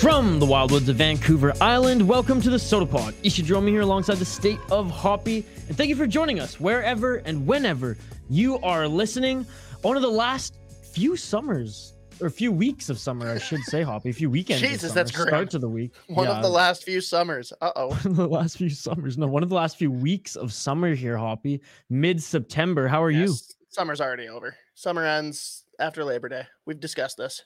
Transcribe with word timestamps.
From 0.00 0.38
the 0.38 0.46
wildwoods 0.46 0.88
of 0.88 0.96
Vancouver 0.96 1.52
Island, 1.60 2.06
welcome 2.06 2.40
to 2.42 2.50
the 2.50 2.56
Sota 2.56 2.88
Pod. 2.88 3.14
Ishidromi 3.24 3.70
here 3.70 3.80
alongside 3.80 4.18
the 4.18 4.24
state 4.24 4.60
of 4.70 4.90
Hoppy, 4.90 5.44
and 5.66 5.76
thank 5.76 5.88
you 5.88 5.96
for 5.96 6.06
joining 6.06 6.38
us 6.38 6.60
wherever 6.60 7.16
and 7.16 7.44
whenever 7.46 7.96
you 8.30 8.58
are 8.60 8.86
listening. 8.86 9.44
One 9.82 9.96
of 9.96 10.02
the 10.02 10.10
last 10.10 10.54
few 10.92 11.16
summers, 11.16 11.94
or 12.20 12.28
a 12.28 12.30
few 12.30 12.52
weeks 12.52 12.88
of 12.90 12.98
summer, 13.00 13.28
I 13.28 13.38
should 13.38 13.62
say, 13.62 13.82
Hoppy, 13.82 14.10
a 14.10 14.12
few 14.12 14.30
weekends. 14.30 14.62
Jesus, 14.62 14.82
summer, 14.82 14.94
that's 14.94 15.10
grim. 15.10 15.28
Start 15.28 15.50
to 15.50 15.58
the 15.58 15.68
week. 15.68 15.92
One 16.06 16.26
Yeah, 16.26 16.36
of 16.36 16.42
the 16.42 16.48
last 16.48 16.84
few 16.84 17.00
summers. 17.00 17.52
Uh 17.60 17.72
oh. 17.74 17.88
one 17.88 17.98
of 18.06 18.16
the 18.16 18.28
last 18.28 18.56
few 18.56 18.70
summers. 18.70 19.18
No, 19.18 19.26
one 19.26 19.42
of 19.42 19.48
the 19.48 19.56
last 19.56 19.78
few 19.78 19.90
weeks 19.90 20.36
of 20.36 20.52
summer 20.52 20.94
here, 20.94 21.16
Hoppy. 21.16 21.60
Mid 21.90 22.22
September. 22.22 22.86
How 22.86 23.02
are 23.02 23.10
you? 23.10 23.34
Summer's 23.70 24.00
already 24.00 24.28
over. 24.28 24.54
Summer 24.74 25.04
ends 25.04 25.64
after 25.80 26.04
Labor 26.04 26.28
Day. 26.28 26.46
We've 26.66 26.78
discussed 26.80 27.16
this. 27.16 27.42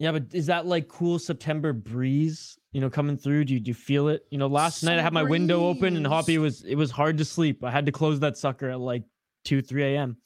Yeah, 0.00 0.12
but 0.12 0.24
is 0.32 0.46
that 0.46 0.64
like 0.64 0.88
cool 0.88 1.18
September 1.18 1.74
breeze, 1.74 2.58
you 2.72 2.80
know, 2.80 2.88
coming 2.88 3.18
through? 3.18 3.44
Do 3.44 3.52
you, 3.52 3.60
do 3.60 3.68
you 3.68 3.74
feel 3.74 4.08
it? 4.08 4.24
You 4.30 4.38
know, 4.38 4.46
last 4.46 4.82
night 4.82 4.98
I 4.98 5.02
had 5.02 5.12
my 5.12 5.22
window 5.22 5.66
open 5.66 5.94
and 5.94 6.06
Hoppy 6.06 6.38
was 6.38 6.64
it 6.64 6.74
was 6.74 6.90
hard 6.90 7.18
to 7.18 7.24
sleep. 7.24 7.62
I 7.62 7.70
had 7.70 7.84
to 7.84 7.92
close 7.92 8.18
that 8.20 8.38
sucker 8.38 8.70
at 8.70 8.80
like 8.80 9.02
two, 9.44 9.60
three 9.60 9.94
a.m. 9.94 10.16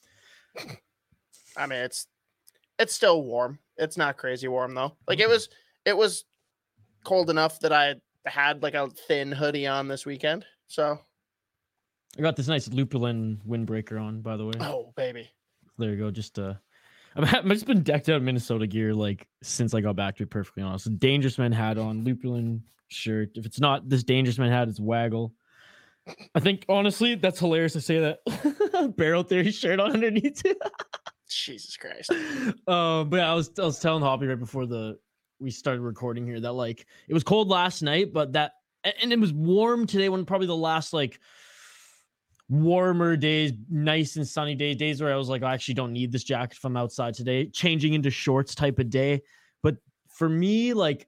I 1.57 1.67
mean, 1.67 1.79
it's 1.79 2.07
it's 2.79 2.95
still 2.95 3.21
warm. 3.21 3.59
It's 3.75 3.97
not 3.97 4.15
crazy 4.15 4.47
warm 4.47 4.73
though. 4.75 4.95
Like 5.09 5.19
it 5.19 5.27
was 5.27 5.49
it 5.83 5.97
was 5.97 6.23
cold 7.03 7.29
enough 7.29 7.59
that 7.59 7.73
I 7.73 7.95
had 8.25 8.63
like 8.63 8.75
a 8.75 8.89
thin 9.09 9.29
hoodie 9.33 9.67
on 9.67 9.89
this 9.89 10.05
weekend. 10.05 10.45
So 10.67 10.97
I 12.17 12.21
got 12.21 12.37
this 12.37 12.47
nice 12.47 12.69
Lupulin 12.69 13.39
windbreaker 13.45 14.01
on, 14.01 14.21
by 14.21 14.37
the 14.37 14.45
way. 14.45 14.53
oh 14.61 14.93
baby. 14.95 15.29
There 15.77 15.89
you 15.89 15.97
go. 15.97 16.11
Just 16.11 16.39
uh, 16.39 16.53
I'm 16.53 16.59
I've 17.15 17.45
just 17.45 17.65
been 17.65 17.83
decked 17.83 18.09
out 18.09 18.17
in 18.17 18.25
Minnesota 18.25 18.67
gear 18.67 18.93
like 18.93 19.27
since 19.41 19.73
I 19.73 19.81
got 19.81 19.95
back. 19.95 20.17
To 20.17 20.23
be 20.23 20.29
perfectly 20.29 20.63
honest, 20.63 20.99
Dangerous 20.99 21.37
Man 21.37 21.51
hat 21.51 21.77
on, 21.77 22.03
Lupulin 22.03 22.61
shirt. 22.89 23.29
If 23.35 23.45
it's 23.45 23.59
not 23.59 23.87
this 23.87 24.03
Dangerous 24.03 24.37
Man 24.37 24.51
hat, 24.51 24.67
it's 24.67 24.79
Waggle. 24.79 25.33
I 26.35 26.39
think 26.39 26.65
honestly, 26.69 27.15
that's 27.15 27.39
hilarious 27.39 27.73
to 27.73 27.81
say 27.81 27.99
that 27.99 28.93
Barrel 28.97 29.23
Theory 29.23 29.51
shirt 29.51 29.79
on 29.79 29.93
underneath. 29.93 30.43
Jesus 31.29 31.77
Christ. 31.77 32.11
uh, 32.67 33.03
but 33.05 33.17
yeah, 33.17 33.31
I 33.31 33.33
was 33.33 33.51
I 33.57 33.63
was 33.63 33.79
telling 33.79 34.03
Hoppy 34.03 34.27
right 34.27 34.39
before 34.39 34.65
the 34.65 34.97
we 35.39 35.51
started 35.51 35.81
recording 35.81 36.25
here 36.25 36.39
that 36.39 36.53
like 36.53 36.85
it 37.07 37.13
was 37.13 37.23
cold 37.23 37.49
last 37.49 37.81
night, 37.81 38.13
but 38.13 38.33
that 38.33 38.53
and 39.01 39.11
it 39.11 39.19
was 39.19 39.33
warm 39.33 39.87
today. 39.87 40.09
When 40.09 40.25
probably 40.25 40.47
the 40.47 40.55
last 40.55 40.93
like 40.93 41.19
warmer 42.49 43.17
days, 43.17 43.53
nice 43.69 44.17
and 44.17 44.27
sunny 44.27 44.55
days, 44.55 44.75
days 44.75 45.01
where 45.01 45.13
I 45.13 45.17
was 45.17 45.29
like, 45.29 45.43
I 45.43 45.53
actually 45.53 45.73
don't 45.73 45.93
need 45.93 46.11
this 46.11 46.23
jacket 46.23 46.57
if 46.57 46.65
I'm 46.65 46.77
outside 46.77 47.13
today. 47.13 47.47
Changing 47.47 47.93
into 47.93 48.09
shorts 48.09 48.53
type 48.53 48.79
of 48.79 48.89
day, 48.89 49.21
but 49.63 49.77
for 50.07 50.29
me, 50.29 50.73
like 50.73 51.07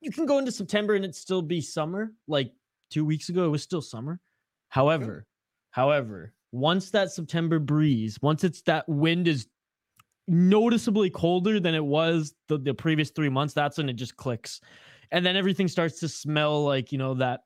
you 0.00 0.10
can 0.10 0.26
go 0.26 0.38
into 0.38 0.52
September 0.52 0.94
and 0.94 1.04
it 1.04 1.14
still 1.14 1.42
be 1.42 1.60
summer. 1.60 2.12
Like 2.28 2.52
two 2.90 3.04
weeks 3.04 3.28
ago, 3.28 3.44
it 3.44 3.48
was 3.48 3.62
still 3.62 3.82
summer. 3.82 4.20
However, 4.68 5.26
however, 5.70 6.32
once 6.52 6.90
that 6.90 7.10
September 7.10 7.58
breeze, 7.58 8.18
once 8.22 8.44
it's 8.44 8.62
that 8.62 8.88
wind 8.88 9.28
is 9.28 9.48
noticeably 10.26 11.10
colder 11.10 11.60
than 11.60 11.74
it 11.74 11.84
was 11.84 12.34
the, 12.48 12.58
the 12.58 12.74
previous 12.74 13.10
three 13.10 13.28
months, 13.28 13.54
that's 13.54 13.78
when 13.78 13.88
it 13.88 13.94
just 13.94 14.16
clicks. 14.16 14.60
And 15.10 15.24
then 15.24 15.36
everything 15.36 15.68
starts 15.68 16.00
to 16.00 16.08
smell 16.08 16.64
like, 16.64 16.92
you 16.92 16.98
know, 16.98 17.14
that 17.14 17.40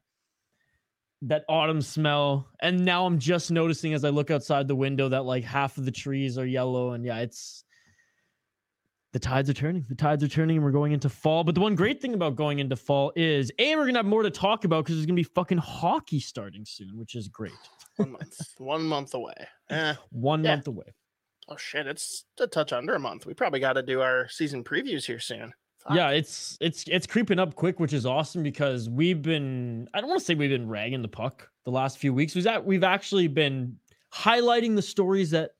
that 1.22 1.44
autumn 1.48 1.82
smell. 1.82 2.48
And 2.60 2.84
now 2.84 3.04
I'm 3.06 3.18
just 3.18 3.50
noticing 3.50 3.92
as 3.94 4.04
I 4.04 4.10
look 4.10 4.30
outside 4.30 4.68
the 4.68 4.76
window 4.76 5.08
that 5.08 5.24
like 5.24 5.44
half 5.44 5.76
of 5.78 5.84
the 5.84 5.90
trees 5.90 6.38
are 6.38 6.46
yellow. 6.46 6.92
And 6.92 7.04
yeah, 7.04 7.18
it's 7.18 7.64
the 9.12 9.18
tides 9.18 9.48
are 9.48 9.54
turning. 9.54 9.84
The 9.88 9.94
tides 9.94 10.22
are 10.22 10.28
turning 10.28 10.56
and 10.58 10.64
we're 10.64 10.70
going 10.70 10.92
into 10.92 11.08
fall. 11.08 11.42
But 11.42 11.54
the 11.54 11.60
one 11.60 11.74
great 11.74 12.00
thing 12.00 12.14
about 12.14 12.36
going 12.36 12.58
into 12.58 12.76
fall 12.76 13.12
is 13.16 13.50
A, 13.58 13.74
we're 13.74 13.86
gonna 13.86 13.98
have 14.00 14.06
more 14.06 14.22
to 14.22 14.30
talk 14.30 14.64
about 14.64 14.84
because 14.84 14.96
there's 14.96 15.06
gonna 15.06 15.16
be 15.16 15.22
fucking 15.22 15.58
hockey 15.58 16.20
starting 16.20 16.64
soon, 16.64 16.96
which 16.98 17.14
is 17.14 17.28
great. 17.28 17.52
One 17.96 18.12
month. 18.12 18.40
One 18.58 18.82
month 18.84 19.14
away. 19.14 19.34
Eh. 19.70 19.94
One 20.10 20.44
Yeah. 20.44 20.54
month 20.56 20.68
away. 20.68 20.94
Oh 21.48 21.56
shit, 21.56 21.86
it's 21.86 22.26
a 22.38 22.46
touch 22.46 22.72
under 22.74 22.94
a 22.94 23.00
month. 23.00 23.24
We 23.24 23.32
probably 23.34 23.58
gotta 23.60 23.82
do 23.82 24.02
our 24.02 24.28
season 24.28 24.62
previews 24.62 25.06
here 25.06 25.18
soon. 25.18 25.52
Fuck. 25.88 25.96
Yeah, 25.96 26.10
it's 26.10 26.58
it's 26.60 26.84
it's 26.86 27.06
creeping 27.06 27.38
up 27.38 27.54
quick, 27.54 27.80
which 27.80 27.94
is 27.94 28.04
awesome 28.04 28.42
because 28.42 28.90
we've 28.90 29.22
been 29.22 29.88
I 29.94 30.00
don't 30.00 30.10
want 30.10 30.20
to 30.20 30.24
say 30.24 30.34
we've 30.34 30.50
been 30.50 30.68
ragging 30.68 31.00
the 31.00 31.08
puck 31.08 31.48
the 31.64 31.70
last 31.70 31.96
few 31.96 32.12
weeks. 32.12 32.34
We've 32.34 32.46
we've 32.62 32.84
actually 32.84 33.26
been 33.26 33.74
highlighting 34.14 34.76
the 34.76 34.82
stories 34.82 35.30
that 35.30 35.52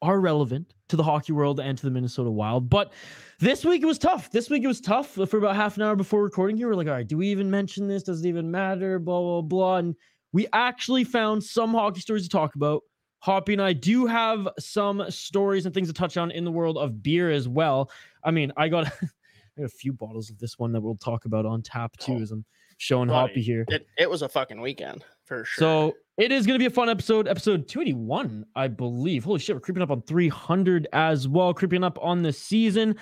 are 0.00 0.20
relevant 0.20 0.72
to 0.88 0.96
the 0.96 1.02
hockey 1.02 1.32
world 1.32 1.58
and 1.58 1.76
to 1.78 1.84
the 1.84 1.90
Minnesota 1.90 2.30
Wild. 2.30 2.70
But 2.70 2.92
this 3.40 3.64
week 3.64 3.82
it 3.82 3.86
was 3.86 3.98
tough. 3.98 4.30
This 4.30 4.48
week 4.48 4.62
it 4.62 4.68
was 4.68 4.80
tough 4.80 5.08
for 5.08 5.38
about 5.38 5.56
half 5.56 5.76
an 5.76 5.82
hour 5.82 5.96
before 5.96 6.22
recording 6.22 6.56
here. 6.56 6.68
We're 6.68 6.74
like, 6.76 6.86
all 6.86 6.92
right, 6.92 7.06
do 7.06 7.16
we 7.16 7.26
even 7.28 7.50
mention 7.50 7.88
this? 7.88 8.04
Does 8.04 8.24
it 8.24 8.28
even 8.28 8.52
matter? 8.52 9.00
Blah 9.00 9.20
blah 9.20 9.42
blah. 9.42 9.76
And 9.78 9.96
we 10.32 10.46
actually 10.52 11.02
found 11.02 11.42
some 11.42 11.72
hockey 11.72 12.00
stories 12.00 12.22
to 12.22 12.28
talk 12.28 12.54
about. 12.54 12.82
Hoppy 13.18 13.52
and 13.52 13.62
I 13.62 13.72
do 13.72 14.06
have 14.06 14.48
some 14.58 15.08
stories 15.08 15.64
and 15.66 15.74
things 15.74 15.88
to 15.88 15.94
touch 15.94 16.16
on 16.16 16.30
in 16.30 16.44
the 16.44 16.50
world 16.50 16.76
of 16.76 17.02
beer 17.02 17.30
as 17.30 17.48
well. 17.48 17.90
I 18.24 18.32
mean, 18.32 18.52
I 18.56 18.68
got 18.68 18.92
I 19.56 19.62
got 19.62 19.66
a 19.66 19.68
few 19.68 19.92
bottles 19.92 20.30
of 20.30 20.38
this 20.38 20.58
one 20.58 20.72
that 20.72 20.80
we'll 20.80 20.96
talk 20.96 21.24
about 21.24 21.44
on 21.46 21.62
tap 21.62 21.96
too, 21.98 22.14
Oh, 22.14 22.22
as 22.22 22.30
I'm 22.30 22.44
showing 22.78 23.08
buddy, 23.08 23.28
Hoppy 23.32 23.42
here. 23.42 23.64
It 23.68 23.86
it 23.98 24.08
was 24.10 24.22
a 24.22 24.28
fucking 24.28 24.60
weekend 24.60 25.04
for 25.24 25.44
sure. 25.44 25.62
So 25.62 25.96
it 26.16 26.32
is 26.32 26.46
going 26.46 26.54
to 26.54 26.62
be 26.62 26.66
a 26.66 26.70
fun 26.70 26.88
episode, 26.88 27.28
episode 27.28 27.68
281, 27.68 28.44
I 28.56 28.68
believe. 28.68 29.24
Holy 29.24 29.38
shit, 29.38 29.54
we're 29.56 29.60
creeping 29.60 29.82
up 29.82 29.90
on 29.90 30.02
300 30.02 30.88
as 30.92 31.28
well, 31.28 31.52
creeping 31.54 31.84
up 31.84 31.98
on 32.00 32.22
the 32.22 32.32
season. 32.32 32.96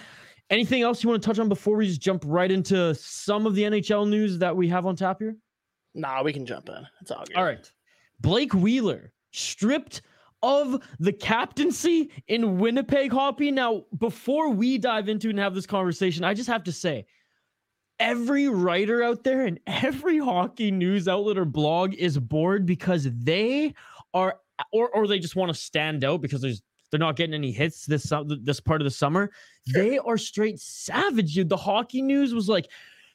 Anything 0.50 0.82
else 0.82 1.02
you 1.04 1.08
want 1.10 1.22
to 1.22 1.26
touch 1.26 1.38
on 1.38 1.48
before 1.48 1.76
we 1.76 1.86
just 1.86 2.00
jump 2.00 2.24
right 2.26 2.50
into 2.50 2.92
some 2.96 3.46
of 3.46 3.54
the 3.54 3.62
NHL 3.62 4.08
news 4.08 4.38
that 4.38 4.56
we 4.56 4.68
have 4.68 4.86
on 4.86 4.96
tap 4.96 5.18
here? 5.20 5.36
nah, 5.94 6.22
we 6.22 6.32
can 6.32 6.46
jump 6.46 6.68
in. 6.68 6.86
It's 7.00 7.10
all 7.10 7.24
good. 7.26 7.36
All 7.36 7.44
right. 7.44 7.70
Blake 8.20 8.52
Wheeler 8.54 9.12
stripped 9.32 10.02
of 10.42 10.82
the 10.98 11.12
captaincy 11.12 12.10
in 12.28 12.58
Winnipeg 12.58 13.12
Hoppy. 13.12 13.50
Now, 13.50 13.84
before 13.98 14.50
we 14.50 14.78
dive 14.78 15.08
into 15.08 15.30
and 15.30 15.38
have 15.38 15.54
this 15.54 15.66
conversation, 15.66 16.24
I 16.24 16.34
just 16.34 16.48
have 16.48 16.64
to 16.64 16.72
say 16.72 17.06
every 17.98 18.48
writer 18.48 19.02
out 19.02 19.22
there 19.24 19.46
and 19.46 19.60
every 19.66 20.18
hockey 20.18 20.70
news 20.70 21.06
outlet 21.06 21.36
or 21.36 21.44
blog 21.44 21.94
is 21.94 22.18
bored 22.18 22.64
because 22.64 23.06
they 23.12 23.74
are 24.14 24.38
or 24.72 24.88
or 24.90 25.06
they 25.06 25.18
just 25.18 25.36
want 25.36 25.52
to 25.52 25.58
stand 25.58 26.04
out 26.04 26.20
because 26.20 26.40
there's 26.40 26.62
they're 26.90 26.98
not 26.98 27.16
getting 27.16 27.34
any 27.34 27.52
hits 27.52 27.86
this 27.86 28.12
this 28.40 28.60
part 28.60 28.80
of 28.80 28.84
the 28.84 28.90
summer. 28.90 29.30
They 29.72 29.98
are 29.98 30.18
straight 30.18 30.58
savage. 30.58 31.34
dude. 31.34 31.48
The 31.48 31.56
hockey 31.56 32.02
news 32.02 32.34
was 32.34 32.48
like 32.48 32.68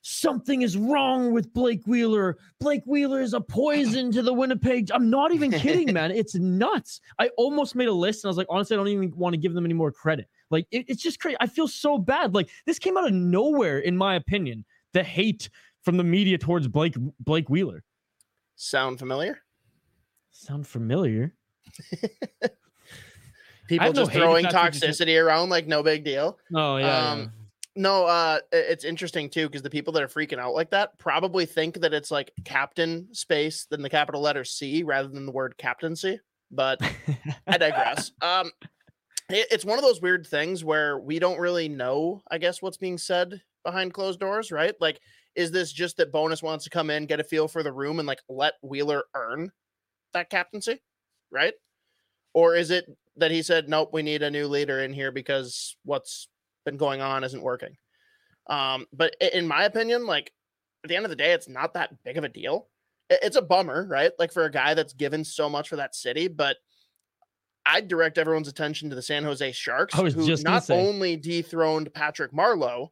something 0.07 0.61
is 0.61 0.77
wrong 0.77 1.31
with 1.33 1.51
Blake 1.51 1.81
Wheeler. 1.87 2.37
Blake 2.59 2.83
Wheeler 2.85 3.21
is 3.21 3.33
a 3.33 3.41
poison 3.41 4.11
to 4.11 4.21
the 4.21 4.31
Winnipeg. 4.31 4.91
I'm 4.93 5.09
not 5.09 5.33
even 5.33 5.49
kidding, 5.51 5.91
man. 5.93 6.11
It's 6.11 6.35
nuts. 6.35 7.01
I 7.17 7.29
almost 7.37 7.73
made 7.73 7.87
a 7.87 7.91
list 7.93 8.23
and 8.23 8.29
I 8.29 8.29
was 8.29 8.37
like, 8.37 8.45
honestly, 8.47 8.75
I 8.75 8.77
don't 8.77 8.87
even 8.89 9.11
want 9.17 9.33
to 9.33 9.37
give 9.37 9.55
them 9.55 9.65
any 9.65 9.73
more 9.73 9.91
credit. 9.91 10.27
Like, 10.51 10.67
it- 10.69 10.85
it's 10.87 11.01
just 11.01 11.19
crazy. 11.19 11.37
I 11.39 11.47
feel 11.47 11.67
so 11.67 11.97
bad. 11.97 12.35
Like, 12.35 12.49
this 12.67 12.77
came 12.77 12.97
out 12.97 13.07
of 13.07 13.13
nowhere, 13.13 13.79
in 13.79 13.97
my 13.97 14.13
opinion. 14.13 14.63
The 14.93 15.03
hate 15.03 15.49
from 15.81 15.97
the 15.97 16.03
media 16.03 16.37
towards 16.37 16.67
Blake 16.67 16.95
Blake 17.19 17.49
Wheeler. 17.49 17.83
Sound 18.55 18.99
familiar? 18.99 19.39
Sound 20.29 20.67
familiar? 20.67 21.33
People 23.67 23.87
just 23.93 24.11
if 24.11 24.17
throwing 24.17 24.45
toxicity 24.45 25.21
around 25.21 25.49
like 25.49 25.65
no 25.65 25.81
big 25.81 26.03
deal. 26.03 26.37
Oh 26.53 26.77
yeah. 26.77 27.09
Um, 27.11 27.31
No, 27.75 28.05
uh, 28.05 28.39
it's 28.51 28.85
interesting 28.85 29.29
too 29.29 29.47
because 29.47 29.61
the 29.61 29.69
people 29.69 29.91
that 29.93 30.03
are 30.03 30.07
freaking 30.07 30.39
out 30.39 30.53
like 30.53 30.69
that 30.69 30.97
probably 30.97 31.45
think 31.45 31.81
that 31.81 31.93
it's 31.93 32.09
like 32.09 32.31
captain 32.45 33.09
space 33.13 33.67
then 33.69 33.81
the 33.81 33.89
capital 33.89 34.21
letter 34.21 34.45
C 34.45 34.83
rather 34.83 35.09
than 35.09 35.25
the 35.25 35.31
word 35.31 35.57
captaincy. 35.57 36.19
But. 36.51 36.79
I 37.47 37.57
digress. 37.57 38.11
um, 38.21 38.51
it- 39.29 39.47
it's 39.51 39.65
one 39.65 39.77
of 39.77 39.83
those 39.83 40.01
weird 40.01 40.25
things 40.25 40.63
where 40.63 40.97
we 40.99 41.19
don't 41.19 41.39
really 41.39 41.67
know, 41.67 42.21
I 42.31 42.37
guess, 42.37 42.61
what's 42.61 42.77
being 42.77 42.97
said 42.97 43.41
behind 43.65 43.93
closed 43.93 44.19
doors, 44.19 44.51
right? 44.51 44.75
Like, 44.79 44.99
is 45.35 45.51
this 45.51 45.73
just 45.73 45.97
that 45.97 46.13
Bowness 46.13 46.41
wants 46.43 46.63
to 46.63 46.69
come 46.69 46.89
in, 46.89 47.07
get 47.07 47.19
a 47.19 47.23
feel 47.25 47.47
for 47.47 47.61
the 47.63 47.73
room, 47.73 47.99
and 47.99 48.07
like 48.07 48.21
let 48.29 48.53
Wheeler 48.61 49.03
earn 49.15 49.51
that 50.13 50.29
captaincy, 50.29 50.81
right? 51.31 51.53
Or 52.33 52.55
is 52.55 52.69
it 52.71 52.85
that 53.17 53.31
he 53.31 53.41
said, 53.41 53.67
nope, 53.67 53.89
we 53.91 54.01
need 54.03 54.21
a 54.23 54.31
new 54.31 54.47
leader 54.47 54.81
in 54.81 54.93
here 54.93 55.11
because 55.11 55.75
what's 55.83 56.29
been 56.65 56.77
going 56.77 57.01
on 57.01 57.23
isn't 57.23 57.41
working? 57.41 57.77
Um, 58.47 58.85
but 58.93 59.15
in 59.21 59.47
my 59.47 59.63
opinion, 59.63 60.05
like 60.05 60.31
at 60.83 60.89
the 60.89 60.95
end 60.95 61.05
of 61.05 61.09
the 61.09 61.15
day, 61.15 61.31
it's 61.31 61.49
not 61.49 61.73
that 61.73 61.91
big 62.03 62.17
of 62.17 62.23
a 62.23 62.29
deal. 62.29 62.67
It's 63.09 63.37
a 63.37 63.41
bummer, 63.41 63.85
right? 63.87 64.11
Like 64.19 64.31
for 64.31 64.45
a 64.45 64.51
guy 64.51 64.73
that's 64.73 64.93
given 64.93 65.23
so 65.23 65.49
much 65.49 65.69
for 65.69 65.75
that 65.75 65.95
city, 65.95 66.27
but 66.27 66.57
I'd 67.65 67.87
direct 67.87 68.17
everyone's 68.17 68.47
attention 68.47 68.89
to 68.89 68.95
the 68.95 69.01
San 69.01 69.23
Jose 69.23 69.51
Sharks, 69.53 69.95
who 69.95 70.35
not 70.43 70.65
say. 70.65 70.79
only 70.79 71.17
dethroned 71.17 71.93
Patrick 71.93 72.31
Marleau, 72.31 72.89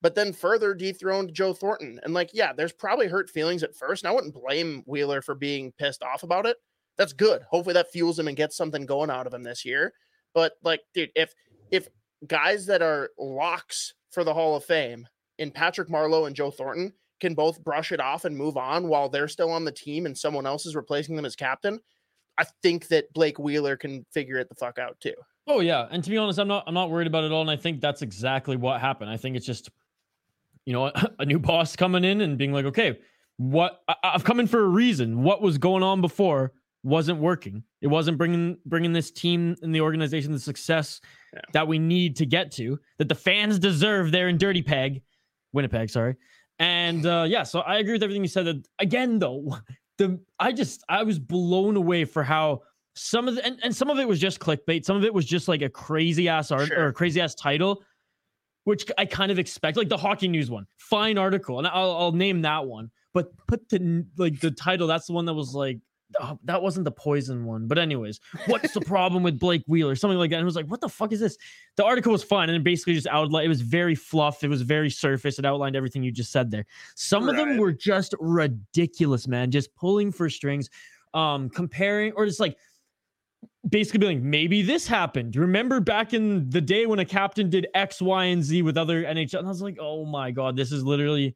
but 0.00 0.14
then 0.14 0.32
further 0.32 0.74
dethroned 0.74 1.34
Joe 1.34 1.52
Thornton. 1.52 1.98
And 2.04 2.14
like, 2.14 2.30
yeah, 2.32 2.52
there's 2.52 2.72
probably 2.72 3.08
hurt 3.08 3.28
feelings 3.28 3.62
at 3.62 3.74
first. 3.74 4.04
And 4.04 4.10
I 4.10 4.14
wouldn't 4.14 4.34
blame 4.34 4.84
Wheeler 4.86 5.22
for 5.22 5.34
being 5.34 5.72
pissed 5.78 6.02
off 6.02 6.22
about 6.22 6.46
it. 6.46 6.56
That's 6.96 7.12
good. 7.12 7.42
Hopefully 7.50 7.74
that 7.74 7.90
fuels 7.90 8.18
him 8.18 8.28
and 8.28 8.36
gets 8.36 8.56
something 8.56 8.86
going 8.86 9.10
out 9.10 9.26
of 9.26 9.34
him 9.34 9.42
this 9.42 9.64
year. 9.64 9.92
But 10.34 10.52
like, 10.62 10.80
dude, 10.94 11.10
if 11.16 11.34
if 11.70 11.88
guys 12.26 12.66
that 12.66 12.82
are 12.82 13.10
locks 13.18 13.94
for 14.10 14.24
the 14.24 14.34
Hall 14.34 14.56
of 14.56 14.64
Fame 14.64 15.06
in 15.38 15.50
Patrick 15.50 15.88
Marleau 15.88 16.26
and 16.26 16.36
Joe 16.36 16.50
Thornton 16.50 16.92
can 17.20 17.34
both 17.34 17.62
brush 17.62 17.92
it 17.92 18.00
off 18.00 18.24
and 18.24 18.36
move 18.36 18.56
on 18.56 18.88
while 18.88 19.08
they're 19.08 19.28
still 19.28 19.50
on 19.50 19.64
the 19.64 19.72
team 19.72 20.06
and 20.06 20.16
someone 20.16 20.46
else 20.46 20.66
is 20.66 20.76
replacing 20.76 21.16
them 21.16 21.24
as 21.24 21.36
captain, 21.36 21.80
I 22.38 22.44
think 22.62 22.88
that 22.88 23.12
Blake 23.12 23.38
Wheeler 23.38 23.76
can 23.76 24.04
figure 24.12 24.36
it 24.36 24.48
the 24.48 24.54
fuck 24.54 24.78
out 24.78 24.98
too. 25.00 25.14
Oh 25.46 25.60
yeah, 25.60 25.86
and 25.90 26.02
to 26.02 26.10
be 26.10 26.16
honest, 26.16 26.38
I'm 26.38 26.48
not 26.48 26.64
I'm 26.66 26.74
not 26.74 26.90
worried 26.90 27.06
about 27.06 27.22
it 27.22 27.26
at 27.28 27.32
all, 27.32 27.40
and 27.40 27.50
I 27.50 27.56
think 27.56 27.80
that's 27.80 28.02
exactly 28.02 28.56
what 28.56 28.80
happened. 28.80 29.10
I 29.10 29.16
think 29.16 29.36
it's 29.36 29.46
just, 29.46 29.70
you 30.64 30.72
know, 30.72 30.86
a, 30.86 31.10
a 31.20 31.24
new 31.24 31.38
boss 31.38 31.76
coming 31.76 32.04
in 32.04 32.20
and 32.20 32.36
being 32.36 32.52
like, 32.52 32.66
okay, 32.66 32.98
what 33.36 33.80
I, 33.88 33.94
I've 34.02 34.24
come 34.24 34.40
in 34.40 34.46
for 34.46 34.60
a 34.60 34.68
reason. 34.68 35.22
What 35.22 35.40
was 35.40 35.56
going 35.56 35.82
on 35.82 36.00
before 36.00 36.52
wasn't 36.82 37.20
working. 37.20 37.62
It 37.80 37.88
wasn't 37.88 38.18
bringing 38.18 38.58
bringing 38.66 38.92
this 38.92 39.10
team 39.10 39.56
and 39.62 39.74
the 39.74 39.80
organization 39.80 40.32
the 40.32 40.38
success 40.38 41.00
Yeah. 41.36 41.42
that 41.52 41.68
we 41.68 41.78
need 41.78 42.16
to 42.16 42.26
get 42.26 42.50
to, 42.52 42.78
that 42.98 43.08
the 43.08 43.14
fans 43.14 43.58
deserve 43.58 44.10
there 44.10 44.28
in 44.28 44.38
Dirty 44.38 44.62
Peg, 44.62 45.02
Winnipeg. 45.52 45.90
Sorry, 45.90 46.16
and 46.58 47.04
uh, 47.04 47.26
yeah, 47.28 47.42
so 47.42 47.60
I 47.60 47.76
agree 47.78 47.92
with 47.92 48.02
everything 48.02 48.22
you 48.22 48.28
said. 48.28 48.46
That 48.46 48.66
again, 48.78 49.18
though, 49.18 49.58
the 49.98 50.18
I 50.40 50.52
just 50.52 50.82
I 50.88 51.02
was 51.02 51.18
blown 51.18 51.76
away 51.76 52.04
for 52.04 52.22
how 52.22 52.62
some 52.96 53.28
of 53.28 53.34
the 53.34 53.44
and, 53.44 53.58
and 53.62 53.76
some 53.76 53.90
of 53.90 53.98
it 53.98 54.08
was 54.08 54.18
just 54.18 54.40
clickbait 54.40 54.84
some 54.84 54.96
of 54.96 55.04
it 55.04 55.12
was 55.12 55.26
just 55.26 55.48
like 55.48 55.60
a 55.60 55.68
crazy 55.68 56.28
ass 56.28 56.50
art 56.50 56.70
or 56.72 56.88
a 56.88 56.92
crazy 56.92 57.20
ass 57.20 57.34
title 57.34 57.84
which 58.64 58.90
i 58.96 59.04
kind 59.04 59.30
of 59.30 59.38
expect 59.38 59.76
like 59.76 59.90
the 59.90 59.96
hockey 59.96 60.26
news 60.26 60.50
one 60.50 60.66
fine 60.78 61.18
article 61.18 61.58
and 61.58 61.66
i'll, 61.68 61.94
I'll 61.94 62.12
name 62.12 62.40
that 62.42 62.64
one 62.64 62.90
but 63.12 63.36
put 63.46 63.68
the 63.68 64.06
like 64.16 64.40
the 64.40 64.50
title 64.50 64.86
that's 64.86 65.06
the 65.08 65.12
one 65.12 65.26
that 65.26 65.34
was 65.34 65.52
like 65.54 65.78
oh, 66.20 66.38
that 66.44 66.62
wasn't 66.62 66.84
the 66.84 66.90
poison 66.90 67.44
one 67.44 67.66
but 67.66 67.78
anyways 67.78 68.20
what's 68.46 68.72
the 68.72 68.80
problem 68.80 69.22
with 69.22 69.38
blake 69.38 69.62
wheeler 69.66 69.96
something 69.96 70.18
like 70.18 70.30
that 70.30 70.36
and 70.36 70.42
it 70.42 70.46
was 70.46 70.56
like 70.56 70.66
what 70.66 70.80
the 70.80 70.88
fuck 70.88 71.12
is 71.12 71.20
this 71.20 71.36
the 71.76 71.84
article 71.84 72.12
was 72.12 72.22
fine 72.22 72.48
and 72.48 72.56
it 72.56 72.64
basically 72.64 72.94
just 72.94 73.06
outlined 73.08 73.44
it 73.44 73.48
was 73.48 73.60
very 73.60 73.94
fluff 73.94 74.44
it 74.44 74.48
was 74.48 74.62
very 74.62 74.90
surface 74.90 75.38
it 75.38 75.44
outlined 75.44 75.76
everything 75.76 76.02
you 76.02 76.12
just 76.12 76.32
said 76.32 76.50
there 76.50 76.64
some 76.94 77.28
of 77.28 77.36
them 77.36 77.56
were 77.56 77.72
just 77.72 78.14
ridiculous 78.20 79.26
man 79.26 79.50
just 79.50 79.74
pulling 79.74 80.12
for 80.12 80.30
strings 80.30 80.70
um 81.14 81.48
comparing 81.50 82.12
or 82.12 82.26
just 82.26 82.40
like 82.40 82.56
basically 83.68 83.98
being 83.98 84.18
like, 84.18 84.24
maybe 84.24 84.62
this 84.62 84.86
happened. 84.86 85.36
Remember 85.36 85.80
back 85.80 86.14
in 86.14 86.48
the 86.50 86.60
day 86.60 86.86
when 86.86 86.98
a 86.98 87.04
captain 87.04 87.50
did 87.50 87.66
X, 87.74 88.00
Y, 88.00 88.24
and 88.26 88.42
Z 88.42 88.62
with 88.62 88.76
other 88.76 89.02
NHL? 89.02 89.38
And 89.38 89.46
I 89.46 89.50
was 89.50 89.62
like, 89.62 89.78
oh 89.80 90.04
my 90.04 90.30
God, 90.30 90.56
this 90.56 90.72
is 90.72 90.84
literally 90.84 91.34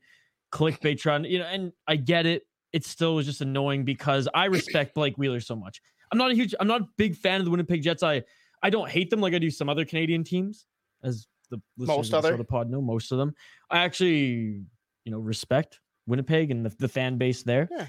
clickbait 0.53 0.99
trying, 0.99 1.25
you 1.25 1.39
know, 1.39 1.47
and 1.47 1.73
I 1.87 1.97
get 1.97 2.27
it. 2.27 2.43
It 2.73 2.85
still 2.85 3.17
was 3.17 3.27
just 3.27 3.41
annoying 3.41 3.85
because 3.85 4.29
I 4.35 4.47
respect 4.47 4.95
Blake 4.95 5.17
Wheeler 5.19 5.41
so 5.41 5.57
much. 5.57 5.81
I'm 6.13 6.19
not 6.19 6.31
a 6.31 6.35
huge, 6.35 6.55
I'm 6.59 6.69
not 6.69 6.83
a 6.83 6.89
big 6.97 7.17
fan 7.17 7.41
of 7.41 7.45
the 7.45 7.51
Winnipeg 7.51 7.83
Jets. 7.83 8.03
I 8.03 8.23
I 8.63 8.71
don't 8.71 8.89
hate 8.91 9.11
them 9.11 9.21
like 9.21 9.35
I 9.35 9.39
do 9.39 9.51
some 9.51 9.69
other 9.69 9.85
Canadian 9.85 10.25
teams, 10.25 10.67
as 11.03 11.27
the 11.51 11.61
listeners 11.79 12.13
Most 12.13 12.13
of 12.13 12.39
the 12.39 12.45
pod 12.45 12.71
know, 12.71 12.81
most 12.83 13.13
of 13.13 13.19
them. 13.19 13.35
I 13.71 13.79
actually, 13.79 14.63
you 15.05 15.13
know, 15.13 15.19
respect 15.19 15.81
Winnipeg 16.07 16.51
and 16.51 16.65
the, 16.65 16.75
the 16.79 16.89
fan 16.89 17.17
base 17.17 17.43
there. 17.43 17.69
Yeah. 17.71 17.87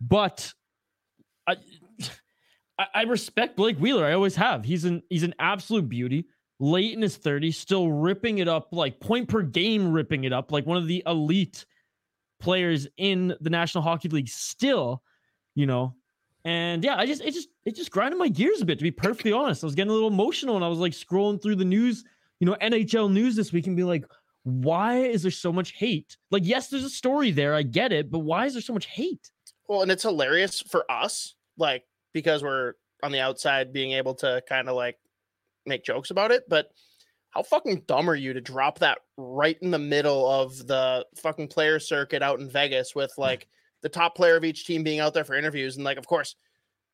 But 0.00 0.52
I 1.46 1.56
I, 2.78 2.86
I 2.94 3.02
respect 3.02 3.56
Blake 3.56 3.78
Wheeler. 3.78 4.04
I 4.04 4.12
always 4.12 4.36
have. 4.36 4.64
He's 4.64 4.84
an 4.84 5.02
he's 5.10 5.22
an 5.22 5.34
absolute 5.38 5.88
beauty. 5.88 6.26
Late 6.60 6.94
in 6.94 7.02
his 7.02 7.18
30s, 7.18 7.54
still 7.54 7.90
ripping 7.90 8.38
it 8.38 8.46
up, 8.46 8.68
like 8.70 9.00
point 9.00 9.28
per 9.28 9.42
game, 9.42 9.92
ripping 9.92 10.22
it 10.22 10.32
up, 10.32 10.52
like 10.52 10.64
one 10.64 10.76
of 10.76 10.86
the 10.86 11.02
elite 11.04 11.66
players 12.44 12.86
in 12.96 13.34
the 13.40 13.50
National 13.50 13.82
Hockey 13.82 14.08
League. 14.08 14.28
Still, 14.28 15.02
you 15.54 15.66
know, 15.66 15.94
and 16.44 16.84
yeah, 16.84 16.96
I 16.96 17.06
just 17.06 17.22
it 17.22 17.32
just 17.32 17.48
it 17.64 17.74
just 17.74 17.90
grinded 17.90 18.18
my 18.18 18.28
gears 18.28 18.60
a 18.60 18.64
bit. 18.64 18.78
To 18.78 18.84
be 18.84 18.90
perfectly 18.90 19.32
honest, 19.32 19.64
I 19.64 19.66
was 19.66 19.74
getting 19.74 19.90
a 19.90 19.94
little 19.94 20.08
emotional, 20.08 20.56
and 20.56 20.64
I 20.64 20.68
was 20.68 20.78
like 20.78 20.92
scrolling 20.92 21.42
through 21.42 21.56
the 21.56 21.64
news, 21.64 22.04
you 22.38 22.46
know, 22.46 22.56
NHL 22.60 23.10
news 23.10 23.34
this 23.34 23.52
week, 23.52 23.66
and 23.66 23.76
be 23.76 23.84
like, 23.84 24.04
why 24.44 24.98
is 24.98 25.22
there 25.22 25.30
so 25.30 25.52
much 25.52 25.72
hate? 25.72 26.16
Like, 26.30 26.42
yes, 26.44 26.68
there's 26.68 26.84
a 26.84 26.90
story 26.90 27.30
there, 27.30 27.54
I 27.54 27.62
get 27.62 27.92
it, 27.92 28.10
but 28.10 28.20
why 28.20 28.44
is 28.44 28.52
there 28.52 28.62
so 28.62 28.74
much 28.74 28.86
hate? 28.86 29.30
Well, 29.66 29.82
and 29.82 29.90
it's 29.90 30.02
hilarious 30.02 30.60
for 30.60 30.90
us, 30.90 31.34
like 31.56 31.84
because 32.12 32.42
we're 32.42 32.74
on 33.02 33.10
the 33.10 33.20
outside 33.20 33.72
being 33.72 33.92
able 33.92 34.14
to 34.16 34.42
kind 34.48 34.68
of 34.68 34.76
like 34.76 34.98
make 35.66 35.82
jokes 35.82 36.10
about 36.10 36.30
it, 36.30 36.44
but 36.48 36.68
how 37.34 37.42
fucking 37.42 37.82
dumb 37.86 38.08
are 38.08 38.14
you 38.14 38.32
to 38.32 38.40
drop 38.40 38.78
that 38.78 38.98
right 39.16 39.58
in 39.60 39.70
the 39.70 39.78
middle 39.78 40.30
of 40.30 40.66
the 40.66 41.04
fucking 41.16 41.48
player 41.48 41.78
circuit 41.80 42.22
out 42.22 42.38
in 42.40 42.48
Vegas 42.48 42.94
with 42.94 43.12
like 43.18 43.48
the 43.82 43.88
top 43.88 44.14
player 44.14 44.36
of 44.36 44.44
each 44.44 44.66
team 44.66 44.82
being 44.84 45.00
out 45.00 45.12
there 45.14 45.24
for 45.24 45.34
interviews 45.34 45.76
and 45.76 45.84
like 45.84 45.98
of 45.98 46.06
course 46.06 46.36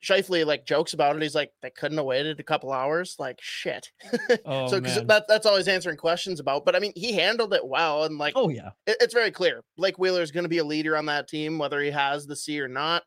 Scheifele 0.03 0.47
like 0.47 0.65
jokes 0.65 0.95
about 0.95 1.15
it. 1.15 1.21
He's 1.21 1.35
like, 1.35 1.53
they 1.61 1.69
couldn't 1.69 1.99
have 1.99 2.07
waited 2.07 2.41
a 2.41 2.43
couple 2.43 2.73
hours. 2.73 3.17
Like 3.19 3.39
shit. 3.43 3.91
Oh, 4.47 4.67
so 4.67 4.81
'cause 4.81 4.97
man. 4.97 5.07
that, 5.09 5.29
that's 5.29 5.45
always 5.45 5.69
answering 5.69 5.99
questions 5.99 6.41
about. 6.41 6.65
But 6.65 6.75
I 6.75 6.79
mean, 6.79 6.95
he 6.97 7.13
handled 7.13 7.53
it 7.53 7.67
well, 7.67 8.05
and 8.05 8.17
like 8.17 8.33
oh 8.35 8.49
yeah, 8.49 8.71
it- 8.87 8.97
it's 9.01 9.13
very 9.13 9.31
clear 9.31 9.63
Blake 9.77 9.99
Wheeler 9.99 10.23
is 10.23 10.31
going 10.31 10.45
to 10.45 10.49
be 10.49 10.57
a 10.57 10.65
leader 10.65 10.97
on 10.97 11.05
that 11.07 11.29
team, 11.29 11.59
whether 11.59 11.83
he 11.83 11.91
has 11.91 12.27
the 12.27 12.35
C 12.35 12.59
or 12.63 12.69
not. 12.69 13.03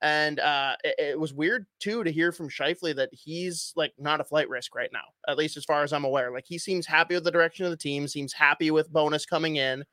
And 0.00 0.38
uh, 0.38 0.76
it, 0.84 0.94
it 0.98 1.20
was 1.20 1.34
weird 1.34 1.66
too 1.80 2.04
to 2.04 2.12
hear 2.12 2.30
from 2.30 2.48
Scheifele 2.48 2.94
that 2.96 3.10
he's 3.12 3.72
like 3.76 3.92
not 3.98 4.20
a 4.20 4.24
flight 4.24 4.48
risk 4.48 4.74
right 4.74 4.90
now, 4.92 5.04
at 5.26 5.36
least 5.38 5.56
as 5.56 5.64
far 5.64 5.82
as 5.82 5.92
I'm 5.92 6.04
aware. 6.04 6.30
Like 6.32 6.44
he 6.46 6.58
seems 6.58 6.86
happy 6.86 7.14
with 7.14 7.24
the 7.24 7.30
direction 7.32 7.64
of 7.64 7.70
the 7.72 7.76
team, 7.76 8.06
seems 8.06 8.32
happy 8.32 8.70
with 8.70 8.92
Bowness 8.92 9.26
coming 9.26 9.56
in, 9.56 9.84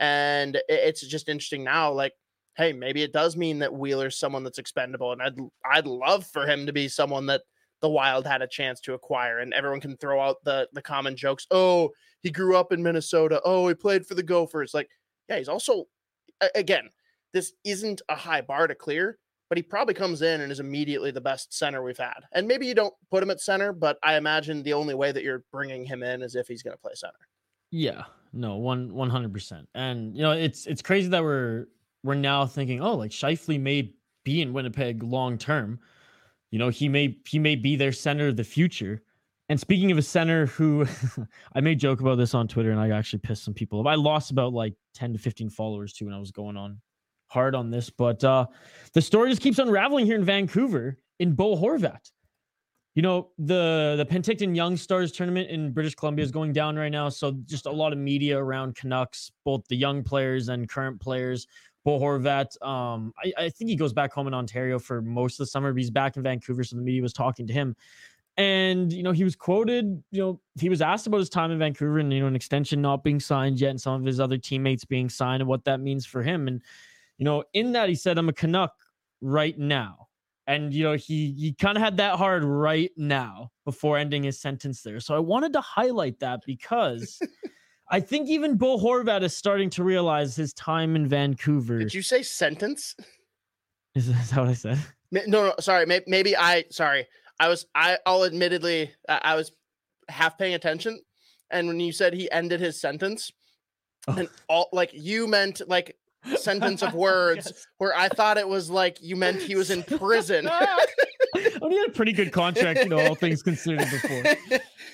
and 0.00 0.56
it- 0.56 0.64
it's 0.68 1.06
just 1.06 1.28
interesting 1.28 1.64
now. 1.64 1.92
Like, 1.92 2.14
hey, 2.56 2.72
maybe 2.72 3.02
it 3.02 3.12
does 3.12 3.36
mean 3.36 3.58
that 3.60 3.74
Wheeler's 3.74 4.18
someone 4.18 4.44
that's 4.44 4.58
expendable, 4.58 5.12
and 5.12 5.22
I'd 5.22 5.36
I'd 5.64 5.86
love 5.86 6.26
for 6.26 6.46
him 6.46 6.66
to 6.66 6.72
be 6.72 6.88
someone 6.88 7.26
that 7.26 7.42
the 7.80 7.88
Wild 7.90 8.26
had 8.26 8.42
a 8.42 8.46
chance 8.48 8.80
to 8.82 8.94
acquire, 8.94 9.38
and 9.40 9.52
everyone 9.54 9.80
can 9.80 9.96
throw 9.96 10.20
out 10.20 10.42
the 10.44 10.68
the 10.72 10.82
common 10.82 11.16
jokes. 11.16 11.46
Oh, 11.50 11.90
he 12.22 12.30
grew 12.30 12.56
up 12.56 12.72
in 12.72 12.82
Minnesota. 12.82 13.40
Oh, 13.44 13.68
he 13.68 13.74
played 13.74 14.06
for 14.06 14.14
the 14.14 14.22
Gophers. 14.22 14.74
Like, 14.74 14.90
yeah, 15.28 15.38
he's 15.38 15.48
also 15.48 15.86
again, 16.54 16.88
this 17.32 17.52
isn't 17.64 18.02
a 18.08 18.14
high 18.16 18.40
bar 18.40 18.66
to 18.66 18.74
clear, 18.74 19.18
but 19.48 19.58
he 19.58 19.62
probably 19.62 19.94
comes 19.94 20.22
in 20.22 20.40
and 20.40 20.50
is 20.50 20.60
immediately 20.60 21.10
the 21.10 21.20
best 21.20 21.54
center 21.56 21.82
we've 21.82 21.98
had. 21.98 22.20
And 22.32 22.48
maybe 22.48 22.66
you 22.66 22.74
don't 22.74 22.94
put 23.10 23.22
him 23.22 23.30
at 23.30 23.40
center, 23.40 23.72
but 23.72 23.98
I 24.02 24.16
imagine 24.16 24.62
the 24.62 24.72
only 24.72 24.94
way 24.94 25.12
that 25.12 25.22
you're 25.22 25.44
bringing 25.52 25.84
him 25.84 26.02
in 26.02 26.22
is 26.22 26.34
if 26.34 26.48
he's 26.48 26.62
going 26.62 26.76
to 26.76 26.80
play 26.80 26.92
center. 26.94 27.14
yeah, 27.70 28.04
no, 28.32 28.56
one 28.56 28.92
one 28.94 29.10
hundred 29.10 29.32
percent. 29.32 29.68
And 29.74 30.16
you 30.16 30.22
know, 30.22 30.32
it's 30.32 30.66
it's 30.66 30.82
crazy 30.82 31.08
that 31.08 31.22
we're 31.22 31.66
we're 32.02 32.14
now 32.14 32.46
thinking, 32.46 32.80
oh, 32.82 32.94
like 32.94 33.10
Scheifele 33.10 33.60
may 33.60 33.92
be 34.24 34.42
in 34.42 34.52
Winnipeg 34.52 35.02
long 35.02 35.38
term. 35.38 35.78
You 36.50 36.58
know, 36.58 36.68
he 36.68 36.88
may 36.88 37.18
he 37.26 37.38
may 37.38 37.56
be 37.56 37.76
their 37.76 37.92
center 37.92 38.28
of 38.28 38.36
the 38.36 38.44
future. 38.44 39.02
And 39.48 39.60
speaking 39.60 39.92
of 39.92 39.98
a 39.98 40.02
center 40.02 40.46
who 40.46 40.86
I 41.54 41.60
made 41.60 41.78
joke 41.78 42.00
about 42.00 42.18
this 42.18 42.34
on 42.34 42.48
Twitter 42.48 42.72
and 42.72 42.80
I 42.80 42.90
actually 42.90 43.20
pissed 43.20 43.44
some 43.44 43.54
people 43.54 43.80
off. 43.80 43.86
I 43.86 43.94
lost 43.94 44.32
about 44.32 44.52
like 44.52 44.74
10 44.94 45.12
to 45.12 45.18
15 45.18 45.50
followers 45.50 45.92
too 45.92 46.06
when 46.06 46.14
I 46.14 46.18
was 46.18 46.32
going 46.32 46.56
on 46.56 46.80
hard 47.28 47.54
on 47.54 47.70
this. 47.70 47.90
But 47.90 48.22
uh 48.24 48.46
the 48.92 49.02
story 49.02 49.30
just 49.30 49.42
keeps 49.42 49.58
unraveling 49.58 50.06
here 50.06 50.16
in 50.16 50.24
Vancouver 50.24 50.96
in 51.18 51.32
Bo 51.34 51.56
Horvat. 51.56 52.10
You 52.94 53.02
know, 53.02 53.28
the 53.36 53.94
the 53.98 54.06
Penticton 54.06 54.56
Young 54.56 54.76
Stars 54.76 55.12
tournament 55.12 55.50
in 55.50 55.70
British 55.72 55.94
Columbia 55.94 56.24
is 56.24 56.30
going 56.30 56.54
down 56.54 56.76
right 56.76 56.90
now. 56.90 57.10
So 57.10 57.32
just 57.44 57.66
a 57.66 57.70
lot 57.70 57.92
of 57.92 57.98
media 57.98 58.38
around 58.38 58.74
Canucks, 58.74 59.30
both 59.44 59.66
the 59.68 59.76
young 59.76 60.02
players 60.02 60.48
and 60.48 60.66
current 60.66 60.98
players. 60.98 61.46
Bo 61.84 62.00
Horvat, 62.00 62.60
um, 62.66 63.12
I, 63.22 63.32
I 63.36 63.48
think 63.50 63.68
he 63.68 63.76
goes 63.76 63.92
back 63.92 64.12
home 64.12 64.26
in 64.26 64.34
Ontario 64.34 64.78
for 64.78 65.02
most 65.02 65.34
of 65.34 65.38
the 65.38 65.50
summer, 65.50 65.72
but 65.72 65.78
he's 65.78 65.90
back 65.90 66.16
in 66.16 66.22
Vancouver. 66.22 66.64
So 66.64 66.76
the 66.76 66.82
media 66.82 67.02
was 67.02 67.12
talking 67.12 67.46
to 67.46 67.52
him. 67.52 67.76
And, 68.38 68.92
you 68.92 69.02
know, 69.02 69.12
he 69.12 69.24
was 69.24 69.36
quoted, 69.36 70.02
you 70.10 70.20
know, 70.20 70.40
he 70.58 70.68
was 70.68 70.82
asked 70.82 71.06
about 71.06 71.18
his 71.18 71.28
time 71.28 71.50
in 71.50 71.58
Vancouver 71.58 71.98
and, 71.98 72.12
you 72.12 72.20
know, 72.20 72.26
an 72.26 72.34
extension 72.34 72.82
not 72.82 73.04
being 73.04 73.20
signed 73.20 73.60
yet 73.60 73.70
and 73.70 73.80
some 73.80 74.00
of 74.00 74.04
his 74.04 74.20
other 74.20 74.36
teammates 74.36 74.84
being 74.84 75.08
signed 75.08 75.42
and 75.42 75.48
what 75.48 75.64
that 75.64 75.80
means 75.80 76.04
for 76.04 76.22
him. 76.22 76.48
And, 76.48 76.60
you 77.18 77.24
know, 77.24 77.44
in 77.52 77.72
that 77.72 77.88
he 77.88 77.94
said, 77.94 78.18
I'm 78.18 78.28
a 78.28 78.32
Canuck 78.32 78.72
right 79.20 79.58
now. 79.58 80.08
And, 80.46 80.72
you 80.72 80.84
know, 80.84 80.94
he 80.94 81.32
he 81.32 81.54
kind 81.54 81.76
of 81.76 81.82
had 81.82 81.96
that 81.96 82.16
hard 82.16 82.44
right 82.44 82.92
now 82.96 83.50
before 83.64 83.98
ending 83.98 84.22
his 84.22 84.40
sentence 84.40 84.82
there. 84.82 85.00
So 85.00 85.14
I 85.16 85.18
wanted 85.18 85.52
to 85.54 85.60
highlight 85.60 86.20
that 86.20 86.40
because 86.46 87.18
I 87.90 87.98
think 88.00 88.28
even 88.28 88.56
Bo 88.56 88.78
Horvat 88.78 89.22
is 89.22 89.36
starting 89.36 89.70
to 89.70 89.82
realize 89.82 90.36
his 90.36 90.52
time 90.52 90.94
in 90.94 91.08
Vancouver. 91.08 91.78
Did 91.78 91.94
you 91.94 92.02
say 92.02 92.22
sentence? 92.22 92.94
Is 93.96 94.06
that 94.08 94.38
what 94.38 94.48
I 94.48 94.52
said? 94.54 94.78
No, 95.10 95.22
no, 95.26 95.54
sorry. 95.58 95.86
Maybe 96.06 96.36
I, 96.36 96.64
sorry. 96.70 97.06
I 97.40 97.48
was, 97.48 97.64
I, 97.74 97.96
I'll 98.04 98.24
admittedly, 98.24 98.90
I 99.08 99.34
was 99.36 99.52
half 100.08 100.36
paying 100.36 100.54
attention. 100.54 101.00
And 101.50 101.66
when 101.66 101.80
you 101.80 101.92
said 101.92 102.12
he 102.12 102.30
ended 102.30 102.60
his 102.60 102.80
sentence, 102.80 103.30
Oh. 104.08 104.14
and 104.18 104.28
all 104.48 104.68
like 104.72 104.90
you 104.92 105.26
meant 105.26 105.62
like 105.66 105.96
sentence 106.36 106.82
of 106.82 106.94
words 107.08 107.46
Yes. 107.46 107.66
where 107.78 107.96
I 107.96 108.08
thought 108.08 108.36
it 108.38 108.48
was 108.48 108.70
like 108.70 108.98
you 109.00 109.16
meant 109.16 109.40
he 109.42 109.54
was 109.54 109.70
in 109.70 109.82
prison. 109.98 110.48
oh, 110.50 110.86
he 111.34 111.42
had 111.78 111.88
a 111.88 111.92
pretty 111.92 112.12
good 112.12 112.32
contract, 112.32 112.80
you 112.80 112.88
know, 112.88 112.98
all 113.06 113.14
things 113.14 113.42
considered 113.42 113.88
before. 113.90 114.22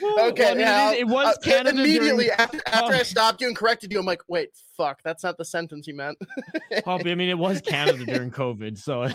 Well, 0.01 0.29
okay, 0.31 0.47
I 0.51 0.55
mean, 0.55 0.61
it- 0.61 0.65
yeah, 0.65 0.93
it, 0.93 1.07
was 1.07 1.37
uh, 1.37 1.41
Canada 1.43 1.81
immediately 1.81 2.25
during, 2.25 2.31
after, 2.39 2.61
after 2.67 2.95
I 2.95 3.03
stopped 3.05 3.41
you 3.41 3.47
and 3.47 3.57
corrected 3.57 3.93
you. 3.93 3.99
I'm 4.01 4.07
like, 4.07 4.23
wait, 4.29 4.51
fuck, 4.77 5.01
that's 5.05 5.23
not 5.23 5.37
the 5.39 5.45
sentence 5.45 5.87
he 5.87 5.93
meant. 5.93 6.19
Hoppy, 6.85 7.12
I 7.12 7.15
mean, 7.15 7.29
it 7.29 7.39
was 7.39 7.61
Canada 7.61 8.05
during 8.05 8.31
COVID, 8.33 8.77
so 8.79 9.07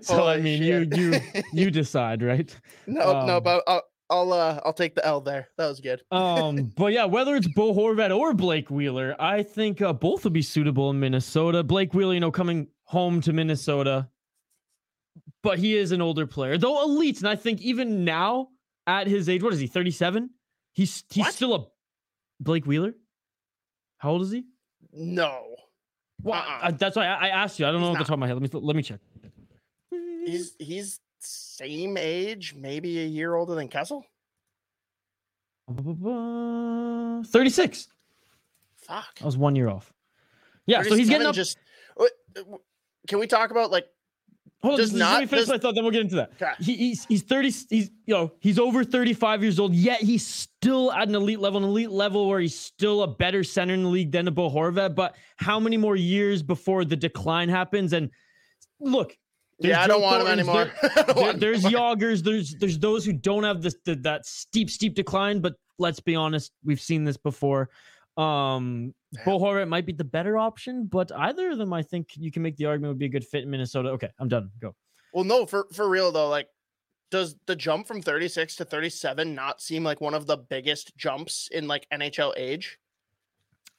so 0.00 0.26
I 0.28 0.38
mean, 0.40 0.62
you 0.62 0.84
shit. 0.84 0.96
you 0.96 1.20
you 1.52 1.70
decide, 1.70 2.22
right? 2.22 2.54
no, 2.86 3.26
no, 3.26 3.36
Um, 3.38 3.42
but 3.42 3.62
I'll, 3.66 3.82
I'll 4.08 4.32
uh, 4.32 4.60
I'll 4.64 4.72
take 4.72 4.94
the 4.94 5.04
L 5.04 5.20
there. 5.20 5.48
That 5.58 5.66
was 5.68 5.80
good. 5.80 6.02
Um, 6.10 6.72
but 6.76 6.92
yeah, 6.92 7.04
whether 7.06 7.34
it's 7.36 7.48
Bo 7.54 7.74
Horvat 7.74 8.16
or 8.16 8.34
Blake 8.34 8.70
Wheeler, 8.70 9.16
I 9.18 9.42
think 9.42 9.82
uh, 9.82 9.92
both 9.92 10.24
would 10.24 10.32
be 10.32 10.42
suitable 10.42 10.90
in 10.90 11.00
Minnesota. 11.00 11.62
Blake 11.64 11.92
Wheeler, 11.94 12.14
you 12.14 12.20
know, 12.20 12.30
coming 12.30 12.68
home 12.84 13.20
to 13.22 13.32
Minnesota, 13.32 14.08
but 15.42 15.58
he 15.58 15.76
is 15.76 15.90
an 15.92 16.00
older 16.00 16.26
player, 16.26 16.56
though 16.56 16.82
elite, 16.84 17.18
and 17.18 17.28
I 17.28 17.34
think 17.36 17.60
even 17.62 18.04
now 18.04 18.48
at 18.86 19.06
his 19.08 19.28
age, 19.28 19.42
what 19.42 19.52
is 19.52 19.58
he, 19.60 19.66
thirty 19.66 19.90
seven? 19.90 20.30
He's 20.72 21.02
he's 21.10 21.24
What? 21.24 21.34
still 21.34 21.54
a 21.54 21.66
Blake 22.38 22.64
Wheeler. 22.66 22.94
How 23.98 24.10
old 24.10 24.22
is 24.22 24.30
he? 24.30 24.44
No, 24.92 25.42
Well, 26.22 26.38
Uh-uh. 26.38 26.58
I- 26.62 26.70
that's 26.70 26.94
why 26.96 27.06
I, 27.06 27.26
I 27.26 27.28
asked 27.30 27.58
you. 27.58 27.66
I 27.66 27.72
don't 27.72 27.80
He's 27.80 27.86
know 27.88 27.92
off 27.92 27.98
the 27.98 28.04
top 28.04 28.12
of 28.14 28.18
my 28.20 28.26
head. 28.28 28.40
Let 28.40 28.54
me 28.54 28.60
let 28.60 28.76
me 28.76 28.82
check. 28.82 29.00
he's 30.24 30.54
he's 30.58 31.00
same 31.26 31.96
age, 31.96 32.54
maybe 32.56 33.00
a 33.00 33.06
year 33.06 33.34
older 33.34 33.54
than 33.54 33.68
Kessel. 33.68 34.04
36. 35.68 37.88
Fuck. 38.76 39.18
I 39.20 39.24
was 39.24 39.36
one 39.36 39.56
year 39.56 39.68
off. 39.68 39.92
Yeah, 40.66 40.82
so 40.82 40.94
he's 40.94 41.08
getting 41.08 41.26
up. 41.26 41.34
Just 41.34 41.58
uh, 41.98 42.04
can 43.06 43.18
we 43.18 43.26
talk 43.26 43.50
about 43.50 43.70
like 43.70 43.86
Hold 44.62 44.74
on, 44.74 44.78
does 44.78 44.90
just 44.90 45.00
let 45.00 45.20
me 45.20 45.26
finish 45.26 45.44
does- 45.44 45.48
my 45.48 45.58
thought, 45.58 45.74
then 45.74 45.84
we'll 45.84 45.92
get 45.92 46.00
into 46.00 46.16
that. 46.16 46.32
Okay. 46.40 46.52
He, 46.60 46.76
he's 46.76 47.04
he's 47.04 47.22
30, 47.22 47.50
he's 47.68 47.90
you 48.06 48.14
know, 48.14 48.32
he's 48.40 48.58
over 48.58 48.84
35 48.84 49.42
years 49.42 49.60
old, 49.60 49.74
yet 49.74 50.00
he's 50.00 50.26
still 50.26 50.92
at 50.92 51.08
an 51.08 51.14
elite 51.14 51.40
level, 51.40 51.58
an 51.58 51.68
elite 51.68 51.90
level 51.90 52.28
where 52.28 52.40
he's 52.40 52.58
still 52.58 53.02
a 53.02 53.06
better 53.06 53.44
center 53.44 53.74
in 53.74 53.82
the 53.82 53.88
league 53.88 54.12
than 54.12 54.26
a 54.26 54.30
Bo 54.30 54.50
Horvat. 54.50 54.94
But 54.94 55.14
how 55.36 55.60
many 55.60 55.76
more 55.76 55.94
years 55.94 56.42
before 56.42 56.84
the 56.84 56.96
decline 56.96 57.48
happens? 57.48 57.92
And 57.92 58.10
look, 58.80 59.16
there's 59.58 59.70
yeah, 59.72 59.82
I 59.82 59.86
don't 59.86 60.02
want 60.02 60.22
him 60.22 60.28
anymore. 60.28 60.70
there- 60.82 61.04
there- 61.14 61.32
there's. 61.34 61.62
Yoggers, 61.64 62.22
there's 62.22 62.54
there's 62.56 62.78
those 62.78 63.04
who 63.04 63.12
don't 63.12 63.44
have 63.44 63.62
this 63.62 63.76
the, 63.84 63.94
that 63.96 64.26
steep 64.26 64.68
steep 64.70 64.94
decline. 64.94 65.40
But 65.40 65.54
let's 65.78 66.00
be 66.00 66.14
honest, 66.14 66.52
we've 66.64 66.80
seen 66.80 67.04
this 67.04 67.16
before. 67.16 67.70
Um, 68.16 68.94
Bo 69.24 69.38
Horvat 69.38 69.68
might 69.68 69.84
be 69.86 69.92
the 69.92 70.04
better 70.04 70.38
option, 70.38 70.86
but 70.86 71.12
either 71.12 71.50
of 71.50 71.58
them, 71.58 71.72
I 71.72 71.82
think 71.82 72.08
you 72.16 72.30
can 72.32 72.42
make 72.42 72.56
the 72.56 72.64
argument 72.66 72.92
would 72.92 72.98
be 72.98 73.06
a 73.06 73.10
good 73.10 73.24
fit 73.26 73.42
in 73.44 73.50
Minnesota. 73.50 73.90
Okay, 73.90 74.08
I'm 74.18 74.28
done. 74.28 74.50
Go. 74.60 74.74
Well, 75.12 75.24
no, 75.24 75.46
for 75.46 75.66
for 75.72 75.88
real 75.88 76.12
though, 76.12 76.28
like 76.28 76.48
does 77.10 77.36
the 77.46 77.54
jump 77.54 77.86
from 77.86 78.02
36 78.02 78.56
to 78.56 78.64
37 78.64 79.32
not 79.34 79.60
seem 79.62 79.84
like 79.84 80.00
one 80.00 80.12
of 80.12 80.26
the 80.26 80.36
biggest 80.36 80.96
jumps 80.96 81.48
in 81.52 81.68
like 81.68 81.86
NHL 81.92 82.32
age? 82.36 82.78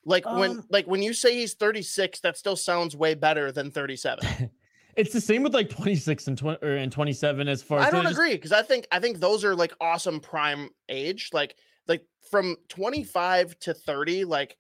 Like 0.06 0.26
when 0.26 0.52
Um, 0.52 0.66
like 0.70 0.88
when 0.88 1.04
you 1.04 1.14
say 1.14 1.36
he's 1.36 1.54
36, 1.56 2.22
that 2.22 2.38
still 2.38 2.56
sounds 2.56 2.96
way 2.96 3.14
better 3.16 3.52
than 3.52 3.70
37. 3.72 4.50
It's 4.98 5.14
the 5.14 5.22
same 5.22 5.44
with 5.44 5.54
like 5.54 5.70
26 5.70 6.28
and 6.28 6.38
20 6.38 6.66
or 6.66 6.76
and 6.76 6.92
27 6.92 7.48
as 7.48 7.62
far 7.62 7.80
as 7.80 7.88
I 7.88 7.92
don't 7.92 8.08
agree 8.08 8.34
because 8.34 8.52
I 8.52 8.64
think 8.64 8.88
I 8.92 9.00
think 9.00 9.20
those 9.20 9.46
are 9.46 9.56
like 9.56 9.72
awesome 9.80 10.20
prime 10.20 10.70
age. 10.90 11.30
Like 11.32 11.56
like 11.88 12.04
from 12.30 12.58
25 12.70 13.58
to 13.60 13.74
30, 13.76 14.26
like 14.26 14.58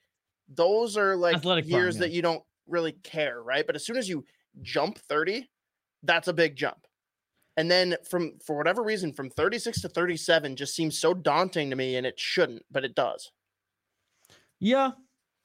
those 0.48 0.96
are 0.96 1.15
like 1.15 1.36
Athletic 1.36 1.65
prime, 1.65 1.82
years 1.82 1.96
yeah. 1.96 2.01
that 2.01 2.12
you 2.12 2.22
don't 2.22 2.44
really 2.67 2.91
care, 2.91 3.41
right? 3.41 3.65
But 3.65 3.75
as 3.75 3.86
soon 3.86 3.98
as 3.98 4.08
you 4.08 4.24
jump 4.62 5.00
30, 5.00 5.50
that's 6.03 6.27
a 6.27 6.34
big 6.34 6.56
jump. 6.56 6.86
And 7.58 7.72
then 7.72 7.96
from 8.08 8.38
for 8.46 8.56
whatever 8.56 8.84
reason, 8.84 9.13
from 9.13 9.32
36 9.32 9.82
to 9.82 9.89
37 9.89 10.56
just 10.56 10.75
seems 10.75 11.00
so 11.00 11.15
daunting 11.15 11.72
to 11.72 11.75
me, 11.75 11.96
and 11.96 12.06
it 12.06 12.20
shouldn't, 12.20 12.63
but 12.70 12.86
it 12.86 12.94
does. 12.94 13.32
Yeah. 14.60 14.91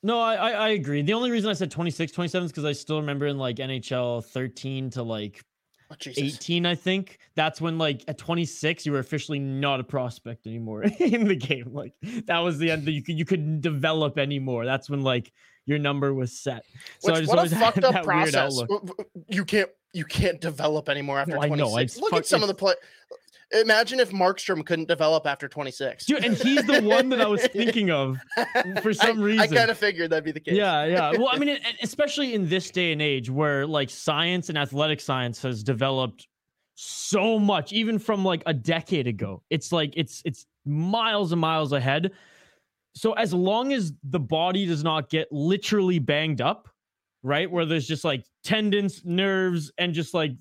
No, 0.02 0.20
I, 0.20 0.34
I 0.34 0.50
I 0.50 0.68
agree. 0.70 1.02
The 1.02 1.12
only 1.14 1.30
reason 1.30 1.48
I 1.50 1.52
said 1.52 1.70
26, 1.70 2.12
27 2.12 2.46
is 2.46 2.50
because 2.52 2.64
I 2.64 2.72
still 2.72 2.98
remember 3.00 3.26
in 3.26 3.38
like 3.38 3.56
NHL 3.56 4.24
13 4.24 4.90
to 4.90 5.02
like 5.02 5.42
Oh, 5.90 6.10
18, 6.16 6.64
I 6.64 6.74
think. 6.74 7.18
That's 7.36 7.60
when 7.60 7.76
like 7.76 8.02
at 8.08 8.16
26, 8.16 8.86
you 8.86 8.92
were 8.92 8.98
officially 8.98 9.38
not 9.38 9.78
a 9.78 9.84
prospect 9.84 10.46
anymore 10.46 10.84
in 10.98 11.28
the 11.28 11.36
game. 11.36 11.66
Like 11.70 11.92
that 12.26 12.38
was 12.38 12.58
the 12.58 12.70
end 12.70 12.86
that 12.86 12.92
you 12.92 13.02
could 13.02 13.18
you 13.18 13.26
couldn't 13.26 13.60
develop 13.60 14.18
anymore. 14.18 14.64
That's 14.64 14.88
when 14.88 15.02
like 15.02 15.30
your 15.66 15.78
number 15.78 16.14
was 16.14 16.32
set. 16.40 16.64
So 17.00 17.12
I 17.12 17.16
Which, 17.20 17.20
just 17.20 17.28
what 17.28 17.38
always 17.38 17.52
a 17.52 17.56
had 17.56 17.74
fucked 17.74 17.84
up 17.84 18.04
process. 18.04 18.34
outlook. 18.34 18.68
W- 18.70 18.86
w- 18.86 19.10
You 19.28 19.44
can't 19.44 19.68
you 19.92 20.06
can't 20.06 20.40
develop 20.40 20.88
anymore 20.88 21.18
after 21.18 21.34
No, 21.34 21.42
I 21.42 21.48
know, 21.48 21.68
26. 21.70 21.98
Look 22.00 22.10
fuck- 22.12 22.20
at 22.20 22.26
some 22.26 22.40
of 22.42 22.48
the 22.48 22.54
play. 22.54 22.72
Imagine 23.52 24.00
if 24.00 24.10
Markstrom 24.10 24.64
couldn't 24.64 24.88
develop 24.88 25.26
after 25.26 25.46
26. 25.46 26.06
Dude, 26.06 26.24
and 26.24 26.36
he's 26.36 26.64
the 26.64 26.80
one 26.80 27.08
that 27.10 27.20
I 27.20 27.26
was 27.26 27.46
thinking 27.48 27.90
of 27.90 28.18
for 28.82 28.92
some 28.94 29.20
I, 29.20 29.22
reason. 29.22 29.40
I 29.40 29.46
kind 29.46 29.70
of 29.70 29.76
figured 29.76 30.10
that'd 30.10 30.24
be 30.24 30.32
the 30.32 30.40
case. 30.40 30.54
Yeah, 30.54 30.84
yeah. 30.84 31.10
Well, 31.10 31.28
I 31.30 31.38
mean, 31.38 31.58
especially 31.82 32.34
in 32.34 32.48
this 32.48 32.70
day 32.70 32.92
and 32.92 33.02
age 33.02 33.28
where 33.28 33.66
like 33.66 33.90
science 33.90 34.48
and 34.48 34.56
athletic 34.56 35.00
science 35.00 35.42
has 35.42 35.62
developed 35.62 36.28
so 36.74 37.38
much, 37.38 37.72
even 37.72 37.98
from 37.98 38.24
like 38.24 38.42
a 38.46 38.54
decade 38.54 39.06
ago. 39.06 39.42
It's 39.50 39.70
like 39.70 39.92
it's 39.96 40.22
it's 40.24 40.46
miles 40.64 41.32
and 41.32 41.40
miles 41.40 41.72
ahead. 41.72 42.12
So 42.94 43.12
as 43.14 43.32
long 43.32 43.72
as 43.72 43.92
the 44.02 44.20
body 44.20 44.66
does 44.66 44.84
not 44.84 45.10
get 45.10 45.28
literally 45.30 45.98
banged 45.98 46.40
up, 46.40 46.68
right? 47.22 47.50
Where 47.50 47.64
there's 47.64 47.86
just 47.86 48.04
like 48.04 48.24
tendons, 48.44 49.02
nerves, 49.04 49.72
and 49.78 49.94
just 49.94 50.14
like 50.14 50.32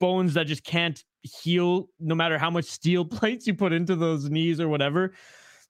bones 0.00 0.34
that 0.34 0.46
just 0.46 0.64
can't 0.64 1.02
heal 1.26 1.88
no 2.00 2.14
matter 2.14 2.38
how 2.38 2.50
much 2.50 2.64
steel 2.64 3.04
plates 3.18 3.46
you 3.46 3.54
put 3.54 3.72
into 3.72 3.96
those 3.96 4.30
knees 4.30 4.60
or 4.60 4.68
whatever. 4.68 5.12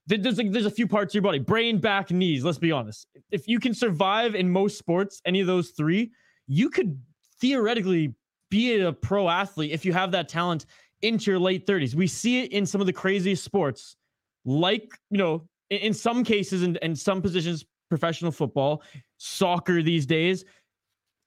There's 0.09 0.39
like 0.39 0.53
there's 0.53 0.67
a 0.67 0.71
few 0.71 0.87
parts 0.87 1.11
of 1.11 1.15
your 1.15 1.23
body, 1.23 1.41
brain, 1.41 1.81
back, 1.81 2.13
knees. 2.13 2.45
Let's 2.45 2.59
be 2.59 2.71
honest. 2.71 3.09
If 3.33 3.49
you 3.49 3.59
can 3.59 3.75
survive 3.75 4.37
in 4.37 4.49
most 4.49 4.79
sports, 4.79 5.21
any 5.25 5.41
of 5.41 5.49
those 5.49 5.71
three, 5.71 6.13
you 6.47 6.71
could 6.71 7.01
theoretically 7.41 8.15
be 8.49 8.81
a 8.81 8.93
pro 8.93 9.29
athlete 9.29 9.73
if 9.73 9.85
you 9.85 9.93
have 9.93 10.13
that 10.13 10.29
talent 10.29 10.67
into 11.03 11.31
your 11.31 11.41
late 11.41 11.67
30s. 11.67 11.95
We 11.95 12.07
see 12.07 12.45
it 12.45 12.53
in 12.53 12.67
some 12.67 12.81
of 12.81 12.87
the 12.87 12.93
craziest 12.93 13.43
sports, 13.43 13.97
like 14.45 14.89
you 15.11 15.19
know, 15.19 15.49
in, 15.71 15.79
in 15.79 15.95
some 15.95 16.23
cases 16.23 16.63
and 16.63 16.77
in 16.79 16.95
some 16.95 17.21
positions, 17.21 17.65
professional 17.89 18.31
football, 18.31 18.83
soccer 19.19 19.83
these 19.83 20.07
days, 20.07 20.45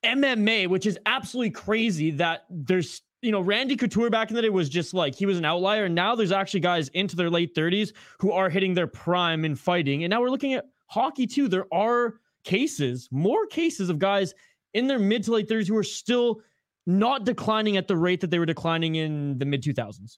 MMA, 0.03 0.67
which 0.67 0.85
is 0.85 0.97
absolutely 1.05 1.51
crazy 1.51 2.11
that 2.11 2.45
there's 2.49 3.01
you 3.21 3.31
know, 3.31 3.41
Randy 3.41 3.75
Couture 3.75 4.09
back 4.09 4.29
in 4.29 4.35
the 4.35 4.41
day 4.41 4.49
was 4.49 4.69
just 4.69 4.93
like 4.93 5.15
he 5.15 5.25
was 5.25 5.37
an 5.37 5.45
outlier. 5.45 5.85
And 5.85 5.95
now 5.95 6.15
there's 6.15 6.31
actually 6.31 6.61
guys 6.61 6.89
into 6.89 7.15
their 7.15 7.29
late 7.29 7.53
30s 7.53 7.91
who 8.19 8.31
are 8.31 8.49
hitting 8.49 8.73
their 8.73 8.87
prime 8.87 9.45
in 9.45 9.55
fighting. 9.55 10.03
And 10.03 10.11
now 10.11 10.21
we're 10.21 10.29
looking 10.29 10.53
at 10.53 10.65
hockey 10.87 11.27
too. 11.27 11.47
There 11.47 11.65
are 11.73 12.15
cases, 12.43 13.09
more 13.11 13.45
cases 13.45 13.89
of 13.89 13.99
guys 13.99 14.33
in 14.73 14.87
their 14.87 14.99
mid 14.99 15.23
to 15.23 15.33
late 15.33 15.49
30s 15.49 15.67
who 15.67 15.75
are 15.77 15.83
still 15.83 16.41
not 16.85 17.25
declining 17.25 17.77
at 17.77 17.87
the 17.87 17.97
rate 17.97 18.21
that 18.21 18.31
they 18.31 18.39
were 18.39 18.45
declining 18.45 18.95
in 18.95 19.37
the 19.37 19.45
mid 19.45 19.63
2000s. 19.63 20.17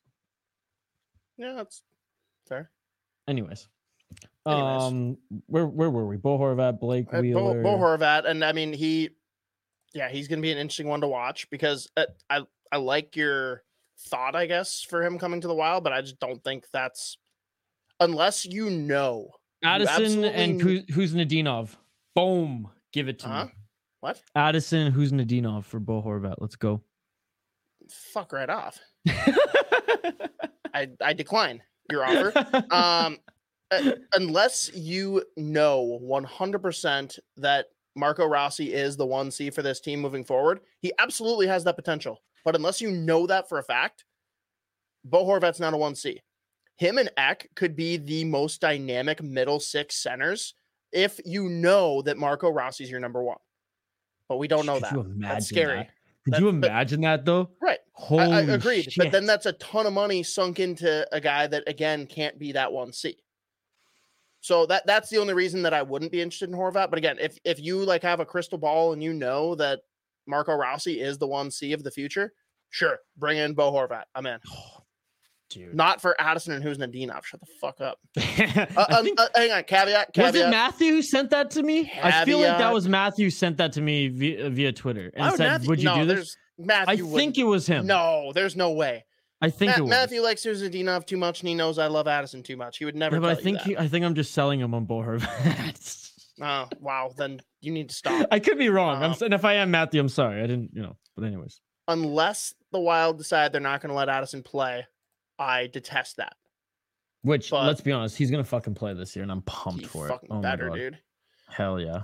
Yeah, 1.38 1.54
that's 1.54 1.82
fair. 2.48 2.70
Anyways. 3.28 3.68
Anyways. 4.46 4.84
Um, 4.84 5.18
where 5.48 5.66
where 5.66 5.90
were 5.90 6.06
we? 6.06 6.18
Bo 6.18 6.38
Horvat, 6.38 6.80
Blake 6.80 7.08
Uh, 7.10 7.18
Bo, 7.18 7.22
Wheeler. 7.22 7.64
Bo 7.64 7.78
Horvat, 7.78 8.28
and 8.28 8.44
I 8.44 8.52
mean 8.52 8.74
he, 8.74 9.12
yeah, 9.94 10.10
he's 10.10 10.28
gonna 10.28 10.42
be 10.42 10.52
an 10.52 10.58
interesting 10.58 10.88
one 10.88 11.02
to 11.02 11.08
watch 11.08 11.50
because 11.50 11.90
uh, 11.96 12.06
I 12.30 12.42
I 12.72 12.78
like 12.78 13.16
your 13.16 13.64
thought, 14.08 14.36
I 14.36 14.46
guess, 14.46 14.82
for 14.82 15.04
him 15.04 15.20
coming 15.20 15.42
to 15.42 15.48
the 15.48 15.54
Wild, 15.56 15.84
but 15.84 15.94
I 15.94 16.02
just 16.02 16.20
don't 16.20 16.44
think 16.44 16.66
that's 16.74 17.18
unless 18.00 18.46
you 18.46 18.70
know. 18.70 19.30
Addison 19.64 20.24
and 20.24 20.56
absolutely- 20.62 20.84
Kuz- 20.84 21.12
Khusnutdinov. 21.46 21.76
Boom. 22.16 22.70
Give 22.94 23.08
it 23.10 23.20
to 23.20 23.28
Huh? 23.28 23.46
me. 23.46 23.52
What? 24.00 24.22
Addison 24.36 24.80
and 24.88 24.96
Khusnutdinov 24.96 25.66
for 25.66 25.80
Bo 25.80 26.02
Horvat. 26.02 26.36
Let's 26.40 26.56
go. 26.56 26.82
Fuck 27.90 28.34
right 28.34 28.50
off. 28.50 28.80
I 30.74 30.90
I 31.02 31.14
decline 31.14 31.62
your 31.92 32.04
offer. 32.06 32.32
um, 32.72 33.18
uh, 33.72 33.92
unless 34.16 34.72
you 34.74 35.24
know 35.38 36.00
100% 36.04 37.20
that 37.38 37.68
Marco 37.96 38.26
Rossi 38.26 38.74
is 38.74 38.98
the 38.98 39.06
1C 39.06 39.54
for 39.54 39.62
this 39.62 39.80
team 39.80 40.00
moving 40.02 40.24
forward, 40.24 40.60
he 40.82 40.92
absolutely 41.00 41.48
has 41.48 41.64
that 41.66 41.76
potential. 41.76 42.22
But 42.44 42.56
unless 42.56 42.82
you 42.82 42.92
know 42.92 43.28
that 43.28 43.48
for 43.50 43.58
a 43.60 43.64
fact, 43.64 44.06
Bo 45.04 45.26
Horvat's 45.26 45.60
not 45.60 45.74
a 45.74 45.78
1C. 45.78 46.18
Him 46.78 46.98
and 46.98 47.12
Ek 47.18 47.50
could 47.56 47.76
be 47.76 47.98
the 47.98 48.24
most 48.26 48.62
dynamic 48.62 49.22
middle 49.22 49.60
six 49.60 49.96
centers 49.96 50.54
if 50.92 51.20
you 51.26 51.48
know 51.50 52.02
that 52.02 52.18
Marco 52.18 52.50
Rossi's 52.50 52.90
your 52.90 53.00
number 53.00 53.24
one. 53.24 53.38
But 54.28 54.38
we 54.38 54.48
don't 54.48 54.66
know 54.66 54.80
Could 54.80 54.84
that. 54.84 55.20
That's 55.20 55.48
scary. 55.48 55.76
that? 55.78 55.90
Could 56.26 56.34
That- 56.34 56.40
you 56.42 56.52
but- 56.52 56.68
imagine 56.68 57.02
that 57.02 57.26
though? 57.26 57.50
Right. 57.62 57.80
Holy 57.94 58.24
I, 58.24 58.38
I 58.40 58.42
agreed. 58.42 58.92
But 58.98 59.12
then 59.12 59.26
that's 59.26 59.46
a 59.46 59.54
ton 59.54 59.86
of 59.86 59.94
money 59.94 60.24
sunk 60.24 60.60
into 60.60 61.06
a 61.12 61.20
guy 61.22 61.46
that 61.48 61.64
again 61.68 62.08
can't 62.08 62.40
be 62.40 62.52
that 62.54 62.70
1C. 62.72 63.16
So 64.44 64.66
that 64.68 64.88
that's 64.88 65.10
the 65.10 65.18
only 65.20 65.36
reason 65.36 65.62
that 65.64 65.74
I 65.74 65.84
wouldn't 65.84 66.12
be 66.12 66.22
interested 66.22 66.50
in 66.50 66.56
Horvat. 66.56 66.90
But 66.90 66.98
again, 66.98 67.18
if 67.20 67.38
if 67.44 67.60
you 67.60 67.86
like 67.86 68.02
have 68.02 68.20
a 68.20 68.26
crystal 68.26 68.58
ball 68.58 68.94
and 68.94 69.04
you 69.04 69.14
know 69.14 69.54
that 69.56 69.82
Marco 70.28 70.54
Rossi 70.54 71.00
is 71.02 71.18
the 71.18 71.28
one 71.28 71.52
C 71.52 71.74
of 71.74 71.84
the 71.84 71.92
future, 71.92 72.34
sure, 72.70 73.00
bring 73.18 73.38
in 73.38 73.54
Bo 73.54 73.72
Horvat. 73.72 74.04
I'm 74.16 74.26
in. 74.26 74.40
Dude. 75.50 75.76
Not 75.76 76.00
for 76.02 76.16
Addison 76.20 76.54
and 76.54 76.64
Khusnutdinov. 76.64 77.26
Shut 77.26 77.42
the 77.42 77.48
fuck 77.60 77.82
up. 77.82 78.00
Uh, 78.78 78.86
um, 78.98 79.04
think- 79.04 79.20
uh, 79.20 79.28
hang 79.36 79.52
on, 79.52 79.64
caveat. 79.64 80.14
caveat. 80.14 80.34
was 80.34 80.36
it 80.42 80.50
Matthew 80.50 80.92
who 80.94 81.02
sent 81.02 81.30
that 81.32 81.52
to 81.52 81.62
me? 81.64 81.92
I 82.02 82.24
feel 82.24 82.40
like 82.40 82.58
that 82.58 82.74
was 82.74 82.88
Matthew 82.88 83.30
sent 83.30 83.58
that 83.58 83.74
to 83.74 83.82
me 83.82 84.08
via, 84.08 84.50
via 84.50 84.72
Twitter 84.72 85.12
and 85.14 85.26
would 85.26 85.38
said, 85.38 85.48
Matthew- 85.48 85.70
"Would 85.70 85.80
you 85.80 85.86
no, 85.86 85.96
do 85.98 86.06
this?" 86.06 86.38
Matthew 86.58 86.92
I 86.92 86.96
wouldn't- 87.02 87.16
think 87.18 87.38
it 87.38 87.44
was 87.44 87.68
him. 87.68 87.86
No, 87.86 88.32
there's 88.34 88.56
no 88.56 88.72
way. 88.72 89.04
I 89.42 89.50
think 89.50 89.72
Ma- 89.72 89.78
it 89.78 89.82
was. 89.82 89.90
Matthew 89.90 90.22
likes 90.22 90.46
Nadinov 90.46 91.06
too 91.06 91.18
much, 91.18 91.42
and 91.42 91.50
he 91.50 91.56
knows 91.56 91.80
I 91.80 91.88
love 91.88 92.08
Addison 92.08 92.44
too 92.44 92.56
much. 92.56 92.78
He 92.78 92.86
would 92.86 92.96
never. 92.96 93.18
Yeah, 93.18 93.22
but 93.22 93.38
I 93.38 93.42
think 93.42 93.60
he, 93.62 93.76
I 93.76 93.88
think 93.90 94.06
I'm 94.06 94.16
just 94.16 94.34
selling 94.34 94.60
him 94.62 94.74
on 94.74 94.86
Bo 94.86 95.02
Horvat. 95.02 96.11
Oh 96.42 96.68
wow, 96.80 97.12
then 97.16 97.42
you 97.62 97.72
need 97.72 97.90
to 97.90 97.96
stop. 97.96 98.28
I 98.32 98.40
could 98.40 98.58
be 98.58 98.70
wrong. 98.70 99.02
I'm 99.04 99.12
Um, 99.12 99.18
and 99.22 99.34
if 99.34 99.44
I 99.46 99.56
am 99.56 99.72
Matthew, 99.72 100.00
I'm 100.00 100.10
sorry. 100.10 100.40
I 100.42 100.48
didn't, 100.48 100.72
you 100.74 100.82
know. 100.82 100.96
But 101.16 101.26
anyways, 101.26 101.60
Unless 101.88 102.54
the 102.72 102.80
Wild 102.80 103.18
decide 103.18 103.52
they're 103.52 103.60
not 103.62 103.82
going 103.82 103.90
to 103.90 103.96
let 103.96 104.08
Addison 104.10 104.44
play, 104.44 104.86
I 105.38 105.68
detest 105.68 106.18
that. 106.18 106.34
which 107.24 107.50
But- 107.52 107.66
let's 107.68 107.82
be 107.82 107.92
honest, 107.92 108.18
he's 108.18 108.32
gonna 108.32 108.44
fucking 108.44 108.76
play 108.76 108.94
this 108.94 109.16
year, 109.16 109.24
and 109.24 109.32
I'm 109.32 109.42
pumped 109.44 109.86
for 109.88 110.10
it. 110.10 110.20
Oh 110.30 110.40
better, 110.42 110.70
dude. 110.70 110.98
Hell 111.50 111.80
yeah. 111.80 112.04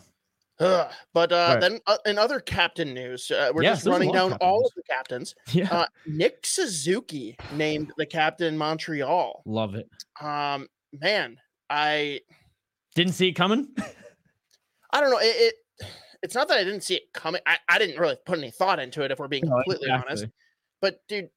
Ugh. 0.59 0.91
But 1.13 1.31
uh, 1.31 1.35
Right. 1.53 1.61
then 1.61 1.79
uh, 1.87 1.97
in 2.05 2.17
other 2.17 2.39
captain 2.39 2.93
news, 2.93 3.29
uh, 3.31 3.51
we're 3.53 3.61
Yes, 3.63 3.77
just 3.77 3.87
running 3.87 4.11
down 4.11 4.33
all 4.33 4.65
of 4.65 4.71
the 4.75 4.83
captains. 4.89 5.33
Yeah. 5.53 5.71
Uh, 5.71 5.85
Nick 6.05 6.45
Suzuki 6.45 7.35
named 7.53 7.91
the 7.97 8.05
captain 8.07 8.57
Montreal. 8.57 9.43
Love 9.45 9.75
it. 9.75 9.87
Um, 10.19 10.67
man, 10.91 11.37
I 11.69 12.21
Didn't 12.95 13.13
see 13.13 13.27
it 13.29 13.33
coming. 13.33 13.67
I 14.91 15.01
don't 15.01 15.11
know. 15.11 15.19
It, 15.19 15.53
it 15.81 15.87
it's 16.23 16.35
not 16.35 16.47
that 16.47 16.57
I 16.57 16.63
didn't 16.63 16.81
see 16.81 16.95
it 16.95 17.13
coming. 17.13 17.41
I, 17.45 17.57
I 17.69 17.77
didn't 17.77 17.99
really 17.99 18.17
put 18.25 18.37
any 18.39 18.51
thought 18.51 18.79
into 18.79 19.03
it. 19.03 19.11
If 19.11 19.19
we're 19.19 19.27
being 19.27 19.45
No, 19.45 19.55
completely 19.55 19.89
honest, 19.91 20.25
but 20.81 21.01
dude, 21.07 21.29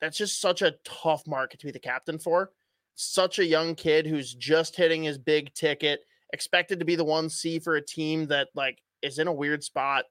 that's 0.00 0.16
just 0.16 0.40
such 0.40 0.62
a 0.62 0.74
tough 0.84 1.26
market 1.26 1.60
to 1.60 1.66
be 1.66 1.72
the 1.72 1.78
captain 1.78 2.18
for. 2.18 2.52
Such 2.94 3.38
a 3.38 3.44
young 3.44 3.74
kid 3.74 4.06
who's 4.06 4.34
just 4.34 4.76
hitting 4.76 5.02
his 5.02 5.18
big 5.18 5.52
ticket, 5.54 6.00
expected 6.32 6.78
to 6.78 6.84
be 6.84 6.94
the 6.94 7.04
one 7.04 7.28
C 7.28 7.58
for 7.58 7.76
a 7.76 7.82
team 7.82 8.26
that 8.26 8.48
like 8.54 8.82
is 9.00 9.18
in 9.18 9.28
a 9.28 9.32
weird 9.32 9.64
spot. 9.64 10.04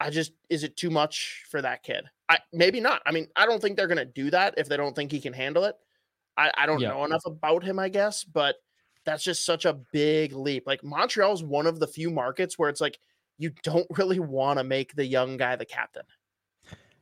I 0.00 0.10
just 0.10 0.32
is 0.50 0.64
it 0.64 0.76
too 0.76 0.90
much 0.90 1.44
for 1.48 1.62
that 1.62 1.82
kid? 1.84 2.04
I 2.28 2.38
maybe 2.52 2.80
not. 2.80 3.02
I 3.06 3.12
mean, 3.12 3.28
I 3.36 3.46
don't 3.46 3.62
think 3.62 3.76
they're 3.76 3.86
gonna 3.86 4.04
do 4.04 4.30
that 4.30 4.54
if 4.56 4.68
they 4.68 4.76
don't 4.76 4.94
think 4.96 5.12
he 5.12 5.20
can 5.20 5.32
handle 5.32 5.64
it. 5.64 5.76
I, 6.36 6.50
I 6.56 6.66
don't 6.66 6.80
Yeah. 6.80 6.88
know 6.88 7.04
enough 7.04 7.24
about 7.26 7.62
him, 7.62 7.78
I 7.78 7.88
guess, 7.88 8.24
but 8.24 8.56
that's 9.04 9.24
just 9.24 9.44
such 9.44 9.64
a 9.64 9.74
big 9.92 10.32
leap. 10.32 10.66
Like 10.66 10.84
Montreal 10.84 11.32
is 11.32 11.42
one 11.42 11.66
of 11.66 11.80
the 11.80 11.86
few 11.86 12.10
markets 12.10 12.58
where 12.58 12.68
it's 12.68 12.80
like 12.80 12.98
you 13.38 13.50
don't 13.62 13.86
really 13.96 14.20
want 14.20 14.58
to 14.58 14.64
make 14.64 14.94
the 14.94 15.06
young 15.06 15.36
guy 15.36 15.56
the 15.56 15.64
captain. 15.64 16.04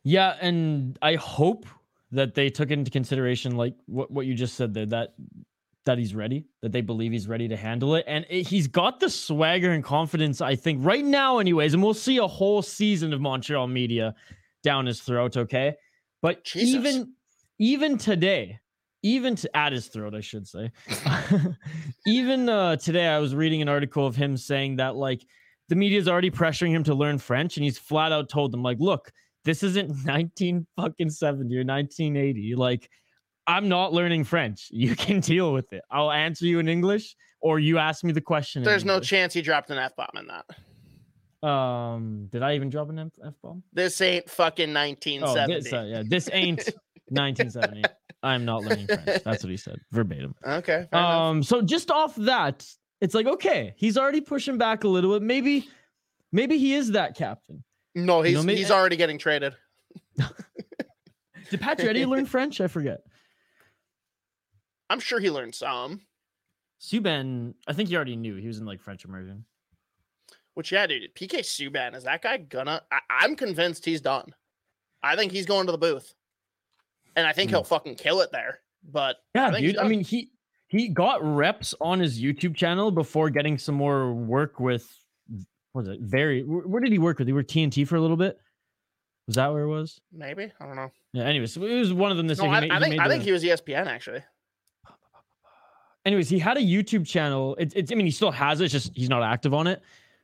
Yeah, 0.03 0.37
and 0.41 0.99
I 1.03 1.17
hope 1.17 1.67
that 2.13 2.35
they 2.35 2.49
took 2.49 2.71
into 2.71 2.91
consideration 2.91 3.57
like 3.57 3.75
what, 3.87 4.11
what 4.11 4.27
you 4.27 4.35
just 4.35 4.55
said 4.55 4.75
there 4.75 4.87
that 4.87 5.15
that 5.87 5.99
he's 5.99 6.15
ready, 6.15 6.45
that 6.61 6.73
they 6.73 6.83
believe 6.83 7.11
he's 7.11 7.27
ready 7.27 7.49
to 7.49 7.57
handle 7.57 7.95
it, 7.95 8.05
and 8.07 8.27
it, 8.29 8.47
he's 8.47 8.67
got 8.67 9.01
the 9.01 9.09
swagger 9.09 9.71
and 9.71 9.83
confidence. 9.83 10.41
I 10.41 10.55
think 10.55 10.85
right 10.85 11.05
now, 11.05 11.39
anyways, 11.39 11.75
and 11.75 11.83
we'll 11.83 11.95
see 11.95 12.19
a 12.19 12.27
whole 12.27 12.63
season 12.63 13.13
of 13.13 13.21
Montreal 13.21 13.67
media 13.67 14.15
down 14.63 14.87
his 14.87 15.01
throat. 15.01 15.37
Okay, 15.37 15.75
but 16.23 16.45
Jesus. 16.45 16.75
even 16.75 17.15
even 17.59 17.99
today, 17.99 18.59
even 19.03 19.35
to 19.37 19.57
at 19.57 19.73
his 19.73 19.89
throat, 19.89 20.15
I 20.15 20.21
should 20.21 20.47
say. 20.47 20.71
even 22.07 22.49
uh, 22.49 22.77
today, 22.77 23.07
I 23.09 23.19
was 23.19 23.35
reading 23.35 23.63
an 23.63 23.69
article 23.69 24.07
of 24.07 24.17
him 24.17 24.37
saying 24.37 24.77
that 24.77 24.97
like 24.97 25.23
the 25.69 25.77
media 25.77 25.99
is 25.99 26.09
already 26.09 26.31
pressuring 26.31 26.71
him 26.71 26.85
to 26.85 26.95
learn 26.95 27.19
French, 27.19 27.57
and 27.57 27.65
he's 27.65 27.79
flat 27.79 28.13
out 28.13 28.29
told 28.29 28.53
them 28.53 28.63
like, 28.63 28.79
look 28.81 29.11
this 29.45 29.63
isn't 29.63 29.91
19 30.05 30.67
fucking 30.77 31.11
70 31.11 31.55
or 31.57 31.65
1980 31.65 32.55
like 32.57 32.91
i'm 33.47 33.69
not 33.71 33.91
learning 33.93 34.23
french 34.25 34.69
you 34.71 34.95
can 34.95 35.21
deal 35.21 35.53
with 35.55 35.73
it 35.73 35.83
i'll 35.91 36.11
answer 36.13 36.45
you 36.45 36.59
in 36.59 36.69
english 36.69 37.17
or 37.41 37.59
you 37.59 37.79
ask 37.79 38.05
me 38.05 38.13
the 38.13 38.21
question 38.21 38.61
in 38.61 38.65
There's 38.69 38.85
no 38.85 39.01
chance 39.01 39.33
he 39.33 39.41
dropped 39.41 39.71
an 39.71 39.79
F 39.79 39.97
bomb 39.97 40.11
in 40.19 40.27
that. 40.27 41.49
um 41.49 42.29
did 42.31 42.43
i 42.43 42.55
even 42.55 42.69
drop 42.69 42.91
an 42.91 42.99
F- 42.99 43.09
f-bomb 43.29 43.63
This 43.73 43.99
ain't 44.03 44.29
fucking 44.29 44.77
oh 44.77 44.81
1970. 44.81 45.55
this, 45.63 45.73
uh, 45.73 45.85
yeah 45.89 46.03
this 46.07 46.29
ain't 46.33 46.59
1970 47.09 47.83
i'm 48.23 48.45
not 48.45 48.63
learning 48.63 48.87
french 48.87 49.05
that's 49.25 49.43
what 49.43 49.51
he 49.51 49.57
said 49.57 49.81
verbatim 49.91 50.35
okay. 50.45 50.87
fair 50.91 51.01
enough. 51.01 51.21
um 51.21 51.43
so 51.43 51.63
just 51.63 51.91
off 51.91 52.15
that 52.17 52.67
it's 53.01 53.15
like 53.15 53.27
okay 53.27 53.75
he's 53.77 53.97
already 53.97 54.21
pushing 54.21 54.59
back 54.59 54.85
a 54.85 54.89
little 54.89 55.13
bit 55.13 55.23
maybe 55.23 55.69
maybe 56.33 56.59
he 56.59 56.75
is 56.75 56.93
that 56.93 57.17
captain 57.17 57.63
no, 57.93 58.23
he's 58.23 58.35
know, 58.35 58.45
may- 58.45 58.55
he's 58.55 58.71
already 58.71 58.97
getting 58.97 59.19
traded. 59.19 59.53
did 60.17 61.61
Pacioretty 61.61 62.07
learn 62.07 62.25
french 62.27 62.61
i 62.61 62.69
forget 62.69 63.01
I'm 64.91 65.01
sure 65.01 65.21
he 65.21 65.31
learned 65.31 65.55
some. 65.55 66.01
Subban, 66.81 67.55
I 67.69 67.73
think 67.73 67.89
he 67.89 67.97
already 67.97 68.17
knew 68.17 68.35
he 68.35 68.49
was 68.49 68.59
in 68.59 68.67
like 68.67 68.81
French 68.81 69.05
immersion. 69.05 69.45
Which 70.55 70.73
yeah, 70.73 70.87
dude, 70.87 71.15
PK 71.15 71.41
Subban 71.41 71.95
is 71.95 72.05
that 72.05 72.23
guy 72.23 72.39
gonna? 72.39 72.83
I, 72.91 72.99
I'm 73.09 73.37
convinced 73.37 73.85
he's 73.85 74.01
done. 74.01 74.35
I 75.03 75.15
think 75.15 75.31
he's 75.31 75.47
going 75.47 75.67
to 75.67 75.73
the 75.73 75.79
booth, 75.79 76.13
and 77.17 77.27
I 77.27 77.33
think 77.33 77.51
Hmm. 77.51 77.57
he'll 77.57 77.65
fucking 77.65 77.97
kill 77.97 78.21
it 78.21 78.31
there. 78.33 78.61
But 78.91 79.17
Yeah, 79.35 79.49
I 79.49 79.61
dude. 79.61 79.77
I 79.79 79.87
mean, 79.89 80.01
he 80.01 80.31
he 80.69 80.89
got 80.89 81.23
reps 81.23 81.75
on 81.81 81.99
his 82.01 82.21
YouTube 82.23 82.55
channel 82.55 82.91
before 82.91 83.29
getting 83.31 83.59
some 83.59 83.75
more 83.75 84.13
work 84.15 84.61
with. 84.61 84.89
What 85.73 85.87
was 85.87 85.89
it 85.89 86.01
very? 86.01 86.43
Where, 86.43 86.81
did 86.81 86.91
he 86.93 86.99
work 86.99 87.19
with? 87.19 87.29
He 87.29 87.33
worked 87.33 87.51
TNT 87.51 87.87
for 87.87 87.97
a 87.97 88.01
little 88.01 88.17
bit. 88.17 88.39
Was 89.27 89.37
that 89.37 89.53
where 89.53 89.63
it 89.63 89.69
was? 89.69 90.01
maybe 90.13 90.51
I 90.61 90.67
don't 90.67 90.77
know. 90.77 90.91
Yeah. 91.13 91.25
Anyways, 91.25 91.57
it 91.57 91.61
was 91.61 91.93
one 91.93 92.11
of 92.11 92.17
them 92.17 92.27
this 92.27 92.39
No. 92.41 92.47
I, 92.49 92.61
made- 92.61 92.71
I 92.73 92.81
think 92.81 93.01
I 93.01 93.09
think 93.09 93.23
he 93.23 93.33
was 93.33 93.45
ESPN 93.45 93.87
actually. 93.87 94.23
anyways, 96.05 96.29
he 96.29 96.39
had 96.39 96.57
a 96.57 96.61
YouTube 96.61 97.07
channel. 97.07 97.57
It's, 97.59 97.75
it's 97.75 97.93
I 97.93 97.95
mean, 97.95 98.07
he 98.07 98.13
still 98.13 98.31
has 98.33 98.61
it. 98.61 98.65
It's 98.65 98.73
just 98.73 98.97
he's 98.97 99.09
not 99.09 99.23
active 99.23 99.55
on 99.55 99.67
it. 99.67 99.83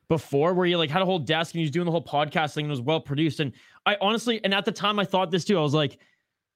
Before, 0.09 0.53
where 0.53 0.65
he 0.65 0.75
like 0.77 0.89
had 0.89 1.01
a 1.01 1.05
whole 1.05 1.19
desk 1.19 1.53
and 1.53 1.59
he 1.59 1.63
was 1.65 1.71
doing 1.71 1.85
the 1.85 1.91
whole 1.91 2.03
podcast 2.03 2.53
thing 2.53 2.63
and 2.65 2.71
it 2.71 2.75
was 2.75 2.81
well 2.81 3.01
produced. 3.01 3.41
And 3.41 3.51
I 3.85 3.97
honestly, 3.99 4.39
and 4.45 4.53
at 4.53 4.63
the 4.63 4.71
time, 4.71 4.99
I 4.99 5.05
thought 5.05 5.31
this 5.31 5.43
too. 5.43 5.57
I 5.57 5.61
was 5.61 5.73
like, 5.73 5.99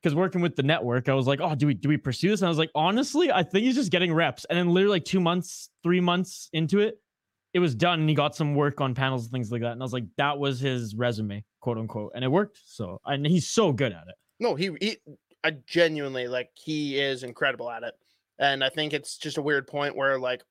because 0.01 0.15
working 0.15 0.41
with 0.41 0.55
the 0.55 0.63
network, 0.63 1.09
I 1.09 1.13
was 1.13 1.27
like, 1.27 1.39
oh, 1.41 1.53
do 1.53 1.67
we 1.67 1.73
do 1.73 1.89
we 1.89 1.97
pursue 1.97 2.29
this? 2.29 2.41
And 2.41 2.47
I 2.47 2.49
was 2.49 2.57
like, 2.57 2.71
honestly, 2.73 3.31
I 3.31 3.43
think 3.43 3.65
he's 3.65 3.75
just 3.75 3.91
getting 3.91 4.13
reps. 4.13 4.45
And 4.45 4.57
then 4.57 4.69
literally 4.69 4.95
like 4.95 5.05
two 5.05 5.19
months, 5.19 5.69
three 5.83 6.01
months 6.01 6.49
into 6.53 6.79
it, 6.79 6.95
it 7.53 7.59
was 7.59 7.75
done. 7.75 8.01
And 8.01 8.09
he 8.09 8.15
got 8.15 8.35
some 8.35 8.55
work 8.55 8.81
on 8.81 8.95
panels 8.95 9.23
and 9.23 9.31
things 9.31 9.51
like 9.51 9.61
that. 9.61 9.73
And 9.73 9.81
I 9.81 9.85
was 9.85 9.93
like, 9.93 10.05
that 10.17 10.39
was 10.39 10.59
his 10.59 10.95
resume, 10.95 11.43
quote 11.59 11.77
unquote, 11.77 12.13
and 12.15 12.23
it 12.23 12.29
worked. 12.29 12.59
So 12.65 12.99
and 13.05 13.25
he's 13.25 13.47
so 13.49 13.71
good 13.71 13.91
at 13.91 14.03
it. 14.07 14.15
No, 14.39 14.55
he 14.55 14.71
he. 14.79 14.97
I 15.43 15.51
genuinely 15.67 16.27
like 16.27 16.49
he 16.53 16.99
is 16.99 17.23
incredible 17.23 17.69
at 17.69 17.83
it, 17.83 17.93
and 18.37 18.63
I 18.63 18.69
think 18.69 18.93
it's 18.93 19.17
just 19.17 19.37
a 19.37 19.41
weird 19.41 19.67
point 19.67 19.95
where 19.95 20.19
like, 20.19 20.43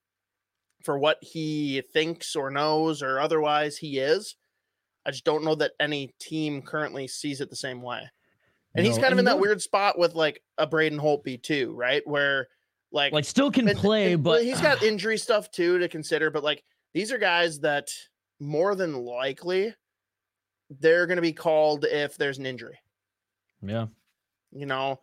for 0.84 0.98
what 0.98 1.18
he 1.22 1.82
thinks 1.92 2.34
or 2.34 2.50
knows 2.50 3.02
or 3.02 3.20
otherwise 3.20 3.76
he 3.76 3.98
is, 3.98 4.34
I 5.06 5.12
just 5.12 5.24
don't 5.24 5.44
know 5.44 5.54
that 5.56 5.72
any 5.78 6.14
team 6.20 6.62
currently 6.62 7.06
sees 7.06 7.40
it 7.40 7.50
the 7.50 7.56
same 7.56 7.82
way. 7.82 8.10
And 8.74 8.86
he's 8.86 8.98
kind 8.98 9.12
of 9.12 9.18
in 9.18 9.24
that 9.24 9.32
no- 9.36 9.40
weird 9.42 9.60
spot 9.60 9.98
with 9.98 10.14
like 10.14 10.42
a 10.58 10.66
Braden 10.66 10.98
Holtby 10.98 11.42
too, 11.42 11.72
right? 11.74 12.06
Where 12.06 12.48
like 12.92 13.12
Like 13.12 13.24
still 13.24 13.50
can 13.50 13.68
and- 13.68 13.78
play, 13.78 14.12
and- 14.12 14.24
well, 14.24 14.36
but 14.36 14.44
he's 14.44 14.60
got 14.60 14.82
injury 14.82 15.18
stuff 15.18 15.50
too 15.50 15.78
to 15.78 15.88
consider. 15.88 16.30
But 16.30 16.44
like 16.44 16.62
these 16.94 17.10
are 17.12 17.18
guys 17.18 17.60
that 17.60 17.88
more 18.38 18.74
than 18.74 18.94
likely 19.04 19.74
they're 20.78 21.06
going 21.06 21.16
to 21.16 21.22
be 21.22 21.32
called 21.32 21.84
if 21.84 22.16
there's 22.16 22.38
an 22.38 22.46
injury. 22.46 22.78
yeah. 23.62 23.86
You 24.52 24.66
know, 24.66 25.00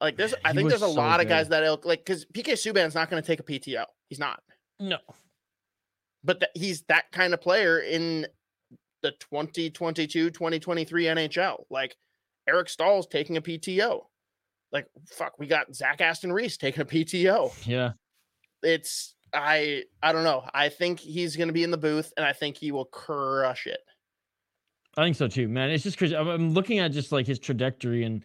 like 0.00 0.16
there's 0.16 0.34
I 0.44 0.50
He 0.50 0.54
think 0.56 0.68
there's 0.68 0.82
a 0.82 0.86
so 0.86 0.92
lot 0.92 1.20
of 1.20 1.26
guys 1.28 1.46
good. 1.46 1.52
that 1.52 1.62
ilk, 1.64 1.84
like 1.84 2.04
because 2.04 2.24
PK 2.26 2.52
Subban's 2.52 2.94
not 2.94 3.10
going 3.10 3.20
to 3.22 3.26
take 3.26 3.40
a 3.40 3.42
PTO. 3.42 3.84
He's 4.08 4.18
not, 4.20 4.40
No. 4.78 4.98
but 6.22 6.38
that 6.40 6.50
he's 6.54 6.82
that 6.82 7.10
kind 7.10 7.34
of 7.34 7.40
player 7.40 7.78
in 7.80 8.26
the 9.02 9.10
2022 9.12 10.30
2023 10.30 11.04
NHL. 11.04 11.64
Like 11.70 11.96
Eric 12.48 12.68
Staal's 12.68 13.06
taking 13.06 13.36
a 13.36 13.42
PTO. 13.42 14.02
Like 14.72 14.86
fuck, 15.06 15.38
we 15.38 15.46
got 15.46 15.74
Zach 15.74 16.00
Aston 16.00 16.32
Reese 16.32 16.56
taking 16.56 16.82
a 16.82 16.84
PTO. 16.84 17.52
Yeah. 17.66 17.92
it's 18.62 19.14
I 19.32 19.82
I 20.02 20.12
don't 20.12 20.24
know. 20.24 20.44
I 20.52 20.68
think 20.68 21.00
he's 21.00 21.36
going 21.36 21.48
to 21.48 21.54
be 21.54 21.64
in 21.64 21.70
the 21.70 21.76
booth, 21.78 22.12
and 22.16 22.24
I 22.24 22.32
think 22.32 22.56
he 22.56 22.72
will 22.72 22.84
crush 22.84 23.66
it. 23.66 23.80
I 24.96 25.04
think 25.04 25.16
so 25.16 25.28
too, 25.28 25.48
man. 25.48 25.70
It's 25.70 25.82
just 25.82 25.98
crazy. 25.98 26.16
I'm, 26.16 26.28
I'm 26.28 26.50
looking 26.54 26.78
at 26.78 26.92
just 26.92 27.10
like 27.12 27.26
his 27.26 27.38
trajectory 27.38 28.04
and 28.04 28.22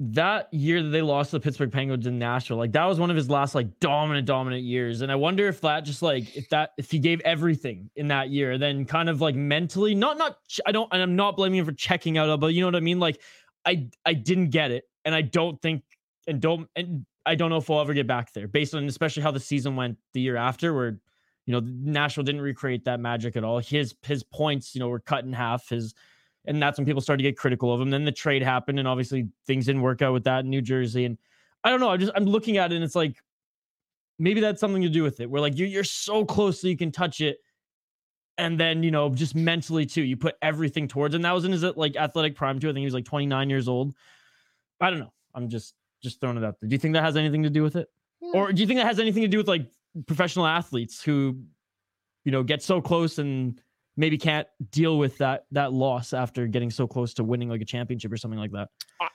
that 0.00 0.52
year 0.52 0.82
that 0.82 0.88
they 0.88 1.02
lost 1.02 1.30
to 1.30 1.36
the 1.36 1.40
Pittsburgh 1.40 1.70
Penguins 1.70 2.06
in 2.06 2.18
Nashville, 2.18 2.56
like 2.56 2.72
that 2.72 2.84
was 2.84 2.98
one 2.98 3.10
of 3.10 3.16
his 3.16 3.30
last 3.30 3.54
like 3.54 3.78
dominant, 3.78 4.26
dominant 4.26 4.64
years. 4.64 5.02
And 5.02 5.12
I 5.12 5.14
wonder 5.14 5.46
if 5.46 5.60
that 5.60 5.80
just 5.84 6.02
like 6.02 6.36
if 6.36 6.48
that 6.48 6.70
if 6.76 6.90
he 6.90 6.98
gave 6.98 7.20
everything 7.20 7.90
in 7.94 8.08
that 8.08 8.30
year, 8.30 8.58
then 8.58 8.84
kind 8.86 9.08
of 9.08 9.20
like 9.20 9.36
mentally, 9.36 9.94
not 9.94 10.18
not 10.18 10.38
I 10.66 10.72
don't 10.72 10.92
and 10.92 11.00
I'm 11.00 11.14
not 11.14 11.36
blaming 11.36 11.60
him 11.60 11.64
for 11.64 11.72
checking 11.72 12.18
out, 12.18 12.40
but 12.40 12.48
you 12.48 12.60
know 12.60 12.66
what 12.66 12.76
I 12.76 12.80
mean? 12.80 12.98
Like 12.98 13.20
I 13.64 13.88
I 14.04 14.14
didn't 14.14 14.50
get 14.50 14.72
it, 14.72 14.84
and 15.04 15.14
I 15.14 15.22
don't 15.22 15.60
think 15.62 15.84
and 16.26 16.40
don't 16.40 16.68
and 16.74 17.06
I 17.24 17.36
don't 17.36 17.50
know 17.50 17.58
if 17.58 17.68
we'll 17.68 17.80
ever 17.80 17.94
get 17.94 18.06
back 18.06 18.32
there 18.32 18.48
based 18.48 18.74
on 18.74 18.84
especially 18.84 19.22
how 19.22 19.30
the 19.30 19.40
season 19.40 19.76
went 19.76 19.98
the 20.12 20.20
year 20.20 20.36
after, 20.36 20.74
where 20.74 20.98
you 21.46 21.52
know 21.52 21.60
Nashville 21.64 22.24
didn't 22.24 22.40
recreate 22.40 22.84
that 22.86 22.98
magic 22.98 23.36
at 23.36 23.44
all. 23.44 23.60
His 23.60 23.94
his 24.02 24.24
points, 24.24 24.74
you 24.74 24.80
know, 24.80 24.88
were 24.88 24.98
cut 25.00 25.24
in 25.24 25.32
half. 25.32 25.68
His 25.68 25.94
and 26.46 26.62
that's 26.62 26.78
when 26.78 26.86
people 26.86 27.00
started 27.00 27.22
to 27.22 27.28
get 27.28 27.36
critical 27.36 27.72
of 27.72 27.80
him. 27.80 27.90
Then 27.90 28.04
the 28.04 28.12
trade 28.12 28.42
happened, 28.42 28.78
and 28.78 28.86
obviously 28.86 29.28
things 29.46 29.66
didn't 29.66 29.82
work 29.82 30.02
out 30.02 30.12
with 30.12 30.24
that 30.24 30.40
in 30.40 30.50
New 30.50 30.62
Jersey. 30.62 31.04
And 31.04 31.18
I 31.62 31.70
don't 31.70 31.80
know. 31.80 31.90
I 31.90 31.96
just 31.96 32.12
I'm 32.14 32.24
looking 32.24 32.58
at 32.58 32.72
it, 32.72 32.76
and 32.76 32.84
it's 32.84 32.94
like 32.94 33.16
maybe 34.18 34.40
that's 34.40 34.60
something 34.60 34.82
to 34.82 34.88
do 34.88 35.02
with 35.02 35.20
it. 35.20 35.30
Where 35.30 35.40
like 35.40 35.56
you're 35.56 35.68
you're 35.68 35.84
so 35.84 36.24
close 36.24 36.60
so 36.60 36.68
you 36.68 36.76
can 36.76 36.92
touch 36.92 37.20
it, 37.20 37.38
and 38.36 38.58
then 38.60 38.82
you 38.82 38.90
know 38.90 39.08
just 39.10 39.34
mentally 39.34 39.86
too, 39.86 40.02
you 40.02 40.16
put 40.16 40.36
everything 40.42 40.88
towards. 40.88 41.14
And 41.14 41.24
that 41.24 41.32
was 41.32 41.44
in 41.44 41.52
his 41.52 41.62
like 41.62 41.96
athletic 41.96 42.36
prime 42.36 42.58
too. 42.58 42.68
I 42.68 42.72
think 42.72 42.80
he 42.80 42.86
was 42.86 42.94
like 42.94 43.06
29 43.06 43.50
years 43.50 43.68
old. 43.68 43.94
I 44.80 44.90
don't 44.90 45.00
know. 45.00 45.12
I'm 45.34 45.48
just 45.48 45.74
just 46.02 46.20
throwing 46.20 46.36
it 46.36 46.44
out 46.44 46.60
there. 46.60 46.68
Do 46.68 46.74
you 46.74 46.78
think 46.78 46.94
that 46.94 47.02
has 47.02 47.16
anything 47.16 47.42
to 47.44 47.50
do 47.50 47.62
with 47.62 47.76
it, 47.76 47.88
or 48.34 48.52
do 48.52 48.60
you 48.60 48.66
think 48.66 48.78
that 48.78 48.86
has 48.86 49.00
anything 49.00 49.22
to 49.22 49.28
do 49.28 49.38
with 49.38 49.48
like 49.48 49.66
professional 50.06 50.46
athletes 50.46 51.02
who, 51.02 51.38
you 52.24 52.32
know, 52.32 52.42
get 52.42 52.62
so 52.62 52.80
close 52.80 53.18
and 53.18 53.60
maybe 53.96 54.18
can't 54.18 54.48
deal 54.70 54.98
with 54.98 55.18
that 55.18 55.44
that 55.52 55.72
loss 55.72 56.12
after 56.12 56.46
getting 56.46 56.70
so 56.70 56.86
close 56.86 57.14
to 57.14 57.24
winning 57.24 57.48
like 57.48 57.60
a 57.60 57.64
championship 57.64 58.12
or 58.12 58.16
something 58.16 58.40
like 58.40 58.50
that. 58.52 58.68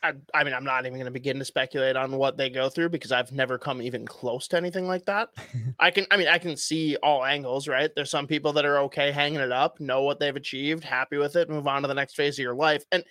I, 0.03 0.13
I 0.33 0.43
mean, 0.43 0.53
I'm 0.53 0.63
not 0.63 0.85
even 0.85 0.93
going 0.93 1.05
to 1.05 1.11
begin 1.11 1.39
to 1.39 1.45
speculate 1.45 1.95
on 1.95 2.11
what 2.11 2.37
they 2.37 2.49
go 2.49 2.69
through 2.69 2.89
because 2.89 3.11
I've 3.11 3.31
never 3.31 3.57
come 3.57 3.81
even 3.81 4.05
close 4.05 4.47
to 4.49 4.57
anything 4.57 4.87
like 4.87 5.05
that. 5.05 5.29
I 5.79 5.89
can, 5.91 6.05
I 6.11 6.17
mean, 6.17 6.27
I 6.27 6.37
can 6.37 6.55
see 6.55 6.95
all 6.97 7.23
angles, 7.25 7.67
right? 7.67 7.89
There's 7.95 8.09
some 8.11 8.27
people 8.27 8.53
that 8.53 8.65
are 8.65 8.79
okay 8.83 9.11
hanging 9.11 9.39
it 9.39 9.51
up, 9.51 9.79
know 9.79 10.03
what 10.03 10.19
they've 10.19 10.35
achieved, 10.35 10.83
happy 10.83 11.17
with 11.17 11.35
it, 11.35 11.49
move 11.49 11.67
on 11.67 11.81
to 11.81 11.87
the 11.87 11.93
next 11.93 12.15
phase 12.15 12.37
of 12.37 12.43
your 12.43 12.55
life. 12.55 12.83
And 12.91 13.03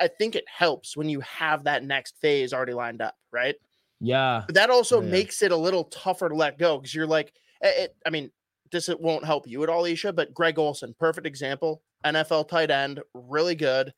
I 0.00 0.08
think 0.08 0.34
it 0.34 0.44
helps 0.48 0.96
when 0.96 1.08
you 1.08 1.20
have 1.20 1.64
that 1.64 1.84
next 1.84 2.18
phase 2.20 2.52
already 2.54 2.72
lined 2.74 3.02
up, 3.02 3.14
right? 3.30 3.54
Yeah. 4.00 4.42
But 4.46 4.54
that 4.56 4.70
also 4.70 5.00
Yeah. 5.02 5.08
makes 5.10 5.42
it 5.42 5.52
a 5.52 5.56
little 5.56 5.84
tougher 5.84 6.28
to 6.30 6.34
let 6.34 6.58
go 6.58 6.78
because 6.78 6.94
you're 6.94 7.06
like, 7.06 7.32
it, 7.60 7.90
it- 7.90 7.96
I 8.06 8.10
mean, 8.10 8.30
this 8.74 8.88
it 8.88 9.00
won't 9.00 9.24
help 9.24 9.46
you 9.46 9.62
at 9.62 9.68
all, 9.68 9.84
Isha, 9.84 10.12
but 10.12 10.34
Greg 10.34 10.58
Olsen, 10.58 10.94
perfect 10.98 11.26
example, 11.26 11.82
NFL 12.04 12.48
tight 12.48 12.70
end, 12.70 13.00
really 13.14 13.54
good. 13.54 13.94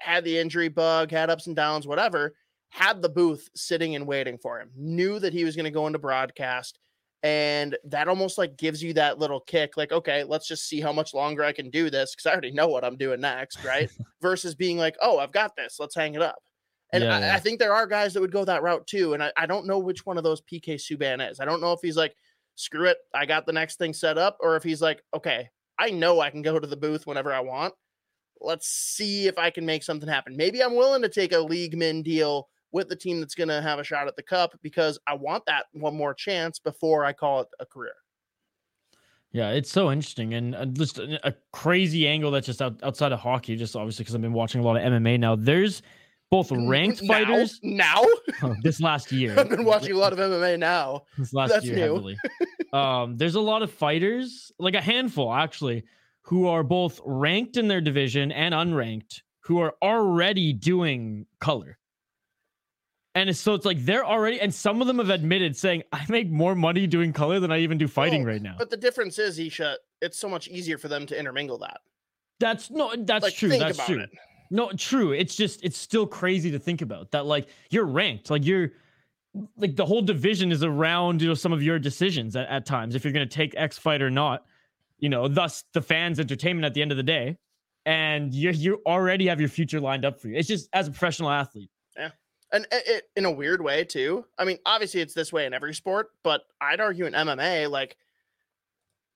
Had 0.00 0.24
the 0.24 0.38
injury 0.38 0.68
bug, 0.68 1.10
had 1.10 1.30
ups 1.30 1.46
and 1.46 1.54
downs, 1.54 1.86
whatever. 1.86 2.34
Had 2.70 3.02
the 3.02 3.08
booth 3.08 3.48
sitting 3.54 3.94
and 3.94 4.06
waiting 4.06 4.38
for 4.38 4.58
him. 4.58 4.70
Knew 4.74 5.18
that 5.18 5.32
he 5.32 5.44
was 5.44 5.54
going 5.54 5.64
to 5.64 5.70
go 5.70 5.86
into 5.86 5.98
broadcast, 5.98 6.78
and 7.22 7.76
that 7.84 8.08
almost 8.08 8.38
like 8.38 8.56
gives 8.56 8.82
you 8.82 8.94
that 8.94 9.18
little 9.18 9.40
kick, 9.40 9.76
like, 9.76 9.92
okay, 9.92 10.24
let's 10.24 10.48
just 10.48 10.66
see 10.66 10.80
how 10.80 10.92
much 10.92 11.14
longer 11.14 11.44
I 11.44 11.52
can 11.52 11.70
do 11.70 11.90
this 11.90 12.14
because 12.14 12.26
I 12.26 12.32
already 12.32 12.50
know 12.50 12.68
what 12.68 12.84
I'm 12.84 12.96
doing 12.96 13.20
next, 13.20 13.62
right? 13.64 13.90
Versus 14.22 14.54
being 14.54 14.78
like, 14.78 14.96
oh, 15.00 15.18
I've 15.18 15.32
got 15.32 15.54
this, 15.54 15.76
let's 15.78 15.94
hang 15.94 16.14
it 16.14 16.22
up. 16.22 16.42
And 16.92 17.04
Yeah, 17.04 17.16
I, 17.16 17.20
yeah. 17.20 17.34
I 17.36 17.38
think 17.38 17.58
there 17.58 17.74
are 17.74 17.86
guys 17.86 18.12
that 18.14 18.20
would 18.20 18.32
go 18.32 18.44
that 18.44 18.62
route 18.62 18.86
too. 18.86 19.14
And 19.14 19.22
I, 19.22 19.32
I 19.36 19.46
don't 19.46 19.66
know 19.66 19.78
which 19.78 20.04
one 20.04 20.18
of 20.18 20.24
those 20.24 20.42
PK 20.42 20.74
Subban 20.74 21.30
is. 21.30 21.40
I 21.40 21.44
don't 21.44 21.60
know 21.60 21.72
if 21.72 21.80
he's 21.80 21.96
like, 21.96 22.14
screw 22.54 22.86
it, 22.86 22.98
I 23.14 23.26
got 23.26 23.46
the 23.46 23.52
next 23.52 23.78
thing 23.78 23.92
set 23.92 24.18
up, 24.18 24.36
or 24.40 24.56
if 24.56 24.62
he's 24.62 24.82
like, 24.82 25.02
okay, 25.14 25.48
I 25.78 25.90
know 25.90 26.20
I 26.20 26.30
can 26.30 26.42
go 26.42 26.58
to 26.58 26.66
the 26.66 26.76
booth 26.76 27.06
whenever 27.06 27.32
I 27.32 27.40
want. 27.40 27.74
Let's 28.40 28.68
see 28.68 29.28
if 29.28 29.38
I 29.38 29.50
can 29.50 29.64
make 29.64 29.82
something 29.82 30.08
happen. 30.08 30.36
Maybe 30.36 30.62
I'm 30.62 30.76
willing 30.76 31.02
to 31.02 31.08
take 31.08 31.32
a 31.32 31.38
league 31.38 31.76
min 31.76 32.02
deal 32.02 32.48
with 32.72 32.88
the 32.88 32.96
team 32.96 33.20
that's 33.20 33.34
going 33.34 33.48
to 33.48 33.62
have 33.62 33.78
a 33.78 33.84
shot 33.84 34.08
at 34.08 34.16
the 34.16 34.22
cup 34.22 34.58
because 34.62 34.98
I 35.06 35.14
want 35.14 35.44
that 35.46 35.66
one 35.72 35.96
more 35.96 36.14
chance 36.14 36.58
before 36.58 37.04
I 37.04 37.12
call 37.12 37.42
it 37.42 37.48
a 37.60 37.66
career. 37.66 37.94
Yeah, 39.32 39.50
it's 39.50 39.70
so 39.72 39.90
interesting 39.90 40.34
and 40.34 40.54
uh, 40.54 40.66
just 40.66 40.98
a 40.98 41.18
a 41.26 41.32
crazy 41.52 42.06
angle 42.06 42.30
that's 42.30 42.46
just 42.46 42.60
out, 42.60 42.78
outside 42.82 43.12
of 43.12 43.20
hockey. 43.20 43.56
Just 43.56 43.74
obviously 43.74 44.02
because 44.02 44.14
I've 44.14 44.20
been 44.20 44.34
watching 44.34 44.60
a 44.60 44.64
lot 44.64 44.76
of 44.76 44.82
MMA 44.82 45.18
now. 45.18 45.36
There's 45.36 45.82
both 46.32 46.50
ranked 46.50 47.02
now- 47.02 47.08
fighters 47.14 47.60
now. 47.62 48.02
oh, 48.42 48.56
this 48.62 48.80
last 48.80 49.12
year. 49.20 49.38
I've 49.38 49.50
been 49.50 49.64
watching 49.66 49.92
a 49.92 49.98
lot 49.98 50.14
of 50.14 50.18
MMA 50.18 50.58
now. 50.58 51.02
this 51.18 51.34
last 51.34 51.50
That's 51.50 51.66
year 51.66 51.74
new. 51.76 51.80
heavily. 51.82 52.16
um, 52.72 53.18
there's 53.18 53.34
a 53.34 53.40
lot 53.40 53.60
of 53.62 53.70
fighters, 53.70 54.50
like 54.58 54.74
a 54.74 54.80
handful 54.80 55.30
actually, 55.32 55.84
who 56.22 56.48
are 56.48 56.62
both 56.62 57.00
ranked 57.04 57.58
in 57.58 57.68
their 57.68 57.82
division 57.82 58.32
and 58.32 58.54
unranked, 58.54 59.20
who 59.40 59.58
are 59.60 59.74
already 59.82 60.54
doing 60.54 61.26
color. 61.38 61.78
And 63.14 63.28
it's, 63.28 63.38
so 63.38 63.52
it's 63.52 63.66
like 63.66 63.84
they're 63.84 64.06
already, 64.06 64.40
and 64.40 64.54
some 64.54 64.80
of 64.80 64.86
them 64.86 64.96
have 64.98 65.10
admitted 65.10 65.54
saying, 65.54 65.82
"I 65.92 66.02
make 66.08 66.30
more 66.30 66.54
money 66.54 66.86
doing 66.86 67.12
color 67.12 67.40
than 67.40 67.52
I 67.52 67.58
even 67.58 67.76
do 67.76 67.86
fighting 67.86 68.22
Well, 68.24 68.32
right 68.32 68.40
now." 68.40 68.54
But 68.58 68.70
the 68.70 68.76
difference 68.78 69.18
is, 69.18 69.38
Isha, 69.38 69.76
it's 70.00 70.18
so 70.18 70.30
much 70.30 70.48
easier 70.48 70.78
for 70.78 70.88
them 70.88 71.04
to 71.08 71.18
intermingle 71.18 71.58
that. 71.58 71.82
That's 72.40 72.70
no, 72.70 72.94
that's 72.96 73.22
Like, 73.22 73.34
true. 73.34 73.50
think 73.50 73.62
That's 73.62 73.76
about 73.76 73.86
true. 73.86 74.00
it. 74.00 74.10
No, 74.52 74.70
true. 74.72 75.12
It's 75.12 75.34
just 75.34 75.64
it's 75.64 75.78
still 75.78 76.06
crazy 76.06 76.50
to 76.50 76.58
think 76.58 76.82
about 76.82 77.10
that. 77.12 77.24
Like 77.24 77.48
you're 77.70 77.86
ranked, 77.86 78.30
like 78.30 78.44
you're 78.44 78.72
like 79.56 79.76
the 79.76 79.86
whole 79.86 80.02
division 80.02 80.52
is 80.52 80.62
around 80.62 81.22
you 81.22 81.28
know 81.28 81.34
some 81.34 81.54
of 81.54 81.62
your 81.62 81.78
decisions 81.78 82.36
at, 82.36 82.46
at 82.48 82.66
times 82.66 82.94
if 82.94 83.02
you're 83.02 83.14
going 83.14 83.26
to 83.26 83.34
take 83.34 83.54
X 83.56 83.78
fight 83.78 84.02
or 84.02 84.10
not. 84.10 84.44
You 84.98 85.08
know, 85.08 85.26
thus 85.26 85.64
the 85.72 85.80
fans' 85.80 86.20
entertainment 86.20 86.66
at 86.66 86.74
the 86.74 86.82
end 86.82 86.90
of 86.90 86.98
the 86.98 87.02
day, 87.02 87.38
and 87.86 88.34
you 88.34 88.50
you 88.50 88.82
already 88.84 89.26
have 89.28 89.40
your 89.40 89.48
future 89.48 89.80
lined 89.80 90.04
up 90.04 90.20
for 90.20 90.28
you. 90.28 90.36
It's 90.36 90.48
just 90.48 90.68
as 90.74 90.86
a 90.86 90.90
professional 90.90 91.30
athlete. 91.30 91.70
Yeah, 91.96 92.10
and 92.52 92.66
it, 92.70 93.04
in 93.16 93.24
a 93.24 93.30
weird 93.30 93.62
way 93.62 93.84
too. 93.84 94.26
I 94.38 94.44
mean, 94.44 94.58
obviously 94.66 95.00
it's 95.00 95.14
this 95.14 95.32
way 95.32 95.46
in 95.46 95.54
every 95.54 95.72
sport, 95.72 96.10
but 96.22 96.42
I'd 96.60 96.78
argue 96.78 97.06
in 97.06 97.14
MMA, 97.14 97.70
like 97.70 97.96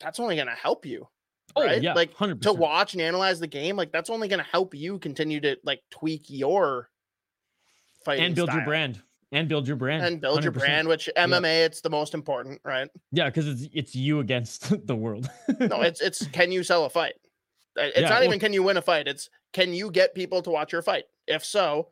that's 0.01 0.19
only 0.19 0.35
going 0.35 0.49
to 0.49 0.55
help 0.55 0.87
you, 0.87 1.07
Oh 1.55 1.65
right? 1.65 1.83
yeah, 1.83 1.95
like 1.95 2.13
hundred 2.15 2.43
to 2.43 2.53
watch 2.53 2.93
and 2.95 3.01
analyze 3.03 3.41
the 3.41 3.47
game. 3.47 3.77
Like 3.77 3.93
that's 3.93 4.11
only 4.11 4.29
going 4.29 4.41
to 4.41 4.51
help 4.51 4.75
you 4.75 4.99
continue 4.99 5.41
to 5.41 5.57
like 5.65 5.81
tweak 5.91 6.25
your 6.29 6.91
fighting 8.05 8.25
and 8.27 8.35
build 8.35 8.53
your 8.53 8.65
brand 8.65 9.01
and 9.33 9.49
build 9.49 9.67
your 9.67 9.77
brand 9.77 10.05
and 10.05 10.21
build 10.21 10.45
your 10.45 10.53
100%. 10.53 10.59
brand. 10.59 10.89
Which 10.89 11.09
MMA, 11.17 11.65
it's 11.65 11.81
the 11.81 11.91
most 11.91 12.15
important, 12.15 12.61
right? 12.65 12.89
Yeah, 13.13 13.27
because 13.27 13.49
it's 13.49 13.69
it's 13.73 13.95
you 13.95 14.21
against 14.21 14.87
the 14.87 14.97
world. 14.97 15.29
No, 15.61 15.81
it's 15.83 16.01
it's 16.01 16.27
can 16.29 16.53
you 16.53 16.63
sell 16.63 16.85
a 16.85 16.91
fight? 16.91 17.15
Uh, 17.79 17.85
It's 17.85 17.99
Yeah, 18.01 18.09
not 18.09 18.15
well- 18.21 18.25
even 18.25 18.39
can 18.39 18.53
you 18.53 18.63
win 18.63 18.77
a 18.77 18.83
fight. 18.83 19.09
It's 19.09 19.31
can 19.53 19.73
you 19.73 19.91
get 19.91 20.15
people 20.15 20.43
to 20.43 20.51
watch 20.51 20.73
your 20.73 20.83
fight? 20.83 21.05
If 21.27 21.45
so, 21.45 21.89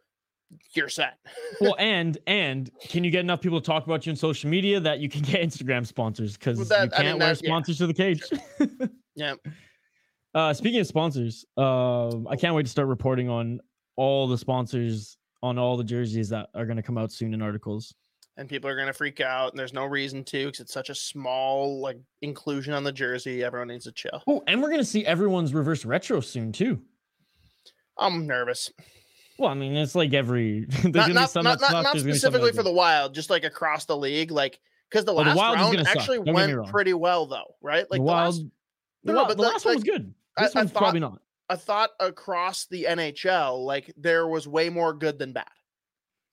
you're 0.74 0.88
set. 0.90 1.14
well, 1.60 1.74
and 1.80 2.18
and 2.26 2.70
can 2.88 3.02
you 3.02 3.10
get 3.10 3.20
enough 3.20 3.40
people 3.40 3.60
to 3.60 3.66
talk 3.66 3.86
about 3.86 4.04
you 4.06 4.10
on 4.12 4.16
social 4.16 4.50
media 4.50 4.78
that 4.80 4.98
you 5.00 5.08
can 5.08 5.22
get 5.22 5.40
Instagram 5.40 5.86
sponsors 5.86 6.36
because 6.36 6.58
you 6.58 6.66
can't 6.66 6.94
I 6.94 7.02
mean, 7.04 7.18
wear 7.18 7.34
that- 7.34 7.42
yeah. 7.42 7.48
sponsors 7.48 7.78
to 7.78 7.86
the 7.86 7.94
cage. 7.94 8.22
Yeah. 9.16 9.34
Uh, 10.34 10.52
speaking 10.52 10.80
of 10.80 10.86
sponsors, 10.86 11.44
um, 11.56 12.26
I 12.28 12.36
can't 12.36 12.54
wait 12.54 12.64
to 12.64 12.70
start 12.70 12.88
reporting 12.88 13.28
on 13.28 13.60
all 13.96 14.26
the 14.26 14.36
sponsors 14.38 15.16
on 15.42 15.58
all 15.58 15.76
the 15.76 15.84
jerseys 15.84 16.30
that 16.30 16.48
are 16.54 16.64
going 16.66 16.76
to 16.76 16.82
come 16.82 16.98
out 16.98 17.12
soon 17.12 17.34
in 17.34 17.42
articles. 17.42 17.94
and 18.36 18.48
people 18.48 18.68
are 18.68 18.74
going 18.74 18.88
to 18.88 18.92
freak 18.92 19.20
out 19.20 19.52
and 19.52 19.58
there's 19.58 19.72
no 19.72 19.84
reason 19.84 20.24
to 20.24 20.46
because 20.46 20.58
it's 20.60 20.72
such 20.72 20.88
a 20.90 20.94
small 20.94 21.80
like 21.80 21.98
inclusion 22.22 22.72
on 22.74 22.82
the 22.82 22.90
jersey 22.90 23.44
everyone 23.44 23.68
needs 23.68 23.84
to 23.84 23.92
chill 23.92 24.22
Oh, 24.26 24.42
and 24.48 24.60
we're 24.60 24.70
going 24.70 24.80
to 24.80 24.84
see 24.86 25.06
everyone's 25.06 25.54
reverse 25.54 25.84
retro 25.84 26.18
soon 26.20 26.50
too. 26.50 26.80
i'm 27.98 28.26
nervous 28.26 28.72
Well, 29.38 29.50
I 29.50 29.54
mean, 29.54 29.76
it's 29.76 29.94
like 29.94 30.12
every 30.14 30.64
there's 30.82 30.94
not, 30.94 31.06
not, 31.06 31.34
not, 31.34 31.44
not, 31.44 31.60
not 31.60 31.82
there's 31.92 32.02
gonna 32.02 32.04
be 32.06 32.12
specifically 32.18 32.50
for 32.52 32.62
the 32.64 32.72
wild 32.72 33.14
just 33.14 33.30
like 33.30 33.44
across 33.44 33.84
the 33.84 33.96
league 33.96 34.32
like 34.32 34.58
because 34.90 35.04
the 35.04 35.12
last 35.12 35.36
Wild 35.36 35.56
round 35.56 35.86
actually 35.86 36.16
don't 36.18 36.26
get 36.26 36.46
me 36.48 36.56
went 36.56 36.70
pretty 36.70 36.94
well 36.94 37.26
though 37.26 37.54
right 37.60 37.88
like 37.90 37.98
the, 37.98 38.02
wild. 38.02 38.34
The, 39.04 39.12
no, 39.12 39.18
wild- 39.18 39.28
but 39.28 39.36
the 39.36 39.42
like- 39.42 39.52
last 39.52 39.64
one 39.64 39.74
was 39.76 39.84
good. 39.84 40.14
I- 40.36 40.42
This 40.44 40.56
I 40.56 40.60
one's 40.60 40.72
probably 40.72 41.00
thought- 41.00 41.12
not. 41.12 41.22
i 41.50 41.56
thought 41.56 41.90
across 42.00 42.66
the 42.66 42.84
nhl 42.88 43.64
like 43.64 43.92
there 43.96 44.26
was 44.26 44.48
way 44.48 44.68
more 44.70 44.92
good 44.94 45.18
than 45.18 45.32
bad 45.32 45.44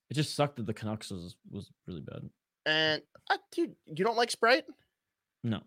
It 0.10 0.14
just 0.16 0.36
sucked 0.36 0.56
that 0.58 0.66
the 0.66 0.74
Canucks 0.74 1.12
was 1.12 1.36
was 1.50 1.70
really 1.88 2.02
bad. 2.02 2.30
and 2.66 3.02
uh, 3.30 3.38
dude 3.52 3.76
you 3.86 4.04
don't 4.06 4.18
like 4.18 4.32
sprite 4.32 4.64
No, 5.44 5.60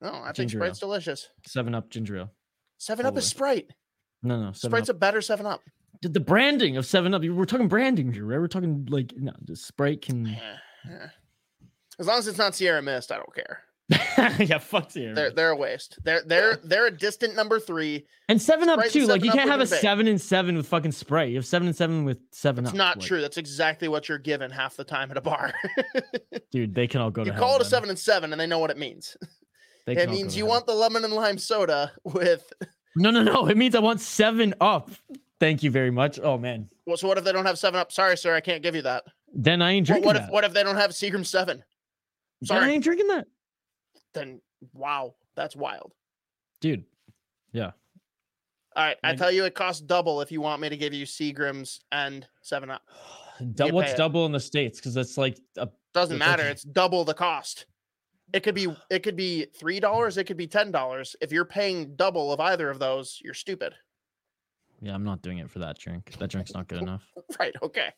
no 0.00 0.12
i 0.14 0.26
think 0.26 0.36
Ginger 0.36 0.58
sprite's 0.58 0.78
delicious 0.78 1.28
Seven 1.46 1.74
Up 1.74 1.90
ginger 1.90 2.16
ale. 2.18 2.30
seven 2.78 3.04
up 3.06 3.16
is 3.18 3.26
sprite 3.26 3.70
No, 4.22 4.40
no, 4.40 4.52
sprite's 4.52 4.88
Up. 4.88 4.96
a 4.96 4.98
better 4.98 5.20
seven 5.20 5.44
up 5.46 5.60
the, 6.02 6.08
the 6.08 6.20
branding 6.20 6.76
of 6.76 6.84
Seven 6.86 7.14
Up. 7.14 7.22
We're 7.22 7.44
talking 7.46 7.68
branding 7.68 8.12
here, 8.12 8.26
right? 8.26 8.38
We're 8.38 8.48
talking 8.48 8.86
like 8.90 9.14
no, 9.16 9.32
the 9.42 9.56
Sprite 9.56 10.02
can. 10.02 10.26
Eh, 10.26 10.38
eh. 10.90 11.06
as 11.98 12.06
long 12.06 12.18
as 12.18 12.26
it's 12.28 12.36
not 12.36 12.54
sierra 12.54 12.82
mist 12.82 13.10
i 13.12 13.16
don't 13.16 13.34
care 13.34 13.62
yeah, 14.38 14.58
fuck 14.58 14.92
here. 14.92 15.14
They're 15.14 15.30
they're 15.30 15.50
a 15.50 15.56
waste. 15.56 15.98
They're 16.04 16.22
they're 16.24 16.56
they're 16.64 16.86
a 16.86 16.90
distant 16.90 17.36
number 17.36 17.60
three. 17.60 18.06
And 18.30 18.40
Seven 18.40 18.68
Up 18.70 18.82
too. 18.88 19.06
Like 19.06 19.22
you 19.22 19.30
can't 19.30 19.50
have 19.50 19.60
a 19.60 19.66
seven 19.66 20.08
and 20.08 20.18
seven 20.20 20.56
with 20.56 20.66
fucking 20.66 20.92
Sprite. 20.92 21.28
You 21.28 21.36
have 21.36 21.46
seven 21.46 21.68
and 21.68 21.76
seven 21.76 22.04
with 22.04 22.18
Seven 22.32 22.64
It's 22.64 22.70
Up. 22.72 22.76
not 22.78 22.96
like, 22.98 23.06
true. 23.06 23.20
That's 23.20 23.36
exactly 23.36 23.88
what 23.88 24.08
you're 24.08 24.18
given 24.18 24.50
half 24.50 24.76
the 24.76 24.84
time 24.84 25.10
at 25.10 25.18
a 25.18 25.20
bar. 25.20 25.52
dude. 26.50 26.74
They 26.74 26.86
can 26.86 27.02
all 27.02 27.10
go 27.10 27.24
you 27.24 27.32
to 27.32 27.38
call 27.38 27.56
it 27.56 27.62
a 27.62 27.64
seven 27.66 27.90
and 27.90 27.98
seven, 27.98 28.32
and 28.32 28.40
they 28.40 28.46
know 28.46 28.58
what 28.58 28.70
it 28.70 28.78
means. 28.78 29.16
They 29.86 29.92
It 29.92 29.96
can 29.96 30.08
all 30.08 30.14
go 30.14 30.18
means 30.22 30.36
you 30.36 30.44
hell. 30.44 30.50
want 30.54 30.66
the 30.66 30.74
lemon 30.74 31.04
and 31.04 31.12
lime 31.12 31.36
soda 31.36 31.92
with. 32.04 32.50
No, 32.96 33.10
no, 33.10 33.22
no. 33.22 33.48
It 33.48 33.56
means 33.58 33.74
I 33.74 33.80
want 33.80 34.00
Seven 34.00 34.54
Up. 34.60 34.90
Thank 35.40 35.62
you 35.62 35.70
very 35.70 35.90
much. 35.90 36.18
Oh 36.22 36.38
man. 36.38 36.70
Well, 36.86 36.96
so 36.96 37.06
what 37.08 37.18
if 37.18 37.24
they 37.24 37.32
don't 37.32 37.44
have 37.44 37.58
seven 37.58 37.78
up? 37.80 37.92
Sorry, 37.92 38.16
sir, 38.16 38.34
I 38.34 38.40
can't 38.40 38.62
give 38.62 38.74
you 38.74 38.82
that. 38.82 39.04
Then 39.34 39.60
I 39.60 39.72
ain't 39.72 39.88
Well, 39.90 39.96
drinking 40.00 40.06
what 40.06 40.12
that. 40.16 40.24
if 40.24 40.30
what 40.30 40.44
if 40.44 40.52
they 40.54 40.62
don't 40.62 40.76
have 40.76 40.92
Seagram 40.92 41.26
seven? 41.26 41.62
Then 42.40 42.56
I 42.56 42.60
sorry. 42.60 42.72
ain't 42.74 42.84
drinking 42.84 43.08
that, 43.08 43.26
Then 44.14 44.40
wow, 44.72 45.14
that's 45.36 45.54
wild. 45.56 45.92
dude. 46.60 46.84
Yeah. 47.52 47.72
All 48.76 48.84
right, 48.84 48.96
I 49.04 49.08
Maybe- 49.08 49.18
tell 49.18 49.30
you, 49.30 49.44
it 49.44 49.54
costs 49.54 49.80
double 49.82 50.20
if 50.20 50.32
you 50.32 50.40
want 50.40 50.60
me 50.60 50.68
to 50.68 50.76
give 50.76 50.92
you 50.92 51.06
Seagrams 51.06 51.78
and 51.92 52.26
seven 52.42 52.70
up. 52.70 52.82
Du- 53.54 53.68
what's 53.72 53.92
it. 53.92 53.96
double 53.96 54.26
in 54.26 54.32
the 54.32 54.40
states? 54.40 54.78
Because 54.80 54.94
that's 54.94 55.16
like 55.18 55.38
a, 55.58 55.68
Doesn't 55.92 56.18
matter. 56.18 56.42
It's 56.44 56.62
double 56.64 57.04
the 57.04 57.14
cost. 57.14 57.66
It 58.32 58.40
could 58.40 58.54
be 58.54 58.66
it 58.90 59.02
could 59.04 59.14
be 59.16 59.46
three 59.56 59.78
dollars. 59.80 60.16
It 60.18 60.24
could 60.24 60.36
be 60.36 60.46
ten 60.48 60.70
dollars. 60.72 61.14
If 61.20 61.30
you're 61.30 61.44
paying 61.44 61.94
double 61.96 62.32
of 62.32 62.40
either 62.40 62.68
of 62.70 62.78
those, 62.80 63.20
you're 63.22 63.34
stupid. 63.34 63.74
yeah. 64.80 64.94
I'm 64.94 65.04
not 65.04 65.22
doing 65.22 65.38
it 65.38 65.50
for 65.50 65.60
that 65.60 65.78
drink. 65.78 66.14
That 66.18 66.30
drink's 66.30 66.54
not 66.54 66.66
good 66.68 66.82
enough. 66.82 67.04
Right? 67.38 67.54
Okay. 67.62 67.88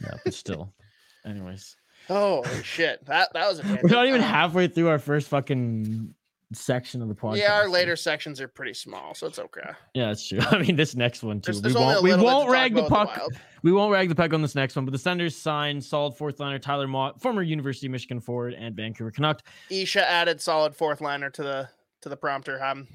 Yeah, 0.00 0.14
but 0.24 0.34
still. 0.34 0.72
Anyways, 1.26 1.76
Holy 2.10 2.62
shit! 2.62 3.04
That 3.06 3.32
that 3.34 3.48
was 3.48 3.60
a. 3.60 3.78
we're 3.82 3.88
not 3.88 4.06
even 4.06 4.20
halfway 4.20 4.66
through 4.68 4.88
our 4.88 4.98
first 4.98 5.28
fucking 5.28 6.14
section 6.52 7.02
of 7.02 7.08
the 7.08 7.14
podcast. 7.14 7.38
Yeah, 7.38 7.54
our 7.54 7.68
later 7.68 7.94
sections 7.94 8.40
are 8.40 8.48
pretty 8.48 8.74
small, 8.74 9.14
so 9.14 9.26
it's 9.26 9.38
okay. 9.38 9.70
Yeah, 9.94 10.08
that's 10.08 10.26
true. 10.26 10.40
I 10.50 10.58
mean, 10.58 10.76
this 10.76 10.96
next 10.96 11.22
one 11.22 11.40
too. 11.40 11.52
There's, 11.52 11.58
we 11.58 11.62
there's 11.62 11.76
only 11.76 11.86
won't, 11.86 12.02
we 12.02 12.10
little 12.10 12.24
bit 12.24 12.30
to 12.30 12.36
won't 12.36 12.50
rag 12.50 12.74
the 12.74 12.82
puck. 12.84 13.16
Wild. 13.16 13.32
We 13.62 13.72
won't 13.72 13.92
rag 13.92 14.08
the 14.08 14.14
puck 14.14 14.32
on 14.32 14.42
this 14.42 14.54
next 14.54 14.74
one, 14.76 14.84
but 14.84 14.92
the 14.92 14.98
Senators 14.98 15.36
signed 15.36 15.84
solid 15.84 16.16
fourth 16.16 16.40
liner 16.40 16.58
Tyler 16.58 16.88
Motte, 16.88 17.20
former 17.20 17.42
University 17.42 17.86
of 17.86 17.92
Michigan 17.92 18.20
forward 18.20 18.54
and 18.54 18.74
Vancouver 18.74 19.10
Canuck. 19.10 19.42
Isha 19.70 20.08
added 20.08 20.40
solid 20.40 20.74
fourth 20.74 21.00
liner 21.00 21.30
to 21.30 21.42
the 21.42 21.68
to 22.02 22.08
the 22.08 22.16
prompter. 22.16 22.62
Um, 22.62 22.88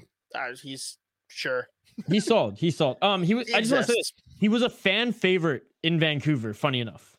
he's 0.62 0.98
sure. 1.28 1.68
He's 2.08 2.26
solid. 2.26 2.58
He's 2.58 2.76
solid. 2.76 2.98
Um, 3.00 3.22
he 3.22 3.34
was. 3.34 3.48
He 3.48 3.54
I 3.54 3.60
just 3.60 3.72
want 3.72 3.86
to 3.86 3.92
say 3.92 3.98
this. 3.98 4.12
he 4.38 4.48
was 4.50 4.62
a 4.62 4.68
fan 4.68 5.12
favorite 5.12 5.64
in 5.82 5.98
Vancouver. 5.98 6.52
Funny 6.52 6.80
enough, 6.80 7.15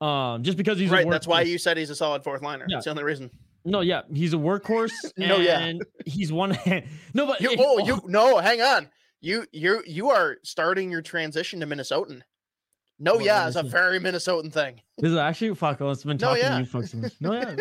um, 0.00 0.42
just 0.42 0.56
because 0.56 0.78
he's 0.78 0.90
a 0.90 0.94
right. 0.94 1.10
That's 1.10 1.26
why 1.26 1.42
you 1.42 1.58
said 1.58 1.76
he's 1.76 1.90
a 1.90 1.96
solid 1.96 2.22
fourth 2.24 2.42
liner. 2.42 2.66
Yeah. 2.68 2.76
That's 2.76 2.84
the 2.84 2.90
only 2.90 3.04
reason. 3.04 3.30
No, 3.64 3.80
yeah, 3.80 4.02
he's 4.12 4.32
a 4.32 4.36
workhorse. 4.36 4.92
No, 5.16 5.36
yeah. 5.38 5.72
he's 6.06 6.32
one. 6.32 6.56
no, 7.14 7.26
but 7.26 7.40
You, 7.40 7.54
oh, 7.58 7.78
you 7.86 8.00
no, 8.06 8.38
hang 8.38 8.60
on. 8.60 8.88
You 9.20 9.46
you 9.52 9.82
you 9.86 10.10
are 10.10 10.36
starting 10.44 10.90
your 10.90 11.02
transition 11.02 11.60
to 11.60 11.66
Minnesotan. 11.66 12.22
No, 13.00 13.18
yeah, 13.18 13.46
it's 13.46 13.56
a 13.56 13.62
very 13.62 14.00
Minnesotan 14.00 14.52
thing. 14.52 14.80
This 14.98 15.12
is 15.12 15.16
actually 15.16 15.54
fuck. 15.54 15.80
I've 15.80 16.02
been 16.02 16.16
No, 16.16 16.28
talking 16.28 16.42
yeah. 16.42 16.54
to 16.54 16.58
you 16.60 16.66
folks. 16.66 16.94
No, 17.20 17.32
yeah. 17.32 17.54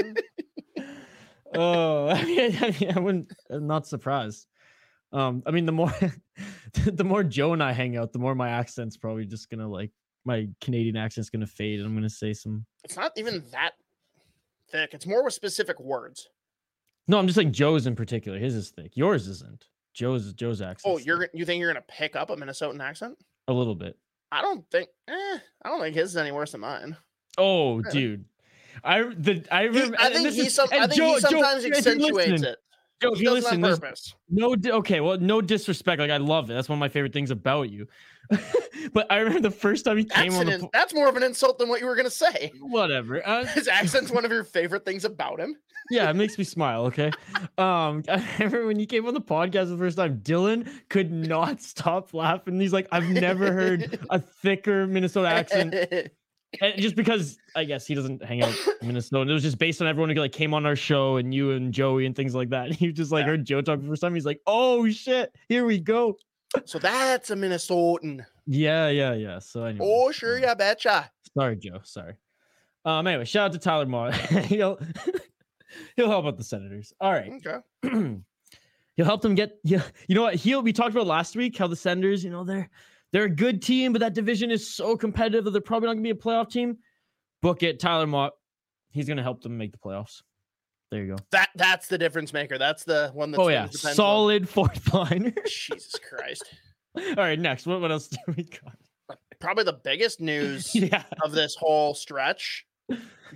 Oh, 1.55 2.09
I 2.09 2.23
mean, 2.25 2.57
I, 2.61 2.75
mean, 2.79 2.91
I 2.95 2.99
wouldn't. 2.99 3.33
I'm 3.49 3.67
not 3.67 3.87
surprised. 3.87 4.45
Um, 5.13 5.43
I 5.45 5.51
mean, 5.51 5.65
the 5.65 5.71
more, 5.71 5.93
the 6.85 7.03
more 7.03 7.23
Joe 7.23 7.53
and 7.53 7.63
I 7.63 7.71
hang 7.71 7.97
out, 7.97 8.13
the 8.13 8.19
more 8.19 8.35
my 8.35 8.49
accent's 8.49 8.97
probably 8.97 9.25
just 9.25 9.49
gonna 9.49 9.67
like 9.69 9.91
my 10.27 10.47
Canadian 10.61 10.97
accent's 10.97 11.29
gonna 11.31 11.47
fade, 11.47 11.79
and 11.79 11.87
I'm 11.87 11.95
gonna 11.95 12.09
say 12.09 12.33
some. 12.33 12.65
It's 12.83 12.95
not 12.97 13.13
even 13.15 13.43
that 13.51 13.71
thick. 14.69 14.93
It's 14.93 15.07
more 15.07 15.23
with 15.23 15.33
specific 15.33 15.79
words. 15.79 16.27
No, 17.07 17.17
I'm 17.17 17.25
just 17.25 17.37
saying 17.37 17.53
Joe's 17.53 17.87
in 17.87 17.95
particular. 17.95 18.37
His 18.37 18.53
is 18.53 18.69
thick. 18.69 18.91
Yours 18.95 19.27
isn't. 19.27 19.65
Joe's 19.93 20.33
Joe's 20.33 20.61
accent. 20.61 20.93
Oh, 20.93 20.97
you're 20.99 21.29
you 21.33 21.45
think 21.45 21.59
you're 21.61 21.71
gonna 21.73 21.85
pick 21.87 22.15
up 22.15 22.29
a 22.29 22.35
Minnesotan 22.35 22.81
accent? 22.81 23.17
a 23.47 23.53
little 23.53 23.75
bit. 23.75 23.97
I 24.31 24.41
don't 24.41 24.69
think. 24.69 24.89
Eh, 25.07 25.37
I 25.63 25.69
don't 25.69 25.79
think 25.79 25.95
his 25.95 26.09
is 26.09 26.17
any 26.17 26.33
worse 26.33 26.51
than 26.51 26.59
mine. 26.61 26.97
Oh, 27.37 27.77
Yeah. 27.85 27.91
dude. 27.91 28.25
I 28.83 29.03
the 29.03 29.43
I 29.49 29.61
He- 29.63 29.67
remember. 29.69 29.97
I 29.99 30.11
think 30.11 30.29
he 30.33 30.41
is- 30.47 30.53
some, 30.53 30.67
I 30.71 30.79
think 30.85 30.93
Joe- 30.95 31.13
he 31.13 31.19
sometimes 31.21 31.63
you're 31.65 31.75
accentuates 31.77 32.41
it. 32.43 32.57
Joe, 33.01 33.11
if 33.13 33.19
He 33.19 33.23
you 33.25 33.31
listen, 33.31 33.61
purpose. 33.61 34.15
no 34.27 34.55
okay 34.65 34.99
well 35.01 35.19
no 35.19 35.39
disrespect 35.39 35.99
like 35.99 36.09
i 36.09 36.17
love 36.17 36.49
it 36.49 36.55
that's 36.55 36.67
one 36.67 36.77
of 36.77 36.79
my 36.79 36.89
favorite 36.89 37.13
things 37.13 37.29
about 37.29 37.69
you 37.69 37.87
but 38.93 39.05
i 39.11 39.17
remember 39.17 39.41
the 39.41 39.51
first 39.51 39.85
time 39.85 39.97
he 39.97 40.03
came 40.03 40.31
That's, 40.31 40.39
on 40.39 40.45
the 40.45 40.59
po- 40.59 40.69
that's 40.73 40.93
more 40.93 41.07
of 41.09 41.15
an 41.15 41.23
insult 41.23 41.57
than 41.59 41.69
what 41.69 41.79
you 41.81 41.85
were 41.87 41.95
gonna 41.95 42.09
say. 42.09 42.51
whatever 42.59 43.25
uh, 43.27 43.45
His 43.53 43.67
accent's 43.67 44.11
one 44.11 44.25
of 44.25 44.31
your 44.31 44.43
favorite 44.43 44.85
things 44.85 45.05
about 45.05 45.39
him. 45.39 45.55
yeah 45.89 46.09
it 46.09 46.15
makes 46.15 46.37
me 46.37 46.43
smile 46.43 46.85
okay 46.85 47.11
um 47.57 48.03
i 48.09 48.23
remember 48.39 48.65
when 48.67 48.79
you 48.79 48.85
came 48.85 49.05
on 49.07 49.13
the 49.13 49.21
podcast 49.21 49.69
the 49.69 49.77
first 49.77 49.97
time 49.97 50.19
dylan 50.19 50.67
could 50.89 51.11
not 51.11 51.61
stop 51.61 52.13
laughing 52.13 52.59
he's 52.59 52.73
like 52.73 52.87
i've 52.91 53.09
never 53.09 53.51
heard 53.53 53.99
a 54.09 54.19
thicker 54.19 54.85
minnesota 54.87 55.27
accent 55.29 55.73
and 56.61 56.73
just 56.81 56.95
because 56.95 57.37
i 57.55 57.63
guess 57.65 57.85
he 57.85 57.93
doesn't 57.93 58.23
hang 58.23 58.41
out 58.41 58.53
in 58.81 58.87
minnesota 58.87 59.29
it 59.29 59.33
was 59.33 59.43
just 59.43 59.57
based 59.57 59.81
on 59.81 59.87
everyone 59.87 60.09
who 60.09 60.15
like 60.15 60.31
came 60.31 60.53
on 60.53 60.65
our 60.65 60.75
show 60.77 61.17
and 61.17 61.33
you 61.33 61.51
and 61.51 61.73
joey 61.73 62.05
and 62.05 62.15
things 62.15 62.33
like 62.35 62.49
that 62.49 62.71
he 62.71 62.91
just 62.91 63.11
like 63.11 63.23
Yeah. 63.23 63.31
heard 63.31 63.45
joe 63.45 63.61
talk 63.61 63.81
the 63.81 63.87
first 63.87 64.01
time 64.01 64.13
he's 64.13 64.25
like 64.25 64.41
oh 64.47 64.89
shit 64.89 65.33
here 65.49 65.65
we 65.65 65.77
go 65.79 66.17
so 66.65 66.79
that's 66.79 67.29
a 67.29 67.35
Minnesotan. 67.35 68.25
yeah 68.45 68.87
yeah 68.89 69.13
yeah 69.13 69.39
so 69.39 69.63
anyway 69.65 69.85
Oh, 69.89 70.11
sure, 70.11 70.39
yeah, 70.39 70.53
betcha. 70.53 71.11
Sorry, 71.37 71.55
Joe. 71.57 71.79
Sorry. 71.83 72.15
Um. 72.85 73.05
Anyway, 73.05 73.25
shout 73.25 73.47
out 73.47 73.51
to 73.53 73.59
Tyler 73.59 73.85
Motte. 73.85 74.15
he'll 74.45 74.79
he'll 75.95 76.09
help 76.09 76.25
out 76.25 76.37
the 76.37 76.43
Senators. 76.43 76.93
All 77.01 77.11
right. 77.11 77.31
Okay. 77.45 77.59
he'll 78.95 79.05
help 79.05 79.21
them 79.21 79.35
get. 79.35 79.59
Yeah. 79.63 79.83
You 80.07 80.15
know 80.15 80.23
what? 80.23 80.35
He'll. 80.35 80.61
We 80.63 80.73
talked 80.73 80.91
about 80.91 81.05
last 81.05 81.35
week 81.35 81.57
how 81.57 81.67
the 81.67 81.75
Senators. 81.75 82.23
You 82.23 82.29
know 82.31 82.43
they're 82.43 82.69
they're 83.11 83.25
a 83.25 83.29
good 83.29 83.61
team, 83.61 83.91
but 83.93 83.99
that 83.99 84.13
division 84.13 84.49
is 84.51 84.73
so 84.73 84.95
competitive 84.97 85.43
that 85.45 85.51
they're 85.51 85.61
probably 85.61 85.87
not 85.87 85.93
gonna 85.93 86.03
be 86.03 86.09
a 86.11 86.15
playoff 86.15 86.49
team. 86.49 86.77
Book 87.41 87.61
it, 87.61 87.79
Tyler 87.79 88.07
Motte. 88.07 88.33
He's 88.89 89.07
gonna 89.07 89.21
help 89.23 89.43
them 89.43 89.57
make 89.57 89.73
the 89.73 89.77
playoffs. 89.77 90.21
There 90.91 91.03
you 91.03 91.15
go. 91.15 91.23
That 91.31 91.49
that's 91.55 91.87
the 91.87 91.97
difference 91.97 92.31
maker. 92.33 92.57
That's 92.57 92.83
the 92.85 93.11
one 93.13 93.31
that 93.31 93.39
oh 93.39 93.49
yeah, 93.49 93.65
swings 93.65 93.81
the 93.81 93.87
pendulum. 93.89 93.95
solid 93.95 94.49
fourth 94.49 94.93
liner. 94.93 95.33
Jesus 95.45 95.95
Christ. 96.09 96.43
All 96.95 97.15
right, 97.17 97.37
next. 97.39 97.65
What 97.67 97.81
what 97.81 97.91
else 97.91 98.07
do 98.07 98.17
we 98.35 98.43
got? 98.43 99.17
Probably 99.39 99.65
the 99.65 99.73
biggest 99.83 100.19
news 100.21 100.71
Yeah. 100.75 101.03
of 101.23 101.31
this 101.33 101.55
whole 101.59 101.93
stretch. 101.93 102.65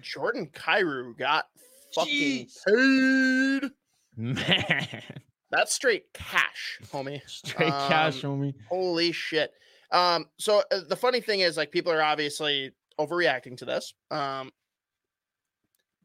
Jordan 0.01 0.47
Kyrou 0.53 1.17
got 1.17 1.45
fucking 1.93 2.47
Jeez. 2.47 3.61
paid. 3.61 3.71
Man, 4.17 5.03
That's 5.51 5.73
straight 5.73 6.05
cash, 6.13 6.79
homie. 6.91 7.21
straight 7.27 7.69
cash, 7.69 8.23
Um, 8.23 8.39
homie. 8.41 8.53
Holy 8.69 9.11
shit. 9.11 9.51
Um, 9.91 10.25
so 10.39 10.63
uh, 10.71 10.79
the 10.87 10.95
funny 10.95 11.19
thing 11.21 11.41
is, 11.41 11.57
like, 11.57 11.71
people 11.71 11.91
are 11.91 12.01
obviously 12.01 12.71
overreacting 12.99 13.57
to 13.57 13.65
this. 13.65 13.93
Um, 14.09 14.51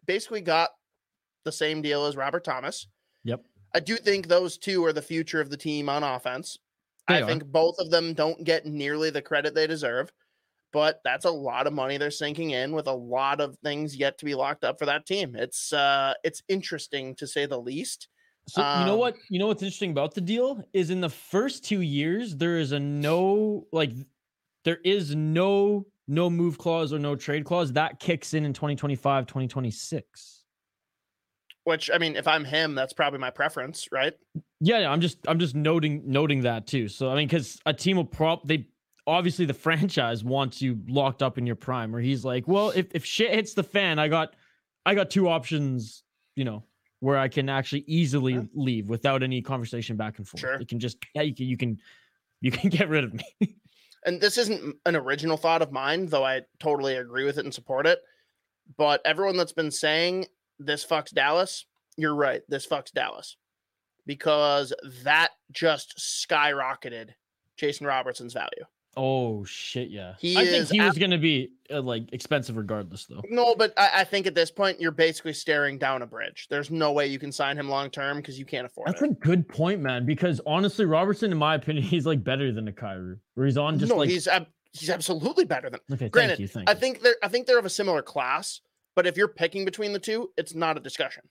basically 0.07 0.41
got 0.41 0.71
the 1.47 1.53
same 1.53 1.81
deal 1.81 2.05
as 2.05 2.15
Robert 2.17 2.45
Thomas. 2.45 2.87
Yep. 3.25 3.43
I 3.75 3.81
do 3.81 3.97
think 3.97 4.29
those 4.29 4.59
two 4.59 4.85
are 4.85 4.93
the 4.93 5.01
future 5.03 5.41
of 5.41 5.49
the 5.49 5.57
team 5.57 5.89
on 5.89 6.03
offense. 6.03 6.59
They 7.09 7.15
I 7.15 7.23
are. 7.23 7.27
think 7.27 7.45
both 7.47 7.77
of 7.79 7.91
them 7.91 8.13
don't 8.13 8.45
get 8.45 8.67
nearly 8.67 9.09
the 9.11 9.23
credit 9.23 9.55
they 9.55 9.67
deserve, 9.67 10.13
but 10.73 11.01
that's 11.05 11.25
a 11.25 11.31
lot 11.31 11.67
of 11.67 11.73
money 11.73 11.97
they're 11.97 12.11
sinking 12.11 12.51
in 12.51 12.73
with 12.73 12.87
a 12.89 12.93
lot 12.93 13.41
of 13.41 13.57
things 13.65 13.97
yet 13.97 14.19
to 14.19 14.25
be 14.25 14.35
locked 14.35 14.65
up 14.65 14.79
for 14.79 14.87
that 14.87 15.07
team. 15.07 15.35
It's 15.35 15.73
uh 15.73 16.15
it's 16.25 16.43
interesting 16.49 17.15
to 17.17 17.27
say 17.27 17.47
the 17.47 17.59
least. 17.61 18.09
So 18.49 18.61
you 18.61 18.87
know 18.87 18.93
Um, 18.95 18.99
what? 18.99 19.17
You 19.31 19.39
know 19.39 19.47
what's 19.49 19.63
interesting 19.63 19.91
about 19.91 20.15
the 20.15 20.21
deal 20.21 20.63
is 20.73 20.91
in 20.91 21.01
the 21.01 21.09
first 21.09 21.65
two 21.65 21.81
years 21.81 22.37
there 22.37 22.59
is 22.59 22.73
a 22.73 22.79
no 22.81 23.67
like 23.73 23.93
there 24.65 24.79
is 24.85 25.15
no 25.15 25.87
no 26.09 26.31
move 26.31 26.57
clause 26.57 26.93
or 26.93 26.99
no 27.01 27.17
trade 27.17 27.45
clause 27.45 27.73
that 27.73 27.99
kicks 28.01 28.35
in 28.35 28.45
in 28.45 28.53
2025 28.53 29.27
2026. 29.27 30.36
Which 31.67 31.91
I 31.93 31.99
mean, 31.99 32.15
if 32.15 32.29
I'm 32.29 32.45
him, 32.45 32.77
that's 32.77 32.93
probably 32.93 33.19
my 33.19 33.31
preference, 33.31 33.89
right? 33.91 34.15
Yeah, 34.61 34.79
yeah, 34.79 34.89
I'm 34.93 35.01
just 35.01 35.19
I'm 35.27 35.41
just 35.41 35.57
noting 35.57 36.01
noting 36.07 36.43
that 36.43 36.69
too. 36.69 36.87
So 36.87 37.11
I 37.11 37.17
mean 37.17 37.29
cuz 37.29 37.59
a 37.67 37.75
team 37.75 37.97
will 37.97 38.05
prop 38.05 38.47
they 38.47 38.69
obviously 39.05 39.47
the 39.47 39.55
franchise 39.67 40.23
wants 40.23 40.63
you 40.63 40.79
locked 40.87 41.25
up 41.25 41.39
in 41.39 41.45
your 41.45 41.57
prime 41.57 41.91
where 41.91 42.01
he's 42.01 42.25
like, 42.25 42.47
"Well, 42.47 42.71
if 42.71 42.87
if 42.95 43.05
shit 43.05 43.35
hits 43.35 43.55
the 43.55 43.65
fan, 43.65 43.99
I 43.99 44.07
got 44.07 44.37
I 44.85 44.95
got 44.95 45.11
two 45.11 45.29
options, 45.29 46.05
you 46.37 46.45
know, 46.45 46.63
where 47.01 47.19
I 47.19 47.27
can 47.27 47.49
actually 47.49 47.83
easily 47.89 48.35
Yeah. 48.35 48.43
leave 48.55 48.89
without 48.89 49.25
any 49.25 49.43
conversation 49.43 49.97
back 49.97 50.19
and 50.19 50.29
forth. 50.29 50.43
Sure. 50.43 50.61
You 50.61 50.67
can 50.67 50.79
just 50.79 50.99
yeah, 51.17 51.23
you 51.23 51.35
can 51.35 51.47
you 51.47 51.57
can 51.57 51.81
you 52.43 52.53
can 52.53 52.71
get 52.79 52.89
rid 52.89 53.03
of 53.03 53.13
me. 53.13 53.25
and 54.07 54.21
this 54.21 54.39
isn't 54.39 54.77
an 54.87 54.95
original 54.95 55.37
thought 55.37 55.63
of 55.63 55.73
mine, 55.73 56.07
though 56.07 56.25
I 56.25 56.43
totally 56.61 56.95
agree 56.95 57.25
with 57.25 57.39
it 57.39 57.45
and 57.45 57.53
support 57.53 57.89
it. 57.89 57.99
But 58.77 59.01
everyone 59.05 59.37
that's 59.37 59.53
been 59.53 59.73
saying 59.73 60.27
this 60.59 60.85
fucks 60.85 61.13
Dallas, 61.13 61.67
you're 61.97 62.15
right. 62.15 62.43
This 62.49 62.67
fucks 62.67 62.93
Dallas 62.93 63.37
because 64.07 64.73
that 65.03 65.31
just 65.53 65.99
skyrocketed 65.99 67.11
Jason 67.57 67.87
Robertson's 67.87 68.33
value. 68.33 68.65
Oh 68.99 69.45
shit, 69.45 69.91
yeah. 69.91 70.15
He 70.19 70.39
I 70.39 70.47
think 70.47 70.69
he 70.69 70.81
ab- 70.81 70.89
was 70.89 70.99
gonna 70.99 71.19
be 71.19 71.51
uh, 71.71 71.83
like 71.83 72.11
expensive 72.15 72.57
regardless 72.57 73.05
though. 73.05 73.21
No, 73.29 73.55
but 73.55 73.75
I, 73.77 73.91
I 73.97 74.05
think 74.05 74.27
at 74.27 74.35
this 74.35 74.51
point 74.51 74.81
you're 74.81 74.91
basically 74.91 75.35
staring 75.35 75.77
down 75.77 76.01
a 76.01 76.07
bridge. 76.07 76.47
There's 76.49 76.71
no 76.71 76.93
way 76.93 77.07
you 77.07 77.19
can 77.19 77.31
sign 77.31 77.59
him 77.59 77.69
long 77.69 77.91
term 77.91 78.17
because 78.17 78.39
you 78.39 78.47
can't 78.47 78.65
afford 78.65 78.89
That's 78.89 79.03
it. 79.03 79.11
a 79.11 79.15
good 79.15 79.47
point, 79.47 79.81
man. 79.83 80.07
Because 80.07 80.41
honestly, 80.47 80.87
Robertson, 80.87 81.31
in 81.31 81.37
my 81.37 81.57
opinion, 81.57 81.85
he's 81.87 82.07
like 82.07 82.25
better 82.25 82.53
than 82.53 82.69
a 82.69 82.73
Kyrou. 82.73 83.19
Where 83.35 83.45
he's 83.47 83.59
on 83.59 83.79
just 83.79 83.91
no, 83.91 83.99
like 83.99 84.09
he's 84.09 84.29
ab- 84.29 84.47
he's 84.73 84.89
absolutely 84.89 85.45
better 85.45 85.69
than. 85.69 85.81
okay. 85.93 86.09
granted, 86.09 86.37
thank 86.37 86.41
you, 86.41 86.49
thank 86.49 86.71
I 86.71 86.75
think 86.75 87.03
they're 87.03 87.17
I 87.23 87.29
think 87.29 87.47
they're 87.47 87.59
of 87.59 87.67
a 87.67 87.71
similar 87.71 88.01
class. 88.01 88.63
But 88.97 89.07
if 89.07 89.17
you're 89.17 89.29
picking 89.29 89.65
between 89.65 89.93
the 89.93 89.99
two, 90.01 90.31
it's 90.37 90.55
not 90.55 90.77
a 90.77 90.81
discussion. 90.81 91.23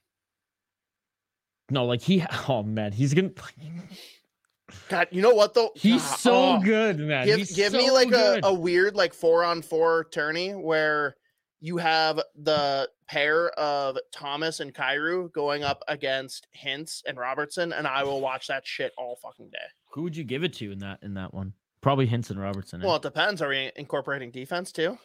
no, 1.68 1.84
like 1.84 2.00
he. 2.00 2.24
Oh 2.48 2.62
man, 2.62 2.92
he's 2.92 3.12
gonna. 3.12 3.30
God, 4.88 5.08
you 5.10 5.20
know 5.20 5.34
what 5.34 5.52
though? 5.52 5.70
He's 5.74 6.02
God, 6.02 6.18
so 6.18 6.34
oh, 6.34 6.60
good, 6.60 6.98
man. 6.98 7.26
Give 7.26 7.38
He's 7.38 7.54
give 7.54 7.72
me 7.72 7.90
like 7.90 8.12
a, 8.12 8.40
a 8.44 8.54
weird 8.54 8.94
like 8.96 9.12
four 9.12 9.44
on 9.44 9.62
four 9.62 10.04
tourney 10.04 10.52
where 10.52 11.16
you 11.60 11.76
have 11.76 12.20
the 12.36 12.88
pair 13.08 13.50
of 13.58 13.98
Thomas 14.12 14.60
and 14.60 14.72
Kyrou 14.72 15.32
going 15.32 15.64
up 15.64 15.82
against 15.88 16.46
Hintz 16.56 17.02
and 17.06 17.18
Robertson, 17.18 17.72
and 17.72 17.86
I 17.86 18.04
will 18.04 18.20
watch 18.20 18.46
that 18.46 18.66
shit 18.66 18.92
all 18.96 19.16
fucking 19.16 19.50
day. 19.50 19.58
Who 19.90 20.02
would 20.02 20.16
you 20.16 20.24
give 20.24 20.44
it 20.44 20.52
to 20.54 20.70
in 20.70 20.78
that 20.78 21.00
in 21.02 21.14
that 21.14 21.34
one? 21.34 21.52
Probably 21.80 22.06
Hintz 22.06 22.30
and 22.30 22.40
Robertson. 22.40 22.82
eh? 22.82 22.86
Well, 22.86 22.96
it 22.96 23.02
depends. 23.02 23.42
Are 23.42 23.48
we 23.48 23.72
incorporating 23.76 24.30
defense 24.30 24.70
too? 24.70 24.98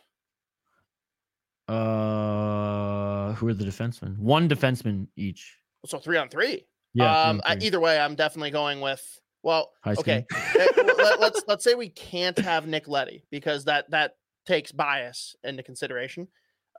Uh, 1.72 3.34
who 3.34 3.48
are 3.48 3.54
the 3.54 3.64
defensemen? 3.64 4.18
One 4.18 4.50
defenseman 4.50 5.08
each. 5.16 5.58
So 5.86 6.00
three 6.00 6.18
on 6.18 6.30
three. 6.30 6.66
Yeah. 6.94 7.30
um, 7.30 7.42
I, 7.46 7.56
three. 7.56 7.68
either 7.68 7.80
way, 7.80 8.00
I'm 8.00 8.16
definitely 8.16 8.52
going 8.52 8.82
with. 8.82 9.02
Well, 9.44 9.72
okay. 9.88 10.26
eh, 10.60 10.68
let, 10.76 11.20
let's 11.20 11.44
let's 11.48 11.64
say 11.64 11.74
we 11.74 11.90
can't 11.90 12.38
have 12.38 12.68
Nick 12.68 12.88
Leddy 12.88 13.24
because 13.32 13.66
that 13.66 13.90
that 13.92 14.16
takes 14.46 14.72
bias 14.72 15.36
into 15.44 15.64
consideration. 15.64 16.28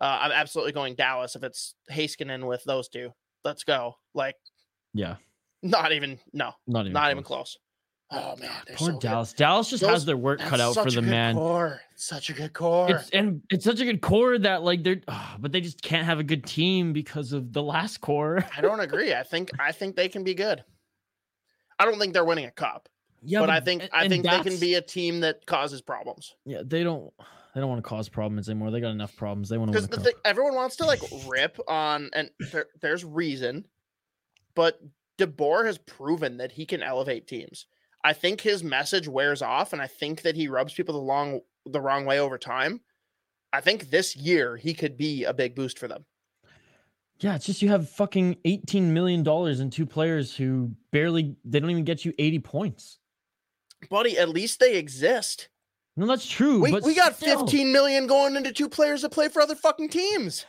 Uh, 0.00 0.18
I'm 0.22 0.33
absolutely 0.33 0.72
going 0.72 0.94
Dallas 0.94 1.37
if 1.37 1.42
it's 1.42 1.74
Heiskanen 1.90 2.46
with 2.46 2.62
those 2.64 2.88
two. 2.88 3.12
Let's 3.44 3.64
go. 3.64 3.96
Like, 4.14 4.37
yeah. 4.94 5.16
not 5.62 5.92
even 5.92 6.18
no, 6.33 6.52
Not 6.66 6.83
even. 6.83 6.92
not 6.92 7.11
even 7.11 7.22
close. 7.22 7.57
Oh 8.12 8.37
man, 8.37 8.51
they're 8.66 8.77
Poor 8.77 8.88
so 8.88 8.92
good. 8.92 9.01
Dallas. 9.01 9.33
Dallas 9.33 9.70
just 9.70 9.81
Those- 9.83 9.90
has 9.90 10.05
their 10.05 10.16
work 10.16 10.40
cut 10.40 10.61
out 10.61 10.75
for 10.75 10.83
such 10.83 10.92
a 10.92 10.96
the 10.96 11.03
good 11.03 11.11
man. 11.11 11.35
Core. 11.35 11.81
Such 11.96 12.31
a 12.31 12.33
good 12.33 12.53
core. 12.53 12.90
It's 12.90 13.11
and 13.11 13.42
it's 13.51 13.64
such 13.64 13.81
a 13.81 13.85
good 13.85 14.01
core 14.01 14.38
that 14.38 14.62
like 14.62 14.83
they're, 14.83 15.01
ah, 15.09 15.37
but 15.40 15.53
they 15.53 15.61
just 15.61 15.81
can't 15.83 16.05
have 16.05 16.18
a 16.18 16.25
good 16.25 16.44
team 16.44 16.92
because 16.92 17.33
of 17.33 17.53
the 17.53 17.62
last 17.62 18.01
core. 18.01 18.44
I 18.57 18.61
don't 18.61 18.81
agree. 18.88 19.14
I 19.14 19.22
think 19.22 19.51
I 19.59 19.72
think 19.72 19.96
they 19.96 20.09
can 20.09 20.25
be 20.25 20.35
good. 20.35 20.62
I 21.79 21.85
don't 21.85 21.98
think 21.98 22.12
they're 22.12 22.25
winning 22.25 22.44
a 22.44 22.51
cup, 22.51 22.88
Yeah, 23.22 23.40
but 23.40 23.51
I 23.51 23.61
think 23.61 23.83
and- 23.83 23.90
I 23.92 24.09
think 24.09 24.25
they 24.25 24.40
can 24.42 24.59
be 24.59 24.75
a 24.75 24.83
team 24.83 25.20
that 25.20 25.46
causes 25.46 25.81
problems. 25.81 26.35
Yeah, 26.44 26.62
they 26.64 26.83
don't. 26.85 27.12
They 27.55 27.61
don't 27.61 27.68
want 27.68 27.85
to 27.85 27.88
cause 27.88 28.09
problems 28.09 28.48
anymore. 28.48 28.70
They 28.70 28.81
got 28.81 28.92
enough 28.92 29.14
problems. 29.14 29.48
They 29.51 29.59
want 29.59 29.72
to 29.72 29.83
Because 29.83 30.03
the 30.05 30.14
everyone 30.25 30.55
wants 30.55 30.77
to 30.77 30.87
like 30.87 31.01
rip 31.29 31.59
on, 31.68 32.09
and 32.14 32.31
there, 32.51 32.66
there's 32.81 33.05
reason, 33.05 33.66
but 34.55 34.81
DeBoer 35.18 35.66
has 35.66 35.77
proven 35.79 36.38
that 36.38 36.51
he 36.53 36.64
can 36.64 36.83
elevate 36.83 37.27
teams. 37.29 37.66
I 38.05 38.12
think 38.12 38.41
his 38.41 38.65
message 38.65 39.09
wears 39.09 39.43
off, 39.43 39.73
and 39.73 39.81
I 39.81 39.87
think 39.87 40.23
that 40.23 40.35
he 40.37 40.49
rubs 40.49 40.75
people 40.75 40.95
the 40.95 41.01
long 41.01 41.41
the 41.67 41.81
wrong 41.81 42.05
way 42.05 42.19
over 42.19 42.38
time. 42.38 42.81
I 43.53 43.61
think 43.61 43.91
this 43.91 44.17
year 44.17 44.57
he 44.57 44.75
could 44.75 44.97
be 44.97 45.25
a 45.25 45.33
big 45.33 45.55
boost 45.55 45.79
for 45.79 45.87
them. 45.87 46.05
Yeah, 47.21 47.37
it's 47.37 47.47
just 47.47 47.62
you 47.62 47.69
have 47.69 47.88
fucking 47.88 48.38
eighteen 48.45 48.93
million 48.93 49.23
dollars 49.23 49.61
in 49.61 49.71
two 49.71 49.87
players 49.87 50.35
who 50.35 50.73
barely. 50.91 51.37
They 51.45 51.61
don't 51.61 51.71
even 51.71 51.85
get 51.85 52.05
you 52.05 52.12
eighty 52.19 52.41
points. 52.41 52.99
Buddy, 53.88 54.19
at 54.19 54.29
least 54.29 54.59
they 54.61 54.77
exist. 54.77 55.49
No, 55.97 56.07
that's 56.07 56.27
true. 56.27 56.61
We, 56.61 56.71
but 56.71 56.85
we 56.85 56.95
got 56.95 57.17
still. 57.17 57.41
15 57.41 57.71
million 57.71 58.07
going 58.07 58.35
into 58.37 58.53
two 58.53 58.69
players 58.69 59.03
that 59.03 59.11
play 59.11 59.29
for 59.29 59.43
other 59.43 59.55
fucking 59.55 59.91
teams. 59.91 60.47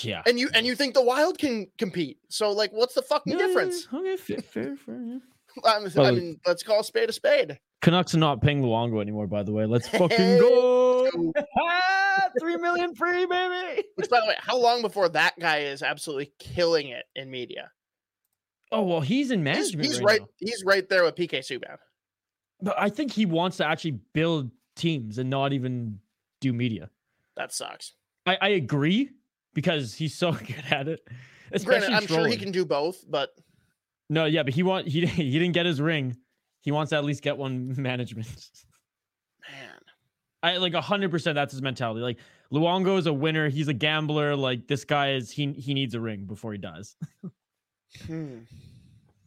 Yeah. 0.00 0.22
And 0.26 0.38
you 0.38 0.50
and 0.54 0.66
you 0.66 0.74
think 0.74 0.94
the 0.94 1.02
Wild 1.02 1.38
can 1.38 1.68
compete. 1.78 2.18
So 2.28 2.50
like 2.50 2.70
what's 2.72 2.94
the 2.94 3.02
fucking 3.02 3.32
Yeah, 3.32 3.46
difference? 3.46 3.88
Okay, 3.92 4.16
fair, 4.16 4.42
fair, 4.42 4.76
fair. 4.76 5.20
I 5.64 6.10
mean, 6.10 6.40
let's 6.46 6.62
call 6.62 6.80
a 6.80 6.84
spade 6.84 7.08
a 7.08 7.12
spade. 7.12 7.58
Canucks 7.80 8.14
are 8.14 8.18
not 8.18 8.40
paying 8.40 8.62
Luongo 8.62 9.00
anymore, 9.00 9.26
by 9.26 9.42
the 9.42 9.52
way. 9.52 9.66
Let's 9.66 9.88
fucking 9.88 10.16
Hey, 10.16 10.38
go. 10.38 11.32
Ah, 11.60 12.28
Three 12.40 12.56
million 12.56 12.94
free, 12.94 13.26
baby. 13.26 13.84
Which 13.96 14.08
by 14.08 14.20
the 14.20 14.26
way, 14.26 14.36
how 14.38 14.56
long 14.56 14.82
before 14.82 15.08
that 15.10 15.38
guy 15.38 15.58
is 15.58 15.82
absolutely 15.82 16.32
killing 16.38 16.88
it 16.88 17.04
in 17.16 17.30
media? 17.30 17.70
Oh 18.70 18.82
well, 18.82 19.00
he's 19.00 19.30
in 19.30 19.40
He's, 19.40 19.44
management 19.44 19.86
he's 19.86 20.00
right, 20.00 20.20
right 20.20 20.28
he's 20.38 20.62
right 20.64 20.88
there 20.88 21.04
with 21.04 21.14
PK 21.16 21.40
Subban. 21.40 21.76
But 22.62 22.78
I 22.78 22.88
think 22.88 23.12
he 23.12 23.26
wants 23.26 23.56
to 23.58 23.66
actually 23.66 23.98
build 24.14 24.50
teams 24.76 25.18
and 25.18 25.28
not 25.28 25.52
even 25.52 25.98
do 26.40 26.52
media. 26.52 26.88
That 27.36 27.52
sucks. 27.52 27.94
I, 28.24 28.38
I 28.40 28.48
agree 28.50 29.10
because 29.54 29.94
he's 29.94 30.14
so 30.14 30.32
good 30.32 30.64
at 30.70 30.88
it. 30.88 31.00
Especially 31.50 31.88
Granted, 31.88 31.96
I'm 31.96 32.06
sure 32.06 32.26
he 32.26 32.36
can 32.36 32.52
do 32.52 32.64
both, 32.64 33.04
but 33.08 33.30
No, 34.12 34.26
yeah, 34.26 34.42
but 34.42 34.52
he 34.52 34.62
want 34.62 34.86
he 34.86 35.06
he 35.06 35.30
didn't 35.32 35.52
get 35.52 35.64
his 35.64 35.80
ring. 35.80 36.16
He 36.60 36.70
wants 36.70 36.90
to 36.90 36.96
at 36.96 37.04
least 37.04 37.22
get 37.22 37.38
one 37.38 37.74
management. 37.80 38.28
man. 39.50 39.78
I 40.42 40.58
like 40.58 40.74
hundred 40.74 41.10
percent. 41.10 41.34
That's 41.34 41.52
his 41.52 41.62
mentality. 41.62 42.02
Like 42.02 42.18
Luongo 42.52 42.98
is 42.98 43.06
a 43.06 43.12
winner. 43.12 43.48
He's 43.48 43.68
a 43.68 43.72
gambler. 43.72 44.36
Like 44.36 44.68
this 44.68 44.84
guy 44.84 45.12
is 45.12 45.30
he 45.30 45.52
he 45.52 45.72
needs 45.72 45.94
a 45.94 46.00
ring 46.00 46.26
before 46.26 46.52
he 46.52 46.58
dies. 46.58 46.94
Hmm. 48.06 48.38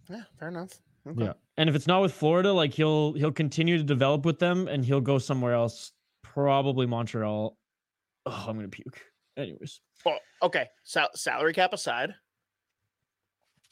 Yeah, 0.09 0.23
fair 0.39 0.47
enough. 0.47 0.71
Okay. 1.07 1.25
Yeah. 1.25 1.33
And 1.57 1.69
if 1.69 1.75
it's 1.75 1.85
not 1.85 2.01
with 2.01 2.11
Florida, 2.13 2.51
like 2.51 2.73
he'll 2.73 3.13
he'll 3.13 3.31
continue 3.31 3.77
to 3.77 3.83
develop 3.83 4.25
with 4.25 4.39
them 4.39 4.67
and 4.67 4.83
he'll 4.83 5.01
go 5.01 5.19
somewhere 5.19 5.53
else, 5.53 5.91
probably 6.23 6.87
Montreal. 6.87 7.55
Oh, 8.25 8.45
I'm 8.47 8.55
gonna 8.55 8.69
puke. 8.69 8.99
Anyways. 9.37 9.81
Well, 10.03 10.17
okay. 10.41 10.65
Sal- 10.83 11.11
salary 11.13 11.53
cap 11.53 11.73
aside, 11.73 12.15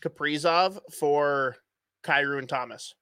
Kaprizov 0.04 0.80
for 0.98 1.56
Kyrou 2.04 2.40
and 2.40 2.50
Thomas. 2.50 2.94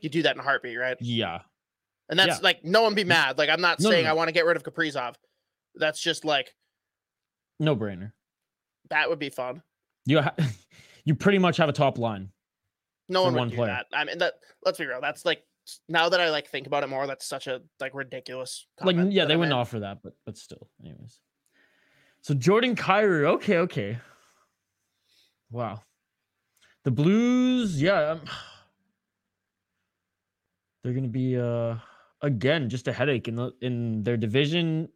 You 0.00 0.08
do 0.08 0.22
that 0.22 0.34
in 0.34 0.40
a 0.40 0.42
heartbeat, 0.42 0.78
right? 0.78 0.96
Yeah. 1.00 1.40
And 2.08 2.18
that's 2.18 2.38
Yeah. 2.38 2.42
like 2.42 2.64
no 2.64 2.82
one 2.82 2.94
be 2.94 3.04
mad. 3.04 3.38
Like 3.38 3.48
I'm 3.50 3.60
not 3.60 3.78
No, 3.80 3.88
no, 3.88 3.92
saying 3.92 4.04
no. 4.04 4.10
I 4.10 4.14
want 4.14 4.28
to 4.28 4.32
get 4.32 4.44
rid 4.44 4.56
of 4.56 4.64
Kaprizov. 4.64 5.14
That's 5.74 6.00
just 6.00 6.24
like 6.24 6.54
No 7.60 7.76
brainer. 7.76 8.12
that 8.90 9.08
would 9.08 9.18
be 9.18 9.30
fun. 9.30 9.62
You 10.04 10.22
ha- 10.22 10.34
you 11.04 11.14
pretty 11.14 11.38
much 11.38 11.56
have 11.58 11.68
a 11.68 11.72
top 11.72 11.98
line. 11.98 12.30
No 13.08 13.22
one 13.22 13.34
would 13.34 13.38
one 13.38 13.48
do 13.50 13.56
player. 13.56 13.68
that. 13.70 13.86
I 13.92 14.04
mean, 14.04 14.18
that. 14.18 14.34
Let's 14.64 14.78
be 14.78 14.86
real. 14.86 15.00
That's 15.00 15.24
like 15.24 15.44
now 15.88 16.08
that 16.08 16.20
I 16.20 16.30
like 16.30 16.48
think 16.48 16.66
about 16.66 16.82
it 16.82 16.88
more. 16.88 17.06
That's 17.06 17.26
such 17.26 17.46
a 17.46 17.60
like 17.78 17.94
ridiculous. 17.94 18.66
Like 18.82 18.96
yeah, 19.10 19.24
they 19.24 19.34
I 19.34 19.36
wouldn't 19.36 19.54
made. 19.54 19.60
offer 19.60 19.80
that, 19.80 19.98
but 20.02 20.14
but 20.26 20.36
still. 20.36 20.68
Anyways. 20.84 21.20
So 22.22 22.34
Jordan 22.34 22.74
Kyrou, 22.76 23.26
okay, 23.34 23.58
okay. 23.58 23.98
Wow. 25.52 25.82
The 26.84 26.90
Blues, 26.90 27.80
yeah. 27.80 28.12
Um, 28.12 28.20
they're 30.82 30.94
gonna 30.94 31.06
be 31.06 31.38
uh 31.38 31.76
again 32.22 32.68
just 32.68 32.88
a 32.88 32.92
headache 32.92 33.28
in 33.28 33.36
the 33.36 33.52
in 33.60 34.02
their 34.02 34.16
division 34.16 34.88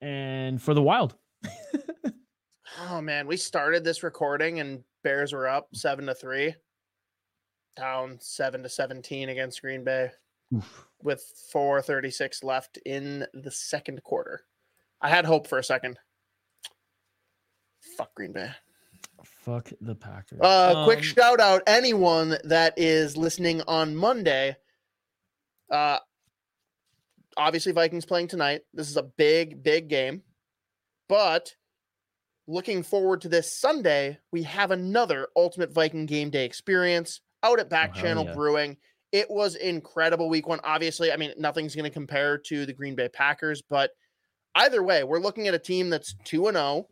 and 0.00 0.62
for 0.62 0.72
the 0.72 0.82
wild. 0.82 1.16
Oh 2.80 3.00
man, 3.00 3.26
we 3.26 3.36
started 3.36 3.84
this 3.84 4.02
recording 4.02 4.58
and 4.58 4.82
Bears 5.04 5.32
were 5.32 5.48
up 5.48 5.68
seven 5.74 6.06
to 6.06 6.14
three, 6.14 6.54
down 7.76 8.18
seven 8.20 8.62
to 8.62 8.68
seventeen 8.68 9.28
against 9.28 9.62
Green 9.62 9.84
Bay 9.84 10.10
Oof. 10.54 10.86
with 11.00 11.22
four 11.52 11.80
thirty 11.80 12.10
six 12.10 12.42
left 12.42 12.78
in 12.84 13.26
the 13.32 13.50
second 13.50 14.02
quarter. 14.02 14.42
I 15.00 15.08
had 15.08 15.24
hope 15.24 15.46
for 15.46 15.58
a 15.58 15.64
second. 15.64 15.98
Fuck 17.96 18.14
Green 18.14 18.32
Bay. 18.32 18.50
Fuck 19.24 19.70
the 19.80 19.94
Packers. 19.94 20.40
Uh, 20.42 20.84
quick 20.84 20.98
Um, 20.98 21.02
shout 21.04 21.40
out 21.40 21.62
anyone 21.66 22.36
that 22.44 22.74
is 22.76 23.16
listening 23.16 23.62
on 23.66 23.96
Monday. 23.96 24.56
Uh, 25.70 25.98
obviously 27.36 27.72
Vikings 27.72 28.04
playing 28.06 28.28
tonight. 28.28 28.62
This 28.72 28.88
is 28.88 28.96
a 28.96 29.02
big, 29.02 29.62
big 29.62 29.88
game, 29.88 30.22
but 31.08 31.54
looking 32.46 32.82
forward 32.82 33.22
to 33.22 33.28
this 33.28 33.58
Sunday, 33.58 34.18
we 34.30 34.42
have 34.44 34.70
another 34.70 35.28
Ultimate 35.36 35.72
Viking 35.72 36.06
Game 36.06 36.30
Day 36.30 36.44
experience 36.44 37.20
out 37.42 37.58
at 37.60 37.70
Back 37.70 37.92
Oh, 37.96 38.00
Channel 38.00 38.24
yeah. 38.26 38.34
Brewing. 38.34 38.76
It 39.12 39.30
was 39.30 39.54
incredible 39.54 40.28
week 40.28 40.46
one. 40.48 40.60
Obviously, 40.64 41.12
I 41.12 41.16
mean, 41.16 41.32
nothing's 41.38 41.74
going 41.74 41.84
to 41.84 41.90
compare 41.90 42.36
to 42.38 42.66
the 42.66 42.72
Green 42.72 42.94
Bay 42.96 43.08
Packers, 43.08 43.62
but 43.62 43.90
either 44.54 44.82
way, 44.82 45.04
we're 45.04 45.20
looking 45.20 45.48
at 45.48 45.54
a 45.54 45.58
team 45.58 45.88
that's 45.88 46.14
2 46.24 46.48
and 46.48 46.56
0, 46.56 46.88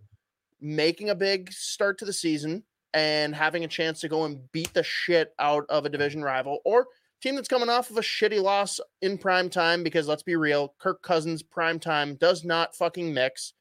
making 0.62 1.11
a 1.11 1.14
big 1.14 1.53
start 1.53 1.98
to 1.98 2.05
the 2.05 2.12
season 2.12 2.62
and 2.94 3.35
having 3.35 3.64
a 3.64 3.68
chance 3.68 4.01
to 4.01 4.09
go 4.09 4.25
and 4.25 4.51
beat 4.53 4.72
the 4.75 4.83
shit 4.83 5.35
out 5.38 5.64
of 5.68 5.85
a 5.85 5.88
division 5.88 6.22
rival 6.22 6.61
or 6.64 6.87
team 7.20 7.37
that's 7.37 7.48
coming 7.48 7.68
off 7.68 7.90
of 7.90 7.96
a 7.96 8.03
shitty 8.03 8.42
loss 8.42 8.81
in 9.01 9.16
prime 9.16 9.48
time 9.48 9.83
because 9.83 10.09
let's 10.09 10.22
be 10.22 10.37
real, 10.37 10.75
Kirk 10.79 11.03
Cousins 11.03 11.42
prime 11.42 11.79
time 11.79 12.16
does 12.16 12.44
not 12.44 12.75
fucking 12.75 13.12
mix. 13.12 13.55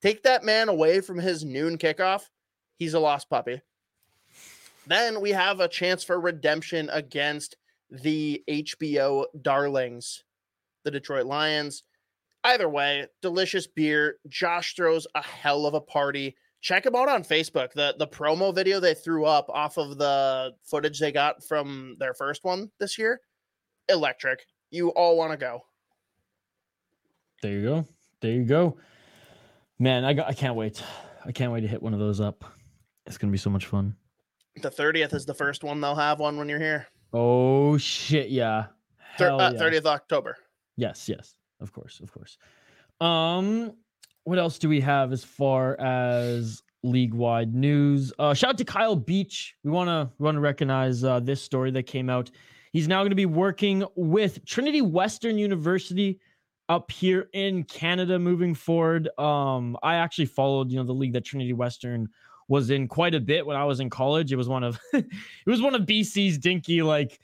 Take 0.00 0.22
that 0.22 0.44
man 0.44 0.68
away 0.68 1.00
from 1.00 1.18
his 1.18 1.44
noon 1.44 1.76
kickoff, 1.76 2.22
he's 2.76 2.94
a 2.94 3.00
lost 3.00 3.28
puppy. 3.28 3.60
Then 4.86 5.20
we 5.20 5.30
have 5.30 5.60
a 5.60 5.68
chance 5.68 6.02
for 6.02 6.18
redemption 6.18 6.88
against 6.90 7.56
the 7.90 8.42
HBO 8.48 9.26
darlings, 9.42 10.24
the 10.84 10.90
Detroit 10.90 11.26
Lions. 11.26 11.82
Either 12.44 12.68
way, 12.68 13.06
delicious 13.20 13.66
beer. 13.66 14.16
Josh 14.28 14.74
throws 14.74 15.06
a 15.14 15.22
hell 15.22 15.66
of 15.66 15.74
a 15.74 15.80
party. 15.80 16.36
Check 16.62 16.86
him 16.86 16.96
out 16.96 17.08
on 17.08 17.22
Facebook. 17.22 17.72
The 17.72 17.94
the 17.98 18.06
promo 18.06 18.54
video 18.54 18.80
they 18.80 18.94
threw 18.94 19.24
up 19.24 19.48
off 19.48 19.78
of 19.78 19.98
the 19.98 20.52
footage 20.64 20.98
they 20.98 21.12
got 21.12 21.44
from 21.44 21.96
their 21.98 22.14
first 22.14 22.44
one 22.44 22.70
this 22.78 22.98
year. 22.98 23.20
Electric. 23.88 24.40
You 24.70 24.90
all 24.90 25.16
want 25.16 25.32
to 25.32 25.36
go. 25.36 25.62
There 27.42 27.52
you 27.52 27.62
go. 27.62 27.86
There 28.20 28.32
you 28.32 28.44
go. 28.44 28.76
Man, 29.78 30.04
I 30.04 30.12
got, 30.12 30.28
I 30.28 30.34
can't 30.34 30.54
wait. 30.54 30.82
I 31.24 31.32
can't 31.32 31.52
wait 31.52 31.62
to 31.62 31.66
hit 31.66 31.82
one 31.82 31.94
of 31.94 32.00
those 32.00 32.20
up. 32.20 32.44
It's 33.06 33.16
gonna 33.18 33.30
be 33.30 33.38
so 33.38 33.50
much 33.50 33.66
fun. 33.66 33.96
The 34.60 34.70
30th 34.70 35.14
is 35.14 35.24
the 35.24 35.34
first 35.34 35.64
one 35.64 35.80
they'll 35.80 35.94
have 35.94 36.20
one 36.20 36.36
when 36.36 36.48
you're 36.48 36.60
here. 36.60 36.86
Oh 37.12 37.78
shit, 37.78 38.28
yeah. 38.28 38.66
Thir- 39.16 39.32
uh, 39.32 39.52
yeah. 39.52 39.58
30th 39.58 39.86
October. 39.86 40.36
Yes, 40.76 41.08
yes, 41.08 41.34
of 41.60 41.72
course, 41.72 42.00
of 42.00 42.12
course. 42.12 42.38
Um, 43.00 43.72
what 44.24 44.38
else 44.38 44.58
do 44.58 44.68
we 44.68 44.80
have 44.80 45.12
as 45.12 45.24
far 45.24 45.80
as 45.80 46.62
league 46.82 47.14
wide 47.14 47.54
news? 47.54 48.12
Uh, 48.18 48.34
shout 48.34 48.50
out 48.50 48.58
to 48.58 48.64
Kyle 48.64 48.96
Beach. 48.96 49.54
We 49.64 49.70
wanna 49.70 50.10
we 50.18 50.24
wanna 50.24 50.40
recognize 50.40 51.04
uh, 51.04 51.20
this 51.20 51.42
story 51.42 51.70
that 51.72 51.84
came 51.84 52.10
out. 52.10 52.30
He's 52.72 52.86
now 52.86 53.00
going 53.00 53.10
to 53.10 53.16
be 53.16 53.26
working 53.26 53.84
with 53.96 54.44
Trinity 54.44 54.80
Western 54.80 55.38
University 55.38 56.20
up 56.68 56.90
here 56.92 57.28
in 57.32 57.64
Canada 57.64 58.16
moving 58.16 58.54
forward. 58.54 59.08
Um, 59.18 59.76
I 59.82 59.96
actually 59.96 60.26
followed, 60.26 60.70
you 60.70 60.78
know, 60.78 60.84
the 60.84 60.92
league 60.92 61.12
that 61.14 61.24
Trinity 61.24 61.52
Western 61.52 62.08
was 62.46 62.70
in 62.70 62.86
quite 62.86 63.14
a 63.14 63.20
bit 63.20 63.44
when 63.44 63.56
I 63.56 63.64
was 63.64 63.80
in 63.80 63.90
college. 63.90 64.32
It 64.32 64.36
was 64.36 64.48
one 64.48 64.62
of 64.62 64.78
it 64.92 65.06
was 65.46 65.60
one 65.60 65.74
of 65.74 65.82
BC's 65.82 66.38
dinky 66.38 66.82
like 66.82 67.18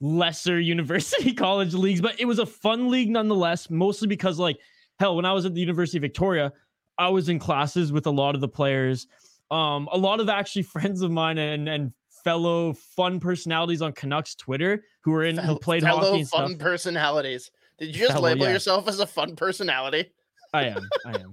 lesser 0.00 0.60
university 0.74 1.32
college 1.32 1.74
leagues, 1.74 2.00
but 2.00 2.18
it 2.20 2.24
was 2.24 2.38
a 2.38 2.46
fun 2.46 2.90
league 2.90 3.10
nonetheless, 3.10 3.70
mostly 3.70 4.08
because 4.08 4.38
like 4.38 4.58
hell, 4.98 5.16
when 5.16 5.24
I 5.24 5.32
was 5.32 5.44
at 5.46 5.54
the 5.54 5.60
University 5.60 5.98
of 5.98 6.02
Victoria, 6.02 6.52
I 6.98 7.08
was 7.08 7.28
in 7.28 7.38
classes 7.38 7.92
with 7.92 8.06
a 8.06 8.10
lot 8.10 8.34
of 8.34 8.40
the 8.40 8.48
players. 8.48 9.06
Um, 9.50 9.88
a 9.92 9.98
lot 9.98 10.20
of 10.20 10.28
actually 10.28 10.62
friends 10.74 11.02
of 11.02 11.10
mine 11.10 11.38
and 11.38 11.68
and 11.68 11.92
fellow 12.24 12.72
fun 12.72 13.20
personalities 13.20 13.80
on 13.80 13.92
Canucks 13.92 14.34
Twitter 14.34 14.84
who 15.02 15.12
were 15.12 15.24
in 15.24 15.36
Fellow- 15.36 15.54
who 15.54 15.58
played 15.58 15.82
fellow 15.82 16.00
hockey 16.00 16.20
and 16.20 16.28
fun 16.28 16.48
stuff. 16.50 16.58
personalities. 16.58 17.50
Did 17.78 17.94
you 17.94 18.02
just 18.02 18.12
Fellow, 18.14 18.24
label 18.24 18.46
yeah. 18.46 18.52
yourself 18.54 18.88
as 18.88 18.98
a 18.98 19.06
fun 19.06 19.36
personality? 19.36 20.10
I 20.52 20.64
am. 20.64 20.88
I 21.06 21.10
am. 21.12 21.32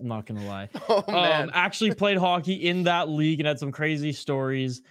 I'm 0.00 0.08
not 0.08 0.26
gonna 0.26 0.44
lie. 0.44 0.68
Oh 0.88 1.04
man. 1.06 1.44
Um, 1.44 1.50
actually 1.54 1.94
played 1.94 2.18
hockey 2.18 2.54
in 2.54 2.82
that 2.82 3.08
league 3.08 3.38
and 3.38 3.46
had 3.46 3.60
some 3.60 3.70
crazy 3.70 4.12
stories. 4.12 4.82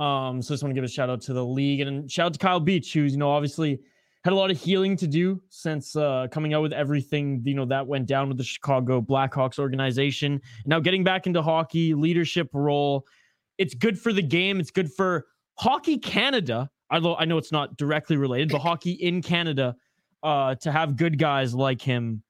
Um, 0.00 0.40
so 0.40 0.54
just 0.54 0.62
want 0.62 0.70
to 0.70 0.74
give 0.74 0.84
a 0.84 0.88
shout 0.88 1.10
out 1.10 1.20
to 1.22 1.34
the 1.34 1.44
league 1.44 1.80
and 1.80 2.10
shout 2.10 2.26
out 2.26 2.32
to 2.32 2.38
Kyle 2.38 2.58
Beach, 2.58 2.92
who's 2.94 3.12
you 3.12 3.18
know 3.18 3.30
obviously 3.30 3.78
had 4.24 4.32
a 4.32 4.36
lot 4.36 4.50
of 4.50 4.58
healing 4.58 4.96
to 4.96 5.06
do 5.06 5.40
since 5.50 5.94
uh, 5.94 6.26
coming 6.30 6.54
out 6.54 6.62
with 6.62 6.72
everything 6.72 7.42
you 7.44 7.54
know 7.54 7.66
that 7.66 7.86
went 7.86 8.06
down 8.06 8.28
with 8.28 8.38
the 8.38 8.44
Chicago 8.44 9.00
Blackhawks 9.02 9.58
organization. 9.58 10.40
Now 10.64 10.80
getting 10.80 11.04
back 11.04 11.26
into 11.26 11.42
hockey, 11.42 11.94
leadership 11.94 12.48
role. 12.54 13.06
It's 13.58 13.74
good 13.74 13.98
for 13.98 14.12
the 14.12 14.22
game. 14.22 14.58
It's 14.58 14.70
good 14.70 14.90
for 14.90 15.26
Hockey 15.58 15.98
Canada. 15.98 16.70
Although 16.90 17.16
I 17.16 17.26
know 17.26 17.36
it's 17.36 17.52
not 17.52 17.76
directly 17.76 18.16
related, 18.16 18.50
but 18.50 18.60
hockey 18.60 18.92
in 18.92 19.22
Canada 19.22 19.76
uh, 20.22 20.54
to 20.56 20.72
have 20.72 20.96
good 20.96 21.18
guys 21.18 21.54
like 21.54 21.80
him 21.82 22.22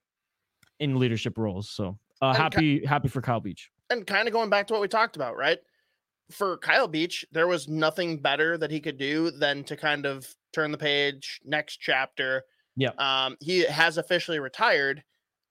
in 0.80 0.98
leadership 0.98 1.38
roles. 1.38 1.70
So 1.70 1.98
uh, 2.20 2.34
happy 2.34 2.84
happy 2.84 3.08
for 3.08 3.22
Kyle 3.22 3.40
Beach. 3.40 3.70
and 3.90 4.06
kind 4.06 4.26
of 4.26 4.34
going 4.34 4.50
back 4.50 4.66
to 4.66 4.72
what 4.72 4.82
we 4.82 4.88
talked 4.88 5.16
about, 5.16 5.36
right? 5.36 5.58
For 6.31 6.57
Kyle 6.59 6.89
Beach, 6.89 7.24
there 7.33 7.47
was 7.47 7.68
nothing 7.68 8.18
better 8.18 8.57
that 8.59 8.70
he 8.70 8.81
could 8.81 8.99
do 8.99 9.31
than 9.31 9.64
to 9.64 9.76
kind 9.76 10.07
of 10.07 10.26
turn 10.53 10.70
the 10.72 10.78
page, 10.78 11.41
next 11.45 11.76
chapter. 11.78 12.45
Yeah. 12.76 12.91
Um, 12.99 13.37
he 13.41 13.61
has 13.64 13.99
officially 13.99 14.39
retired. 14.39 15.03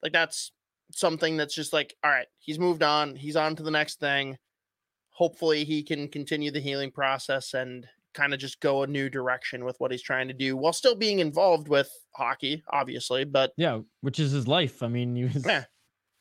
Like 0.02 0.14
that's 0.14 0.52
something 0.92 1.38
that's 1.38 1.54
just 1.54 1.74
like, 1.74 1.96
all 2.04 2.12
right, 2.12 2.28
he's 2.40 2.60
moved 2.60 2.84
on, 2.84 3.16
he's 3.16 3.36
on 3.36 3.56
to 3.58 3.64
the 3.64 3.72
next 3.72 4.00
thing. 4.00 4.38
Hopefully 5.12 5.64
he 5.66 5.84
can 5.84 6.08
continue 6.08 6.50
the 6.52 6.60
healing 6.62 6.92
process 6.92 7.54
and 7.54 7.86
kind 8.14 8.34
of 8.34 8.40
just 8.40 8.60
go 8.60 8.84
a 8.84 8.88
new 8.88 9.10
direction 9.10 9.66
with 9.66 9.76
what 9.80 9.92
he's 9.92 10.02
trying 10.02 10.28
to 10.28 10.34
do 10.34 10.58
while 10.58 10.74
still 10.74 10.96
being 10.96 11.20
involved 11.20 11.68
with 11.68 11.92
hockey, 12.16 12.64
obviously. 12.72 13.24
But 13.26 13.52
Yeah, 13.58 13.82
which 14.02 14.20
is 14.20 14.32
his 14.32 14.48
life. 14.48 14.82
I 14.82 14.88
mean, 14.88 15.16
he 15.16 15.26
was 15.26 15.46
Yeah. 15.46 15.66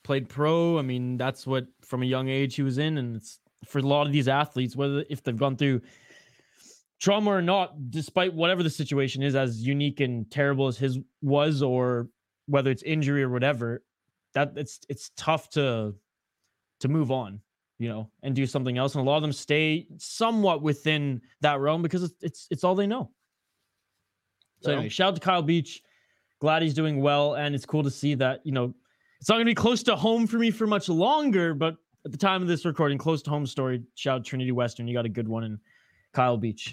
played 0.05 0.29
pro. 0.29 0.79
I 0.79 0.83
mean, 0.83 1.17
that's 1.17 1.47
what 1.47 1.67
from 1.83 2.03
a 2.03 2.07
young 2.07 2.29
age 2.29 2.57
he 2.57 2.63
was 2.63 2.79
in, 2.79 2.99
and 2.99 3.17
it's 3.17 3.39
for 3.65 3.79
a 3.79 3.83
lot 3.83 4.07
of 4.07 4.13
these 4.13 4.29
athletes, 4.29 4.77
whether 4.77 5.05
if 5.11 5.23
they've 5.23 5.37
gone 5.37 5.57
through 5.57 5.81
trauma 7.01 7.31
or 7.31 7.43
not, 7.43 7.91
despite 7.91 8.33
whatever 8.35 8.63
the 8.63 8.71
situation 8.71 9.23
is, 9.23 9.35
as 9.35 9.63
unique 9.63 10.01
and 10.01 10.31
terrible 10.31 10.67
as 10.67 10.77
his 10.79 10.99
was, 11.23 11.63
or 11.63 12.09
whether 12.47 12.71
it's 12.71 12.83
injury 12.83 13.23
or 13.23 13.29
whatever, 13.29 13.83
that 14.35 14.53
it's 14.57 14.81
it's 14.89 15.11
tough 15.17 15.51
to 15.51 15.95
to 16.81 16.89
move 16.89 17.11
on, 17.11 17.41
you 17.79 17.89
know, 17.89 18.11
and 18.23 18.35
do 18.35 18.47
something 18.47 18.79
else. 18.79 18.95
And 18.95 19.07
a 19.07 19.09
lot 19.11 19.17
of 19.17 19.23
them 19.23 19.33
stay 19.33 19.87
somewhat 19.97 20.63
within 20.63 21.21
that 21.41 21.61
realm 21.61 21.83
because 21.83 22.05
it's 22.05 22.15
it's, 22.23 22.47
it's 22.51 22.65
all 22.65 22.75
they 22.75 22.87
know. 22.87 23.11
So 24.61 24.73
anyway, 24.73 24.89
shout 24.89 25.09
out 25.09 25.15
to 25.15 25.21
Kyle 25.21 25.43
Beach. 25.43 25.83
Glad 26.41 26.63
he's 26.63 26.75
doing 26.75 27.01
well, 27.01 27.35
and 27.35 27.55
it's 27.55 27.67
cool 27.67 27.83
to 27.83 27.91
see 27.91 28.15
that 28.15 28.41
you 28.45 28.53
know 28.53 28.75
it's 29.21 29.29
not 29.29 29.37
going 29.37 29.47
to 29.47 29.51
be 29.51 29.55
close 29.55 29.83
to 29.85 29.97
home 29.97 30.27
for 30.27 30.39
me 30.39 30.51
for 30.51 30.67
much 30.67 30.89
longer. 30.89 31.55
But 31.55 31.77
at 32.09 32.13
the 32.13 32.17
time 32.17 32.41
of 32.41 32.49
this 32.49 32.65
recording, 32.65 32.97
close 32.97 33.21
to 33.21 33.29
home 33.29 33.45
story. 33.45 33.83
Shout 33.95 34.21
out 34.21 34.25
Trinity 34.25 34.51
Western. 34.51 34.89
You 34.89 34.95
got 34.95 35.05
a 35.05 35.11
good 35.11 35.29
one 35.29 35.45
in 35.45 35.59
Kyle 36.15 36.39
Beach. 36.39 36.73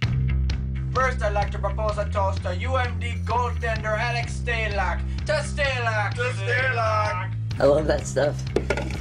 First, 0.94 1.22
I'd 1.22 1.34
like 1.34 1.52
to 1.52 1.60
propose 1.60 1.98
a 1.98 2.10
toast 2.10 2.42
to 2.44 2.56
UMD 2.56 3.26
goaltender 3.26 4.00
Alex 4.00 4.42
Stalock. 4.42 5.02
To 5.26 5.34
Stalock! 5.34 6.14
To 6.14 6.22
Stalock! 6.22 7.34
I 7.60 7.66
love 7.66 7.86
that 7.88 8.08
stuff. 8.08 8.42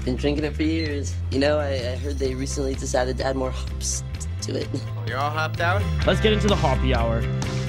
Been 0.05 0.17
drinking 0.17 0.45
it 0.45 0.57
for 0.57 0.65
years. 0.65 1.15
You 1.31 1.39
know, 1.39 1.61
I, 1.61 1.69
I 1.69 1.97
heard 1.99 2.19
they 2.19 2.35
recently 2.35 2.75
decided 2.75 3.17
to 3.19 3.25
add 3.25 3.37
more 3.37 3.53
hops 3.53 4.03
to 4.41 4.61
it. 4.61 4.69
You're 5.07 5.19
all 5.19 5.31
hopped 5.31 5.61
out? 5.61 5.83
Let's 6.05 6.21
get 6.21 6.33
into 6.33 6.49
the 6.49 6.57
hoppy 6.57 6.97
hour, 6.97 7.19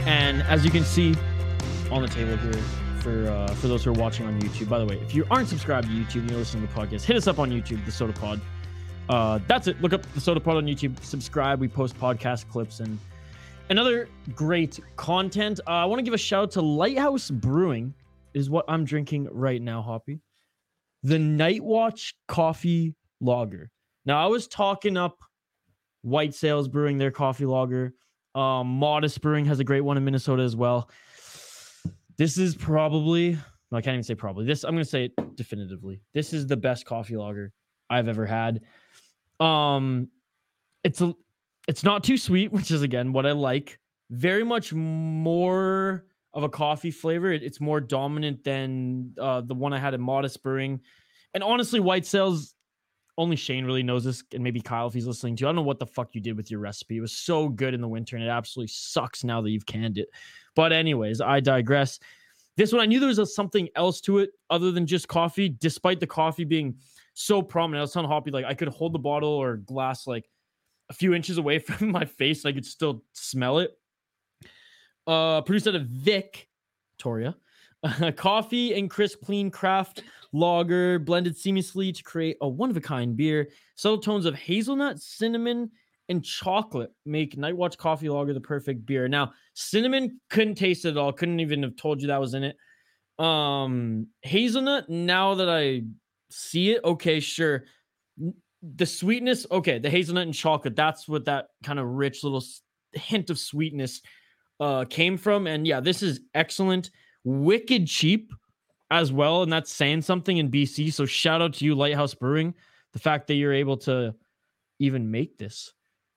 and 0.07 0.41
as 0.43 0.65
you 0.65 0.71
can 0.71 0.83
see 0.83 1.13
on 1.91 2.01
the 2.01 2.07
table 2.07 2.35
here. 2.37 2.63
For, 3.05 3.29
uh, 3.29 3.47
for 3.49 3.67
those 3.67 3.83
who 3.83 3.91
are 3.91 3.93
watching 3.93 4.25
on 4.25 4.41
YouTube, 4.41 4.67
by 4.67 4.79
the 4.79 4.85
way, 4.87 4.95
if 4.95 5.13
you 5.13 5.27
aren't 5.29 5.47
subscribed 5.47 5.85
to 5.85 5.93
YouTube 5.93 6.21
and 6.21 6.31
you're 6.31 6.39
listening 6.39 6.67
to 6.67 6.73
the 6.73 6.79
podcast, 6.79 7.03
hit 7.03 7.15
us 7.15 7.27
up 7.27 7.37
on 7.37 7.51
YouTube, 7.51 7.85
the 7.85 7.91
Sota 7.91 8.19
Pod. 8.19 8.41
Uh, 9.09 9.39
that's 9.47 9.67
it. 9.67 9.79
Look 9.81 9.93
up 9.93 10.01
the 10.13 10.19
Sota 10.19 10.43
Pod 10.43 10.57
on 10.57 10.65
YouTube. 10.65 11.01
Subscribe. 11.03 11.59
We 11.59 11.67
post 11.67 11.97
podcast 11.97 12.49
clips 12.49 12.79
and 12.79 12.97
another 13.69 14.09
great 14.33 14.79
content. 14.95 15.59
Uh, 15.67 15.71
I 15.71 15.85
want 15.85 15.99
to 15.99 16.03
give 16.03 16.13
a 16.13 16.17
shout 16.17 16.43
out 16.43 16.51
to 16.51 16.61
Lighthouse 16.61 17.29
Brewing, 17.29 17.93
is 18.33 18.49
what 18.49 18.65
I'm 18.67 18.83
drinking 18.83 19.27
right 19.31 19.61
now, 19.61 19.81
Hoppy. 19.81 20.21
The 21.03 21.19
Night 21.19 21.63
Watch 21.63 22.15
Coffee 22.27 22.95
Lager. 23.21 23.69
Now, 24.05 24.23
I 24.23 24.27
was 24.27 24.47
talking 24.47 24.97
up 24.97 25.17
White 26.01 26.33
Sails 26.33 26.67
Brewing, 26.67 26.97
their 26.97 27.11
coffee 27.11 27.45
lager. 27.45 27.93
Um, 28.33 28.67
Modist 28.79 29.21
Brewing 29.21 29.45
has 29.45 29.59
a 29.59 29.63
great 29.63 29.81
one 29.81 29.97
in 29.97 30.05
Minnesota 30.05 30.43
as 30.43 30.55
well. 30.55 30.89
This 32.17 32.37
is 32.37 32.55
probably, 32.55 33.33
no, 33.71 33.77
I 33.77 33.81
can't 33.81 33.93
even 33.93 34.03
say 34.03 34.15
probably. 34.15 34.45
This, 34.45 34.63
I'm 34.63 34.71
going 34.71 34.83
to 34.83 34.89
say 34.89 35.05
it 35.05 35.35
definitively. 35.35 36.01
This 36.13 36.33
is 36.33 36.47
the 36.47 36.57
best 36.57 36.85
coffee 36.85 37.17
lager 37.17 37.51
I've 37.89 38.07
ever 38.07 38.25
had. 38.25 38.61
Um, 39.39 40.09
it's 40.83 41.01
a, 41.01 41.13
it's 41.67 41.83
not 41.83 42.03
too 42.03 42.17
sweet, 42.17 42.51
which 42.51 42.71
is 42.71 42.81
again 42.81 43.13
what 43.13 43.25
I 43.25 43.31
like. 43.31 43.79
Very 44.11 44.43
much 44.43 44.71
more 44.73 46.05
of 46.33 46.43
a 46.43 46.49
coffee 46.49 46.91
flavor. 46.91 47.31
It- 47.31 47.43
it's 47.43 47.59
more 47.61 47.79
dominant 47.81 48.43
than 48.43 49.13
uh, 49.19 49.41
the 49.41 49.55
one 49.55 49.73
I 49.73 49.79
had 49.79 49.93
in 49.93 50.01
Modist 50.01 50.43
Brewing. 50.43 50.81
And 51.33 51.43
honestly, 51.43 51.79
White 51.79 52.05
Sails, 52.05 52.53
only 53.17 53.35
Shane 53.37 53.65
really 53.65 53.83
knows 53.83 54.03
this, 54.03 54.23
and 54.33 54.43
maybe 54.43 54.59
Kyle 54.59 54.87
if 54.87 54.93
he's 54.93 55.07
listening 55.07 55.37
to. 55.37 55.45
I 55.45 55.47
don't 55.47 55.55
know 55.55 55.61
what 55.61 55.79
the 55.79 55.85
fuck 55.85 56.09
you 56.13 56.19
did 56.21 56.35
with 56.35 56.51
your 56.51 56.59
recipe. 56.59 56.97
It 56.97 57.01
was 57.01 57.13
so 57.13 57.47
good 57.47 57.73
in 57.73 57.79
the 57.81 57.87
winter, 57.87 58.15
and 58.17 58.25
it 58.25 58.29
absolutely 58.29 58.67
sucks 58.73 59.23
now 59.23 59.41
that 59.41 59.49
you've 59.51 59.65
canned 59.65 59.97
it. 59.97 60.09
But 60.55 60.73
anyways, 60.73 61.21
I 61.21 61.39
digress. 61.39 61.99
This 62.57 62.71
one, 62.73 62.81
I 62.81 62.85
knew 62.85 62.99
there 62.99 63.07
was 63.07 63.19
a, 63.19 63.25
something 63.25 63.69
else 63.75 64.01
to 64.01 64.19
it 64.19 64.31
other 64.49 64.71
than 64.71 64.85
just 64.85 65.07
coffee, 65.07 65.47
despite 65.49 65.99
the 66.01 66.07
coffee 66.07 66.43
being 66.43 66.75
so 67.15 67.41
prominent. 67.41 67.79
I 67.79 67.81
was 67.81 67.93
telling 67.93 68.09
Hoppy, 68.09 68.29
like, 68.29 68.45
I 68.45 68.53
could 68.53 68.67
hold 68.67 68.93
the 68.93 68.99
bottle 68.99 69.29
or 69.29 69.57
glass 69.57 70.05
like 70.05 70.29
a 70.89 70.93
few 70.93 71.15
inches 71.15 71.39
away 71.39 71.59
from 71.59 71.91
my 71.91 72.05
face, 72.05 72.45
and 72.45 72.51
I 72.51 72.53
could 72.53 72.65
still 72.65 73.03
smell 73.13 73.59
it. 73.59 73.71
Uh, 75.07 75.41
produced 75.41 75.67
out 75.67 75.75
of 75.75 75.87
Vic, 75.87 76.47
Victoria. 76.93 77.35
coffee 78.15 78.73
and 78.73 78.89
crisp, 78.89 79.23
clean 79.23 79.51
craft 79.51 80.03
lager 80.33 80.99
blended 80.99 81.35
seamlessly 81.35 81.93
to 81.95 82.03
create 82.03 82.37
a 82.41 82.47
one 82.47 82.69
of 82.69 82.77
a 82.77 82.81
kind 82.81 83.15
beer. 83.15 83.49
Subtle 83.75 83.99
tones 83.99 84.25
of 84.25 84.35
hazelnut, 84.35 84.99
cinnamon, 84.99 85.69
and 86.09 86.23
chocolate 86.23 86.91
make 87.05 87.37
Night 87.37 87.55
Watch 87.55 87.77
Coffee 87.77 88.09
Lager 88.09 88.33
the 88.33 88.41
perfect 88.41 88.85
beer. 88.85 89.07
Now, 89.07 89.33
cinnamon 89.53 90.19
couldn't 90.29 90.55
taste 90.55 90.85
it 90.85 90.89
at 90.89 90.97
all. 90.97 91.13
Couldn't 91.13 91.39
even 91.39 91.63
have 91.63 91.75
told 91.75 92.01
you 92.01 92.07
that 92.07 92.19
was 92.19 92.33
in 92.33 92.43
it. 92.43 92.57
Um, 93.23 94.07
hazelnut. 94.21 94.89
Now 94.89 95.35
that 95.35 95.49
I 95.49 95.83
see 96.35 96.71
it, 96.71 96.83
okay, 96.83 97.19
sure. 97.19 97.65
The 98.61 98.85
sweetness, 98.85 99.45
okay. 99.51 99.79
The 99.79 99.89
hazelnut 99.89 100.23
and 100.25 100.33
chocolate. 100.33 100.75
That's 100.75 101.07
what 101.07 101.25
that 101.25 101.47
kind 101.63 101.79
of 101.79 101.87
rich 101.87 102.23
little 102.23 102.43
hint 102.93 103.29
of 103.29 103.39
sweetness 103.39 104.01
uh 104.59 104.85
came 104.85 105.17
from. 105.17 105.47
And 105.47 105.67
yeah, 105.67 105.79
this 105.79 106.01
is 106.01 106.21
excellent. 106.33 106.91
Wicked 107.23 107.87
cheap 107.87 108.31
as 108.91 109.11
well, 109.11 109.43
and 109.43 109.51
that's 109.51 109.71
saying 109.71 110.01
something 110.01 110.37
in 110.37 110.51
BC. 110.51 110.93
So 110.93 111.05
shout 111.05 111.41
out 111.41 111.53
to 111.55 111.65
you, 111.65 111.75
Lighthouse 111.75 112.13
Brewing. 112.13 112.53
The 112.93 112.99
fact 112.99 113.27
that 113.27 113.35
you're 113.35 113.53
able 113.53 113.77
to 113.77 114.15
even 114.79 115.11
make 115.11 115.37
this 115.37 115.73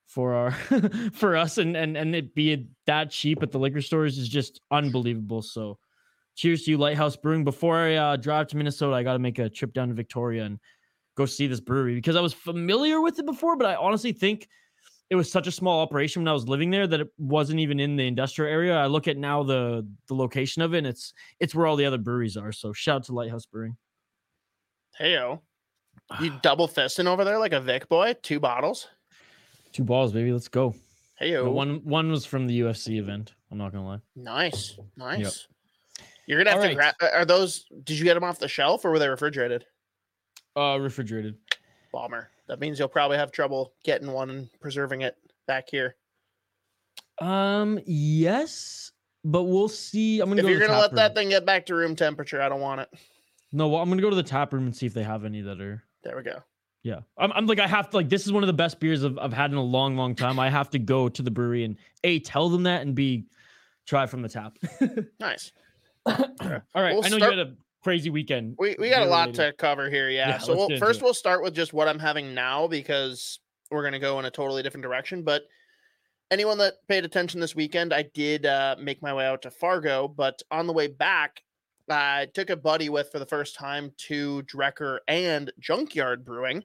for 0.07 0.35
our 0.35 0.51
for 1.13 1.37
us 1.37 1.59
and 1.59 1.77
and 1.77 1.97
and 1.97 2.15
it 2.15 2.35
be 2.35 2.67
that 2.87 3.11
cheap 3.11 3.43
at 3.43 3.53
the 3.53 3.59
liquor 3.59 3.83
stores 3.83 4.19
is 4.19 4.29
just 4.29 4.61
unbelievable. 4.71 5.43
So 5.43 5.79
cheers 6.39 6.63
to 6.63 6.71
you, 6.71 6.79
Lighthouse 6.79 7.17
Brewing. 7.17 7.45
Before 7.45 7.77
I 7.77 7.97
uh, 7.97 8.17
drive 8.17 8.47
to 8.49 8.57
Minnesota, 8.57 8.95
I 8.95 9.03
got 9.03 9.15
to 9.15 9.19
make 9.19 9.39
a 9.39 9.51
trip 9.51 9.75
down 9.75 9.89
to 9.89 9.95
Victoria 9.95 10.45
and 10.45 10.59
go 11.17 11.27
see 11.27 11.49
this 11.49 11.61
brewery 11.61 11.97
because 11.97 12.17
I 12.17 12.21
was 12.21 12.33
familiar 12.33 13.01
with 13.01 13.19
it 13.19 13.27
before, 13.27 13.57
but 13.57 13.67
I 13.67 13.75
honestly 13.75 14.13
think 14.13 14.49
it 15.11 15.17
was 15.17 15.31
such 15.31 15.49
a 15.49 15.53
small 15.53 15.81
operation 15.81 16.23
when 16.23 16.29
I 16.29 16.33
was 16.33 16.49
living 16.49 16.71
there 16.71 16.87
that 16.87 17.01
it 17.01 17.09
wasn't 17.19 17.59
even 17.59 17.81
in 17.81 17.97
the 17.97 18.07
industrial 18.07 18.51
area. 18.51 18.77
I 18.77 18.87
look 18.87 19.09
at 19.09 19.17
now 19.17 19.43
the 19.43 19.87
the 20.07 20.15
location 20.15 20.63
of 20.63 20.75
it, 20.75 20.79
and 20.79 20.87
it's 20.87 21.13
it's 21.41 21.55
where 21.55 21.67
all 21.67 21.77
the 21.77 21.87
other 21.87 21.99
breweries 21.99 22.37
are. 22.37 22.53
So 22.53 22.73
shout 22.73 22.97
out 22.97 23.05
to 23.05 23.13
Lighthouse 23.13 23.45
Brewing. 23.45 23.77
Heyo. 24.99 25.41
You 26.23 26.33
double 26.41 26.69
fisting 26.69 27.05
over 27.05 27.23
there 27.23 27.39
like 27.39 27.53
a 27.53 27.61
Vic 27.61 27.87
boy? 27.87 28.15
Two 28.23 28.41
bottles? 28.41 28.89
Two 29.73 29.85
balls, 29.85 30.11
baby. 30.11 30.33
Let's 30.33 30.49
go. 30.49 30.75
Heyo. 31.21 31.45
But 31.45 31.51
one 31.51 31.81
one 31.85 32.11
was 32.11 32.25
from 32.25 32.47
the 32.47 32.61
UFC 32.61 32.99
event. 32.99 33.35
I'm 33.51 33.59
not 33.59 33.73
gonna 33.73 33.87
lie. 33.87 34.01
Nice. 34.17 34.79
Nice. 34.97 35.47
You're 36.29 36.39
gonna 36.39 36.51
have 36.51 36.59
All 36.59 36.69
to 36.71 36.77
right. 36.77 36.95
grab. 37.01 37.13
Are 37.15 37.25
those? 37.25 37.65
Did 37.85 37.99
you 37.99 38.05
get 38.05 38.13
them 38.13 38.23
off 38.23 38.39
the 38.39 38.49
shelf 38.49 38.85
or 38.85 38.91
were 38.91 38.99
they 38.99 39.09
refrigerated? 39.09 39.65
Uh, 40.55 40.77
refrigerated. 40.79 41.37
Bomber. 41.91 42.29
That 42.49 42.61
means 42.61 42.79
you'll 42.79 42.89
probably 42.89 43.17
have 43.17 43.33
trouble 43.33 43.73
getting 43.83 44.13
one 44.13 44.29
and 44.29 44.49
preserving 44.61 45.01
it 45.01 45.17
back 45.47 45.71
here. 45.71 45.97
Um, 47.21 47.81
yes, 47.87 48.93
but 49.25 49.45
we'll 49.45 49.69
see. 49.71 50.21
I'm 50.21 50.29
gonna 50.29 50.41
If 50.41 50.45
go. 50.45 50.51
you're 50.51 50.61
to 50.61 50.67
gonna 50.67 50.81
let 50.81 50.95
that 50.97 51.15
thing 51.15 51.31
get 51.31 51.47
back 51.47 51.65
to 51.67 51.75
room 51.75 51.97
temperature, 51.97 52.43
I 52.43 52.51
don't 52.51 52.61
want 52.61 52.83
it. 52.83 52.89
no, 53.51 53.69
well, 53.69 53.81
I'm 53.81 53.89
gonna 53.89 54.03
go 54.03 54.11
to 54.11 54.17
the 54.17 54.23
tap 54.23 54.53
room 54.53 54.67
and 54.67 54.77
see 54.77 54.85
if 54.85 54.93
they 54.93 55.03
have 55.05 55.25
any 55.25 55.41
that 55.41 55.61
are. 55.63 55.83
There 56.05 56.15
we 56.15 56.23
go. 56.23 56.43
Yeah, 56.83 57.01
I'm, 57.17 57.33
I'm 57.33 57.47
like 57.47 57.59
I 57.59 57.67
have 57.67 57.89
to 57.91 57.97
like 57.97 58.11
this 58.11 58.27
is 58.27 58.33
one 58.33 58.43
of 58.43 58.47
the 58.49 58.53
best 58.53 58.81
beers 58.81 59.03
I've, 59.03 59.17
I've 59.19 59.33
had 59.33 59.51
in 59.51 59.57
a 59.57 59.63
long, 59.63 59.97
long 59.97 60.15
time. 60.15 60.39
I 60.39 60.51
have 60.51 60.69
to 60.71 60.79
go 60.79 61.09
to 61.09 61.23
the 61.23 61.31
brewery 61.31 61.65
and 61.65 61.77
a 62.05 62.21
tell 62.21 62.51
them 62.51 62.65
that 62.65 62.83
and 62.83 62.95
b 62.95 63.25
try 63.87 64.05
from 64.05 64.21
the 64.21 64.29
tap. 64.29 64.59
Nice. 65.21 65.53
All 66.07 66.15
right, 66.75 66.95
We'll 66.95 67.05
I 67.05 67.09
know 67.09 67.19
start- 67.19 67.33
you 67.33 67.39
had 67.39 67.49
a 67.49 67.55
crazy 67.83 68.11
weekend. 68.11 68.57
We 68.59 68.77
we 68.79 68.91
got 68.91 69.03
a 69.03 69.07
lot 69.11 69.35
to 69.35 69.53
cover 69.53 69.89
here, 69.91 70.09
yeah. 70.11 70.31
Yeah, 70.31 70.39
so 70.39 70.57
we'll, 70.57 70.79
first 70.79 71.03
we'll 71.03 71.15
start 71.15 71.43
with 71.43 71.55
just 71.55 71.73
what 71.73 71.89
I'm 71.89 71.99
having 71.99 72.35
now 72.35 72.67
because 72.67 73.41
we're 73.71 73.85
gonna 73.85 73.99
go 73.99 74.19
in 74.19 74.25
a 74.25 74.31
totally 74.31 74.63
different 74.63 74.83
direction. 74.83 75.23
But 75.23 75.43
anyone 76.31 76.59
that 76.59 76.75
paid 76.89 77.05
attention 77.05 77.41
this 77.41 77.55
weekend, 77.55 77.93
I 77.93 78.03
did 78.03 78.47
uh, 78.47 78.77
make 78.79 79.03
my 79.03 79.15
way 79.15 79.27
out 79.27 79.43
to 79.43 79.51
Fargo, 79.51 80.09
but 80.09 80.43
on 80.51 80.67
the 80.67 80.73
way 80.73 80.87
back, 80.87 81.43
I 81.89 82.27
took 82.35 82.51
a 82.51 82.57
buddy 82.57 82.89
with 82.89 83.11
for 83.11 83.19
the 83.19 83.27
first 83.27 83.55
time 83.55 83.93
to 84.09 84.43
Drekker 84.43 84.99
and 85.09 85.51
Junkyard 85.59 86.25
Brewing. 86.25 86.65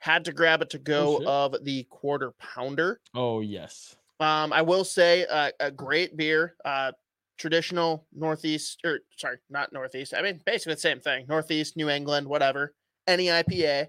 Had 0.00 0.24
to 0.26 0.32
grab 0.32 0.62
it 0.62 0.70
to 0.70 0.78
go 0.78 1.18
shit. 1.18 1.26
of 1.26 1.56
the 1.64 1.84
quarter 1.84 2.32
pounder. 2.38 3.00
Oh 3.14 3.40
yes. 3.40 3.96
Um, 4.20 4.52
I 4.52 4.62
will 4.62 4.84
say 4.84 5.24
uh, 5.26 5.50
a 5.60 5.70
great 5.70 6.16
beer, 6.16 6.54
uh, 6.64 6.92
traditional 7.38 8.06
Northeast 8.12 8.80
or 8.84 9.00
sorry, 9.16 9.38
not 9.48 9.72
Northeast. 9.72 10.12
I 10.16 10.22
mean, 10.22 10.40
basically 10.44 10.74
the 10.74 10.80
same 10.80 11.00
thing. 11.00 11.24
Northeast, 11.28 11.76
New 11.76 11.88
England, 11.88 12.26
whatever. 12.28 12.74
Any 13.06 13.26
IPA. 13.26 13.88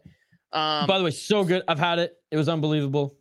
Um, 0.53 0.87
By 0.87 0.97
the 0.97 1.03
way, 1.03 1.11
so 1.11 1.43
good. 1.43 1.63
I've 1.67 1.77
had 1.79 1.99
it. 1.99 2.13
It 2.31 2.37
was 2.37 2.47
unbelievable. 2.47 3.15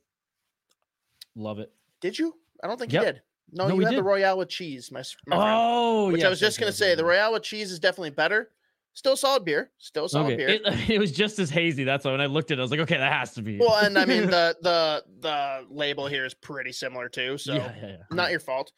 Love 1.34 1.58
it. 1.58 1.72
did 2.00 2.18
you? 2.18 2.34
I 2.62 2.66
don't 2.66 2.78
think 2.78 2.92
Yep. 2.92 3.02
you 3.02 3.12
did. 3.12 3.22
No, 3.52 3.68
No, 3.68 3.74
you 3.74 3.86
had 3.86 3.94
the. 3.96 4.02
Royale 4.02 4.36
with 4.38 4.48
cheese, 4.48 4.90
my, 4.92 5.02
my 5.26 5.36
friend. 5.36 5.52
Oh, 5.56 6.10
Which 6.12 6.22
I 6.24 6.28
was 6.28 6.40
just 6.40 6.58
gonna 6.60 6.72
say, 6.72 6.94
the. 6.94 7.04
Royale 7.04 7.32
with 7.32 7.42
cheese 7.42 7.70
is 7.72 7.78
definitely 7.78 8.10
better. 8.10 8.50
Still 8.94 9.16
solid 9.16 9.44
beer. 9.44 9.70
Still 9.78 10.08
solid 10.08 10.32
Okay, 10.32 10.36
beer. 10.36 10.48
it, 10.48 10.62
it 10.90 10.98
was 10.98 11.12
just 11.12 11.38
as 11.38 11.48
hazy. 11.50 11.84
That's 11.84 12.04
why 12.04 12.10
when 12.10 12.20
I 12.20 12.26
looked 12.26 12.50
at 12.50 12.58
it, 12.58 12.60
I 12.60 12.62
was 12.62 12.70
like, 12.72 12.80
okay, 12.80 12.96
that 12.96 13.12
has 13.12 13.32
to 13.34 13.42
be. 13.42 13.58
well, 13.58 13.76
and 13.84 13.96
I 13.96 14.04
mean 14.04 14.26
the 14.30 14.56
the 14.62 15.04
the 15.20 15.66
label 15.70 16.06
here 16.08 16.24
is 16.24 16.34
pretty 16.34 16.72
similar 16.72 17.08
too. 17.08 17.38
So 17.38 17.54
yeah, 17.54 17.72
yeah, 17.80 17.86
yeah. 17.88 17.96
not 18.10 18.30
your 18.30 18.40
fault. 18.40 18.72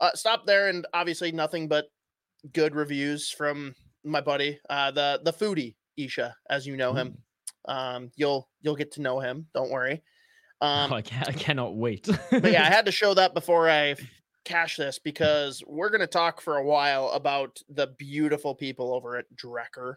Uh, 0.00 0.10
stop 0.14 0.46
there, 0.46 0.68
and 0.68 0.86
obviously 0.92 1.32
nothing 1.32 1.68
but 1.68 1.86
good 2.52 2.74
reviews 2.74 3.30
from 3.30 3.74
my 4.04 4.20
buddy, 4.20 4.58
uh, 4.68 4.90
the 4.90 5.20
the 5.24 5.32
foodie 5.32 5.76
Isha, 5.96 6.34
as 6.50 6.66
you 6.66 6.76
know 6.76 6.92
him. 6.92 7.18
Um, 7.66 8.10
you'll 8.16 8.48
you'll 8.60 8.76
get 8.76 8.92
to 8.92 9.02
know 9.02 9.20
him. 9.20 9.46
Don't 9.54 9.70
worry. 9.70 10.02
Um, 10.60 10.92
oh, 10.92 10.94
I, 10.94 11.02
can't, 11.02 11.28
I 11.28 11.32
cannot 11.32 11.74
wait. 11.74 12.08
but 12.30 12.52
yeah, 12.52 12.62
I 12.62 12.66
had 12.70 12.86
to 12.86 12.92
show 12.92 13.14
that 13.14 13.34
before 13.34 13.68
I 13.68 13.96
cash 14.44 14.76
this 14.76 14.96
because 14.96 15.60
we're 15.66 15.90
gonna 15.90 16.06
talk 16.06 16.40
for 16.40 16.58
a 16.58 16.64
while 16.64 17.10
about 17.10 17.60
the 17.68 17.88
beautiful 17.98 18.54
people 18.54 18.94
over 18.94 19.16
at 19.16 19.24
Drekker. 19.34 19.96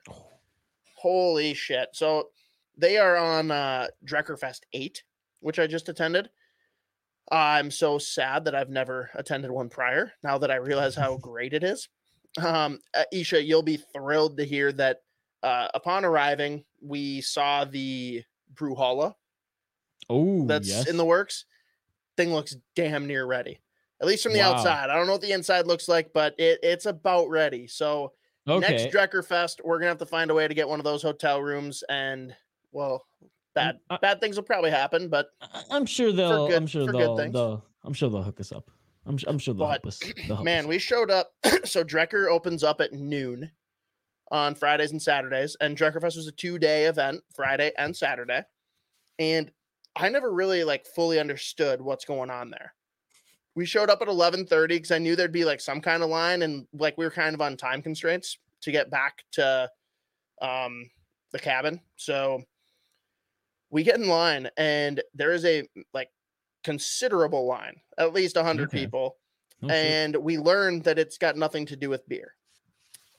Holy 0.96 1.54
shit! 1.54 1.90
So 1.94 2.30
they 2.76 2.98
are 2.98 3.16
on 3.16 3.52
uh, 3.52 3.90
Drekker 4.06 4.40
Fest 4.40 4.66
eight, 4.74 5.04
which 5.40 5.60
I 5.60 5.68
just 5.68 5.88
attended. 5.88 6.32
I'm 7.32 7.72
so 7.72 7.98
sad 7.98 8.46
that 8.46 8.56
I've 8.56 8.70
never 8.70 9.10
attended 9.16 9.52
one 9.52 9.70
prior. 9.70 10.14
Now 10.24 10.38
that 10.38 10.52
I 10.52 10.56
realize 10.56 10.96
how 10.96 11.18
great 11.18 11.54
it 11.54 11.64
is, 11.64 11.90
um, 12.38 12.80
uh, 12.94 13.04
Isha, 13.12 13.44
you'll 13.44 13.64
be 13.64 13.78
thrilled 13.78 14.38
to 14.38 14.46
hear 14.46 14.72
that 14.74 15.02
uh, 15.44 15.68
upon 15.74 16.06
arriving, 16.06 16.64
we 16.82 17.22
saw 17.22 17.66
the 17.66 18.24
Brewhalla 18.54 19.14
oh, 20.10 20.46
that's 20.48 20.68
yes. 20.68 20.88
in 20.88 20.98
the 20.98 21.06
works. 21.06 21.46
Thing 22.18 22.34
looks 22.34 22.56
damn 22.76 23.08
near 23.08 23.26
ready, 23.26 23.60
at 24.02 24.08
least 24.08 24.24
from 24.24 24.34
the 24.34 24.40
Wow. 24.40 24.54
outside. 24.54 24.90
I 24.90 24.96
don't 24.96 25.06
know 25.06 25.14
what 25.14 25.22
the 25.22 25.34
inside 25.34 25.68
looks 25.68 25.88
like, 25.88 26.14
but 26.14 26.34
it, 26.40 26.60
it's 26.64 26.86
about 26.86 27.30
ready. 27.30 27.68
So 27.68 28.14
okay. 28.48 28.68
next 28.68 28.96
Drekker 28.96 29.26
Fest, 29.26 29.62
we're 29.64 29.78
gonna 29.80 29.90
have 29.90 29.98
to 30.00 30.06
find 30.06 30.32
a 30.32 30.34
way 30.34 30.48
to 30.48 30.54
get 30.54 30.70
one 30.70 30.80
of 30.80 30.86
those 30.86 31.04
hotel 31.04 31.42
rooms, 31.42 31.84
and 31.90 32.34
well, 32.72 33.06
bad 33.56 33.80
uh, 33.90 33.98
bad 34.02 34.20
things 34.22 34.36
will 34.36 34.44
probably 34.44 34.72
happen, 34.72 35.10
but 35.10 35.30
I- 35.42 35.64
I'm 35.72 35.86
sure 35.86 36.12
they'll. 36.12 36.48
good- 36.48 36.56
I'm 36.58 36.68
sure 36.68 36.86
they'll, 36.92 37.16
they'll. 37.16 37.66
I'm 37.84 37.94
sure 37.94 38.10
they'll 38.10 38.24
hook 38.24 38.40
us 38.40 38.52
up. 38.52 38.70
I'm. 39.06 39.18
I'm 39.28 39.38
sure 39.40 39.54
they'll 39.54 39.66
But, 39.68 39.72
help 39.84 39.88
us. 39.88 40.00
they'll 40.00 40.36
help 40.38 40.44
man, 40.46 40.66
us. 40.66 40.68
we 40.68 40.80
showed 40.80 41.10
up. 41.12 41.32
so 41.64 41.84
Drekker 41.84 42.28
opens 42.30 42.64
up 42.64 42.82
at 42.82 42.94
noon 42.94 43.50
on 44.32 44.56
Fridays 44.56 44.92
and 44.92 45.02
Saturdays, 45.02 45.56
and 45.62 45.78
Drekker 45.78 46.02
Fest 46.02 46.18
was 46.18 46.28
a 46.28 46.32
two 46.32 46.58
day 46.60 46.86
event, 46.86 47.22
Friday 47.34 47.72
and 47.78 47.96
Saturday. 47.96 48.42
And 49.20 49.52
I 49.96 50.10
never 50.10 50.34
really 50.34 50.64
like 50.64 50.86
fully 50.96 51.20
understood 51.20 51.80
what's 51.82 52.06
going 52.06 52.30
on 52.30 52.50
there. 52.50 52.74
We 53.56 53.66
showed 53.66 53.90
up 53.90 54.02
at 54.02 54.08
eleven 54.10 54.46
thirty 54.46 54.76
because 54.76 54.92
I 54.92 54.98
knew 54.98 55.16
there'd 55.16 55.32
be 55.32 55.46
like 55.46 55.62
some 55.62 55.80
kind 55.82 56.04
of 56.04 56.10
line, 56.10 56.42
and 56.42 56.68
like 56.74 56.98
we 56.98 57.06
were 57.06 57.12
kind 57.12 57.34
of 57.36 57.42
on 57.42 57.56
time 57.56 57.82
constraints 57.82 58.38
to 58.62 58.72
get 58.72 58.90
back 58.90 59.24
to 59.34 59.70
um 60.42 60.90
the 61.32 61.40
cabin. 61.40 61.80
So 61.96 62.42
we 63.76 63.84
get 63.84 64.00
in 64.00 64.08
line, 64.08 64.50
and 64.56 65.04
there 65.14 65.34
is 65.34 65.44
a 65.44 65.68
like 65.94 66.10
considerable 66.64 67.46
line, 67.46 67.76
at 67.98 68.14
least 68.14 68.38
hundred 68.38 68.70
Okay. 68.70 68.80
people 68.86 69.18
Oh, 69.62 69.68
shit. 69.68 69.76
and 69.76 70.16
we 70.16 70.38
learned 70.38 70.84
that 70.86 70.98
it's 70.98 71.18
got 71.18 71.36
nothing 71.36 71.66
to 71.66 71.76
do 71.76 71.90
with 71.90 72.08
beer. 72.08 72.36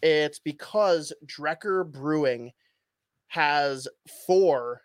It's 0.03 0.39
because 0.39 1.13
Drekker 1.27 1.85
Brewing 1.93 2.53
has 3.29 3.87
four 4.27 4.81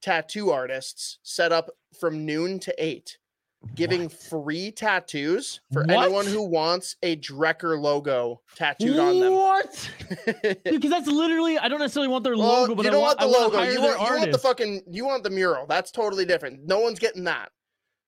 tattoo 0.00 0.50
artists 0.50 1.18
set 1.22 1.52
up 1.52 1.68
from 1.98 2.24
noon 2.24 2.58
to 2.60 2.74
eight, 2.82 3.18
giving 3.74 4.04
What? 4.04 4.12
free 4.12 4.72
tattoos 4.72 5.60
for 5.72 5.82
anyone 5.90 6.26
who 6.26 6.42
wants 6.42 6.96
a 7.02 7.16
Drekker 7.16 7.78
logo 7.80 8.40
tattooed 8.56 8.98
on 8.98 9.20
them. 9.20 9.34
What? 9.34 9.90
Because 10.64 10.90
that's 10.90 11.06
literally. 11.08 11.58
I 11.58 11.68
don't 11.68 11.78
necessarily 11.78 12.08
want 12.08 12.24
their 12.24 12.36
Well, 12.36 12.62
logo, 12.62 12.74
but 12.74 12.84
you 12.84 12.90
don't 12.90 13.00
want, 13.00 13.18
want 13.20 13.32
the 13.32 13.38
I 13.38 13.40
logo. 13.40 13.62
You 13.70 13.80
want, 13.82 14.00
you 14.00 14.18
want 14.18 14.32
the 14.32 14.38
fucking 14.38 14.82
you 14.90 15.04
want 15.04 15.22
the 15.24 15.30
mural. 15.30 15.66
That's 15.66 15.90
totally 15.90 16.24
different. 16.24 16.66
No 16.66 16.80
one's 16.80 16.98
getting 16.98 17.24
that. 17.24 17.50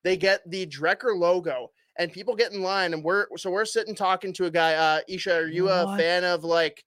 They 0.04 0.16
get 0.16 0.40
the 0.50 0.66
Drekker 0.66 1.16
logo, 1.16 1.70
and 1.98 2.12
people 2.12 2.34
get 2.34 2.52
in 2.52 2.62
line, 2.62 2.92
and 2.94 3.04
we're 3.04 3.26
so 3.36 3.50
we're 3.50 3.64
sitting 3.64 3.94
talking 3.94 4.32
to 4.34 4.46
a 4.46 4.50
guy. 4.50 4.74
Uh, 4.74 5.00
Isha, 5.08 5.34
are 5.34 5.46
you 5.46 5.68
a 5.68 5.96
fan 5.96 6.24
of 6.24 6.44
like, 6.44 6.82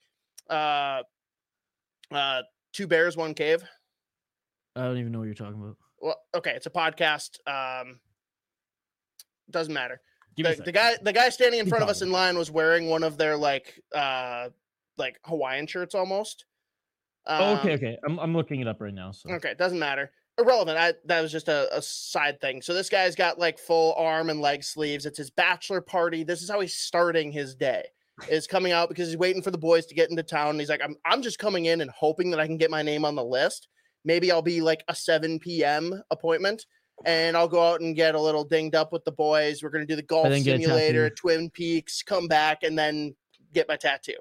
uh, 0.49 1.01
uh, 2.11 2.41
Two 2.74 2.88
Bears 2.88 3.16
One 3.16 3.34
Cave? 3.34 3.63
I 4.76 4.84
don't 4.84 4.97
even 4.97 5.11
know 5.13 5.20
what 5.20 5.26
you're 5.26 5.34
talking 5.34 5.61
about. 5.61 5.78
Well, 6.01 6.18
okay, 6.36 6.51
it's 6.51 6.66
a 6.66 6.70
podcast. 6.70 7.38
Um, 7.47 7.99
doesn't 9.52 9.74
matter. 9.74 10.02
The, 10.38 10.43
the 10.66 10.72
guy, 10.72 10.96
the 11.02 11.14
guy 11.14 11.30
standing 11.30 11.60
in 11.62 11.68
front 11.68 11.84
of 11.84 11.89
us 11.89 12.02
in 12.02 12.12
line 12.12 12.38
was 12.38 12.52
wearing 12.52 12.88
one 12.88 13.04
of 13.04 13.18
their 13.18 13.38
like, 13.38 13.80
uh, 13.93 14.50
like 14.98 15.18
Hawaiian 15.26 15.68
shirts 15.68 15.96
almost. 15.96 16.46
Oh, 17.28 17.56
okay, 17.56 17.70
Um, 17.72 17.76
okay. 17.76 17.98
I'm, 18.06 18.20
I'm 18.20 18.34
looking 18.36 18.60
it 18.60 18.68
up 18.68 18.82
right 18.82 18.93
now. 18.93 19.12
So 19.12 19.32
Okay, 19.32 19.56
doesn't 19.58 19.80
matter. 19.80 20.12
Irrelevant. 20.38 20.78
I, 20.78 20.93
that 21.06 21.22
was 21.22 21.32
just 21.32 21.48
a, 21.48 21.74
a 21.76 21.82
side 21.82 22.41
thing. 22.41 22.62
So 22.62 22.74
this 22.74 22.89
guy's 22.89 23.16
got 23.16 23.39
like 23.39 23.58
full 23.58 23.93
arm 23.93 24.30
and 24.30 24.41
leg 24.41 24.64
sleeves. 24.64 25.06
It's 25.06 25.18
his 25.18 25.32
bachelor 25.32 25.80
party. 25.80 26.24
This 26.24 26.41
is 26.41 26.50
how 26.50 26.60
he's 26.60 26.76
starting 26.76 27.32
his 27.32 27.56
day. 27.56 27.86
Is 28.30 28.48
coming 28.48 28.72
out 28.72 28.88
because 28.88 29.08
he's 29.10 29.18
waiting 29.18 29.41
for 29.41 29.52
the 29.52 29.58
boys 29.58 29.86
to 29.88 29.96
get 29.96 30.10
into 30.10 30.24
town. 30.24 30.52
And 30.52 30.60
he's 30.60 30.70
like, 30.70 30.80
I'm 30.82 30.96
I'm 31.06 31.22
just 31.22 31.38
coming 31.38 31.66
in 31.66 31.82
and 31.82 31.91
hoping 31.91 32.32
that 32.32 32.39
I 32.39 32.48
can 32.48 32.56
get 32.58 32.72
my 32.72 32.82
name 32.82 33.04
on 33.04 33.16
the 33.16 33.24
list. 33.26 33.68
Maybe 34.06 34.32
I'll 34.32 34.41
be 34.41 34.62
like 34.62 34.84
a 34.88 34.96
7 34.96 35.39
p.m. 35.39 36.02
appointment 36.12 36.66
and 37.04 37.36
I'll 37.36 37.48
go 37.48 37.62
out 37.62 37.82
and 37.82 37.96
get 37.96 38.16
a 38.16 38.22
little 38.22 38.43
dinged 38.43 38.76
up 38.76 38.93
with 38.93 39.04
the 39.04 39.12
boys. 39.12 39.62
We're 39.62 39.70
gonna 39.70 39.86
do 39.86 39.96
the 39.96 40.02
golf 40.02 40.30
then 40.30 40.43
get 40.43 40.60
a 40.60 40.64
simulator. 40.64 41.10
Twin 41.10 41.50
Peaks, 41.50 42.02
come 42.02 42.28
back, 42.28 42.64
and 42.64 42.78
then 42.78 43.16
get 43.54 43.68
my 43.68 43.76
tattoo. 43.76 44.16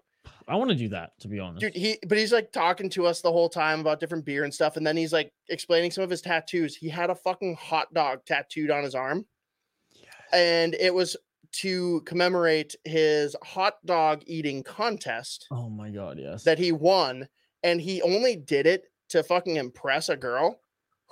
I 0.46 0.56
want 0.56 0.70
to 0.70 0.76
do 0.76 0.88
that. 0.90 1.18
To 1.20 1.28
be 1.28 1.40
honest, 1.40 1.60
Dude, 1.60 1.74
he 1.74 1.98
but 2.06 2.18
he's 2.18 2.32
like 2.32 2.52
talking 2.52 2.90
to 2.90 3.06
us 3.06 3.20
the 3.20 3.32
whole 3.32 3.48
time 3.48 3.80
about 3.80 4.00
different 4.00 4.24
beer 4.24 4.44
and 4.44 4.52
stuff, 4.52 4.76
and 4.76 4.86
then 4.86 4.96
he's 4.96 5.12
like 5.12 5.32
explaining 5.48 5.90
some 5.90 6.04
of 6.04 6.10
his 6.10 6.20
tattoos. 6.20 6.76
He 6.76 6.88
had 6.88 7.10
a 7.10 7.14
fucking 7.14 7.56
hot 7.56 7.92
dog 7.94 8.24
tattooed 8.26 8.70
on 8.70 8.84
his 8.84 8.94
arm, 8.94 9.24
and 10.32 10.74
it 10.74 10.92
was 10.92 11.16
to 11.52 12.00
commemorate 12.02 12.74
his 12.84 13.36
hot 13.42 13.74
dog 13.86 14.22
eating 14.26 14.62
contest 14.64 15.46
Oh 15.52 15.68
my 15.70 15.88
god, 15.90 16.18
yes. 16.18 16.42
that 16.44 16.58
he 16.58 16.72
won, 16.72 17.28
and 17.62 17.80
he 17.80 18.02
only 18.02 18.36
did 18.36 18.66
it 18.66 18.86
to 19.10 19.22
fucking 19.22 19.56
impress 19.56 20.08
a 20.08 20.16
girl 20.16 20.60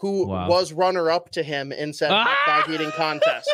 who 0.02 0.26
Wow. 0.26 0.48
was 0.48 0.72
runner 0.72 1.10
up 1.10 1.30
to 1.30 1.42
him 1.42 1.70
in 1.72 1.92
said 1.94 2.10
dog 2.10 2.68
eating 2.68 2.90
contest. 2.90 3.48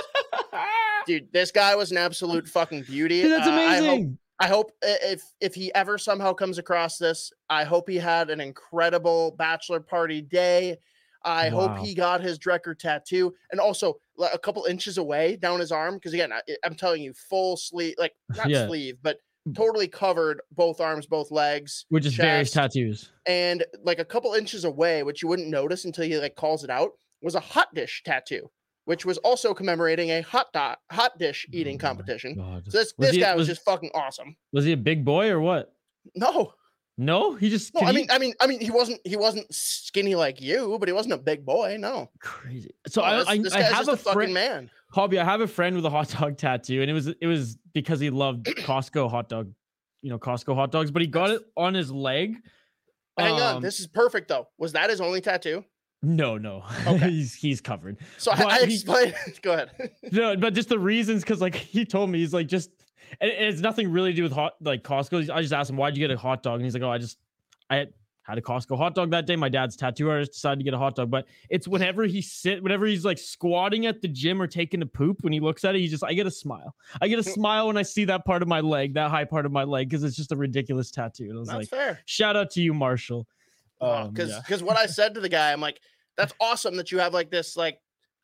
Dude, 1.06 1.28
this 1.32 1.50
guy 1.52 1.74
was 1.76 1.90
an 1.92 1.98
absolute 1.98 2.48
fucking 2.48 2.82
beauty. 2.82 3.22
Dude, 3.22 3.32
that's 3.32 3.46
Uh, 3.46 3.50
I 3.52 3.76
hope- 3.76 3.84
amazing. 3.84 4.18
I 4.40 4.46
hope 4.46 4.70
if 4.82 5.22
if 5.40 5.54
he 5.54 5.74
ever 5.74 5.98
somehow 5.98 6.32
comes 6.32 6.58
across 6.58 6.96
this, 6.96 7.32
I 7.50 7.64
hope 7.64 7.88
he 7.88 7.96
had 7.96 8.30
an 8.30 8.40
incredible 8.40 9.32
bachelor 9.32 9.80
party 9.80 10.22
day. 10.22 10.78
I 11.24 11.48
hope 11.48 11.76
he 11.78 11.92
got 11.94 12.20
his 12.22 12.38
Drekker 12.38 12.78
tattoo, 12.78 13.34
and 13.50 13.60
also 13.60 13.98
a 14.32 14.38
couple 14.38 14.64
inches 14.66 14.96
away 14.96 15.34
down 15.36 15.58
his 15.58 15.72
arm. 15.72 15.94
Because 15.96 16.14
again, 16.14 16.32
I, 16.32 16.40
I'm 16.64 16.76
telling 16.76 17.02
you, 17.02 17.12
full 17.14 17.56
sleeve, 17.56 17.96
like 17.98 18.14
not 18.36 18.48
Yeah. 18.48 18.66
sleeve, 18.68 18.98
but 19.02 19.18
totally 19.54 19.88
covered 19.88 20.40
both 20.52 20.80
arms, 20.80 21.06
both 21.06 21.30
legs, 21.30 21.86
Which 21.88 22.06
is 22.06 22.14
various 22.14 22.48
chest, 22.52 22.72
tattoos. 22.74 23.10
and 23.26 23.64
like 23.82 23.98
a 23.98 24.04
couple 24.04 24.34
inches 24.34 24.64
away, 24.64 25.02
which 25.02 25.22
you 25.22 25.28
wouldn't 25.28 25.48
notice 25.48 25.84
until 25.84 26.04
he 26.04 26.16
like 26.18 26.34
calls 26.36 26.64
it 26.64 26.70
out, 26.70 26.90
was 27.22 27.34
a 27.34 27.40
hot 27.40 27.74
dish 27.74 28.02
tattoo, 28.04 28.50
which 28.84 29.04
was 29.04 29.18
also 29.18 29.52
commemorating 29.54 30.10
a 30.10 30.20
hot 30.22 30.46
dot 30.52 30.78
hot 30.90 31.18
dish 31.18 31.46
oh 31.48 31.56
eating 31.56 31.76
Oh 31.76 31.78
competition. 31.78 32.34
God. 32.36 32.64
So 32.68 32.78
this 32.78 32.94
Was 32.98 33.08
this 33.08 33.14
he- 33.16 33.20
guy 33.22 33.34
was, 33.34 33.40
was- 33.48 33.56
just 33.56 33.64
fucking 33.64 33.90
awesome. 33.94 34.36
Was 34.52 34.64
he 34.64 34.72
a 34.72 34.76
big 34.76 35.04
boy 35.04 35.28
or 35.30 35.40
what? 35.40 35.72
No, 36.14 36.54
No, 36.96 37.34
he 37.34 37.50
just. 37.50 37.74
no, 37.74 37.82
I 37.82 37.90
he- 37.92 37.96
mean, 37.98 38.06
I 38.10 38.18
mean, 38.18 38.34
I 38.40 38.46
mean, 38.46 38.60
he 38.60 38.70
wasn't 38.70 39.00
he 39.04 39.16
wasn't 39.16 39.46
skinny 39.54 40.14
like 40.14 40.40
you, 40.40 40.76
but 40.80 40.88
he 40.88 40.92
wasn't 40.92 41.14
a 41.14 41.18
big 41.18 41.44
boy. 41.44 41.76
No, 41.78 42.10
crazy. 42.20 42.70
So 42.88 43.00
No, 43.02 43.06
I, 43.06 43.16
this, 43.18 43.28
I, 43.28 43.38
this 43.38 43.52
I 43.54 43.60
guy's 43.60 43.72
have 43.72 43.86
just 43.86 44.06
a 44.06 44.12
friend. 44.12 44.32
man. 44.34 44.70
Hobby. 44.90 45.18
I 45.18 45.24
have 45.24 45.40
a 45.40 45.46
friend 45.46 45.76
with 45.76 45.84
a 45.84 45.90
hot 45.90 46.08
dog 46.10 46.36
tattoo, 46.38 46.80
and 46.80 46.90
it 46.90 46.94
was 46.94 47.06
it 47.08 47.26
was 47.26 47.58
because 47.74 48.00
he 48.00 48.10
loved 48.10 48.46
Costco 48.46 49.10
hot 49.10 49.28
dog, 49.28 49.52
you 50.02 50.10
know, 50.10 50.18
Costco 50.18 50.54
hot 50.54 50.70
dogs. 50.72 50.90
But 50.90 51.02
he 51.02 51.08
got 51.08 51.30
it 51.30 51.42
on 51.56 51.74
his 51.74 51.90
leg. 51.92 52.36
Hang 53.18 53.34
on, 53.34 53.56
Um, 53.56 53.62
this 53.62 53.80
is 53.80 53.86
perfect 53.86 54.28
though. 54.28 54.48
Was 54.58 54.72
that 54.72 54.90
his 54.90 55.00
only 55.00 55.20
tattoo? 55.20 55.64
No, 56.02 56.38
no, 56.38 56.62
Okay. 56.86 57.10
he's 57.10 57.34
he's 57.34 57.60
covered. 57.60 57.98
So 58.18 58.30
I, 58.30 58.36
But 58.36 58.46
I 58.46 58.58
he- 58.66 58.74
explained. 58.74 59.14
Go 59.42 59.52
ahead. 59.54 59.70
No, 60.12 60.36
but 60.36 60.54
just 60.54 60.68
the 60.68 60.78
reasons, 60.78 61.22
because 61.24 61.40
like 61.40 61.56
he 61.56 61.84
told 61.84 62.08
me, 62.10 62.20
he's 62.20 62.32
like 62.32 62.46
just, 62.46 62.70
and 63.20 63.28
it- 63.30 63.42
it's 63.42 63.60
nothing 63.60 63.90
really 63.90 64.12
to 64.12 64.16
do 64.16 64.22
with 64.22 64.32
hot 64.32 64.54
like 64.60 64.84
Costco. 64.84 65.28
I 65.30 65.42
just 65.42 65.52
asked 65.52 65.68
him 65.70 65.76
why'd 65.76 65.96
you 65.96 66.06
get 66.06 66.14
a 66.14 66.18
hot 66.18 66.42
dog, 66.44 66.54
and 66.56 66.64
he's 66.64 66.74
like, 66.74 66.84
oh, 66.84 66.90
I 66.90 66.98
just 66.98 67.18
I 67.68 67.88
had, 68.28 68.38
a 68.38 68.42
Costco 68.42 68.76
hot 68.76 68.94
dog 68.94 69.10
that 69.10 69.26
day. 69.26 69.36
My 69.36 69.48
dad's 69.48 69.76
tattoo 69.76 70.10
artist 70.10 70.32
decided 70.32 70.58
to 70.58 70.64
get 70.64 70.74
a 70.74 70.78
hot 70.78 70.96
dog, 70.96 71.10
but 71.10 71.26
it's 71.48 71.66
whenever 71.66 72.04
he 72.04 72.20
sit, 72.20 72.62
whenever 72.62 72.86
he's 72.86 73.04
like 73.04 73.18
squatting 73.18 73.86
at 73.86 74.02
the 74.02 74.08
gym 74.08 74.40
or 74.40 74.46
taking 74.46 74.82
a 74.82 74.86
poop, 74.86 75.18
when 75.22 75.32
he 75.32 75.40
looks 75.40 75.64
at 75.64 75.74
it, 75.74 75.80
he 75.80 75.88
just 75.88 76.04
I 76.04 76.12
get 76.12 76.26
a 76.26 76.30
smile. 76.30 76.74
I 77.00 77.08
get 77.08 77.18
a 77.18 77.22
smile 77.22 77.66
when 77.66 77.76
I 77.76 77.82
see 77.82 78.04
that 78.06 78.24
part 78.24 78.42
of 78.42 78.48
my 78.48 78.60
leg, 78.60 78.94
that 78.94 79.10
high 79.10 79.24
part 79.24 79.46
of 79.46 79.52
my 79.52 79.64
leg, 79.64 79.88
because 79.88 80.04
it's 80.04 80.16
just 80.16 80.32
a 80.32 80.36
ridiculous 80.36 80.90
tattoo. 80.90 81.24
And 81.24 81.36
I 81.36 81.38
was 81.40 81.48
That's 81.48 81.58
like, 81.58 81.68
fair. 81.68 82.00
shout 82.06 82.36
out 82.36 82.50
to 82.52 82.60
you, 82.60 82.74
Marshall. 82.74 83.26
Um, 83.80 84.10
because 84.10 84.30
yeah. 84.30 84.40
because 84.40 84.62
what 84.62 84.76
I 84.76 84.86
said 84.86 85.14
to 85.14 85.20
the 85.20 85.28
guy, 85.28 85.52
I'm 85.52 85.60
like, 85.60 85.80
that's 86.16 86.34
awesome 86.40 86.76
that 86.76 86.90
you 86.90 86.98
have 86.98 87.14
like 87.14 87.30
this 87.30 87.56
like 87.56 87.78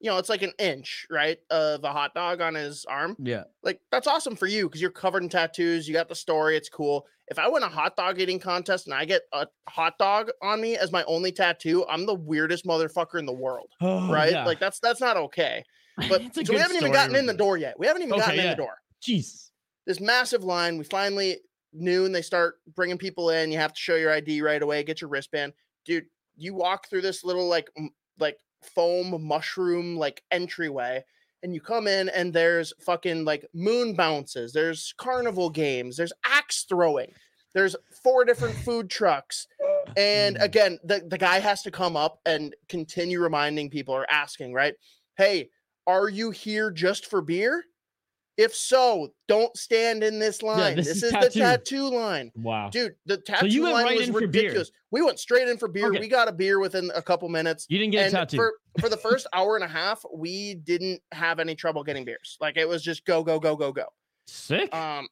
you 0.04 0.10
know 0.10 0.18
it's 0.18 0.28
like 0.28 0.42
an 0.42 0.52
inch 0.58 1.06
right 1.10 1.38
of 1.50 1.82
a 1.82 1.90
hot 1.90 2.12
dog 2.14 2.42
on 2.42 2.54
his 2.54 2.84
arm. 2.84 3.16
yeah, 3.18 3.44
Like 3.62 3.80
that's 3.90 4.06
awesome 4.06 4.36
for 4.36 4.46
you 4.46 4.68
because 4.68 4.80
you're 4.82 4.90
covered 4.90 5.22
in 5.22 5.30
tattoos. 5.30 5.88
You 5.88 5.94
got 5.94 6.10
the 6.10 6.14
story. 6.14 6.56
It's 6.58 6.68
cool. 6.68 7.06
If 7.28 7.38
I 7.38 7.48
win 7.48 7.62
a 7.62 7.68
hot 7.70 7.96
dog 7.96 8.20
eating 8.20 8.38
contest 8.38 8.86
and 8.86 8.92
I 8.94 9.06
get 9.06 9.22
a 9.32 9.46
hot 9.66 9.96
dog 9.98 10.28
on 10.42 10.60
me 10.60 10.76
as 10.76 10.92
my 10.92 11.02
only 11.04 11.32
tattoo, 11.32 11.86
I'm 11.88 12.04
the 12.04 12.14
weirdest 12.14 12.66
motherfucker 12.66 13.18
in 13.18 13.24
the 13.24 13.32
world, 13.32 13.70
right? 13.80 14.28
Oh, 14.28 14.30
yeah. 14.30 14.44
Like 14.44 14.60
that's 14.60 14.78
that's 14.78 15.00
not 15.00 15.16
okay. 15.16 15.64
But 16.08 16.34
so 16.34 16.42
we 16.52 16.58
haven't 16.58 16.76
even 16.76 16.92
gotten 16.92 17.16
in 17.16 17.24
the 17.24 17.32
door 17.32 17.56
yet. 17.56 17.78
We 17.78 17.86
haven't 17.86 18.02
even 18.02 18.12
Okay, 18.14 18.20
gotten 18.26 18.40
in 18.40 18.50
the 18.50 18.56
door. 18.56 18.74
Jeez. 19.02 19.50
This 19.86 20.00
massive 20.00 20.44
line. 20.44 20.76
We 20.76 20.84
finally 20.84 21.38
noon. 21.72 22.12
They 22.12 22.20
start 22.22 22.56
bringing 22.74 22.98
people 22.98 23.30
in. 23.30 23.50
You 23.52 23.58
have 23.58 23.72
to 23.72 23.80
show 23.80 23.94
your 23.96 24.12
ID 24.12 24.42
right 24.42 24.60
away. 24.60 24.82
Get 24.82 25.00
your 25.00 25.08
wristband, 25.08 25.54
dude. 25.86 26.06
You 26.36 26.52
walk 26.54 26.90
through 26.90 27.02
this 27.02 27.24
little 27.24 27.48
like 27.48 27.68
like 28.18 28.38
foam 28.64 29.26
mushroom 29.26 29.96
like 29.96 30.22
entryway, 30.30 31.04
and 31.42 31.54
you 31.54 31.60
come 31.60 31.86
in 31.86 32.08
and 32.08 32.32
there's 32.32 32.72
fucking 32.80 33.24
like 33.24 33.44
moon 33.52 33.94
bounces. 33.94 34.52
There's 34.52 34.94
carnival 34.96 35.50
games. 35.50 35.96
There's 35.96 36.12
axe 36.24 36.64
throwing. 36.68 37.12
There's 37.54 37.76
four 38.02 38.24
different 38.24 38.56
food 38.56 38.90
trucks. 38.90 39.46
And 39.96 40.36
Mm. 40.36 40.42
again, 40.42 40.78
the, 40.82 41.04
the 41.06 41.18
guy 41.18 41.38
has 41.38 41.62
to 41.62 41.70
come 41.70 41.96
up 41.96 42.20
and 42.26 42.54
continue 42.68 43.20
reminding 43.20 43.70
people 43.70 43.94
or 43.94 44.10
asking, 44.10 44.52
right? 44.52 44.74
Hey, 45.16 45.50
are 45.86 46.08
you 46.08 46.30
here 46.30 46.70
just 46.70 47.06
for 47.06 47.20
beer? 47.20 47.64
If 48.36 48.54
so, 48.54 49.10
don't 49.28 49.56
stand 49.56 50.02
in 50.02 50.18
this 50.18 50.42
line. 50.42 50.76
this 50.76 50.86
this, 50.86 51.02
is 51.04 51.12
tattoo. 51.12 51.28
the 51.28 51.38
tattoo 51.38 51.94
line. 51.94 52.32
Wow. 52.34 52.68
Dude, 52.68 52.94
the 53.06 53.18
tattoo 53.18 53.62
went 53.62 53.74
line 53.74 53.84
right 53.84 53.98
was 53.98 54.08
in 54.08 54.14
for 54.14 54.20
beer. 54.20 54.42
ridiculous. 54.42 54.70
We 54.90 55.02
went 55.02 55.20
straight 55.20 55.48
in 55.48 55.56
for 55.56 55.68
beer. 55.68 55.88
Okay. 55.88 56.00
We 56.00 56.08
got 56.08 56.26
a 56.26 56.32
beer 56.32 56.58
within 56.58 56.90
a 56.94 57.02
couple 57.02 57.28
minutes. 57.28 57.66
You 57.68 57.78
didn't 57.78 57.92
get 57.92 58.00
a 58.00 58.04
and 58.04 58.12
tattoo. 58.12 58.36
for 58.36 58.54
for 58.80 58.88
the 58.88 58.96
first 58.96 59.28
hour 59.32 59.54
and 59.54 59.64
a 59.64 59.68
half, 59.68 60.04
we 60.12 60.54
didn't 60.54 61.00
have 61.12 61.38
any 61.38 61.54
trouble 61.54 61.84
getting 61.84 62.04
beers. 62.04 62.36
Like 62.40 62.56
it 62.56 62.68
was 62.68 62.82
just 62.82 63.04
go, 63.04 63.22
go, 63.22 63.38
go, 63.38 63.54
go, 63.54 63.72
go. 63.72 63.86
Sick. 64.26 64.74
Um, 64.74 65.06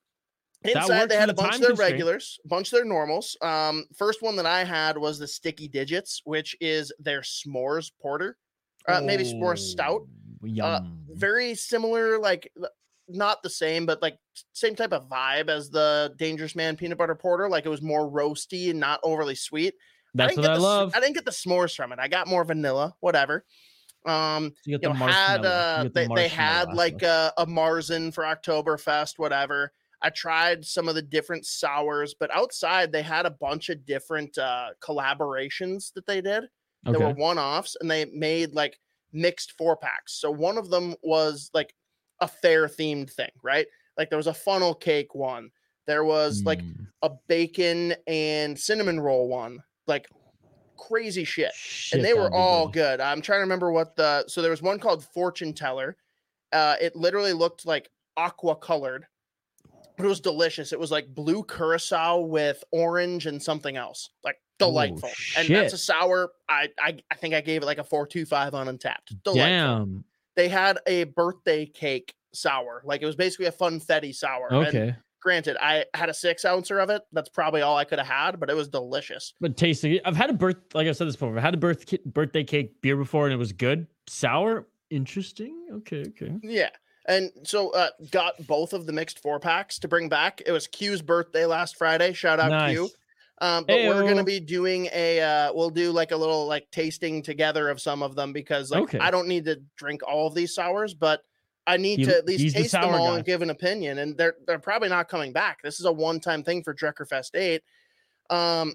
inside 0.64 1.08
they 1.08 1.16
had 1.16 1.30
a 1.30 1.34
bunch 1.34 1.56
of 1.56 1.60
their 1.60 1.70
constraint. 1.70 1.92
regulars, 1.92 2.38
a 2.44 2.48
bunch 2.48 2.72
of 2.72 2.78
their 2.78 2.84
normals. 2.84 3.36
Um, 3.40 3.84
first 3.96 4.22
one 4.22 4.34
that 4.36 4.46
I 4.46 4.64
had 4.64 4.98
was 4.98 5.18
the 5.18 5.28
Sticky 5.28 5.68
Digits, 5.68 6.22
which 6.24 6.56
is 6.60 6.92
their 6.98 7.20
s'mores 7.20 7.90
porter, 8.00 8.36
uh, 8.88 9.00
maybe 9.00 9.24
s'mores 9.24 9.58
stout. 9.58 10.02
Oh, 10.02 10.46
Yum. 10.46 10.98
Very 11.10 11.54
similar, 11.54 12.18
like 12.18 12.50
not 13.08 13.42
the 13.42 13.50
same, 13.50 13.86
but 13.86 14.02
like 14.02 14.18
same 14.52 14.74
type 14.74 14.92
of 14.92 15.08
vibe 15.08 15.48
as 15.48 15.70
the 15.70 16.14
Dangerous 16.18 16.54
Man 16.56 16.76
peanut 16.76 16.98
butter 16.98 17.14
porter. 17.14 17.48
Like 17.48 17.66
it 17.66 17.70
was 17.70 17.82
more 17.82 18.10
roasty 18.10 18.70
and 18.70 18.80
not 18.80 19.00
overly 19.02 19.34
sweet. 19.34 19.74
That's 20.14 20.34
didn't 20.34 20.44
what 20.44 20.50
I 20.52 20.54
the 20.56 20.62
love. 20.62 20.92
I 20.94 21.00
didn't 21.00 21.14
get 21.14 21.24
the 21.24 21.30
s'mores 21.30 21.74
from 21.74 21.92
it. 21.92 21.98
I 21.98 22.08
got 22.08 22.28
more 22.28 22.44
vanilla, 22.44 22.94
whatever. 23.00 23.44
Um, 24.04 24.52
You, 24.66 24.78
you 24.82 24.88
know, 24.88 24.94
had 24.94 25.44
uh, 25.44 25.88
they, 25.94 26.08
they 26.14 26.28
had 26.28 26.72
like 26.74 27.02
a, 27.02 27.32
a 27.38 27.46
Marzen 27.46 28.12
for 28.12 28.24
Oktoberfest, 28.24 29.18
whatever. 29.18 29.72
I 30.02 30.10
tried 30.10 30.64
some 30.64 30.88
of 30.88 30.96
the 30.96 31.02
different 31.02 31.46
sours, 31.46 32.14
but 32.18 32.34
outside 32.34 32.90
they 32.90 33.02
had 33.02 33.24
a 33.24 33.30
bunch 33.30 33.68
of 33.68 33.86
different 33.86 34.36
uh, 34.36 34.70
collaborations 34.82 35.92
that 35.94 36.06
they 36.06 36.20
did. 36.20 36.44
There 36.84 36.98
were 36.98 37.14
one 37.14 37.38
offs, 37.38 37.76
and 37.80 37.88
they 37.88 38.06
made 38.06 38.54
like 38.54 38.76
mixed 39.12 39.52
four 39.52 39.76
packs. 39.76 40.14
So 40.20 40.32
one 40.32 40.58
of 40.58 40.68
them 40.68 40.96
was 41.02 41.50
like 41.54 41.72
a 42.22 42.28
fair 42.28 42.66
themed 42.68 43.10
thing, 43.12 43.30
right? 43.42 43.66
Like 43.98 44.08
there 44.08 44.16
was 44.16 44.26
a 44.28 44.32
funnel 44.34 44.74
cake 44.74 45.14
one. 45.14 45.50
There 45.86 46.04
was 46.04 46.42
like 46.44 46.60
Mm. 46.62 46.86
a 47.02 47.10
bacon 47.28 47.94
and 48.06 48.58
cinnamon 48.58 48.98
roll 49.00 49.28
one, 49.28 49.62
like 49.86 50.08
crazy 50.78 51.24
shit 51.24 51.52
Shit, 51.54 51.98
and 51.98 52.04
they 52.04 52.14
were 52.14 52.32
all 52.32 52.66
good. 52.66 52.98
good. 52.98 53.00
I'm 53.00 53.20
trying 53.20 53.38
to 53.38 53.42
remember 53.42 53.70
what 53.72 53.94
the 53.96 54.24
so 54.28 54.40
there 54.42 54.50
was 54.50 54.62
one 54.62 54.78
called 54.78 55.04
Fortune 55.04 55.52
Teller. 55.52 55.96
Uh, 56.52 56.76
it 56.80 56.94
literally 56.96 57.32
looked 57.32 57.66
like 57.66 57.90
aqua 58.16 58.54
colored, 58.56 59.06
but 59.96 60.04
it 60.04 60.08
was 60.08 60.20
delicious. 60.20 60.72
It 60.72 60.78
was 60.80 60.90
like 60.90 61.12
blue 61.14 61.42
curacao 61.44 62.20
with 62.20 62.62
orange 62.72 63.26
and 63.26 63.42
something 63.42 63.76
else, 63.76 64.10
like 64.24 64.36
delightful. 64.58 65.10
and 65.36 65.48
that's 65.48 65.72
a 65.72 65.78
sour. 65.78 66.30
I, 66.48 66.68
I 66.78 66.98
I 67.10 67.14
think 67.16 67.34
I 67.34 67.40
gave 67.40 67.62
it 67.62 67.66
like 67.66 67.78
a 67.78 67.84
four 67.84 68.06
two 68.06 68.24
five 68.24 68.54
on 68.54 68.66
Untappd. 68.68 69.22
Delightful. 69.24 69.34
Damn. 69.34 70.04
They 70.36 70.48
had 70.48 70.78
a 70.86 71.04
birthday 71.04 71.66
cake 71.66 72.14
sour, 72.32 72.82
like 72.84 73.02
it 73.02 73.06
was 73.06 73.16
basically 73.16 73.46
a 73.46 73.52
funfetti 73.52 74.14
sour. 74.14 74.48
and 74.50 74.66
Okay. 74.66 74.96
granted, 75.20 75.56
I 75.60 75.84
had 75.94 76.08
a 76.08 76.14
six 76.14 76.44
ouncer 76.44 76.78
of 76.78 76.90
it. 76.90 77.02
That's 77.12 77.28
probably 77.28 77.60
all 77.62 77.76
I 77.76 77.84
could 77.84 77.98
have 77.98 78.08
had, 78.08 78.40
but 78.40 78.48
it 78.50 78.56
was 78.56 78.68
delicious. 78.68 79.34
But 79.40 79.56
tasting 79.56 80.00
I've 80.04 80.16
had 80.16 80.30
a 80.30 80.34
birth, 80.34 80.56
like 80.74 80.88
I 80.88 80.92
said 80.92 81.06
this 81.08 81.16
before. 81.16 81.36
I've 81.36 81.42
had 81.42 81.54
a 81.54 81.58
birth 81.58 81.84
birthday 82.06 82.44
cake 82.44 82.80
beer 82.80 82.96
before, 82.96 83.26
and 83.26 83.34
it 83.34 83.38
was 83.38 83.52
good. 83.52 83.86
Sour, 84.08 84.66
interesting. 84.90 85.66
Okay, 85.72 86.04
okay. 86.08 86.34
Yeah. 86.42 86.70
And 87.06 87.30
so 87.42 87.70
uh 87.70 87.88
got 88.12 88.46
both 88.46 88.72
of 88.72 88.86
the 88.86 88.92
mixed 88.92 89.18
four 89.18 89.40
packs 89.40 89.78
to 89.80 89.88
bring 89.88 90.08
back. 90.08 90.40
It 90.46 90.52
was 90.52 90.66
Q's 90.68 91.02
birthday 91.02 91.46
last 91.46 91.76
Friday. 91.76 92.12
Shout 92.12 92.38
out 92.38 92.50
nice. 92.50 92.76
Q. 92.76 92.88
Um, 93.42 93.64
but 93.66 93.76
we're 93.88 94.02
gonna 94.08 94.22
be 94.24 94.38
doing 94.40 94.88
a 94.92 95.20
uh 95.20 95.52
we'll 95.52 95.68
do 95.70 95.90
like 95.90 96.12
a 96.12 96.16
little 96.16 96.46
like 96.46 96.70
tasting 96.70 97.22
together 97.22 97.68
of 97.68 97.80
some 97.80 98.02
of 98.02 98.14
them 98.14 98.32
because 98.32 98.70
like 98.70 98.84
Okay. 98.84 98.98
I 99.00 99.10
don't 99.10 99.26
need 99.26 99.44
to 99.46 99.60
drink 99.76 100.00
all 100.06 100.28
of 100.28 100.34
these 100.34 100.54
sours, 100.54 100.94
but 100.94 101.22
I 101.66 101.76
need 101.76 101.98
He- 101.98 102.04
to 102.06 102.16
at 102.16 102.24
least 102.24 102.54
the 102.54 102.62
taste 102.62 102.72
them 102.72 102.84
all 102.94 103.08
guy. 103.10 103.16
and 103.16 103.24
give 103.26 103.42
an 103.42 103.50
opinion. 103.50 103.98
And 103.98 104.16
they're 104.16 104.36
they're 104.46 104.58
probably 104.60 104.88
not 104.90 105.08
coming 105.08 105.32
back. 105.32 105.58
This 105.62 105.80
is 105.80 105.86
a 105.86 105.92
one-time 105.92 106.44
thing 106.44 106.62
for 106.62 106.72
Drekkerfest 106.72 107.34
8. 107.34 107.62
Um 108.30 108.74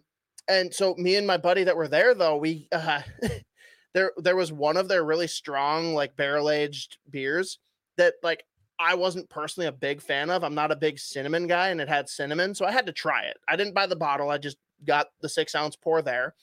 and 0.50 0.74
so 0.74 0.96
me 0.96 1.16
and 1.16 1.26
my 1.26 1.38
buddy 1.38 1.64
that 1.64 1.78
were 1.78 1.88
there 1.88 2.14
though, 2.14 2.36
we 2.38 2.68
uh 2.74 3.02
there 3.94 4.12
there 4.18 4.36
was 4.36 4.52
one 4.52 4.76
of 4.78 4.90
their 4.90 5.04
really 5.06 5.28
strong 5.28 5.94
like 5.94 6.16
barrel-aged 6.18 6.98
beers 7.10 7.60
that 7.96 8.16
like 8.22 8.44
I 8.80 8.96
wasn't 8.96 9.30
personally 9.30 9.68
a 9.68 9.72
big 9.72 10.02
fan 10.02 10.30
of. 10.30 10.44
I'm 10.44 10.56
not 10.56 10.72
a 10.72 10.76
big 10.76 11.00
cinnamon 11.00 11.48
guy, 11.48 11.70
and 11.70 11.82
it 11.82 11.90
had 11.90 12.10
cinnamon, 12.10 12.54
so 12.54 12.66
I 12.66 12.72
had 12.72 12.86
to 12.86 12.92
try 12.92 13.24
it. 13.24 13.38
I 13.48 13.56
didn't 13.56 13.74
buy 13.74 13.88
the 13.88 13.96
bottle. 13.96 14.30
I 14.30 14.38
just 14.38 14.58
got 14.86 15.08
the 15.22 15.30
six 15.30 15.56
ounce 15.56 15.76
pour 15.76 16.02
there. 16.02 16.36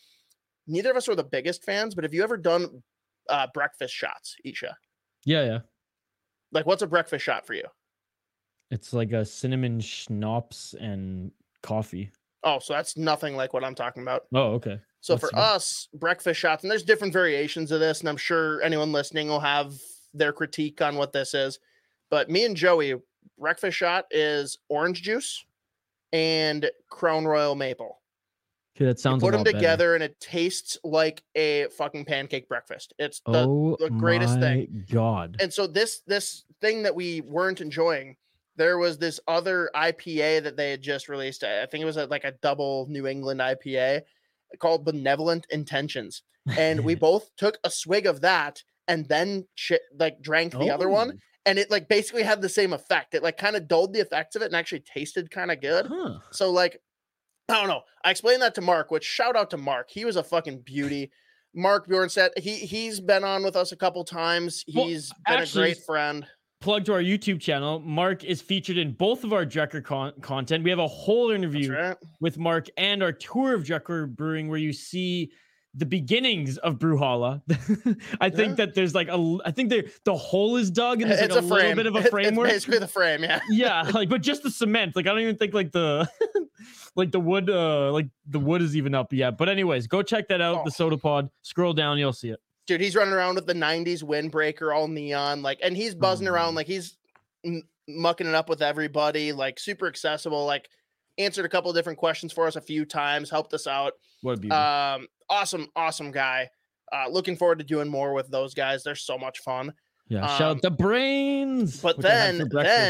Neither 0.67 0.91
of 0.91 0.97
us 0.97 1.09
are 1.09 1.15
the 1.15 1.23
biggest 1.23 1.63
fans, 1.63 1.95
but 1.95 2.05
have 2.05 2.15
you 2.15 2.23
ever 2.23 2.37
done 2.37 2.83
uh, 3.29 3.47
breakfast 3.55 3.95
shots, 3.95 4.37
Isha? 4.45 4.77
Yeah, 5.25 5.45
yeah. 5.45 5.59
Like, 6.51 6.67
what's 6.67 6.83
a 6.83 6.87
breakfast 6.87 7.25
shot 7.25 7.47
for 7.47 7.55
you? 7.55 7.65
It's 8.71 8.93
like 8.93 9.13
a 9.13 9.25
cinnamon 9.25 9.81
schnapps 9.81 10.75
and 10.81 11.31
coffee. 11.63 12.11
Oh, 12.43 12.59
so 12.59 12.73
that's 12.73 12.97
nothing 12.97 13.37
like 13.37 13.53
what 13.53 13.65
I'm 13.65 13.75
talking 13.75 14.03
about. 14.03 14.25
Oh, 14.35 14.55
okay. 14.55 14.81
So 15.01 15.15
What's 15.15 15.31
for 15.31 15.39
us, 15.39 15.89
breakfast 15.95 16.41
shots, 16.41 16.65
and 16.65 16.71
there's 16.71 16.83
different 16.83 17.13
variations 17.13 17.71
of 17.71 17.81
this, 17.81 18.01
and 18.01 18.09
I'm 18.09 18.17
sure 18.17 18.63
anyone 18.63 18.91
listening 18.91 19.29
will 19.29 19.41
have 19.41 19.75
their 20.13 20.33
critique 20.33 20.81
on 20.81 20.97
what 20.97 21.13
this 21.13 21.35
is. 21.35 21.59
But 22.11 22.31
me 22.31 22.45
and 22.45 22.57
Joey, 22.57 22.95
breakfast 23.39 23.77
shot 23.77 24.07
is 24.11 24.59
orange 24.69 25.03
juice 25.03 25.45
and 26.13 26.71
Crown 26.91 27.25
Royal 27.25 27.55
maple. 27.55 28.01
Okay, 28.77 28.87
that 28.87 28.99
You 28.99 29.03
sounds. 29.03 29.23
a 29.23 29.27
put 29.27 29.33
them 29.33 29.41
lot 29.41 29.45
better. 29.45 29.57
together, 29.59 29.95
and 29.95 30.03
it 30.03 30.19
tastes 30.19 30.79
like 30.83 31.23
a 31.37 31.67
fucking 31.77 32.05
pancake 32.05 32.49
breakfast. 32.49 32.93
It's 32.99 33.21
the 33.25 33.47
oh 33.47 33.77
the 33.79 33.91
greatest 33.91 34.41
thing. 34.41 34.69
my 34.73 34.95
God. 34.95 35.37
and 35.41 35.53
so 35.53 35.67
this 35.67 36.01
this 36.07 36.45
thing 36.61 36.83
that 36.83 36.95
we 36.95 37.21
weren't 37.21 37.61
enjoying 37.61 38.17
there 38.57 38.79
was 38.79 38.99
this 38.99 39.21
other 39.27 39.71
IPA 39.75 40.43
that 40.45 40.57
they 40.57 40.71
had 40.71 40.83
just 40.83 41.09
released. 41.09 41.45
I 41.45 41.67
think 41.67 41.83
it 41.83 41.87
was 41.87 41.97
a, 41.97 42.07
like 42.07 42.25
a 42.25 42.33
double 42.43 42.87
New 42.89 43.07
England 43.07 43.41
IPA 43.41 44.03
called 44.59 44.85
Benevolent 44.85 45.47
Intentions. 45.51 46.23
And 46.57 46.85
we 46.85 46.95
both 46.95 47.35
took 47.37 47.59
a 47.65 47.71
swig 47.71 48.07
of 48.07 48.21
that 48.21 48.63
and 48.87 49.09
then 49.09 49.47
ch- 49.57 49.73
like 49.99 50.21
drank 50.21 50.53
the 50.53 50.71
other 50.71 50.89
one. 50.89 51.13
Oh. 51.15 51.19
And 51.47 51.59
it 51.59 51.71
like 51.71 51.89
basically 51.89 52.23
had 52.23 52.41
the 52.41 52.49
same 52.49 52.73
effect. 52.73 53.15
It 53.15 53.23
like 53.23 53.37
kind 53.37 53.57
of 53.57 53.69
dulled 53.69 53.93
the 53.93 54.01
effects 54.01 54.35
of 54.37 54.43
it 54.43 54.47
and 54.47 54.57
actually 54.57 54.81
tasted 54.81 55.31
kind 55.31 55.51
of 55.51 55.61
good. 55.61 55.87
Huh. 55.87 56.19
So 56.33 56.51
like, 56.51 56.81
I 57.49 57.55
don't 57.55 57.69
know. 57.69 57.83
I 58.05 58.11
explained 58.11 58.43
that 58.43 58.55
to 58.55 58.63
Mark, 58.63 58.91
which 58.91 59.05
shout 59.05 59.37
out 59.37 59.51
to 59.51 59.59
Mark. 59.59 59.91
He 59.91 60.05
was 60.05 60.17
a 60.17 60.23
fucking 60.23 60.63
beauty. 60.63 61.11
Mark 61.55 61.87
Bjornstedt, 61.87 62.39
he 62.39 62.55
he's 62.57 63.01
been 63.01 63.25
on 63.25 63.43
with 63.45 63.57
us 63.57 63.73
a 63.73 63.77
couple 63.77 64.05
times. 64.05 64.65
Well, 64.75 64.87
He's 64.87 65.13
been 65.27 65.39
actually, 65.39 65.71
a 65.71 65.75
great 65.75 65.85
friend. 65.85 66.27
Plug 66.61 66.85
to 66.87 66.95
our 66.95 67.03
YouTube 67.03 67.41
channel. 67.41 67.79
Mark 67.81 68.25
is 68.25 68.41
featured 68.41 68.79
in 68.79 68.93
both 68.93 69.23
of 69.23 69.33
our 69.33 69.45
Drekker 69.45 69.85
con- 69.85 70.15
content. 70.21 70.65
We 70.65 70.71
have 70.71 70.79
a 70.79 70.89
whole 70.89 71.31
interview 71.31 71.73
right. 71.75 71.97
with 72.21 72.39
Mark 72.39 72.69
and 72.77 73.03
our 73.03 73.13
tour 73.13 73.55
of 73.55 73.65
Drekker 73.65 74.09
Brewing 74.09 74.49
where 74.49 74.59
you 74.59 74.73
see 74.73 75.31
the 75.77 75.87
beginnings 75.87 76.57
of 76.59 76.79
Brewhalla. 76.79 77.43
I 78.21 78.31
think 78.31 78.51
Yeah. 78.51 78.67
that 78.67 78.75
there's 78.75 78.95
like 78.95 79.09
a, 79.09 79.39
I 79.45 79.51
think 79.51 79.71
there 79.71 79.85
the 80.05 80.15
hole 80.17 80.57
is 80.57 80.71
dug 80.71 81.03
and 81.03 81.11
there's 81.11 81.21
like 81.23 81.31
a, 81.31 81.39
a 81.39 81.41
little 81.41 81.75
bit 81.75 81.87
of 81.87 81.97
a 81.97 82.03
framework. 82.05 82.47
It's 82.49 82.55
basically 82.67 82.79
the 82.79 82.89
frame, 82.89 83.25
yeah. 83.25 83.41
yeah, 83.51 83.83
like 83.93 84.09
but 84.09 84.23
just 84.23 84.43
the 84.45 84.51
cement. 84.51 84.95
Like 84.95 85.07
I 85.07 85.11
don't 85.11 85.21
even 85.21 85.37
think 85.37 85.53
like 85.53 85.73
the 85.73 86.09
like 86.97 87.11
the 87.11 87.21
wood 87.21 87.51
uh 87.51 87.91
like 87.93 88.07
the 88.27 88.39
wood 88.39 88.63
is 88.63 88.77
even 88.77 88.95
up 88.95 89.13
yet. 89.13 89.37
But 89.37 89.49
anyways, 89.49 89.87
go 89.89 90.03
check 90.03 90.29
that 90.29 90.41
out. 90.41 90.65
The 90.65 90.71
Oh. 90.83 90.91
Sota 90.91 91.01
Pod. 91.01 91.29
Scroll 91.43 91.73
down, 91.73 91.99
you'll 91.99 92.13
see 92.13 92.31
it. 92.31 92.39
Dude, 92.67 92.81
he's 92.81 92.97
running 92.97 93.13
around 93.13 93.35
with 93.35 93.47
the 93.47 93.53
90s 93.55 94.03
windbreaker 94.03 94.75
all 94.75 94.89
neon, 94.89 95.43
like, 95.43 95.59
and 95.63 95.77
he's 95.77 95.95
buzzing 95.95 96.27
Oh, 96.29 96.33
around 96.33 96.55
like 96.55 96.67
he's 96.67 96.97
m- 97.45 97.63
mucking 97.89 98.27
it 98.27 98.35
up 98.35 98.49
with 98.49 98.63
everybody, 98.63 99.33
like 99.33 99.59
super 99.59 99.87
accessible, 99.87 100.47
like 100.47 100.69
answered 101.19 101.45
a 101.45 101.49
couple 101.49 101.71
of 101.71 101.77
different 101.77 101.99
questions 101.99 102.33
for 102.33 102.47
us 102.47 102.57
a 102.57 102.61
few 102.61 102.85
times, 102.85 103.31
helped 103.31 103.55
us 103.55 103.67
out. 103.67 103.93
What 104.23 104.39
a 104.39 104.41
beauty. 104.41 104.55
Um, 104.55 105.07
awesome, 105.29 105.69
awesome 105.77 106.11
guy. 106.11 106.49
Uh, 106.93 107.09
looking 107.11 107.37
forward 107.37 107.59
to 107.59 107.65
doing 107.65 107.89
more 107.89 108.13
with 108.13 108.29
those 108.31 108.55
guys. 108.55 108.83
They're 108.83 108.95
so 108.95 109.19
much 109.19 109.41
fun. 109.41 109.73
yeah, 110.09 110.27
shout 110.27 110.43
um, 110.43 110.57
out 110.57 110.63
the 110.63 110.71
brains. 110.71 111.81
but 111.81 111.97
which 111.97 112.07
I 112.07 112.11
had 112.11 112.39
then- 112.39 112.49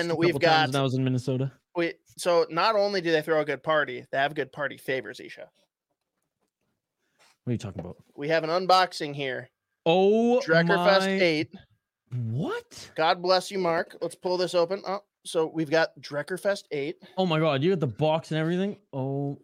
then 0.09 0.17
we've 0.17 0.39
got- 0.39 0.69
when 0.69 0.77
I 0.77 0.83
was 0.83 0.95
in 0.95 1.05
Minnesota. 1.05 1.53
We 1.77 1.95
so 2.17 2.47
not 2.51 2.77
only 2.77 3.01
do 3.01 3.11
they 3.11 3.23
throw 3.23 3.41
a 3.41 3.45
good 3.45 3.63
party, 3.63 4.05
they 4.13 4.19
have 4.19 4.35
good 4.35 4.53
party 4.53 4.77
favors, 4.77 5.19
Isha. 5.19 5.49
What 7.45 7.51
are 7.51 7.53
you 7.53 7.59
talking 7.59 7.81
about? 7.81 7.97
We 8.17 8.29
have 8.29 8.45
an 8.45 8.51
unboxing 8.51 9.15
here. 9.15 9.51
Oh 9.85 10.41
Drekkerfest 10.47 11.01
my 11.01 11.09
8. 11.09 11.55
What? 12.31 12.91
God 12.95 13.21
bless 13.23 13.51
you, 13.51 13.59
Mark. 13.59 13.97
Let's 14.01 14.15
pull 14.15 14.37
this 14.37 14.55
open. 14.55 14.83
Oh, 14.87 15.01
so 15.25 15.47
we've 15.47 15.71
got 15.71 15.99
Drekkerfest 16.01 16.65
8. 16.71 16.97
Oh 17.17 17.27
my 17.27 17.39
god, 17.39 17.63
you 17.63 17.71
got 17.71 17.81
the 17.81 17.87
box 17.87 18.31
and 18.31 18.39
everything. 18.39 18.77
Oh, 18.93 19.41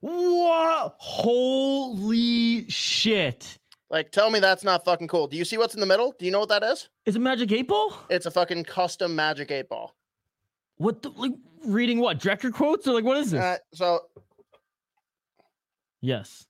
what? 0.00 0.96
Holy 0.98 2.68
shit! 2.68 3.58
Like, 3.88 4.10
tell 4.10 4.30
me 4.30 4.40
that's 4.40 4.64
not 4.64 4.84
fucking 4.84 5.08
cool. 5.08 5.28
Do 5.28 5.36
you 5.36 5.44
see 5.44 5.58
what's 5.58 5.74
in 5.74 5.80
the 5.80 5.86
middle? 5.86 6.14
Do 6.18 6.24
you 6.24 6.32
know 6.32 6.40
what 6.40 6.48
that 6.48 6.62
is? 6.62 6.88
Is 7.04 7.16
it 7.16 7.20
Magic 7.20 7.52
Eight 7.52 7.68
Ball? 7.68 7.96
It's 8.10 8.26
a 8.26 8.30
fucking 8.30 8.64
custom 8.64 9.14
Magic 9.14 9.50
8 9.50 9.68
ball. 9.68 9.94
What 10.78 11.02
the 11.02 11.10
like? 11.10 11.32
Reading 11.64 12.00
what? 12.00 12.18
Drekker 12.18 12.52
quotes 12.52 12.86
or 12.86 12.94
like 12.94 13.04
what 13.04 13.16
is 13.16 13.30
this? 13.30 13.40
Uh, 13.40 13.56
so 13.72 14.00
yes. 16.00 16.46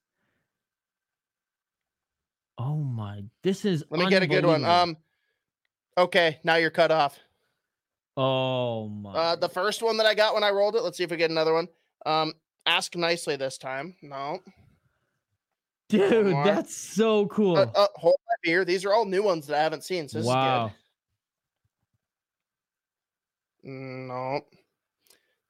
Oh 2.58 2.76
my! 2.76 3.22
This 3.42 3.64
is. 3.64 3.84
let 3.90 4.00
me 4.00 4.10
get 4.10 4.22
a 4.22 4.26
good 4.26 4.44
one. 4.44 4.64
Um, 4.64 4.96
okay, 5.96 6.38
now 6.42 6.56
you're 6.56 6.70
cut 6.70 6.90
off. 6.90 7.18
Oh 8.16 8.88
my! 8.88 9.12
Uh, 9.12 9.36
the 9.36 9.48
first 9.48 9.82
one 9.82 9.98
that 9.98 10.06
I 10.06 10.14
got 10.14 10.34
when 10.34 10.42
I 10.42 10.50
rolled 10.50 10.74
it. 10.74 10.82
Let's 10.82 10.96
see 10.96 11.04
if 11.04 11.10
we 11.10 11.16
get 11.16 11.30
another 11.30 11.52
one. 11.52 11.68
Um, 12.06 12.32
ask 12.64 12.96
nicely 12.96 13.36
this 13.36 13.58
time. 13.58 13.94
No. 14.02 14.40
Dude, 15.88 16.34
that's 16.44 16.74
so 16.74 17.26
cool. 17.26 17.56
Uh, 17.56 17.66
uh, 17.74 17.86
hold 17.94 18.16
my 18.26 18.34
beer. 18.42 18.64
These 18.64 18.84
are 18.84 18.92
all 18.92 19.04
new 19.04 19.22
ones 19.22 19.46
that 19.46 19.58
I 19.58 19.62
haven't 19.62 19.84
seen. 19.84 20.08
So 20.08 20.18
this 20.18 20.26
wow. 20.26 20.66
is 20.66 20.72
good. 23.62 23.70
No. 23.70 24.40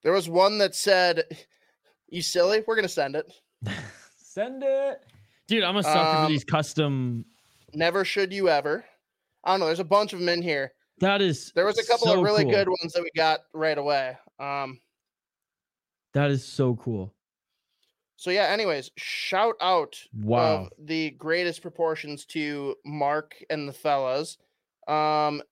There 0.02 0.12
was 0.12 0.28
one 0.28 0.58
that 0.58 0.74
said, 0.74 1.24
"You 2.08 2.20
silly? 2.20 2.64
We're 2.66 2.76
gonna 2.76 2.88
send 2.88 3.16
it. 3.16 3.32
Send 4.18 4.62
it, 4.62 5.00
dude. 5.48 5.64
I'm 5.64 5.78
a 5.78 5.82
sucker 5.82 5.98
for 5.98 6.22
Um, 6.24 6.30
these 6.30 6.44
custom. 6.44 7.24
Never 7.72 8.04
should 8.04 8.34
you 8.34 8.50
ever." 8.50 8.84
I 9.42 9.52
don't 9.52 9.60
know. 9.60 9.66
There's 9.66 9.80
a 9.80 9.84
bunch 9.84 10.12
of 10.12 10.18
them 10.18 10.28
in 10.28 10.42
here. 10.42 10.74
That 10.98 11.20
is. 11.20 11.52
There 11.54 11.66
was 11.66 11.78
a 11.78 11.84
couple 11.84 12.06
so 12.06 12.18
of 12.18 12.24
really 12.24 12.44
cool. 12.44 12.52
good 12.52 12.68
ones 12.68 12.92
that 12.94 13.02
we 13.02 13.10
got 13.14 13.40
right 13.52 13.76
away. 13.78 14.16
Um. 14.38 14.80
That 16.14 16.30
is 16.30 16.44
so 16.46 16.76
cool. 16.76 17.12
So 18.16 18.30
yeah. 18.30 18.44
Anyways, 18.44 18.90
shout 18.96 19.56
out 19.60 20.00
Wow. 20.14 20.64
of 20.64 20.72
the 20.86 21.10
greatest 21.10 21.60
proportions 21.60 22.24
to 22.26 22.76
Mark 22.86 23.34
and 23.50 23.68
the 23.68 23.72
fellas. 23.74 24.38
Um, 24.88 25.42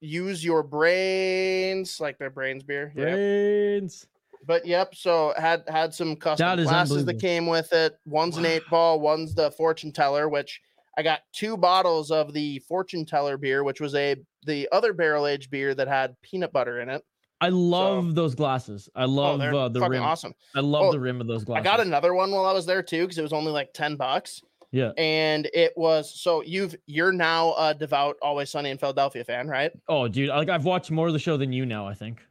use 0.00 0.44
your 0.44 0.62
brains, 0.62 1.98
like 2.00 2.18
their 2.18 2.30
brains 2.30 2.62
beer. 2.62 2.92
Yep. 2.94 3.04
Brains. 3.08 4.06
But 4.44 4.66
yep, 4.66 4.94
so 4.94 5.32
had 5.36 5.62
had 5.68 5.94
some 5.94 6.16
custom 6.16 6.64
glasses 6.64 7.04
that 7.04 7.20
came 7.20 7.46
with 7.46 7.72
it. 7.72 7.98
One's 8.06 8.36
an 8.36 8.44
eight 8.46 8.62
ball, 8.70 8.98
one's 9.00 9.34
the 9.34 9.52
fortune 9.52 9.92
teller, 9.92 10.28
which 10.28 10.60
I 10.96 11.02
got 11.02 11.20
two 11.32 11.56
bottles 11.56 12.10
of 12.10 12.32
the 12.32 12.58
fortune 12.60 13.04
teller 13.06 13.36
beer, 13.36 13.64
which 13.64 13.80
was 13.80 13.94
a 13.94 14.16
the 14.44 14.68
other 14.72 14.92
barrel 14.92 15.26
aged 15.26 15.50
beer 15.50 15.74
that 15.74 15.88
had 15.88 16.14
peanut 16.22 16.52
butter 16.52 16.80
in 16.80 16.88
it. 16.88 17.02
I 17.40 17.48
love 17.48 18.14
those 18.14 18.34
glasses. 18.34 18.88
I 18.94 19.04
Oh, 19.04 19.06
love 19.08 19.38
they're 19.40 19.54
uh, 19.54 19.68
the 19.68 19.80
rim. 19.88 20.02
awesome. 20.02 20.32
I 20.54 20.60
love 20.60 20.84
Oh, 20.86 20.92
the 20.92 21.00
rim 21.00 21.20
of 21.20 21.26
those 21.26 21.44
glasses. 21.44 21.66
I 21.66 21.70
got 21.76 21.80
another 21.84 22.14
one 22.14 22.30
while 22.30 22.46
I 22.46 22.52
was 22.52 22.66
there 22.66 22.82
too, 22.82 23.02
because 23.02 23.18
it 23.18 23.22
was 23.22 23.32
only 23.32 23.50
like 23.50 23.72
10 23.72 23.96
bucks. 23.96 24.42
Yeah. 24.70 24.92
And 24.96 25.50
it 25.52 25.72
was 25.76 26.14
so 26.20 26.42
you've 26.42 26.74
you're 26.86 27.12
now 27.12 27.54
a 27.58 27.74
devout 27.74 28.16
Always 28.22 28.48
Sunny 28.50 28.70
in 28.70 28.78
Philadelphia 28.78 29.24
fan, 29.24 29.48
right? 29.48 29.70
Oh, 29.88 30.08
dude, 30.08 30.28
like 30.28 30.48
I've 30.48 30.64
watched 30.64 30.90
more 30.90 31.08
of 31.08 31.12
the 31.12 31.18
show 31.18 31.36
than 31.36 31.52
you 31.52 31.66
now. 31.66 31.86
I 31.86 31.94
think, 31.94 32.24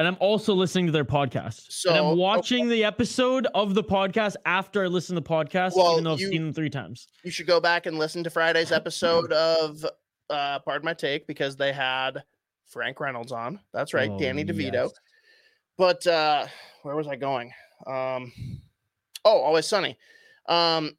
and 0.00 0.08
I'm 0.08 0.16
also 0.18 0.54
listening 0.54 0.86
to 0.86 0.92
their 0.92 1.04
podcast. 1.04 1.66
So, 1.70 1.90
okay. 1.90 1.98
I'm 1.98 2.16
watching 2.16 2.68
the 2.70 2.84
episode 2.84 3.46
of 3.54 3.74
the 3.74 3.84
podcast 3.84 4.36
after 4.46 4.82
I 4.82 4.86
listen 4.86 5.14
to 5.14 5.20
the 5.20 5.28
podcast, 5.28 5.76
Well, 5.76 5.92
even 5.92 6.04
though 6.04 6.14
I've 6.14 6.20
you- 6.20 6.28
seen 6.30 6.44
them 6.44 6.52
three 6.54 6.70
times. 6.70 7.06
You 7.22 7.30
should 7.30 7.46
go 7.46 7.60
back 7.60 7.84
and 7.84 7.98
listen 7.98 8.24
to 8.24 8.30
Friday's 8.30 8.72
episode 8.72 9.30
of 9.32 9.84
uh 10.30 10.58
Pardon 10.60 10.86
My 10.86 10.94
Take 10.94 11.26
because 11.26 11.54
they 11.56 11.70
had 11.72 12.22
Frank 12.66 12.98
Reynolds 12.98 13.30
on. 13.30 13.60
That's 13.74 13.92
right, 13.92 14.08
Oh, 14.10 14.18
Danny 14.18 14.42
DeVito. 14.42 14.72
yes. 14.72 14.90
But 15.76 16.06
uh 16.06 16.46
where 16.82 16.96
was 16.96 17.06
I 17.06 17.16
going? 17.16 17.52
Um 17.86 18.32
oh, 19.26 19.38
always 19.40 19.66
sunny. 19.66 19.98
Um 20.48 20.96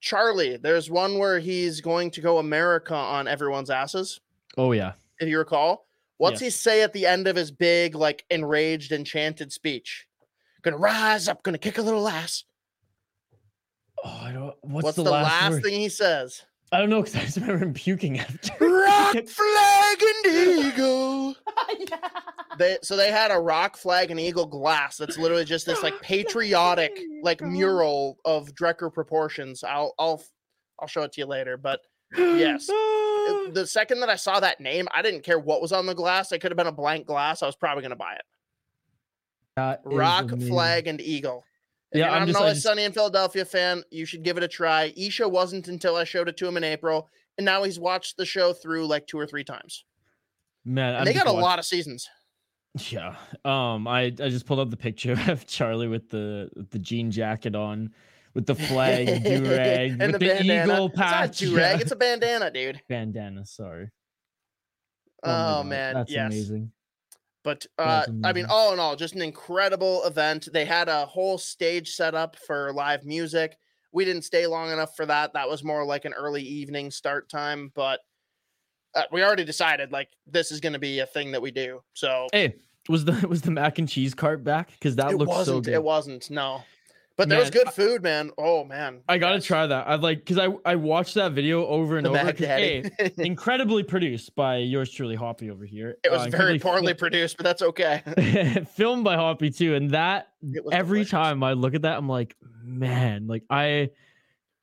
Charlie, 0.00 0.56
there's 0.56 0.88
one 0.90 1.18
where 1.18 1.38
he's 1.38 1.80
going 1.82 2.12
to 2.12 2.20
go 2.22 2.38
America 2.38 2.94
on 2.94 3.26
everyone's 3.28 3.68
asses, 3.68 4.20
Oh 4.56 4.72
yeah. 4.72 4.92
if 5.18 5.28
you 5.28 5.38
recall. 5.38 5.87
What's 6.18 6.40
he 6.40 6.50
say 6.50 6.82
at 6.82 6.92
the 6.92 7.06
end 7.06 7.26
of 7.28 7.36
his 7.36 7.50
big, 7.50 7.94
like 7.94 8.24
enraged, 8.28 8.92
enchanted 8.92 9.52
speech? 9.52 10.06
Gonna 10.62 10.76
rise 10.76 11.28
up, 11.28 11.42
gonna 11.42 11.58
kick 11.58 11.78
a 11.78 11.82
little 11.82 12.06
ass. 12.08 12.44
Oh, 14.04 14.20
I 14.22 14.32
don't. 14.32 14.54
What's, 14.62 14.84
What's, 14.84 14.96
the, 14.96 15.04
the, 15.04 15.10
last, 15.10 15.52
last 15.52 15.62
thing 15.62 15.80
he 15.80 15.88
says? 15.88 16.42
I 16.70 16.78
don't 16.78 16.90
know 16.90 17.00
because 17.00 17.16
I 17.16 17.20
just 17.20 17.36
remember 17.38 17.64
him 17.64 17.72
puking 17.72 18.18
after. 18.18 18.52
Rock 18.60 19.26
flag 19.26 20.02
and 20.02 20.26
eagle. 20.66 21.34
They 22.58 22.76
so 22.82 22.96
they 22.96 23.12
had 23.12 23.30
a 23.30 23.38
rock 23.38 23.76
flag 23.76 24.10
and 24.10 24.18
eagle 24.18 24.44
glass 24.44 24.96
that's 24.96 25.16
literally 25.16 25.44
just 25.44 25.64
this 25.64 25.80
like 25.80 26.00
patriotic 26.02 26.90
oh 26.98 27.20
like 27.22 27.40
mural 27.40 28.18
of 28.24 28.52
Drekker 28.52 28.92
proportions. 28.92 29.62
I'll 29.62 29.94
I'll 29.96 30.20
I'll 30.80 30.88
show 30.88 31.02
it 31.02 31.12
to 31.12 31.20
you 31.20 31.26
later. 31.26 31.56
But 31.56 31.80
yes. 32.16 32.66
the 33.52 33.64
second 33.66 34.00
that 34.00 34.08
I 34.08 34.16
saw 34.16 34.40
that 34.40 34.60
name, 34.60 34.88
I 34.94 35.02
didn't 35.02 35.22
care 35.22 35.38
what 35.38 35.60
was 35.60 35.72
on 35.72 35.86
the 35.86 35.94
glass. 35.94 36.32
It 36.32 36.40
could 36.40 36.50
have 36.50 36.56
been 36.56 36.66
a 36.66 36.72
blank 36.72 37.06
glass. 37.06 37.42
I 37.42 37.46
was 37.46 37.56
probably 37.56 37.82
gonna 37.82 37.96
buy 37.96 38.14
it. 38.14 38.22
That 39.56 39.80
Rock 39.84 40.30
flag 40.40 40.86
and 40.86 41.00
eagle. 41.00 41.44
If 41.92 41.98
Yeah, 42.00 42.12
I'm 42.12 42.20
not 42.20 42.26
just- 42.26 42.36
an 42.38 42.42
Always 42.42 42.56
just- 42.58 42.66
Sunny 42.66 42.84
in 42.84 42.92
Philadelphia 42.92 43.44
fan, 43.44 43.82
you 43.90 44.04
should 44.04 44.22
give 44.22 44.36
it 44.36 44.42
a 44.42 44.48
try. 44.48 44.92
Isha 44.96 45.28
wasn't 45.28 45.68
until 45.68 45.96
I 45.96 46.04
showed 46.04 46.28
it 46.28 46.36
to 46.38 46.46
him 46.46 46.56
in 46.56 46.64
April, 46.64 47.08
and 47.38 47.44
now 47.44 47.62
he's 47.64 47.78
watched 47.80 48.16
the 48.16 48.26
show 48.26 48.52
through 48.52 48.86
like 48.86 49.06
two 49.06 49.18
or 49.18 49.26
three 49.26 49.44
times. 49.44 49.84
Man, 50.64 51.02
they 51.04 51.14
got 51.14 51.26
a 51.26 51.32
watch- 51.32 51.42
lot 51.42 51.58
of 51.58 51.64
seasons. 51.64 52.08
Yeah. 52.90 53.16
Um. 53.44 53.88
I 53.88 54.02
I 54.02 54.10
just 54.28 54.46
pulled 54.46 54.60
up 54.60 54.70
the 54.70 54.76
picture 54.76 55.16
of 55.28 55.46
Charlie 55.46 55.88
with 55.88 56.10
the 56.10 56.50
the 56.70 56.78
jean 56.78 57.10
jacket 57.10 57.56
on, 57.56 57.92
with 58.38 58.46
the 58.46 58.54
flag, 58.54 59.24
do 59.24 59.50
rag, 59.50 60.00
with 60.00 60.12
the, 60.12 60.18
bandana. 60.20 60.62
eagle 60.62 60.86
It's 60.86 60.96
not 60.96 61.10
patch. 61.10 61.42
a 61.42 61.46
do-rag, 61.46 61.80
it's 61.80 61.90
a 61.90 61.96
bandana, 61.96 62.52
dude. 62.52 62.80
bandana. 62.88 63.44
Sorry. 63.44 63.90
Oh, 65.24 65.28
God, 65.28 65.66
man, 65.66 65.94
that's 65.94 66.12
yes. 66.12 66.26
amazing. 66.32 66.70
But 67.42 67.66
uh, 67.78 68.04
That's 68.06 68.12
I 68.22 68.32
mean, 68.32 68.46
all 68.48 68.72
in 68.72 68.78
all, 68.78 68.94
just 68.94 69.16
an 69.16 69.22
incredible 69.22 70.04
event. 70.04 70.48
They 70.52 70.64
had 70.64 70.88
a 70.88 71.04
whole 71.06 71.36
stage 71.36 71.96
set 71.96 72.14
up 72.14 72.36
for 72.46 72.72
live 72.72 73.04
music. 73.04 73.56
We 73.90 74.04
didn't 74.04 74.22
stay 74.22 74.46
long 74.46 74.70
enough 74.70 74.94
for 74.94 75.04
that. 75.06 75.32
That 75.32 75.48
was 75.48 75.64
more 75.64 75.84
like 75.84 76.04
an 76.04 76.12
early 76.12 76.42
evening 76.42 76.92
start 76.92 77.28
time, 77.28 77.72
but 77.74 77.98
uh, 78.94 79.02
we 79.10 79.24
already 79.24 79.44
decided 79.44 79.90
like 79.90 80.10
this 80.28 80.52
is 80.52 80.60
going 80.60 80.74
to 80.74 80.78
be 80.78 81.00
a 81.00 81.06
thing 81.06 81.32
that 81.32 81.42
we 81.42 81.50
do. 81.50 81.80
So 81.94 82.28
Hey, 82.32 82.54
Was 82.88 83.04
the 83.04 83.26
was 83.28 83.42
the 83.42 83.50
mac 83.50 83.80
and 83.80 83.88
cheese 83.88 84.14
cart 84.14 84.44
back? 84.44 84.70
Because 84.70 84.94
that 84.94 85.10
it 85.10 85.16
looks 85.16 85.44
so 85.44 85.60
good. 85.60 85.74
It 85.74 85.82
wasn't. 85.82 86.30
No, 86.30 86.62
but 87.18 87.28
there 87.28 87.38
was 87.38 87.50
good 87.50 87.68
food, 87.68 88.02
man. 88.02 88.30
Oh 88.38 88.64
man, 88.64 89.02
I 89.08 89.18
gotta 89.18 89.40
try 89.40 89.66
that. 89.66 89.86
I 89.86 89.96
like 89.96 90.20
because 90.24 90.38
I 90.38 90.48
I 90.64 90.76
watched 90.76 91.14
that 91.16 91.32
video 91.32 91.66
over 91.66 91.98
and 91.98 92.06
the 92.06 92.10
over. 92.10 92.24
Mac 92.24 92.36
'cause, 92.36 92.46
Daddy. 92.46 92.90
A, 93.00 93.10
incredibly 93.26 93.82
produced 93.82 94.34
by 94.34 94.56
yours 94.58 94.90
truly, 94.90 95.16
Hoppy 95.16 95.50
over 95.50 95.66
here. 95.66 95.96
it 96.04 96.10
was 96.10 96.26
Uh, 96.28 96.30
very 96.30 96.58
poorly 96.58 96.94
produced, 96.94 97.36
but 97.36 97.44
that's 97.44 97.60
okay. 97.60 98.02
filmed 98.74 99.04
by 99.04 99.16
Hoppy 99.16 99.50
too, 99.50 99.74
and 99.74 99.90
that 99.90 100.28
every 100.72 101.00
delicious. 101.00 101.10
time 101.10 101.42
I 101.42 101.52
look 101.52 101.74
at 101.74 101.82
that, 101.82 101.98
I'm 101.98 102.08
like, 102.08 102.36
man, 102.62 103.26
like 103.26 103.42
I, 103.50 103.90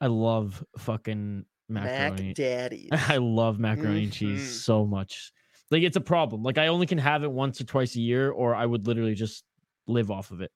I 0.01 0.07
love 0.07 0.63
fucking 0.77 1.45
macaroni. 1.67 2.27
Mac 2.27 2.35
Daddy. 2.35 2.89
I 2.91 3.17
love 3.17 3.59
macaroni 3.59 4.03
and 4.03 4.11
Mhm. 4.11 4.15
cheese 4.15 4.63
so 4.63 4.85
much. 4.85 5.31
Like 5.71 5.83
it's 5.83 5.97
a 5.97 6.01
problem. 6.01 6.41
Like 6.43 6.57
I 6.57 6.67
only 6.67 6.85
can 6.85 6.99
have 6.99 7.23
it 7.23 7.31
once 7.31 7.59
or 7.59 7.65
twice 7.65 7.95
a 7.95 8.01
year, 8.01 8.31
or 8.31 8.55
I 8.55 8.65
would 8.65 8.87
literally 8.87 9.15
just 9.15 9.43
live 9.87 10.09
off 10.11 10.31
of 10.31 10.39
it. 10.41 10.51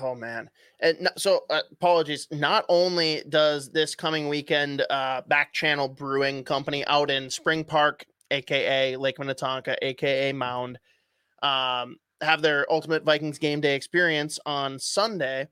Oh 0.00 0.14
man. 0.14 0.50
And 0.80 1.08
so 1.16 1.42
uh, 1.50 1.62
apologies. 1.72 2.28
Not 2.30 2.64
only 2.68 3.22
does 3.28 3.70
this 3.70 3.94
coming 3.94 4.28
weekend 4.28 4.82
uh 4.90 5.22
Back 5.28 5.52
Channel 5.52 5.88
Brewing 5.88 6.44
Company 6.44 6.84
out 6.86 7.10
in 7.10 7.30
Spring 7.30 7.64
Park, 7.64 8.04
aka 8.30 8.96
Lake 8.96 9.18
Minnetonka, 9.18 9.76
aka 9.84 10.32
Mound, 10.32 10.78
um 11.42 11.96
have 12.20 12.42
their 12.42 12.70
Ultimate 12.70 13.02
Vikings 13.02 13.38
game 13.38 13.60
day 13.60 13.74
experience 13.74 14.38
on 14.44 14.78
Sunday. 14.78 15.48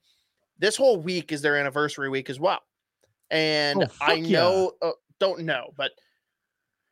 This 0.59 0.77
whole 0.77 0.99
week 1.01 1.33
is 1.33 1.41
their 1.41 1.57
anniversary 1.57 2.09
week 2.11 2.29
as 2.29 2.39
well. 2.39 2.61
And 3.31 3.85
Oh, 3.85 3.87
I 4.01 4.17
fuck 4.17 4.19
yeah. 4.19 4.41
know 4.41 4.73
uh, 4.83 4.91
don't 5.19 5.41
know, 5.41 5.73
but 5.77 5.93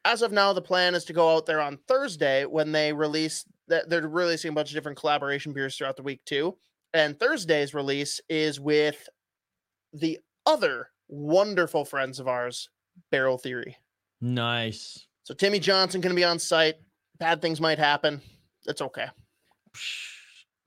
as 0.05 0.23
of 0.23 0.33
now 0.33 0.53
the 0.53 0.63
plan 0.63 0.95
is 0.95 1.05
to 1.07 1.13
go 1.13 1.35
out 1.35 1.47
there 1.47 1.61
on 1.61 1.79
Thursday 1.89 2.45
when 2.45 2.73
they 2.73 2.93
release 2.93 3.45
that 3.69 3.91
they're 3.91 4.09
releasing 4.09 4.51
a 4.51 4.55
bunch 4.55 4.71
of 4.71 4.75
different 4.75 4.99
collaboration 4.99 5.53
beers 5.53 5.77
throughout 5.77 5.97
the 5.97 6.03
week 6.03 6.25
too. 6.25 6.57
And 6.95 7.19
Thursday's 7.19 7.75
release 7.75 8.21
is 8.29 8.59
with 8.59 9.09
the 9.93 10.19
other 10.45 10.89
wonderful 11.09 11.85
friends 11.85 12.21
of 12.21 12.29
ours, 12.29 12.69
Barrel 13.11 13.39
Theory. 13.39 13.77
Nice. 14.21 15.07
So 15.25 15.35
Timmy 15.35 15.59
Johnson 15.59 16.01
going 16.01 16.15
to 16.15 16.17
be 16.17 16.25
on 16.25 16.39
site. 16.39 16.77
Bad 17.19 17.43
things 17.43 17.61
might 17.61 17.79
happen. 17.79 18.21
That's 18.65 18.83
okay. 18.83 19.07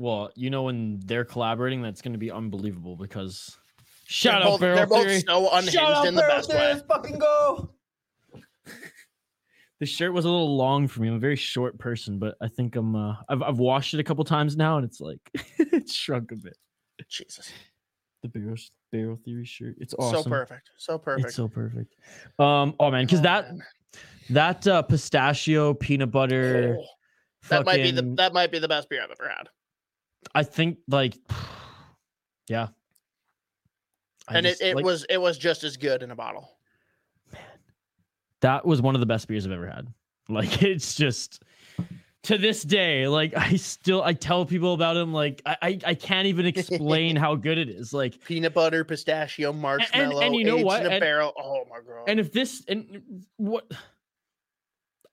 Well, 0.02 0.32
you 0.34 0.50
know 0.50 0.64
when 0.64 1.02
they're 1.04 1.26
collaborating, 1.26 1.82
that's 1.82 2.02
going 2.02 2.14
to 2.14 2.18
be 2.18 2.32
unbelievable 2.32 2.96
because 2.96 3.58
shout 4.08 4.36
they're 4.36 4.42
out 4.44 4.52
both, 4.52 4.60
Barrel 4.62 4.76
they're 4.78 4.88
both 4.88 5.26
so 5.26 5.50
unhinged 5.52 6.08
in 6.08 6.16
the 6.16 6.22
best 6.22 6.50
way. 6.50 6.82
fucking 6.88 7.20
go. 7.20 7.70
The 9.80 9.86
shirt 9.86 10.14
was 10.14 10.26
a 10.26 10.30
little 10.30 10.58
long 10.58 10.88
for 10.88 11.02
me. 11.02 11.08
I'm 11.08 11.16
a 11.16 11.20
very 11.20 11.38
short 11.38 11.78
person, 11.80 12.20
but 12.20 12.36
I 12.42 12.50
think 12.50 12.76
I'm. 12.76 12.96
Uh, 12.96 13.16
I've 13.30 13.42
I've 13.42 13.60
washed 13.60 13.94
it 13.94 14.00
a 14.00 14.04
couple 14.04 14.24
times 14.26 14.58
now, 14.58 14.78
and 14.78 14.86
it's 14.86 15.00
like 15.00 15.20
it 15.58 15.90
shrunk 15.90 16.32
a 16.32 16.36
bit. 16.36 16.58
Jesus. 17.08 17.52
The 18.22 18.28
barrel 18.28 18.56
barrel 18.92 19.20
theory 19.24 19.46
shirt. 19.46 19.76
It's 19.80 19.94
awesome. 19.98 20.24
So 20.24 20.30
perfect. 20.30 20.70
So 20.78 20.98
perfect. 20.98 21.28
It's 21.28 21.36
so 21.36 21.48
perfect. 21.48 21.96
Um. 22.38 22.76
Oh 22.80 22.92
man, 22.92 23.06
because 23.06 23.20
Oh, 23.20 23.24
that 23.24 23.48
man. 23.56 23.64
that 24.32 24.68
uh, 24.68 24.82
pistachio 24.82 25.74
peanut 25.74 26.12
butter. 26.12 26.78
Oh, 26.78 26.86
that 27.48 27.66
might 27.66 27.78
be 27.78 27.92
the 27.92 28.14
that 28.18 28.34
might 28.34 28.52
be 28.52 28.60
the 28.60 28.68
best 28.68 28.90
beer 28.90 29.02
I've 29.02 29.12
ever 29.12 29.30
had. 29.30 29.50
I 30.36 30.44
think 30.44 30.80
like. 30.88 31.18
Yeah. 32.50 32.70
I 34.28 34.38
and 34.38 34.46
just, 34.48 34.60
it, 34.60 34.70
it 34.70 34.76
like, 34.78 34.86
was 34.86 35.06
it 35.08 35.22
was 35.22 35.38
just 35.38 35.64
as 35.64 35.78
good 35.78 36.02
in 36.02 36.10
a 36.10 36.16
bottle. 36.16 36.50
That 38.42 38.66
was 38.66 38.82
one 38.82 38.96
of 38.96 39.02
the 39.02 39.06
best 39.08 39.28
beers 39.28 39.46
I've 39.46 39.52
ever 39.52 39.68
had. 39.68 39.88
Like 40.32 40.62
it's 40.62 40.94
just 40.94 41.42
to 42.24 42.38
this 42.38 42.62
day, 42.62 43.08
like 43.08 43.36
I 43.36 43.56
still 43.56 44.04
I 44.04 44.14
tell 44.14 44.46
people 44.46 44.76
about 44.76 44.96
him. 44.96 45.12
Like 45.12 45.42
I 45.44 45.58
I, 45.62 45.80
I 45.88 45.94
can't 45.96 46.28
even 46.28 46.46
explain 46.54 47.16
how 47.16 47.34
good 47.34 47.58
it 47.58 47.68
is. 47.68 47.94
Like 47.94 48.24
Peanut 48.26 48.54
butter, 48.54 48.84
pistachio, 48.84 49.52
marshmallow, 49.52 50.22
and 50.22 50.36
you 50.36 50.44
know 50.44 50.58
what? 50.58 50.82
in 50.82 50.88
a 50.88 50.90
And- 50.92 51.02
barrel. 51.02 51.34
Oh 51.36 51.66
my 51.68 51.78
god. 51.78 52.04
and 52.08 52.20
if 52.20 52.32
this 52.32 52.64
and 52.68 53.24
what 53.38 53.72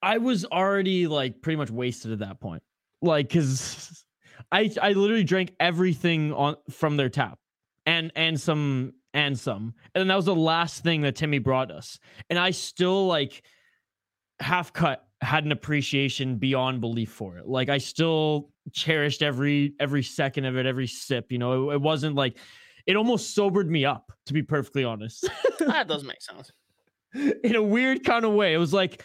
I 0.03 0.19
was 0.19 0.45
already 0.45 1.07
like 1.07 1.41
pretty 1.41 1.57
much 1.57 1.71
wasted 1.71 2.13
at 2.13 2.19
that 2.21 2.41
point. 2.41 2.63
Like 3.03 3.31
cuz 3.31 4.05
I 4.53 4.71
I 4.81 4.93
literally 4.93 5.25
drank 5.25 5.55
everything 5.59 6.33
on 6.35 6.57
from 6.71 6.97
their 6.99 7.09
tap 7.09 7.39
and 7.87 8.13
and 8.15 8.39
some 8.41 8.93
and 9.17 9.37
some. 9.37 9.75
And 9.95 10.01
then 10.01 10.09
that 10.09 10.15
was 10.15 10.27
the 10.27 10.35
last 10.35 10.85
thing 10.85 11.01
that 11.01 11.17
Timmy 11.17 11.39
brought 11.39 11.71
us. 11.71 11.99
And 12.29 12.39
I 12.39 12.51
still 12.51 13.07
like 13.07 13.43
half 14.39 14.75
cut 14.75 15.03
had 15.23 15.47
an 15.47 15.53
appreciation 15.53 16.37
beyond 16.37 16.83
belief 16.83 17.11
for 17.11 17.39
it. 17.39 17.49
Like 17.49 17.71
I 17.71 17.79
still 17.79 18.51
cherished 18.73 19.23
every 19.23 19.75
every 19.81 20.03
second 20.03 20.45
of 20.45 20.59
it, 20.59 20.67
every 20.67 20.87
sip, 20.87 21.33
you 21.33 21.39
know. 21.39 21.71
It, 21.71 21.77
it 21.77 21.81
wasn't 21.81 22.15
like 22.15 22.37
it 22.87 22.95
almost 22.95 23.35
sobered 23.35 23.71
me 23.71 23.87
up 23.87 24.13
to 24.27 24.35
be 24.35 24.43
perfectly 24.43 24.85
honest. 24.85 25.29
that 25.61 25.89
doesn't 25.89 26.07
make 26.07 26.21
sense. 26.21 26.53
in 27.43 27.57
a 27.57 27.63
weird 27.63 28.05
kind 28.05 28.27
of 28.27 28.33
way. 28.35 28.53
It 28.53 28.59
was 28.59 28.75
like 28.75 29.03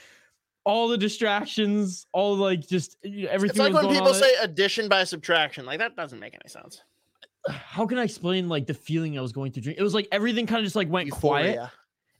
all 0.65 0.89
the 0.89 0.97
distractions, 0.97 2.05
all 2.11 2.35
like 2.35 2.67
just 2.67 2.97
everything. 3.05 3.49
It's 3.49 3.59
like 3.59 3.73
when 3.73 3.95
people 3.95 4.13
say 4.13 4.33
addition 4.41 4.89
by 4.89 5.05
subtraction. 5.05 5.65
Like 5.65 5.79
that 5.79 5.95
doesn't 5.95 6.19
make 6.19 6.33
any 6.33 6.49
sense. 6.49 6.83
How 7.49 7.85
can 7.85 7.97
I 7.97 8.03
explain 8.03 8.49
like 8.49 8.67
the 8.67 8.73
feeling 8.73 9.17
I 9.17 9.21
was 9.21 9.31
going 9.31 9.51
through? 9.51 9.73
It 9.77 9.81
was 9.81 9.93
like 9.93 10.07
everything 10.11 10.45
kind 10.47 10.59
of 10.59 10.65
just 10.65 10.75
like 10.75 10.89
went 10.89 11.09
quiet. 11.11 11.59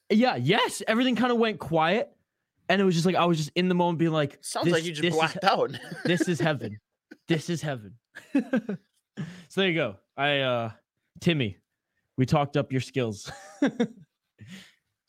Yeah, 0.09 0.35
yes, 0.35 0.81
everything 0.87 1.15
kind 1.15 1.31
of 1.31 1.37
went 1.37 1.59
quiet, 1.59 2.11
and 2.69 2.81
it 2.81 2.83
was 2.83 2.95
just 2.95 3.05
like 3.05 3.15
I 3.15 3.25
was 3.25 3.37
just 3.37 3.51
in 3.55 3.69
the 3.69 3.75
moment, 3.75 3.99
being 3.99 4.11
like, 4.11 4.37
Sounds 4.41 4.65
this, 4.65 4.73
like 4.73 4.83
you 4.83 4.91
just 4.91 5.01
this 5.01 5.15
blacked 5.15 5.37
is, 5.43 5.49
out. 5.49 5.71
This 6.05 6.27
is 6.27 6.39
heaven. 6.39 6.79
this 7.27 7.49
is 7.49 7.61
heaven. 7.61 7.95
so 8.33 8.41
there 9.55 9.67
you 9.67 9.75
go. 9.75 9.95
I 10.17 10.39
uh 10.39 10.71
Timmy, 11.19 11.57
we 12.17 12.25
talked 12.25 12.57
up 12.57 12.71
your 12.71 12.81
skills. 12.81 13.31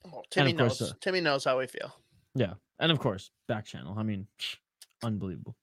Oh, 0.04 0.22
Timmy 0.30 0.52
course, 0.52 0.80
knows. 0.80 0.90
uh, 0.90 0.94
Timmy 1.00 1.20
knows 1.20 1.44
how 1.44 1.58
we 1.58 1.66
feel. 1.66 1.94
Yeah, 2.34 2.54
and 2.78 2.92
of 2.92 2.98
course, 2.98 3.30
back 3.48 3.64
channel. 3.64 3.94
I 3.96 4.02
mean, 4.02 4.26
unbelievable, 5.02 5.56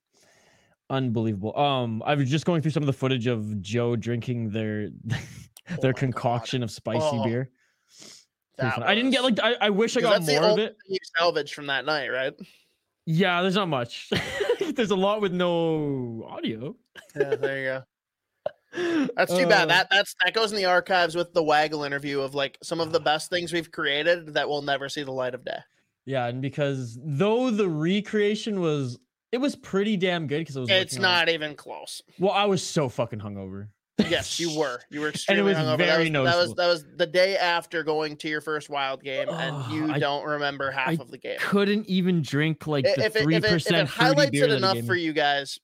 unbelievable. 0.90 1.58
Um, 1.58 2.02
I 2.06 2.16
was 2.16 2.30
just 2.30 2.46
going 2.46 2.62
through 2.62 2.72
some 2.72 2.84
of 2.84 2.88
the 2.88 2.94
footage 2.94 3.28
of 3.28 3.62
Joe 3.62 3.96
drinking 3.96 4.50
their 4.52 4.90
Oh 5.72 5.76
their 5.82 5.94
God. 5.94 6.00
concoction 6.00 6.64
of 6.64 6.72
spicy 6.72 7.00
Oh, 7.04 7.24
beer. 7.24 7.52
Fun. 8.60 8.82
I 8.84 8.96
didn't 8.96 9.12
get 9.12 9.24
like 9.24 9.40
I, 9.42 9.54
I 9.62 9.70
wish 9.70 9.96
I 9.96 10.02
got 10.02 10.14
that's 10.14 10.26
the 10.26 10.34
more 10.40 10.50
of 10.50 10.58
it. 10.60 10.72
thing 10.72 10.96
You 10.96 10.98
salvaged 11.18 11.54
from 11.54 11.68
that 11.68 11.86
night, 11.86 12.10
right? 12.10 12.34
Yeah, 13.06 13.42
there's 13.44 13.56
not 13.56 13.68
much. 13.70 14.10
there's 14.76 14.92
a 14.92 14.96
lot 14.96 15.22
with 15.22 15.32
no 15.32 16.26
audio. 16.28 16.76
Yeah, 17.16 17.36
there 17.36 17.58
you 17.60 17.66
go. 18.74 19.08
That's 19.16 19.32
too 19.36 19.48
bad. 19.48 19.64
Uh, 19.64 19.66
That 19.68 19.88
that's 19.92 20.16
that 20.26 20.34
goes 20.34 20.52
in 20.52 20.58
the 20.58 20.66
archives 20.66 21.16
with 21.16 21.34
the 21.34 21.44
Waggle 21.44 21.84
interview 21.84 22.20
of 22.22 22.36
like 22.36 22.58
some 22.62 22.80
of 22.80 22.92
the 22.92 23.00
best 23.12 23.30
things 23.30 23.54
we've 23.54 23.72
created 23.72 24.34
that 24.34 24.50
will 24.50 24.62
never 24.62 24.90
see 24.90 25.04
the 25.04 25.12
light 25.12 25.34
of 25.36 25.46
day. 25.46 25.60
Yeah, 26.06 26.26
and 26.28 26.42
because 26.42 26.98
though 27.04 27.50
the 27.52 27.70
recreation 27.70 28.60
was 28.60 28.98
it 29.32 29.38
was 29.38 29.56
pretty 29.56 29.98
damn 29.98 30.28
good 30.28 30.40
because 30.40 30.56
it 30.56 30.60
was 30.62 30.70
It's 30.70 30.94
working 30.94 31.06
on- 31.06 31.12
not 31.12 31.30
even 31.30 31.56
close. 31.56 32.02
well, 32.20 32.32
I 32.32 32.46
was 32.46 32.66
so 32.66 32.90
fucking 32.90 33.20
hungover. 33.20 33.68
Yes, 34.08 34.40
you 34.40 34.58
were. 34.58 34.80
You 34.90 35.02
were 35.02 35.10
extremely 35.14 35.44
was 35.44 35.58
hungover. 35.58 35.78
very 35.78 36.10
that, 36.10 36.20
was, 36.22 36.32
that 36.32 36.38
was 36.38 36.54
that 36.56 36.68
was 36.68 36.86
the 36.96 37.06
day 37.06 37.36
after 37.38 37.84
going 37.84 38.16
to 38.18 38.30
your 38.30 38.40
first 38.40 38.70
wild 38.70 39.04
game, 39.04 39.28
Oh, 39.30 39.34
and 39.34 39.74
you 39.74 39.92
I- 39.94 40.00
don't 40.00 40.26
remember 40.26 40.72
half 40.72 40.90
I 40.90 40.94
of 40.94 41.12
the 41.12 41.18
game. 41.18 41.38
Couldn't 41.42 41.86
even 41.88 42.22
drink 42.22 42.66
like 42.66 42.86
the 42.86 43.04
if 43.06 43.16
it, 43.18 43.24
three 43.24 43.36
if, 43.36 43.44
it, 43.44 43.52
if 43.52 43.68
it 43.72 43.88
highlights 43.88 44.32
it 44.38 44.52
enough 44.52 44.80
for 44.86 44.96
you 44.96 45.12
guys, 45.12 45.60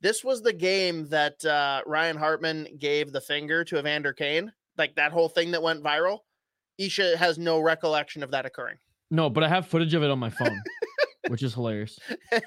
this 0.00 0.24
was 0.24 0.42
the 0.42 0.52
game 0.52 1.08
that 1.10 1.44
uh, 1.44 1.82
Ryan 1.86 2.16
Hartman 2.16 2.66
gave 2.78 3.12
the 3.12 3.20
finger 3.20 3.62
to 3.64 3.78
Evander 3.78 4.12
Kane. 4.12 4.52
Like 4.76 4.96
that 4.96 5.12
whole 5.12 5.28
thing 5.28 5.52
that 5.52 5.62
went 5.62 5.82
viral. 5.82 6.18
Isha 6.78 7.16
has 7.16 7.38
no 7.38 7.60
recollection 7.60 8.22
of 8.22 8.32
that 8.32 8.44
occurring. 8.46 8.76
No, 9.12 9.30
but 9.30 9.42
I 9.44 9.48
have 9.48 9.68
footage 9.68 9.94
of 9.94 10.02
it 10.02 10.10
on 10.10 10.18
my 10.18 10.28
phone, 10.28 10.60
which 11.28 11.42
is 11.42 11.54
hilarious. 11.54 11.98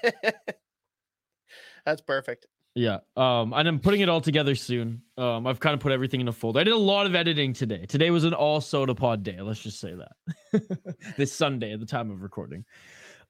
That's 1.85 2.01
perfect. 2.01 2.47
Yeah. 2.75 2.99
Um, 3.17 3.53
and 3.53 3.67
I'm 3.67 3.79
putting 3.79 4.01
it 4.01 4.09
all 4.09 4.21
together 4.21 4.55
soon. 4.55 5.01
Um, 5.17 5.47
I've 5.47 5.59
kind 5.59 5.73
of 5.73 5.79
put 5.79 5.91
everything 5.91 6.21
in 6.21 6.27
a 6.27 6.31
folder. 6.31 6.59
I 6.59 6.63
did 6.63 6.73
a 6.73 6.77
lot 6.77 7.05
of 7.05 7.15
editing 7.15 7.51
today. 7.51 7.85
Today 7.85 8.11
was 8.11 8.23
an 8.23 8.33
all 8.33 8.61
Sota 8.61 8.95
Pod 8.95 9.23
day. 9.23 9.41
Let's 9.41 9.61
just 9.61 9.79
say 9.79 9.95
that. 9.95 10.95
this 11.17 11.33
Sunday 11.33 11.73
at 11.73 11.79
the 11.79 11.85
time 11.85 12.11
of 12.11 12.21
recording. 12.21 12.63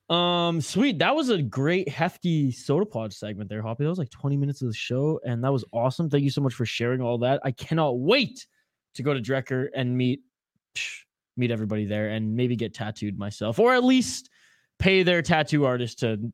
Um, 0.10 0.60
sweet. 0.60 1.00
That 1.00 1.16
was 1.16 1.30
a 1.30 1.42
great 1.42 1.88
hefty 1.88 2.52
Sota 2.52 2.90
Pod 2.90 3.14
segment 3.14 3.50
there, 3.50 3.62
Hoppy. 3.62 3.84
That 3.84 3.90
was 3.90 4.00
like 4.00 4.10
20 4.10 4.38
minutes 4.38 4.62
of 4.62 4.68
the 4.68 4.74
show, 4.74 5.20
and 5.24 5.44
that 5.44 5.54
was 5.54 5.64
awesome. 5.72 6.10
Thank 6.10 6.24
you 6.24 6.32
so 6.32 6.42
much 6.42 6.54
for 6.54 6.66
sharing 6.66 7.02
all 7.02 7.20
that. 7.20 7.40
I 7.44 7.52
cannot 7.52 8.00
wait 8.00 8.46
to 8.96 9.04
go 9.04 9.14
to 9.14 9.22
Drekker 9.22 9.68
and 9.76 9.96
meet 9.96 10.22
meet 11.38 11.52
everybody 11.52 11.86
there 11.86 12.10
and 12.10 12.36
maybe 12.36 12.56
get 12.56 12.74
tattooed 12.74 13.18
myself, 13.18 13.60
or 13.60 13.74
at 13.74 13.84
least 13.84 14.30
pay 14.80 15.04
their 15.04 15.22
tattoo 15.22 15.66
artist 15.66 16.00
to 16.00 16.32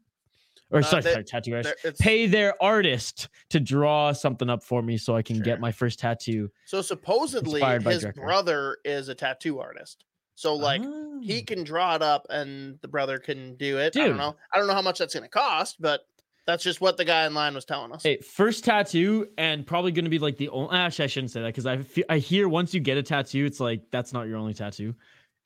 or 0.72 0.80
Uh, 0.80 0.82
sorry, 0.82 1.02
they- 1.04 1.12
sorry, 1.12 1.24
tattoo 1.24 1.54
artist 1.56 2.00
pay 2.00 2.26
their 2.26 2.62
artist 2.62 3.30
to 3.50 3.60
draw 3.60 4.12
something 4.12 4.50
up 4.50 4.64
for 4.64 4.82
me 4.82 4.98
so 4.98 5.16
I 5.16 5.22
can 5.22 5.36
Sure. 5.38 5.44
get 5.46 5.60
my 5.60 5.72
first 5.72 6.00
tattoo. 6.00 6.50
So 6.66 6.82
supposedly 6.82 7.62
his 7.62 8.04
Drekker. 8.04 8.16
brother 8.16 8.78
is 8.84 9.08
a 9.10 9.16
tattoo 9.16 9.60
artist. 9.60 10.06
So 10.34 10.56
like 10.56 10.82
he 11.22 11.40
Ah. 11.40 11.44
can 11.46 11.64
draw 11.64 11.96
it 11.96 12.02
up 12.02 12.26
and 12.30 12.80
the 12.82 12.88
brother 12.88 13.20
can 13.20 13.56
do 13.58 13.78
it. 13.78 13.96
I 13.96 14.08
don't 14.08 14.18
know. 14.18 14.36
I 14.54 14.58
don't 14.58 14.68
know 14.68 14.74
how 14.74 14.82
much 14.82 14.98
that's 15.00 15.14
gonna 15.14 15.28
cost, 15.30 15.80
but 15.82 16.02
That's 16.48 16.64
just 16.64 16.80
what 16.80 16.96
the 16.96 17.06
guy 17.06 17.26
in 17.26 17.34
line 17.34 17.56
was 17.56 17.66
telling 17.66 17.92
us. 17.92 18.04
Hey, 18.04 18.18
first 18.18 18.64
tattoo, 18.66 19.28
and 19.36 19.66
probably 19.66 19.92
going 19.92 20.06
to 20.06 20.12
be 20.12 20.20
like 20.20 20.38
the 20.38 20.50
only. 20.50 20.76
Actually, 20.78 21.06
I 21.06 21.08
shouldn't 21.08 21.32
say 21.32 21.42
that 21.42 21.48
because 21.48 21.66
I 21.66 21.78
feel, 21.82 22.04
I 22.08 22.20
hear 22.20 22.48
once 22.48 22.72
you 22.72 22.80
get 22.80 22.98
a 23.00 23.02
tattoo, 23.02 23.46
it's 23.46 23.60
like 23.60 23.82
that's 23.90 24.14
not 24.14 24.28
your 24.28 24.38
only 24.38 24.54
tattoo. 24.54 24.94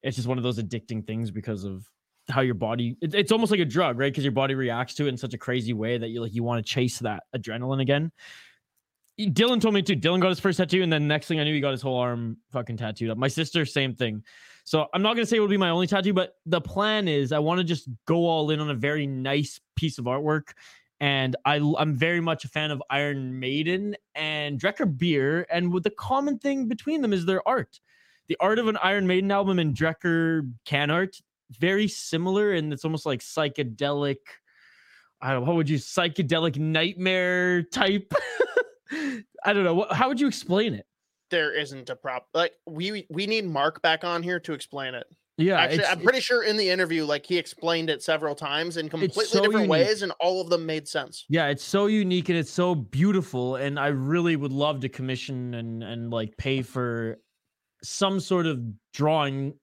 It's 0.03 0.17
just 0.17 0.27
one 0.27 0.37
of 0.37 0.43
those 0.43 0.59
addicting 0.59 1.07
things 1.07 1.31
because 1.31 1.63
of 1.63 1.89
how 2.29 2.41
your 2.41 2.55
body. 2.55 2.97
It, 3.01 3.13
it's 3.13 3.31
almost 3.31 3.51
like 3.51 3.59
a 3.59 3.65
drug, 3.65 3.97
right? 3.99 4.11
Because 4.11 4.23
your 4.23 4.31
body 4.31 4.55
reacts 4.55 4.95
to 4.95 5.05
it 5.05 5.09
in 5.09 5.17
such 5.17 5.33
a 5.33 5.37
crazy 5.37 5.73
way 5.73 5.97
that 5.97 6.09
you 6.09 6.21
like 6.21 6.33
you 6.33 6.43
want 6.43 6.65
to 6.65 6.73
chase 6.73 6.99
that 6.99 7.23
adrenaline 7.35 7.81
again. 7.81 8.11
Dylan 9.19 9.59
told 9.61 9.73
me 9.73 9.81
too. 9.81 9.95
Dylan 9.95 10.21
got 10.21 10.29
his 10.29 10.39
first 10.39 10.57
tattoo, 10.57 10.81
and 10.81 10.91
then 10.91 11.07
next 11.07 11.27
thing 11.27 11.39
I 11.39 11.43
knew, 11.43 11.53
he 11.53 11.59
got 11.59 11.71
his 11.71 11.81
whole 11.81 11.97
arm 11.97 12.37
fucking 12.51 12.77
tattooed 12.77 13.09
up. 13.09 13.17
My 13.17 13.27
sister, 13.27 13.65
same 13.65 13.95
thing. 13.95 14.23
So 14.63 14.87
I'm 14.93 15.01
not 15.01 15.15
gonna 15.15 15.25
say 15.25 15.37
it 15.37 15.41
will 15.41 15.47
be 15.47 15.57
my 15.57 15.69
only 15.69 15.87
tattoo, 15.87 16.13
but 16.13 16.35
the 16.45 16.61
plan 16.61 17.07
is 17.07 17.31
I 17.31 17.39
want 17.39 17.59
to 17.59 17.63
just 17.63 17.89
go 18.05 18.27
all 18.27 18.49
in 18.51 18.59
on 18.59 18.69
a 18.69 18.75
very 18.75 19.07
nice 19.07 19.59
piece 19.75 19.97
of 19.97 20.05
artwork. 20.05 20.53
And 21.01 21.35
I, 21.45 21.55
I'm 21.77 21.95
very 21.95 22.19
much 22.19 22.43
a 22.43 22.49
fan 22.49 22.71
of 22.71 22.83
Iron 22.89 23.39
Maiden 23.39 23.95
and 24.15 24.59
Drekker 24.59 24.97
Beer. 24.97 25.47
And 25.49 25.71
with 25.71 25.83
the 25.83 25.91
common 25.91 26.39
thing 26.39 26.67
between 26.67 27.01
them 27.01 27.13
is 27.13 27.25
their 27.25 27.45
art. 27.47 27.79
The 28.27 28.37
art 28.39 28.59
of 28.59 28.67
an 28.67 28.77
Iron 28.83 29.07
Maiden 29.07 29.31
album 29.31 29.59
and 29.59 29.73
Drekker 29.73 30.51
can 30.65 30.91
art, 30.91 31.15
very 31.51 31.87
similar. 31.87 32.53
And 32.53 32.71
it's 32.71 32.85
almost 32.85 33.05
like 33.05 33.19
psychedelic. 33.19 34.17
I 35.21 35.33
don't 35.33 35.41
know, 35.41 35.51
how 35.51 35.55
would 35.55 35.69
you 35.69 35.77
psychedelic 35.77 36.57
nightmare 36.57 37.63
type? 37.63 38.13
I 38.91 39.53
don't 39.53 39.63
know. 39.63 39.75
What, 39.75 39.93
how 39.93 40.07
would 40.07 40.19
you 40.19 40.27
explain 40.27 40.73
it? 40.73 40.85
There 41.29 41.53
isn't 41.53 41.89
a 41.89 41.95
prop. 41.95 42.27
Like 42.33 42.53
we 42.65 43.05
we 43.09 43.27
need 43.27 43.45
Mark 43.45 43.81
back 43.81 44.03
on 44.03 44.23
here 44.23 44.39
to 44.41 44.53
explain 44.53 44.95
it. 44.95 45.05
Yeah, 45.39 45.61
Actually, 45.61 45.85
I'm 45.85 46.01
pretty 46.01 46.19
sure 46.19 46.43
in 46.43 46.57
the 46.57 46.69
interview, 46.69 47.05
like 47.05 47.25
he 47.25 47.37
explained 47.37 47.89
it 47.89 48.03
several 48.03 48.35
times 48.35 48.75
in 48.75 48.89
completely 48.89 49.23
so 49.23 49.39
different 49.39 49.67
unique. 49.67 49.69
ways, 49.69 50.01
and 50.01 50.11
all 50.19 50.41
of 50.41 50.49
them 50.49 50.65
made 50.65 50.85
sense. 50.85 51.25
Yeah, 51.29 51.47
it's 51.47 51.63
so 51.63 51.85
unique 51.85 52.27
and 52.27 52.37
it's 52.37 52.51
so 52.51 52.75
beautiful, 52.75 53.55
and 53.55 53.79
I 53.79 53.87
really 53.87 54.35
would 54.35 54.51
love 54.51 54.81
to 54.81 54.89
commission 54.89 55.53
and 55.53 55.81
and 55.81 56.11
like 56.11 56.35
pay 56.37 56.61
for 56.61 57.19
some 57.81 58.19
sort 58.19 58.47
of 58.47 58.59
drawing, 58.93 59.53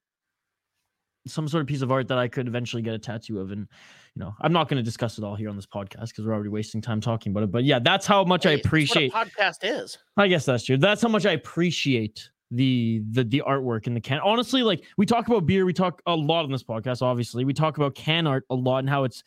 some 1.27 1.49
sort 1.49 1.61
of 1.61 1.67
piece 1.67 1.83
of 1.83 1.91
art 1.93 2.09
that 2.09 2.19
I 2.19 2.29
could 2.29 2.47
eventually 2.49 2.83
get 2.83 2.95
a 2.95 2.99
tattoo 2.99 3.41
of. 3.41 3.51
And 3.51 3.67
you 4.15 4.21
know, 4.21 4.35
I'm 4.41 4.53
not 4.53 4.69
going 4.69 4.79
to 4.79 4.83
discuss 4.83 5.19
it 5.19 5.25
all 5.25 5.35
here 5.35 5.49
on 5.49 5.57
this 5.57 5.67
podcast 5.67 6.09
because 6.09 6.25
we're 6.27 6.33
already 6.35 6.49
wasting 6.49 6.81
time 6.81 7.01
talking 7.01 7.33
about 7.33 7.43
it. 7.45 7.51
But 7.51 7.65
yeah, 7.65 7.79
that's 7.79 8.07
how 8.07 8.25
much 8.25 8.47
I 8.47 8.51
Hey, 8.51 8.55
a 8.57 8.59
appreciate. 8.59 9.13
podcast 9.13 9.59
is. 9.63 9.99
I 10.17 10.29
guess 10.29 10.45
that's 10.45 10.65
true. 10.65 10.77
That's 10.77 11.03
how 11.03 11.09
much 11.09 11.27
I 11.27 11.33
appreciate 11.33 12.31
the 12.51 13.03
the 13.11 13.25
the 13.25 13.43
artwork 13.47 13.87
in 13.89 13.95
the 13.95 14.01
can. 14.01 14.21
Honestly, 14.21 14.63
like 14.63 14.85
we 14.97 15.05
talk 15.05 15.27
about 15.27 15.47
beer, 15.47 15.67
we 15.67 15.73
talk 15.73 16.01
a 16.07 16.15
lot 16.15 16.45
on 16.45 16.53
this 16.53 16.63
podcast. 16.63 17.03
Obviously, 17.03 17.45
we 17.45 17.53
talk 17.53 17.77
about 17.77 17.95
can 17.95 18.27
art 18.27 18.45
a 18.51 18.55
lot 18.55 18.79
and 18.79 18.89
how 18.89 19.05
it's 19.05 19.25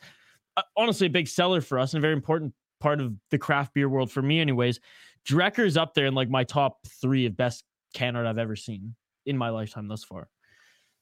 uh, 0.56 0.62
honestly 0.76 1.06
a 1.06 1.10
big 1.10 1.28
seller 1.28 1.60
for 1.60 1.78
us 1.78 1.92
and 1.94 2.00
a 2.00 2.02
very 2.02 2.14
important 2.14 2.52
part 2.80 2.98
of 3.00 3.14
the 3.30 3.36
craft 3.38 3.74
beer 3.74 3.88
world 3.88 4.10
for 4.10 4.22
me, 4.22 4.40
anyways. 4.40 4.80
Drekker's 5.28 5.76
up 5.76 5.92
there 5.92 6.06
in 6.06 6.14
like 6.14 6.30
my 6.30 6.44
top 6.44 6.78
three 7.00 7.26
of 7.26 7.36
best 7.36 7.62
can 7.92 8.16
art 8.16 8.26
I've 8.26 8.38
ever 8.38 8.56
seen 8.56 8.94
in 9.26 9.36
my 9.36 9.50
lifetime 9.50 9.86
thus 9.86 10.02
far. 10.02 10.28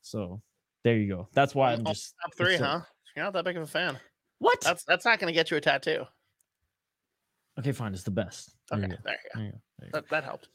So 0.02 0.42
there 0.84 0.96
you 0.96 1.08
go. 1.12 1.28
That's 1.32 1.54
why 1.54 1.72
I'm 1.72 1.82
Oh, 1.86 1.90
just 1.92 2.14
Top 2.22 2.34
three, 2.36 2.56
so- 2.58 2.64
huh? 2.64 2.80
You're 3.16 3.24
not 3.24 3.32
that 3.34 3.44
big 3.44 3.56
of 3.56 3.62
a 3.62 3.66
fan. 3.66 3.98
what? 4.38 4.60
That's 4.60 4.84
that's 4.84 5.04
not 5.04 5.18
going 5.18 5.26
to 5.32 5.34
get 5.34 5.50
you 5.50 5.56
a 5.56 5.60
tattoo. 5.60 6.04
okay, 7.58 7.72
fine. 7.72 7.92
It's 7.92 8.04
the 8.04 8.10
best. 8.10 8.54
There 8.70 8.78
Okay, 8.78 8.88
you 8.88 8.96
there 9.04 9.14
you 9.14 9.18
go. 9.34 9.38
There 9.40 9.44
you 9.46 9.52
go. 9.52 9.58
There 9.78 9.86
you 9.86 9.92
go. 9.92 9.98
That, 10.00 10.08
that 10.10 10.24
helped. 10.24 10.48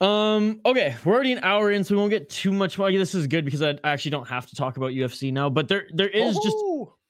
Um. 0.00 0.60
Okay, 0.66 0.96
we're 1.04 1.14
already 1.14 1.32
an 1.32 1.40
hour 1.42 1.70
in, 1.70 1.84
so 1.84 1.94
we 1.94 1.98
won't 2.00 2.10
get 2.10 2.28
too 2.28 2.52
much. 2.52 2.76
Well, 2.76 2.90
this 2.92 3.14
is 3.14 3.26
good 3.26 3.44
because 3.44 3.62
I 3.62 3.78
actually 3.84 4.10
don't 4.10 4.28
have 4.28 4.46
to 4.46 4.56
talk 4.56 4.76
about 4.76 4.90
UFC 4.90 5.32
now. 5.32 5.48
But 5.48 5.68
there 5.68 5.86
there 5.94 6.08
is 6.08 6.36
just 6.42 6.56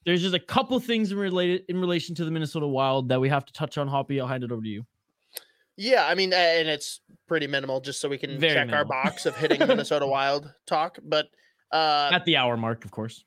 there's 0.04 0.20
just 0.22 0.34
a 0.34 0.38
couple 0.38 0.78
things 0.78 1.10
in 1.10 1.18
related 1.18 1.64
in 1.68 1.80
relation 1.80 2.14
to 2.16 2.24
the 2.24 2.30
Minnesota 2.30 2.66
Wild 2.66 3.08
that 3.08 3.20
we 3.20 3.28
have 3.30 3.44
to 3.46 3.52
touch 3.54 3.78
on. 3.78 3.88
Hoppy, 3.88 4.20
I'll 4.20 4.26
hand 4.26 4.44
it 4.44 4.52
over 4.52 4.62
to 4.62 4.68
you. 4.68 4.84
Yeah, 5.76 6.06
I 6.06 6.14
mean, 6.14 6.32
and 6.32 6.68
it's 6.68 7.00
pretty 7.26 7.46
minimal, 7.48 7.80
just 7.80 8.00
so 8.00 8.08
we 8.08 8.18
can 8.18 8.38
Very 8.38 8.54
check 8.54 8.70
our 8.72 8.84
box 8.84 9.26
of 9.26 9.34
hitting 9.38 9.58
Minnesota 9.66 10.06
Wild 10.06 10.52
talk. 10.66 10.98
But 11.02 11.26
uh, 11.74 12.10
At 12.12 12.24
the 12.24 12.36
hour 12.36 12.56
mark, 12.56 12.84
of 12.84 12.90
course. 12.90 13.24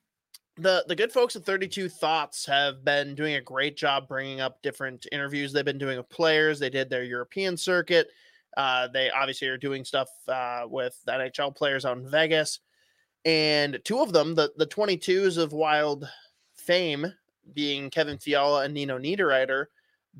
the 0.56 0.84
the 0.88 0.96
good 0.96 1.12
folks 1.12 1.36
at 1.36 1.44
32 1.44 1.88
thoughts 1.88 2.44
have 2.46 2.84
been 2.84 3.14
doing 3.14 3.34
a 3.34 3.40
great 3.40 3.76
job 3.76 4.08
bringing 4.08 4.40
up 4.40 4.60
different 4.62 5.06
interviews. 5.12 5.52
They've 5.52 5.64
been 5.64 5.78
doing 5.78 5.98
with 5.98 6.08
players. 6.08 6.58
They 6.58 6.70
did 6.70 6.90
their 6.90 7.04
european 7.04 7.56
circuit. 7.56 8.08
Uh, 8.56 8.88
they 8.88 9.10
obviously 9.10 9.46
are 9.48 9.58
doing 9.58 9.84
stuff 9.84 10.08
uh, 10.26 10.64
with 10.66 10.98
nhl 11.06 11.54
players 11.54 11.84
out 11.84 11.98
in 11.98 12.08
vegas. 12.10 12.60
And 13.24 13.78
two 13.84 14.00
of 14.00 14.12
them 14.12 14.34
the 14.34 14.50
the 14.56 14.66
22s 14.66 15.38
of 15.38 15.52
wild 15.52 16.08
fame 16.56 17.12
being 17.52 17.90
kevin 17.90 18.18
fiala 18.18 18.64
and 18.64 18.74
nino 18.74 18.98
niederreiter 18.98 19.66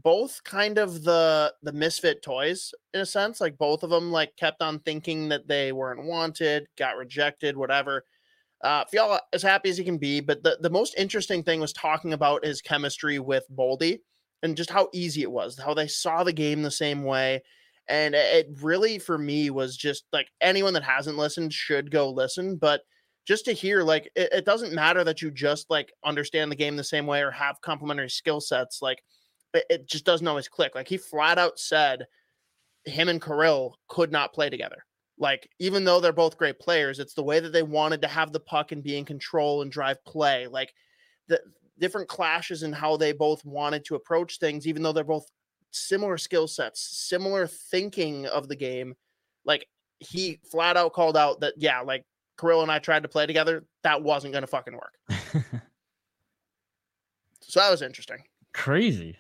both 0.03 0.43
kind 0.45 0.79
of 0.79 1.03
the 1.03 1.53
the 1.63 1.73
misfit 1.73 2.23
toys 2.23 2.73
in 2.95 3.01
a 3.01 3.07
sense. 3.07 3.41
Like 3.41 3.59
both 3.59 3.83
of 3.83 3.91
them 3.91 4.13
like 4.13 4.37
kept 4.37 4.63
on 4.63 4.79
thinking 4.81 5.29
that 5.31 5.49
they 5.49 5.73
weren't 5.73 6.05
wanted 6.05 6.69
got 6.77 6.97
rejected 6.97 7.57
whatever 7.57 8.05
uh, 8.63 8.85
Fiala 8.91 9.21
as 9.33 9.43
happy 9.43 9.69
as 9.71 9.79
he 9.79 9.85
can 9.85 9.99
be, 9.99 10.21
but 10.21 10.43
the, 10.43 10.59
the 10.61 10.71
most 10.71 10.95
interesting 10.99 11.43
thing 11.43 11.61
was 11.61 11.73
talking 11.73 12.13
about 12.13 12.45
his 12.45 12.61
chemistry 12.61 13.19
with 13.19 13.45
Boldy 13.55 14.01
and 14.43 14.57
just 14.57 14.71
how 14.71 14.89
easy 14.93 15.23
it 15.23 15.31
was, 15.31 15.59
how 15.59 15.75
they 15.75 15.87
saw 15.87 16.25
the 16.25 16.33
game 16.33 16.63
the 16.63 16.71
same 16.71 17.05
way. 17.05 17.43
And 17.89 18.15
it 18.15 18.49
really, 18.61 18.99
for 18.99 19.17
me, 19.17 19.51
was 19.51 19.77
just 19.77 20.05
like 20.13 20.29
anyone 20.41 20.75
that 20.75 20.85
hasn't 20.85 21.17
listened 21.17 21.53
should 21.53 21.91
go 21.91 22.11
listen. 22.11 22.57
But 22.57 22.83
just 23.27 23.47
to 23.47 23.53
hear, 23.53 23.83
like, 23.83 24.11
it, 24.15 24.29
it 24.33 24.45
doesn't 24.45 24.75
matter 24.75 25.05
that 25.05 25.23
you 25.23 25.31
just 25.31 25.71
like 25.71 25.93
understand 26.05 26.53
the 26.53 26.57
game 26.57 26.77
the 26.77 26.85
same 26.85 27.07
way 27.07 27.23
or 27.23 27.31
have 27.31 27.61
complementary 27.63 28.11
skill 28.11 28.41
sets. 28.41 28.83
Like, 28.83 29.03
it, 29.55 29.65
it 29.71 29.89
just 29.89 30.05
doesn't 30.05 30.29
always 30.29 30.49
click. 30.49 30.75
Like, 30.75 30.89
he 30.89 30.99
flat 30.99 31.39
out 31.39 31.59
said 31.59 32.07
him 32.85 33.09
and 33.09 33.23
Kirill 33.23 33.79
could 33.89 34.13
not 34.13 34.35
play 34.35 34.51
together. 34.51 34.85
Like, 35.19 35.51
even 35.59 35.85
though 35.85 36.01
they're 36.01 36.13
both 36.13 36.39
great 36.39 36.59
players, 36.59 36.99
it's 36.99 37.15
the 37.15 37.25
way 37.25 37.41
that 37.41 37.53
they 37.53 37.63
wanted 37.63 38.03
to 38.03 38.09
have 38.09 38.33
the 38.33 38.41
puck 38.41 38.73
and 38.73 38.83
be 38.83 38.97
in 38.97 39.05
control 39.05 39.63
and 39.63 39.71
drive 39.71 40.05
play. 40.05 40.47
Like, 40.47 40.73
the 41.27 41.41
different 41.79 42.09
clashes 42.09 42.63
in 42.63 42.73
how 42.73 42.97
they 42.97 43.13
both 43.13 43.45
wanted 43.45 43.85
to 43.87 43.95
approach 43.95 44.39
things, 44.39 44.67
even 44.67 44.83
though 44.83 44.93
they're 44.93 45.05
both 45.05 45.27
similar 45.71 46.19
skill 46.19 46.47
sets, 46.47 46.81
similar 46.81 47.47
thinking 47.47 48.27
of 48.27 48.49
the 48.49 48.57
game. 48.57 48.95
Like, 49.45 49.67
he 49.99 50.41
flat 50.51 50.77
out 50.77 50.93
called 50.93 51.17
out 51.17 51.41
that, 51.41 51.55
yeah, 51.57 51.81
like 51.81 52.05
Kirill 52.41 52.63
and 52.63 52.71
I 52.71 52.79
tried 52.79 53.03
to 53.03 53.09
play 53.09 53.27
together. 53.27 53.65
That 53.83 54.03
wasn't 54.03 54.33
going 54.33 54.43
to 54.43 54.47
fucking 54.47 54.75
work. 54.75 54.95
So 57.49 57.61
that 57.61 57.71
was 57.71 57.83
interesting. 57.83 58.19
Crazy. 58.53 59.17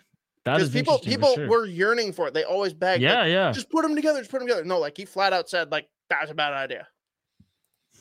That 0.52 0.56
Because 0.58 0.70
people 0.70 0.98
people 0.98 1.34
sure. 1.34 1.48
were 1.48 1.66
yearning 1.66 2.12
for 2.12 2.28
it. 2.28 2.34
They 2.34 2.44
always 2.44 2.72
begged. 2.74 3.02
like, 3.02 3.10
Yeah, 3.10 3.24
yeah. 3.24 3.52
just 3.52 3.70
put 3.70 3.82
them 3.82 3.94
together. 3.94 4.20
Just 4.20 4.30
put 4.30 4.38
them 4.40 4.48
together. 4.48 4.64
No, 4.64 4.78
like 4.78 4.96
he 4.96 5.04
flat 5.04 5.32
out 5.32 5.48
said, 5.48 5.70
like 5.70 5.88
that's 6.10 6.30
a 6.30 6.34
bad 6.34 6.52
idea. 6.52 6.86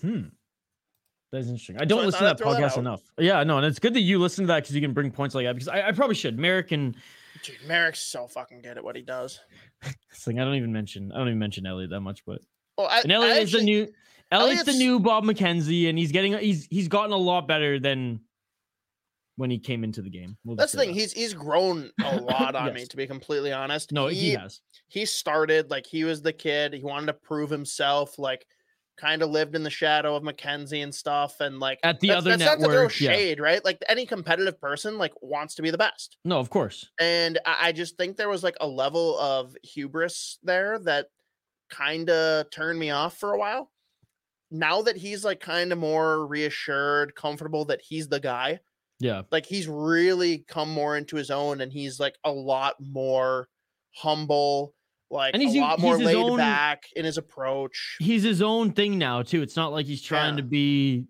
Hmm. 0.02 0.22
That's 1.32 1.48
interesting. 1.48 1.78
I 1.80 1.86
don't 1.86 2.04
I 2.04 2.06
listen 2.06 2.20
to 2.20 2.26
that 2.26 2.38
throw 2.38 2.54
that 2.54 2.62
podcast 2.62 2.78
enough. 2.78 3.02
Yeah, 3.18 3.44
no, 3.44 3.58
and 3.58 3.66
it's 3.66 3.80
good 3.80 3.94
that 3.96 4.00
you 4.02 4.20
listen 4.20 4.46
to 4.46 4.48
that 4.48 4.64
because 4.64 4.76
you 4.76 4.82
can 4.82 4.94
bring 4.94 5.12
points 5.12 5.36
like 5.36 5.46
that. 5.46 5.54
Because 5.54 5.68
I, 5.68 5.88
I 5.88 5.92
probably 5.92 6.16
should. 6.16 6.40
Marek 6.40 6.72
and 6.72 6.96
Dude, 7.44 7.56
Marek's 7.68 8.00
so 8.02 8.28
fucking 8.28 8.62
good 8.62 8.78
at 8.78 8.84
what 8.84 8.96
he 8.96 9.02
does. 9.02 9.40
like 9.84 10.36
I 10.38 10.40
don't 10.46 10.56
even 10.56 10.72
mention 10.72 11.12
I 11.12 11.18
don't 11.18 11.28
even 11.28 11.40
mention 11.40 11.66
Elliotte 11.66 11.90
that 11.90 12.02
much, 12.02 12.24
but 12.26 12.40
Well, 12.78 12.88
I, 12.88 13.02
and 13.02 13.12
Elliotte 13.12 13.38
is 13.44 13.52
the 13.52 13.58
actually- 13.60 13.66
new 13.66 13.88
Elliotte's 14.32 14.64
the 14.66 14.74
new 14.74 15.00
Bob 15.00 15.24
McKenzie, 15.24 15.90
and 15.90 15.98
he's 15.98 16.12
getting 16.12 16.34
he's 16.38 16.66
he's 16.70 16.88
gotten 16.88 17.12
a 17.12 17.18
lot 17.18 17.48
better 17.48 17.80
than 17.80 18.22
when 19.38 19.50
he 19.50 19.58
came 19.58 19.84
into 19.84 20.02
the 20.02 20.10
game. 20.10 20.38
We'll 20.44 20.58
That's 20.58 20.74
the 20.74 20.80
thing. 20.80 20.90
that. 20.90 21.00
He's 21.00 21.14
he's 21.14 21.34
grown 21.34 21.90
a 22.04 22.20
lot 22.20 22.56
on 22.56 22.74
me, 22.74 22.86
to 22.86 22.98
be 22.98 23.08
completely 23.08 23.54
honest. 23.54 23.92
no, 23.92 24.08
he, 24.08 24.32
has. 24.32 24.62
he 24.88 25.06
started 25.06 25.72
like 25.72 25.86
he 25.88 26.04
was 26.04 26.22
the 26.22 26.34
kid. 26.34 26.74
He 26.74 26.84
wanted 26.84 27.08
to 27.08 27.14
prove 27.14 27.50
himself. 27.50 28.20
Like, 28.20 28.46
kind 28.98 29.22
of 29.22 29.30
lived 29.30 29.56
in 29.56 29.64
the 29.64 29.70
shadow 29.70 30.16
of 30.16 30.24
McKenzie 30.24 30.84
and 30.84 30.94
stuff. 30.94 31.40
And 31.40 31.60
like 31.60 31.80
At 31.84 32.00
the 32.00 32.10
that's, 32.10 32.18
other 32.18 32.30
that's 32.32 32.44
not 32.44 32.56
to 32.56 32.64
throw 32.64 32.74
network, 32.74 33.00
yeah. 33.00 33.14
shade, 33.14 33.40
right? 33.40 33.64
Like 33.64 33.78
any 33.88 34.06
competitive 34.06 34.60
person 34.60 34.98
like 34.98 35.14
wants 35.22 35.56
to 35.56 35.62
be 35.62 35.70
the 35.70 35.78
best. 35.78 36.18
No, 36.26 36.40
of 36.40 36.50
course. 36.50 36.90
And 37.00 37.40
I, 37.46 37.68
I 37.68 37.72
just 37.72 37.96
think 37.98 38.18
there 38.18 38.30
was 38.30 38.44
like 38.44 38.58
a 38.60 38.68
level 38.68 39.18
of 39.20 39.56
hubris 39.64 40.40
there 40.44 40.80
that 40.80 41.08
kind 41.70 42.10
of 42.10 42.50
turned 42.50 42.80
me 42.80 42.90
off 42.90 43.18
for 43.18 43.34
a 43.34 43.38
while. 43.38 43.72
Now 44.50 44.82
that 44.84 44.98
he's 44.98 45.24
like 45.24 45.40
kind 45.40 45.72
of 45.72 45.78
more 45.78 46.26
reassured, 46.26 47.16
comfortable 47.16 47.66
that 47.66 47.82
he's 47.82 48.08
the 48.08 48.20
guy, 48.20 48.60
Yeah. 49.00 49.22
like 49.32 49.46
he's 49.46 49.68
really 49.68 50.40
come 50.48 50.72
more 50.72 50.98
into 50.98 51.16
his 51.16 51.30
own 51.30 51.62
and 51.62 51.72
he's 51.72 52.00
like 52.00 52.16
a 52.24 52.32
lot 52.32 52.76
more 52.80 53.48
humble, 53.96 54.74
like 55.12 55.34
And 55.34 55.42
a 55.42 55.46
he's 55.46 55.56
u- 55.56 55.62
lot 55.62 55.80
more 55.80 55.98
he's 55.98 56.08
his 56.08 56.16
laid 56.16 56.24
own- 56.32 56.38
back 56.38 56.84
in 56.96 57.06
his 57.06 57.18
approach. 57.18 57.98
He's 58.00 58.24
his 58.24 58.42
own 58.42 58.72
thing 58.72 58.98
now 58.98 59.22
too. 59.22 59.42
It's 59.42 59.56
not 59.56 59.72
like 59.72 59.86
he's 59.86 60.02
trying 60.02 60.34
Yeah. 60.36 60.42
to 60.42 60.48
be 60.48 61.06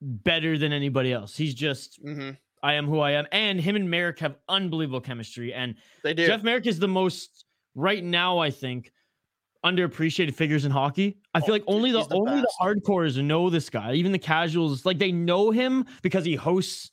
better 0.00 0.58
than 0.58 0.72
anybody 0.72 1.12
else. 1.12 1.36
He's 1.36 1.54
just 1.54 1.98
hmm 2.02 2.30
I 2.60 2.74
am 2.74 2.86
who 2.88 2.98
I 2.98 3.12
am. 3.12 3.24
And 3.30 3.60
him 3.60 3.76
and 3.76 3.88
Marek 3.88 4.18
have 4.18 4.34
unbelievable 4.48 5.00
chemistry. 5.00 5.54
And 5.54 5.76
They 6.02 6.12
do. 6.12 6.26
Jeff 6.26 6.42
Marek 6.42 6.66
is 6.66 6.80
the 6.80 6.88
most 6.88 7.44
right 7.76 8.02
now, 8.02 8.38
I 8.38 8.50
think, 8.50 8.90
underappreciated 9.64 10.34
figures 10.34 10.64
in 10.64 10.72
hockey. 10.72 11.18
I 11.34 11.40
feel 11.40 11.50
Oh, 11.50 11.52
like 11.52 11.64
only 11.68 11.92
the, 11.92 12.02
the 12.04 12.16
only 12.16 12.36
the 12.40 12.42
best. 12.42 12.56
hardcores 12.60 13.22
know 13.22 13.48
this 13.48 13.70
guy. 13.70 13.92
Even 13.94 14.10
the 14.10 14.18
casuals, 14.18 14.84
like 14.84 14.98
they 14.98 15.12
know 15.12 15.52
him 15.52 15.86
because 16.02 16.24
he 16.24 16.34
hosts, 16.34 16.90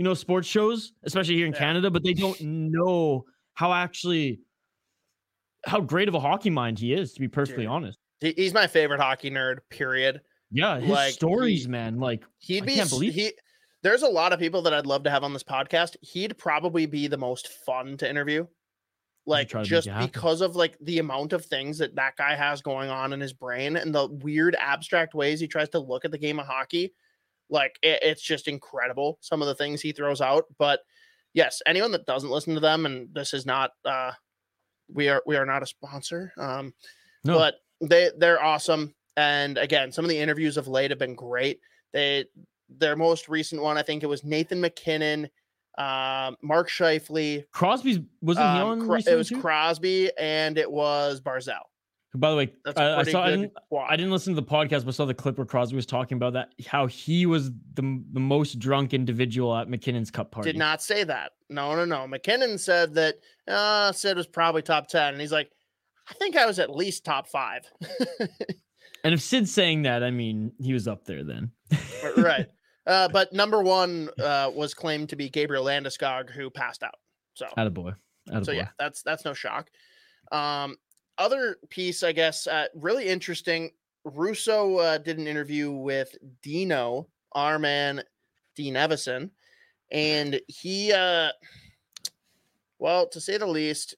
you 0.00 0.04
know, 0.04 0.14
sports 0.14 0.48
shows, 0.48 0.92
especially 1.04 1.34
here 1.34 1.44
in 1.46 1.52
Yeah. 1.52 1.58
Canada, 1.58 1.90
but 1.90 2.02
they 2.02 2.14
don't 2.14 2.40
know 2.40 3.26
how 3.52 3.70
actually 3.74 4.40
how 5.66 5.78
great 5.82 6.08
of 6.08 6.14
a 6.14 6.20
hockey 6.20 6.48
mind 6.48 6.78
he 6.78 6.94
is, 6.94 7.12
to 7.12 7.20
be 7.20 7.28
perfectly 7.28 7.64
Dude. 7.64 7.70
honest. 7.70 7.98
He's 8.20 8.54
my 8.54 8.66
favorite 8.66 8.98
hockey 8.98 9.30
nerd. 9.30 9.58
Period. 9.68 10.22
Yeah, 10.50 10.80
his 10.80 10.88
Like, 10.88 11.12
stories, 11.12 11.64
he- 11.64 11.68
man. 11.70 11.98
Like 12.00 12.24
He'd 12.38 12.62
I 12.62 12.66
be 12.66 12.74
can't 12.76 12.88
believe- 12.88 13.12
he. 13.14 13.32
There's 13.82 14.00
a 14.02 14.08
lot 14.08 14.32
of 14.32 14.38
people 14.38 14.62
that 14.62 14.72
I'd 14.72 14.86
love 14.86 15.02
to 15.02 15.10
have 15.10 15.22
on 15.22 15.34
this 15.34 15.42
podcast. 15.42 15.96
He'd 16.00 16.38
probably 16.38 16.86
be 16.86 17.06
the 17.06 17.18
most 17.18 17.48
fun 17.66 17.98
to 17.98 18.08
interview. 18.08 18.46
Like 19.26 19.50
try 19.50 19.62
to 19.62 19.70
make 19.70 19.84
just 19.84 20.00
because 20.00 20.40
of 20.40 20.56
like 20.56 20.78
the 20.80 20.98
amount 20.98 21.34
of 21.34 21.44
things 21.44 21.76
that 21.78 21.94
that 21.96 22.16
guy 22.16 22.34
has 22.34 22.62
going 22.62 22.88
on 22.88 23.12
in 23.12 23.20
his 23.20 23.34
brain 23.34 23.76
and 23.76 23.94
the 23.94 24.06
weird 24.06 24.56
abstract 24.58 25.12
ways 25.14 25.40
he 25.40 25.46
tries 25.46 25.68
to 25.70 25.78
look 25.78 26.06
at 26.06 26.10
the 26.10 26.16
game 26.18 26.40
of 26.40 26.46
hockey. 26.46 26.94
Like 27.50 27.78
it- 27.82 28.02
it's 28.02 28.22
just 28.22 28.48
incredible 28.48 29.18
some 29.20 29.42
of 29.42 29.48
the 29.48 29.54
things 29.54 29.80
he 29.80 29.92
throws 29.92 30.20
out. 30.20 30.44
But 30.58 30.80
yes, 31.34 31.60
anyone 31.66 31.92
that 31.92 32.06
doesn't 32.06 32.30
listen 32.30 32.54
to 32.54 32.60
them, 32.60 32.86
and 32.86 33.08
this 33.12 33.34
is 33.34 33.44
not 33.44 33.72
uh 33.84 34.12
we 34.92 35.08
are 35.08 35.22
we 35.26 35.36
are 35.36 35.46
not 35.46 35.62
a 35.62 35.66
sponsor. 35.66 36.32
Um 36.38 36.72
No. 37.24 37.36
but 37.36 37.54
they 37.80 38.10
they're 38.16 38.42
awesome. 38.42 38.94
And 39.16 39.58
again, 39.58 39.92
some 39.92 40.04
of 40.04 40.08
the 40.08 40.18
interviews 40.18 40.56
of 40.56 40.68
late 40.68 40.90
have 40.90 40.98
been 40.98 41.14
great. 41.14 41.60
They 41.92 42.26
their 42.68 42.94
most 42.96 43.28
recent 43.28 43.60
one, 43.60 43.76
I 43.76 43.82
think 43.82 44.02
it 44.04 44.06
was 44.06 44.22
Nathan 44.22 44.60
MacKinnon, 44.60 45.28
um, 45.76 46.36
Mark 46.40 46.68
Scheifele. 46.70 47.44
Crosby's 47.52 47.98
wasn't 48.20 48.46
he 48.46 48.60
um, 48.60 48.68
on 48.68 48.86
Cro- 48.86 48.96
it 49.04 49.16
was 49.16 49.28
too? 49.28 49.40
Crosby 49.40 50.10
and 50.16 50.56
it 50.56 50.70
was 50.70 51.20
Barzal. 51.20 51.62
By 52.14 52.30
the 52.30 52.36
way, 52.36 52.52
I, 52.76 52.94
I 52.96 53.02
saw 53.04 53.22
I 53.22 53.30
didn't. 53.30 53.52
I 53.72 53.96
didn't 53.96 54.10
listen 54.10 54.34
to 54.34 54.40
the 54.40 54.46
podcast, 54.46 54.84
but 54.84 54.94
saw 54.94 55.04
the 55.04 55.14
clip 55.14 55.38
where 55.38 55.46
Crosby 55.46 55.76
was 55.76 55.86
talking 55.86 56.16
about 56.16 56.32
that 56.32 56.52
how 56.66 56.86
he 56.86 57.24
was 57.24 57.50
the 57.74 58.02
the 58.12 58.20
most 58.20 58.58
drunk 58.58 58.92
individual 58.92 59.56
at 59.56 59.68
MacKinnon's 59.68 60.10
cup 60.10 60.32
party. 60.32 60.50
Did 60.50 60.58
not 60.58 60.82
say 60.82 61.04
that. 61.04 61.32
No, 61.48 61.76
no, 61.76 61.84
no. 61.84 62.08
McKinnon 62.08 62.58
said 62.58 62.94
that 62.94 63.16
uh 63.46 63.92
said 63.92 64.16
was 64.16 64.26
probably 64.26 64.62
top 64.62 64.88
10. 64.88 65.14
And 65.14 65.20
he's 65.20 65.30
like, 65.30 65.50
I 66.08 66.14
think 66.14 66.36
I 66.36 66.46
was 66.46 66.58
at 66.58 66.74
least 66.74 67.04
top 67.04 67.28
five. 67.28 67.62
And 69.02 69.14
if 69.14 69.22
Sid's 69.22 69.52
saying 69.52 69.82
that, 69.82 70.02
I 70.02 70.10
mean 70.10 70.52
he 70.60 70.72
was 70.72 70.86
up 70.86 71.04
there 71.04 71.24
then. 71.24 71.52
right. 72.16 72.46
Uh, 72.86 73.06
but 73.08 73.32
number 73.32 73.62
one 73.62 74.08
uh, 74.18 74.50
was 74.52 74.72
claimed 74.72 75.10
to 75.10 75.14
be 75.14 75.28
Gabriel 75.28 75.64
Landeskog, 75.64 76.30
who 76.30 76.50
passed 76.50 76.82
out. 76.82 76.94
So 77.34 77.46
Attaboy. 77.56 77.94
Attaboy. 78.28 78.46
so 78.46 78.52
yeah, 78.52 78.68
that's 78.78 79.02
that's 79.02 79.24
no 79.24 79.34
shock. 79.34 79.68
Um, 80.32 80.76
other 81.20 81.58
piece, 81.68 82.02
I 82.02 82.12
guess, 82.12 82.46
uh, 82.46 82.66
really 82.74 83.06
interesting. 83.06 83.70
Russo 84.04 84.78
uh, 84.78 84.98
did 84.98 85.18
an 85.18 85.26
interview 85.26 85.70
with 85.70 86.16
Dino, 86.42 87.06
our 87.32 87.58
man, 87.58 88.02
Dean 88.56 88.74
Evason, 88.74 89.30
and 89.92 90.40
he, 90.48 90.92
uh, 90.92 91.28
well, 92.78 93.06
to 93.08 93.20
say 93.20 93.36
the 93.36 93.46
least, 93.46 93.94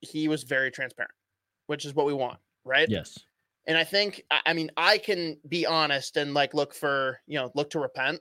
he 0.00 0.26
was 0.26 0.42
very 0.42 0.70
transparent, 0.70 1.12
which 1.66 1.84
is 1.84 1.94
what 1.94 2.06
we 2.06 2.14
want, 2.14 2.38
right? 2.64 2.88
Yes. 2.88 3.18
And 3.66 3.76
I 3.78 3.84
think, 3.84 4.22
I 4.30 4.40
I 4.46 4.52
mean, 4.52 4.70
I 4.76 4.98
can 4.98 5.38
be 5.48 5.66
honest 5.66 6.16
and 6.16 6.34
like 6.34 6.54
look 6.54 6.74
for, 6.74 7.20
you 7.26 7.38
know, 7.38 7.50
look 7.54 7.70
to 7.70 7.80
repent. 7.80 8.20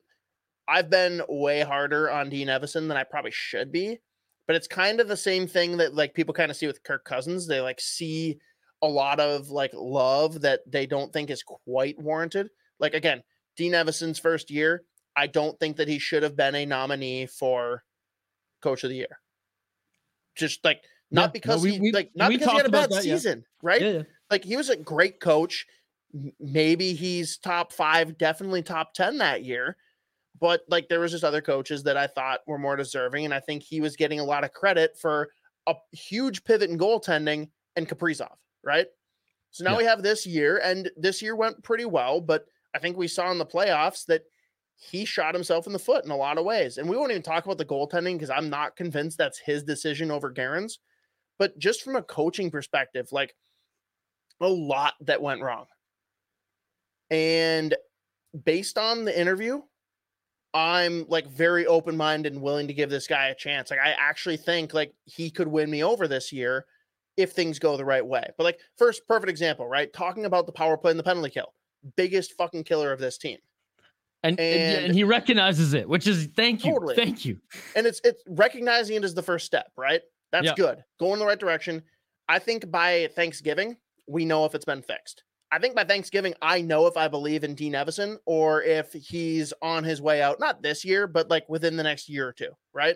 I've 0.67 0.89
been 0.89 1.21
way 1.27 1.61
harder 1.61 2.09
on 2.09 2.29
Dean 2.29 2.47
Evason 2.47 2.87
than 2.87 2.97
I 2.97 3.03
probably 3.03 3.31
should 3.31 3.71
be, 3.71 3.99
but 4.47 4.55
it's 4.55 4.67
kind 4.67 4.99
of 4.99 5.07
the 5.07 5.17
same 5.17 5.47
thing 5.47 5.77
that 5.77 5.93
like 5.93 6.13
people 6.13 6.33
kind 6.33 6.51
of 6.51 6.57
see 6.57 6.67
with 6.67 6.83
Kirk 6.83 7.05
Cousins. 7.05 7.47
They 7.47 7.61
like 7.61 7.79
see 7.79 8.39
a 8.81 8.87
lot 8.87 9.19
of 9.19 9.49
like 9.49 9.71
love 9.73 10.41
that 10.41 10.59
they 10.69 10.85
don't 10.85 11.11
think 11.13 11.29
is 11.29 11.43
quite 11.43 11.97
warranted. 11.99 12.49
Like 12.79 12.93
again, 12.93 13.23
Dean 13.55 13.71
Evason's 13.73 14.19
first 14.19 14.51
year, 14.51 14.83
I 15.15 15.27
don't 15.27 15.57
think 15.59 15.77
that 15.77 15.87
he 15.87 15.99
should 15.99 16.23
have 16.23 16.35
been 16.35 16.55
a 16.55 16.65
nominee 16.65 17.25
for 17.27 17.83
coach 18.61 18.83
of 18.83 18.89
the 18.89 18.97
year. 18.97 19.19
Just 20.35 20.63
like 20.65 20.81
Yeah, 21.11 21.21
not 21.21 21.27
no, 21.29 21.31
because 21.33 21.63
we- 21.63 21.77
he 21.77 21.91
like 21.91 22.11
not 22.15 22.29
because 22.29 22.49
he 22.51 22.57
had 22.57 22.65
a 22.65 22.69
bad 22.69 22.89
that, 22.89 23.05
yeah. 23.05 23.15
season, 23.15 23.45
right? 23.61 23.81
Yeah, 23.81 23.89
yeah. 23.89 24.03
like 24.31 24.43
he 24.43 24.57
was 24.57 24.69
a 24.69 24.75
great 24.75 25.19
coach. 25.19 25.65
Maybe 26.39 26.93
he's 26.93 27.37
top 27.37 27.71
five, 27.71 28.17
definitely 28.19 28.61
top 28.61 28.93
10 28.93 29.17
that 29.17 29.43
year. 29.43 29.77
But 30.39 30.63
like 30.67 30.89
there 30.89 30.99
was 30.99 31.11
just 31.11 31.23
other 31.23 31.41
coaches 31.41 31.83
that 31.83 31.97
I 31.97 32.07
thought 32.07 32.41
were 32.47 32.57
more 32.57 32.75
deserving. 32.75 33.25
And 33.25 33.33
I 33.33 33.39
think 33.39 33.63
he 33.63 33.79
was 33.81 33.95
getting 33.95 34.19
a 34.19 34.23
lot 34.25 34.43
of 34.43 34.51
credit 34.51 34.97
for 34.99 35.29
a 35.67 35.75
huge 35.91 36.43
pivot 36.43 36.69
in 36.69 36.77
goaltending 36.77 37.49
and 37.75 37.87
Kaprizov, 37.87 38.35
right? 38.63 38.87
So 39.51 39.63
now 39.63 39.71
Yeah. 39.71 39.77
we 39.77 39.83
have 39.85 40.01
this 40.03 40.25
year, 40.25 40.57
and 40.57 40.89
this 40.97 41.21
year 41.21 41.35
went 41.35 41.63
pretty 41.63 41.85
well, 41.85 42.19
but 42.19 42.45
I 42.73 42.79
think 42.79 42.97
we 42.97 43.07
saw 43.07 43.31
in 43.31 43.37
the 43.37 43.45
playoffs 43.45 44.05
that 44.07 44.23
he 44.75 45.05
shot 45.05 45.35
himself 45.35 45.67
in 45.67 45.73
the 45.73 45.79
foot 45.79 46.03
in 46.03 46.11
a 46.11 46.17
lot 46.17 46.39
of 46.39 46.45
ways. 46.45 46.77
And 46.79 46.89
we 46.89 46.97
won't 46.97 47.11
even 47.11 47.21
talk 47.21 47.45
about 47.45 47.59
the 47.59 47.65
goaltending 47.65 48.15
because 48.15 48.31
I'm 48.31 48.49
not 48.49 48.75
convinced 48.75 49.17
that's 49.19 49.37
his 49.37 49.63
decision 49.63 50.09
over 50.09 50.31
Guerin's. 50.31 50.79
But 51.37 51.57
just 51.59 51.83
from 51.83 51.95
a 51.95 52.03
coaching 52.03 52.49
perspective, 52.49 53.09
like 53.11 53.35
a 54.41 54.47
lot 54.47 54.95
that 55.01 55.21
went 55.21 55.41
wrong. 55.41 55.67
And 57.09 57.75
based 58.43 58.77
on 58.77 59.05
the 59.05 59.17
interview, 59.17 59.61
I'm 60.53 61.05
like 61.07 61.27
very 61.27 61.65
open 61.65 61.97
minded 61.97 62.33
and 62.33 62.41
willing 62.41 62.67
to 62.67 62.73
give 62.73 62.89
this 62.89 63.07
guy 63.07 63.27
a 63.29 63.35
chance. 63.35 63.71
Like, 63.71 63.79
I 63.79 63.93
actually 63.97 64.37
think 64.37 64.73
like 64.73 64.93
he 65.05 65.29
could 65.29 65.47
win 65.47 65.69
me 65.69 65.83
over 65.83 66.07
this 66.07 66.31
year 66.31 66.65
if 67.17 67.31
things 67.31 67.59
go 67.59 67.75
the 67.77 67.85
right 67.85 68.05
way. 68.05 68.25
But 68.37 68.43
like, 68.43 68.59
first, 68.77 69.07
perfect 69.07 69.29
example, 69.29 69.67
right? 69.67 69.91
Talking 69.93 70.25
about 70.25 70.45
the 70.45 70.51
power 70.51 70.77
play 70.77 70.91
and 70.91 70.99
the 70.99 71.03
penalty 71.03 71.29
kill, 71.31 71.53
biggest 71.95 72.33
fucking 72.37 72.63
killer 72.65 72.91
of 72.91 72.99
this 72.99 73.17
team. 73.17 73.37
And, 74.23 74.39
and, 74.39 74.85
And- 74.85 74.95
he 74.95 75.03
recognizes 75.03 75.73
it, 75.73 75.87
which 75.89 76.07
is 76.07 76.27
thank 76.35 76.63
you. 76.63 76.73
Totally. 76.73 76.95
Thank 76.95 77.25
you. 77.25 77.39
and 77.75 77.85
it's 77.85 77.99
it's 78.03 78.23
recognizing 78.27 78.95
it 78.95 79.03
as 79.03 79.13
the 79.13 79.23
first 79.23 79.45
step, 79.45 79.71
right? 79.77 80.01
That's 80.31 80.45
Yeah. 80.45 80.53
good. 80.55 80.83
Going 80.99 81.13
in 81.13 81.19
the 81.19 81.25
right 81.25 81.39
direction. 81.39 81.83
I 82.29 82.39
think 82.39 82.71
by 82.71 83.09
Thanksgiving, 83.15 83.75
we 84.07 84.23
know 84.23 84.45
if 84.45 84.55
it's 84.55 84.65
been 84.65 84.81
fixed. 84.81 85.23
I 85.53 85.59
think 85.59 85.75
by 85.75 85.83
Thanksgiving, 85.83 86.33
I 86.41 86.61
know 86.61 86.87
if 86.87 86.97
I 86.97 87.07
believe 87.07 87.43
in 87.43 87.53
Dean 87.53 87.73
Evason 87.73 88.17
or 88.25 88.63
if 88.63 88.91
he's 88.91 89.53
on 89.61 89.83
his 89.83 90.01
way 90.01 90.19
out, 90.19 90.39
not 90.39 90.63
this 90.63 90.83
year, 90.83 91.05
but 91.05 91.29
like 91.29 91.47
within 91.47 91.77
the 91.77 91.83
next 91.83 92.09
year 92.09 92.27
or 92.27 92.33
two, 92.33 92.49
right? 92.73 92.95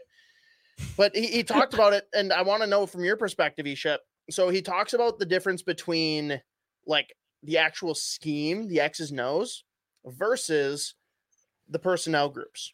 But 0.97 1.15
he, 1.15 1.27
he 1.27 1.43
talked 1.43 1.75
about 1.75 1.93
it, 1.93 2.05
and 2.15 2.33
I 2.33 2.41
want 2.41 2.63
to 2.63 2.67
know 2.67 2.87
from 2.87 3.03
your 3.03 3.15
perspective, 3.15 3.67
Isha. 3.67 3.99
So 4.31 4.49
he 4.49 4.63
talks 4.63 4.93
about 4.93 5.19
the 5.19 5.25
difference 5.25 5.61
between 5.61 6.41
like 6.87 7.13
the 7.43 7.59
actual 7.59 7.93
scheme, 7.93 8.67
the 8.67 8.79
X's 8.79 9.11
and 9.11 9.45
versus 10.03 10.95
the 11.69 11.79
personnel 11.79 12.29
groups. 12.29 12.73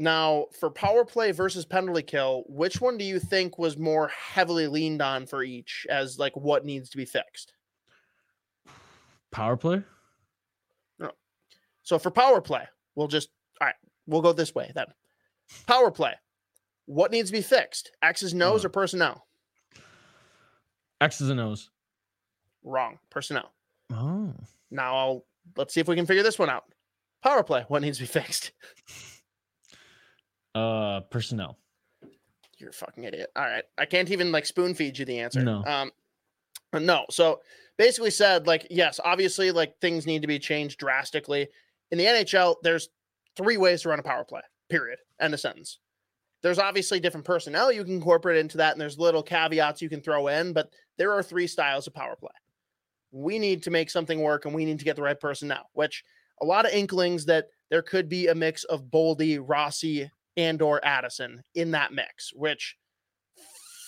Now, 0.00 0.46
for 0.58 0.70
power 0.70 1.04
play 1.04 1.30
versus 1.30 1.64
penalty 1.64 2.02
kill, 2.02 2.42
which 2.48 2.80
one 2.80 2.98
do 2.98 3.04
you 3.04 3.20
think 3.20 3.58
was 3.58 3.78
more 3.78 4.08
heavily 4.08 4.66
leaned 4.66 5.02
on 5.02 5.24
for 5.26 5.44
each 5.44 5.86
as 5.88 6.18
like 6.18 6.36
what 6.36 6.64
needs 6.64 6.90
to 6.90 6.96
be 6.96 7.04
fixed? 7.04 7.52
Power 9.30 9.56
play. 9.56 9.82
No. 10.98 11.10
So 11.82 11.98
for 11.98 12.10
power 12.10 12.40
play, 12.40 12.64
we'll 12.94 13.08
just 13.08 13.28
all 13.60 13.66
right, 13.66 13.74
we'll 14.06 14.22
go 14.22 14.32
this 14.32 14.54
way 14.54 14.70
then. 14.74 14.86
Power 15.66 15.90
play. 15.90 16.12
What 16.86 17.10
needs 17.10 17.30
to 17.30 17.36
be 17.36 17.42
fixed? 17.42 17.90
X's 18.02 18.32
nose 18.34 18.64
Uh. 18.64 18.68
or 18.68 18.70
personnel? 18.70 19.26
X's 21.00 21.28
and 21.30 21.40
O's. 21.40 21.70
Wrong. 22.64 22.98
Personnel. 23.10 23.52
Oh. 23.92 24.34
Now 24.70 24.96
I'll 24.96 25.26
let's 25.56 25.72
see 25.74 25.80
if 25.80 25.88
we 25.88 25.96
can 25.96 26.06
figure 26.06 26.22
this 26.22 26.38
one 26.38 26.50
out. 26.50 26.64
Power 27.22 27.42
play. 27.42 27.64
What 27.68 27.82
needs 27.82 27.98
to 27.98 28.04
be 28.04 28.08
fixed? 28.08 28.52
Uh, 30.54 31.00
personnel. 31.10 31.56
You're 32.58 32.70
a 32.70 32.72
fucking 32.72 33.04
idiot. 33.04 33.30
All 33.36 33.44
right. 33.44 33.62
I 33.76 33.84
can't 33.84 34.10
even 34.10 34.32
like 34.32 34.44
spoon 34.46 34.74
feed 34.74 34.98
you 34.98 35.04
the 35.04 35.20
answer. 35.20 35.42
No. 35.42 35.62
Um 35.64 35.92
no. 36.72 37.04
So 37.10 37.40
basically 37.78 38.10
said 38.10 38.46
like 38.46 38.66
yes, 38.70 39.00
obviously 39.02 39.50
like 39.50 39.74
things 39.80 40.06
need 40.06 40.22
to 40.22 40.28
be 40.28 40.38
changed 40.38 40.78
drastically. 40.78 41.48
In 41.90 41.96
the 41.96 42.04
NHL, 42.04 42.56
there's 42.62 42.88
three 43.36 43.56
ways 43.56 43.82
to 43.82 43.88
run 43.88 44.00
a 44.00 44.02
power 44.02 44.24
play. 44.24 44.42
Period. 44.68 44.98
End 45.20 45.32
of 45.32 45.40
sentence. 45.40 45.78
There's 46.42 46.58
obviously 46.58 47.00
different 47.00 47.26
personnel 47.26 47.72
you 47.72 47.82
can 47.82 47.94
incorporate 47.94 48.38
into 48.38 48.58
that 48.58 48.72
and 48.72 48.80
there's 48.80 48.98
little 48.98 49.22
caveats 49.22 49.80
you 49.80 49.88
can 49.88 50.00
throw 50.00 50.28
in, 50.28 50.52
but 50.52 50.70
there 50.98 51.12
are 51.12 51.22
three 51.22 51.46
styles 51.46 51.86
of 51.86 51.94
power 51.94 52.14
play. 52.16 52.30
We 53.10 53.38
need 53.38 53.62
to 53.62 53.70
make 53.70 53.90
something 53.90 54.20
work 54.20 54.44
and 54.44 54.54
we 54.54 54.64
need 54.64 54.78
to 54.78 54.84
get 54.84 54.96
the 54.96 55.02
right 55.02 55.18
personnel, 55.18 55.70
which 55.72 56.04
a 56.40 56.44
lot 56.44 56.66
of 56.66 56.72
inklings 56.72 57.24
that 57.24 57.46
there 57.70 57.82
could 57.82 58.08
be 58.08 58.28
a 58.28 58.34
mix 58.34 58.64
of 58.64 58.84
Boldy, 58.84 59.42
Rossi, 59.42 60.10
and 60.36 60.62
or 60.62 60.84
Addison 60.84 61.42
in 61.54 61.72
that 61.72 61.92
mix, 61.92 62.32
which 62.32 62.76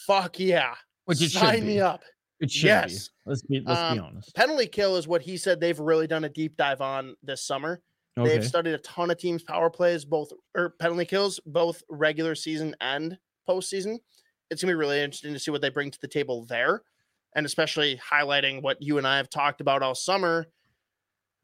fuck 0.07 0.41
yeah. 0.41 0.75
Which 1.05 1.19
Sign 1.19 1.67
me 1.67 1.81
up. 1.81 2.03
It 2.41 2.51
should 2.51 2.65
Yes. 2.69 3.09
be. 3.09 3.15
Let's 3.27 3.43
be 3.43 3.61
let's 3.61 3.93
be 3.95 3.99
Um, 3.99 4.05
honest. 4.07 4.35
Penalty 4.35 4.67
kill 4.67 4.97
is 4.97 5.07
what 5.07 5.23
he 5.23 5.37
said 5.37 5.61
they've 5.61 5.79
really 5.79 6.07
done 6.07 6.25
a 6.25 6.29
deep 6.29 6.57
dive 6.57 6.81
on 6.81 7.15
this 7.23 7.43
summer. 7.43 7.83
Okay. 8.19 8.29
They've 8.31 8.47
studied 8.47 8.73
a 8.75 8.79
ton 8.79 9.11
of 9.11 9.19
teams' 9.19 9.43
power 9.43 9.71
plays, 9.71 10.05
both 10.05 10.33
or 10.57 10.71
penalty 10.71 11.05
kills, 11.05 11.39
both 11.47 11.83
regular 11.89 12.35
season 12.35 12.75
and 12.81 13.19
postseason. 13.49 13.99
It's 14.51 14.63
gonna 14.63 14.73
be 14.73 14.77
really 14.77 15.01
interesting 15.01 15.33
to 15.33 15.39
see 15.39 15.51
what 15.51 15.61
they 15.61 15.69
bring 15.69 15.91
to 15.91 16.01
the 16.01 16.09
table 16.09 16.45
there, 16.47 16.83
and 17.37 17.47
especially 17.47 17.97
highlighting 17.99 18.63
what 18.63 18.81
you 18.83 18.99
and 18.99 19.07
I 19.07 19.17
have 19.19 19.31
talked 19.31 19.61
about 19.61 19.83
all 19.83 19.95
summer. 19.95 20.47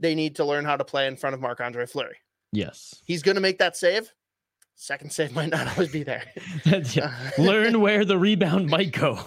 They 0.01 0.15
need 0.15 0.37
to 0.37 0.45
learn 0.45 0.65
how 0.65 0.77
to 0.77 0.85
play 0.85 1.07
in 1.07 1.17
front 1.17 1.35
of 1.35 1.41
Marc 1.41 1.61
Andre 1.61 1.87
Fleury. 1.87 2.17
Yes. 2.53 3.01
He's 3.05 3.23
gonna 3.23 3.41
make 3.41 3.59
that 3.59 3.77
save. 3.77 4.13
Second 4.77 5.11
save 5.11 5.33
might 5.35 5.51
not 5.51 5.67
always 5.73 5.91
be 5.91 6.05
there. 6.05 6.23
Yeah. 6.65 7.13
Uh, 7.39 7.43
Learn 7.43 7.81
where 7.81 8.05
the 8.05 8.19
rebound 8.19 8.69
might 8.69 8.93
go. 8.93 9.19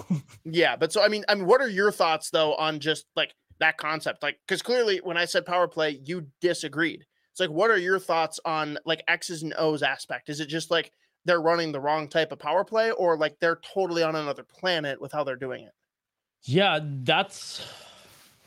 Yeah, 0.46 0.76
but 0.76 0.94
so 0.94 1.04
I 1.04 1.08
mean, 1.10 1.26
I 1.28 1.36
mean, 1.36 1.46
what 1.46 1.62
are 1.62 1.70
your 1.70 1.92
thoughts 1.92 2.30
though 2.30 2.56
on 2.56 2.80
just 2.80 3.06
like 3.16 3.34
that 3.60 3.78
concept? 3.78 4.24
Like, 4.24 4.38
because 4.48 4.62
clearly 4.62 5.00
when 5.04 5.18
I 5.18 5.26
said 5.26 5.46
power 5.46 5.68
play, 5.68 6.00
you 6.04 6.28
disagreed. 6.42 7.06
It's 7.32 7.40
like, 7.40 7.50
what 7.50 7.72
are 7.72 7.78
your 7.78 8.00
thoughts 8.00 8.40
on 8.46 8.78
like 8.86 9.04
X's 9.08 9.44
and 9.44 9.54
O's 9.58 9.84
aspect? 9.84 10.30
Is 10.30 10.40
it 10.40 10.48
just 10.48 10.72
like 10.72 10.92
they're 11.26 11.42
running 11.42 11.72
the 11.72 11.80
wrong 11.80 12.08
type 12.08 12.32
of 12.32 12.40
power 12.40 12.64
play, 12.64 12.92
or 12.92 13.18
like 13.18 13.36
they're 13.40 13.60
totally 13.74 14.04
on 14.04 14.16
another 14.16 14.44
planet 14.44 15.00
with 15.02 15.12
how 15.12 15.24
they're 15.24 15.36
doing 15.36 15.64
it? 15.64 15.72
Yeah, 16.44 16.80
that's. 16.84 17.66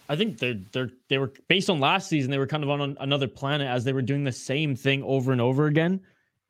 I 0.08 0.16
think 0.16 0.38
they're 0.38 0.60
they're 0.72 0.90
they 1.08 1.18
were 1.18 1.32
based 1.48 1.70
on 1.70 1.80
last 1.80 2.08
season. 2.08 2.30
They 2.30 2.38
were 2.38 2.46
kind 2.46 2.62
of 2.62 2.70
on 2.70 2.96
another 3.00 3.28
planet 3.28 3.68
as 3.68 3.84
they 3.84 3.92
were 3.92 4.02
doing 4.02 4.24
the 4.24 4.32
same 4.32 4.76
thing 4.76 5.02
over 5.04 5.32
and 5.32 5.40
over 5.40 5.66
again, 5.66 6.00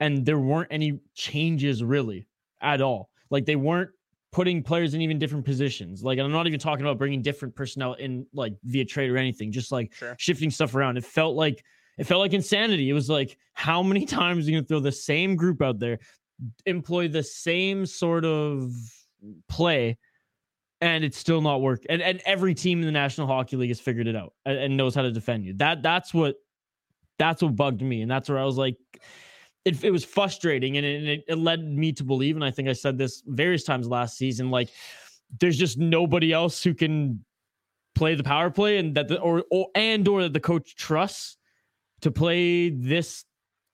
and 0.03 0.27
there 0.27 0.39
weren't 0.39 0.69
any 0.73 0.99
changes 1.15 1.83
really 1.85 2.27
at 2.61 2.83
all. 2.83 3.09
Like 3.31 3.47
they 3.47 3.55
weren't 3.55 3.91
putting 4.33 4.63
players 4.63 4.95
in 4.95 5.01
even 5.01 5.19
different 5.19 5.45
positions. 5.45 6.03
Like 6.03 6.19
and 6.19 6.27
I'm 6.27 6.33
not 6.33 6.49
even 6.49 6.59
talking 6.59 6.85
about 6.85 6.99
bringing 6.99 7.23
different 7.23 7.55
personnel 7.55 7.95
in 7.95 8.27
like 8.35 8.55
via 8.65 8.85
trade 8.85 9.11
or 9.11 9.17
anything. 9.17 9.53
Just 9.53 9.71
like 9.71 9.95
Sure. 9.95 10.17
shifting 10.19 10.51
stuff 10.51 10.75
around. 10.75 10.97
It 10.97 11.05
felt 11.05 11.37
like 11.37 11.65
it 11.99 12.05
felt 12.05 12.21
like 12.21 12.33
insanity. 12.33 12.91
It 12.91 12.95
was 12.95 13.09
like 13.09 13.39
how 13.55 13.81
many 13.81 14.05
times 14.19 14.47
are 14.47 14.51
you 14.51 14.57
gonna 14.57 14.67
throw 14.67 14.81
the 14.81 14.91
same 14.91 15.37
group 15.37 15.63
out 15.63 15.79
there, 15.79 16.01
employ 16.67 17.07
the 17.07 17.23
same 17.23 17.87
sort 17.87 18.25
of 18.25 18.73
play 19.49 19.97
and 20.81 21.05
it's 21.05 21.17
still 21.17 21.41
not 21.41 21.61
work. 21.61 21.83
And 21.89 22.03
and 22.03 22.21
every 22.27 22.55
team 22.55 22.81
in 22.81 22.87
the 22.87 22.93
National 22.93 23.29
Hockey 23.29 23.57
League 23.57 23.71
has 23.71 23.79
figured 23.79 24.09
it 24.09 24.17
out 24.17 24.33
and, 24.45 24.59
and 24.59 24.77
knows 24.77 24.97
how 24.97 25.03
to 25.03 25.13
defend 25.13 25.45
you. 25.45 25.55
That 25.55 25.81
that's 25.81 26.13
what 26.13 26.35
that's 27.19 27.41
what 27.41 27.55
bugged 27.55 27.83
me, 27.83 28.03
and 28.03 28.11
that's 28.11 28.29
where 28.29 28.39
I 28.39 28.45
was 28.45 28.57
like, 28.57 28.77
it, 29.65 29.83
it 29.85 29.91
was 29.91 30.05
frustrating, 30.05 30.77
and 30.77 30.85
it, 30.85 31.25
it, 31.29 31.39
led 31.39 31.65
me 31.65 31.93
to 31.93 32.05
believe, 32.05 32.37
and 32.37 32.45
I 32.45 32.51
think 32.51 32.69
I 32.69 32.73
said 32.73 32.99
this 32.99 33.23
various 33.27 33.63
times 33.63 33.89
last 33.89 34.17
season, 34.17 34.51
like 34.51 34.71
there's 35.39 35.57
just 35.57 35.79
nobody 35.79 36.33
else 36.33 36.63
who 36.63 36.75
can 36.75 37.25
play 37.95 38.15
the 38.15 38.25
power 38.25 38.51
play, 38.51 38.79
and 38.79 38.95
that 38.97 39.09
the 39.09 39.21
or, 39.21 39.45
or 39.51 39.69
and 39.75 40.07
or 40.09 40.23
that 40.23 40.33
the 40.33 40.41
coach 40.41 40.75
trusts 40.75 41.37
to 42.01 42.11
play 42.11 42.71
this 42.71 43.25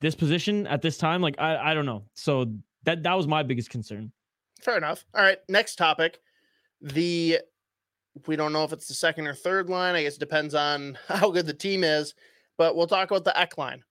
this 0.00 0.14
position 0.14 0.66
at 0.66 0.82
this 0.82 0.98
time. 0.98 1.22
Like 1.22 1.36
I 1.38 1.70
I 1.70 1.74
don't 1.74 1.86
know. 1.86 2.04
So 2.14 2.52
that 2.84 3.02
that 3.02 3.14
was 3.14 3.26
my 3.26 3.42
biggest 3.42 3.70
concern. 3.70 4.12
Fair 4.60 4.76
enough. 4.76 5.04
All 5.14 5.22
right, 5.22 5.38
next 5.48 5.76
topic. 5.76 6.20
The 6.82 7.38
we 8.26 8.36
don't 8.36 8.52
know 8.52 8.64
if 8.64 8.72
it's 8.72 8.88
the 8.88 8.94
second 8.94 9.26
or 9.26 9.34
third 9.34 9.70
line. 9.70 9.94
I 9.94 10.02
guess 10.02 10.16
it 10.16 10.20
depends 10.20 10.54
on 10.54 10.98
how 11.08 11.30
good 11.30 11.46
the 11.46 11.54
team 11.54 11.82
is, 11.82 12.14
but 12.58 12.76
we'll 12.76 12.86
talk 12.86 13.10
about 13.10 13.24
the 13.24 13.38
Ek 13.38 13.56
line. 13.56 13.82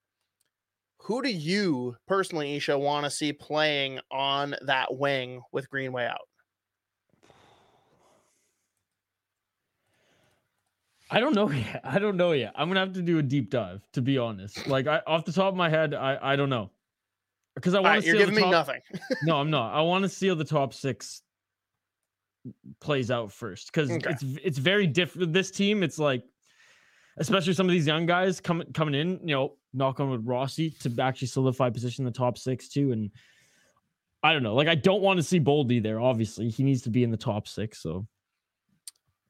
Who 1.07 1.21
do 1.21 1.29
you 1.29 1.95
personally, 2.05 2.57
Isha, 2.57 2.77
want 2.77 3.05
to 3.05 3.09
see 3.09 3.31
playing 3.31 4.01
on 4.11 4.55
that 4.63 4.93
wing 4.97 5.41
with 5.53 5.69
Greenway 5.69 6.05
out? 6.05 6.27
I 11.09 11.21
don't 11.21 11.33
know 11.33 11.49
yet. 11.51 11.79
I 11.85 11.99
don't 11.99 12.17
know 12.17 12.33
yet. 12.33 12.51
I'm 12.55 12.67
gonna 12.67 12.81
have 12.81 12.91
to 12.93 13.01
do 13.01 13.19
a 13.19 13.23
deep 13.23 13.49
dive 13.49 13.87
to 13.93 14.01
be 14.01 14.17
honest. 14.17 14.67
Like 14.67 14.87
I, 14.87 15.01
off 15.07 15.23
the 15.23 15.31
top 15.31 15.47
of 15.47 15.55
my 15.55 15.69
head, 15.69 15.93
I 15.93 16.17
I 16.21 16.35
don't 16.35 16.49
know 16.49 16.71
because 17.55 17.73
I 17.73 17.79
want 17.79 17.91
right, 17.91 18.01
to 18.01 18.05
you're 18.05 18.15
see 18.15 18.17
giving 18.19 18.35
the 18.35 18.41
me 18.41 18.51
nothing. 18.51 18.81
No, 19.21 19.37
I'm 19.37 19.49
not. 19.49 19.73
I 19.73 19.81
want 19.83 20.03
to 20.03 20.09
see 20.09 20.27
how 20.27 20.35
the 20.35 20.43
top 20.43 20.73
six 20.73 21.21
plays 22.81 23.09
out 23.11 23.31
first 23.31 23.71
because 23.71 23.89
Okay. 23.89 24.11
it's 24.11 24.23
it's 24.43 24.57
very 24.57 24.87
different. 24.87 25.31
This 25.31 25.51
team, 25.51 25.83
it's 25.83 25.97
like, 25.97 26.23
especially 27.17 27.53
some 27.53 27.65
of 27.65 27.71
these 27.71 27.87
young 27.87 28.05
guys 28.05 28.41
coming 28.41 28.71
coming 28.73 28.93
in. 28.93 29.21
You 29.21 29.35
know, 29.35 29.53
knock 29.77 29.99
on 29.99 30.09
with 30.09 30.25
Rossi 30.25 30.71
to 30.81 30.93
actually 31.01 31.27
solidify 31.27 31.69
position 31.69 32.05
in 32.05 32.11
the 32.11 32.17
top 32.17 32.37
six 32.37 32.67
too. 32.67 32.91
And 32.91 33.11
I 34.23 34.33
don't 34.33 34.43
know. 34.43 34.55
Like 34.55 34.67
I 34.67 34.75
don't 34.75 35.01
want 35.01 35.17
to 35.17 35.23
see 35.23 35.39
Boldy 35.39 35.81
there. 35.81 35.99
Obviously, 36.01 36.49
he 36.49 36.63
needs 36.63 36.81
to 36.83 36.89
be 36.89 37.03
in 37.03 37.11
the 37.11 37.17
top 37.17 37.47
six. 37.47 37.81
So 37.81 38.07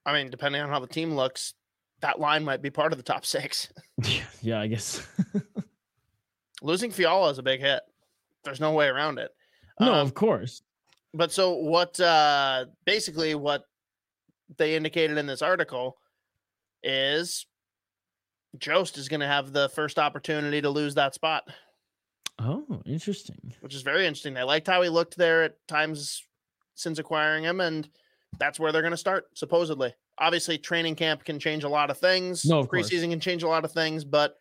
I 0.05 0.13
mean, 0.13 0.29
depending 0.29 0.61
on 0.61 0.69
how 0.69 0.79
the 0.79 0.87
team 0.87 1.13
looks, 1.15 1.53
that 2.01 2.19
line 2.19 2.43
might 2.45 2.61
be 2.61 2.69
part 2.69 2.93
of 2.93 2.97
the 2.97 3.03
top 3.03 3.25
six. 3.25 3.71
yeah, 4.41 4.59
I 4.61 4.67
guess. 4.67 5.05
Losing 6.61 6.91
Fiala 6.91 7.29
is 7.29 7.37
a 7.37 7.43
big 7.43 7.59
hit. 7.59 7.81
There's 8.43 8.59
no 8.59 8.71
way 8.71 8.87
around 8.87 9.19
it. 9.19 9.29
no, 9.79 9.93
Um, 9.93 9.99
of 9.99 10.13
course. 10.13 10.61
but 11.13 11.31
so 11.31 11.53
what 11.55 11.99
uh 11.99 12.65
basically 12.85 13.35
what 13.35 13.63
they 14.57 14.75
indicated 14.75 15.17
in 15.17 15.25
this 15.27 15.41
article 15.41 15.97
is 16.83 17.45
Jost 18.59 18.97
is 18.97 19.07
going 19.09 19.19
to 19.21 19.27
have 19.27 19.53
the 19.53 19.69
first 19.69 19.99
opportunity 19.99 20.61
to 20.61 20.69
lose 20.69 20.95
that 20.95 21.13
spot, 21.13 21.43
Oh, 22.39 22.81
interesting. 22.85 23.53
which 23.61 23.73
is 23.73 23.81
very 23.81 24.05
interesting. 24.05 24.33
They 24.33 24.43
liked 24.43 24.67
how 24.67 24.81
he 24.81 24.89
looked 24.89 25.17
there 25.17 25.43
at 25.43 25.67
times 25.67 26.23
since 26.75 26.99
acquiring 26.99 27.43
him, 27.43 27.59
and 27.61 27.89
that's 28.39 28.59
where 28.59 28.71
they're 28.71 28.81
going 28.83 28.91
to 28.91 28.97
start, 28.97 29.25
supposedly. 29.33 29.93
Obviously, 30.19 30.57
training 30.57 30.95
camp 30.95 31.23
can 31.23 31.39
change 31.39 31.63
a 31.63 31.69
lot 31.69 31.89
of 31.89 31.97
things. 31.97 32.45
No, 32.45 32.59
of 32.59 32.69
course. 32.69 32.89
preseason 32.89 33.09
can 33.09 33.19
change 33.19 33.43
a 33.43 33.47
lot 33.47 33.65
of 33.65 33.71
things, 33.71 34.03
but 34.03 34.35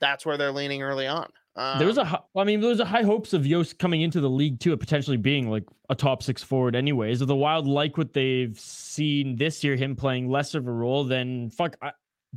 that's 0.00 0.26
where 0.26 0.36
they're 0.36 0.52
leaning 0.52 0.82
early 0.82 1.06
on. 1.06 1.30
there 1.78 1.86
was 1.86 1.98
Um, 1.98 2.06
a, 2.06 2.08
hi- 2.08 2.20
I 2.36 2.44
mean, 2.44 2.60
there 2.60 2.70
was 2.70 2.80
a 2.80 2.84
high 2.86 3.02
hopes 3.02 3.32
of 3.32 3.44
Jost 3.46 3.78
coming 3.78 4.02
into 4.02 4.20
the 4.20 4.30
league 4.30 4.60
too, 4.60 4.74
potentially 4.76 5.16
being 5.18 5.50
like 5.50 5.64
a 5.90 5.94
top 5.94 6.22
six 6.22 6.42
forward. 6.42 6.74
Anyways, 6.76 7.20
Of 7.22 7.28
the 7.28 7.36
Wild 7.36 7.66
like 7.66 7.96
what 7.98 8.12
they've 8.12 8.58
seen 8.58 9.36
this 9.36 9.62
year, 9.64 9.76
him 9.76 9.96
playing 9.96 10.28
less 10.30 10.54
of 10.54 10.66
a 10.66 10.72
role. 10.72 11.04
Then 11.04 11.50
fuck, 11.50 11.76
I, 11.82 11.92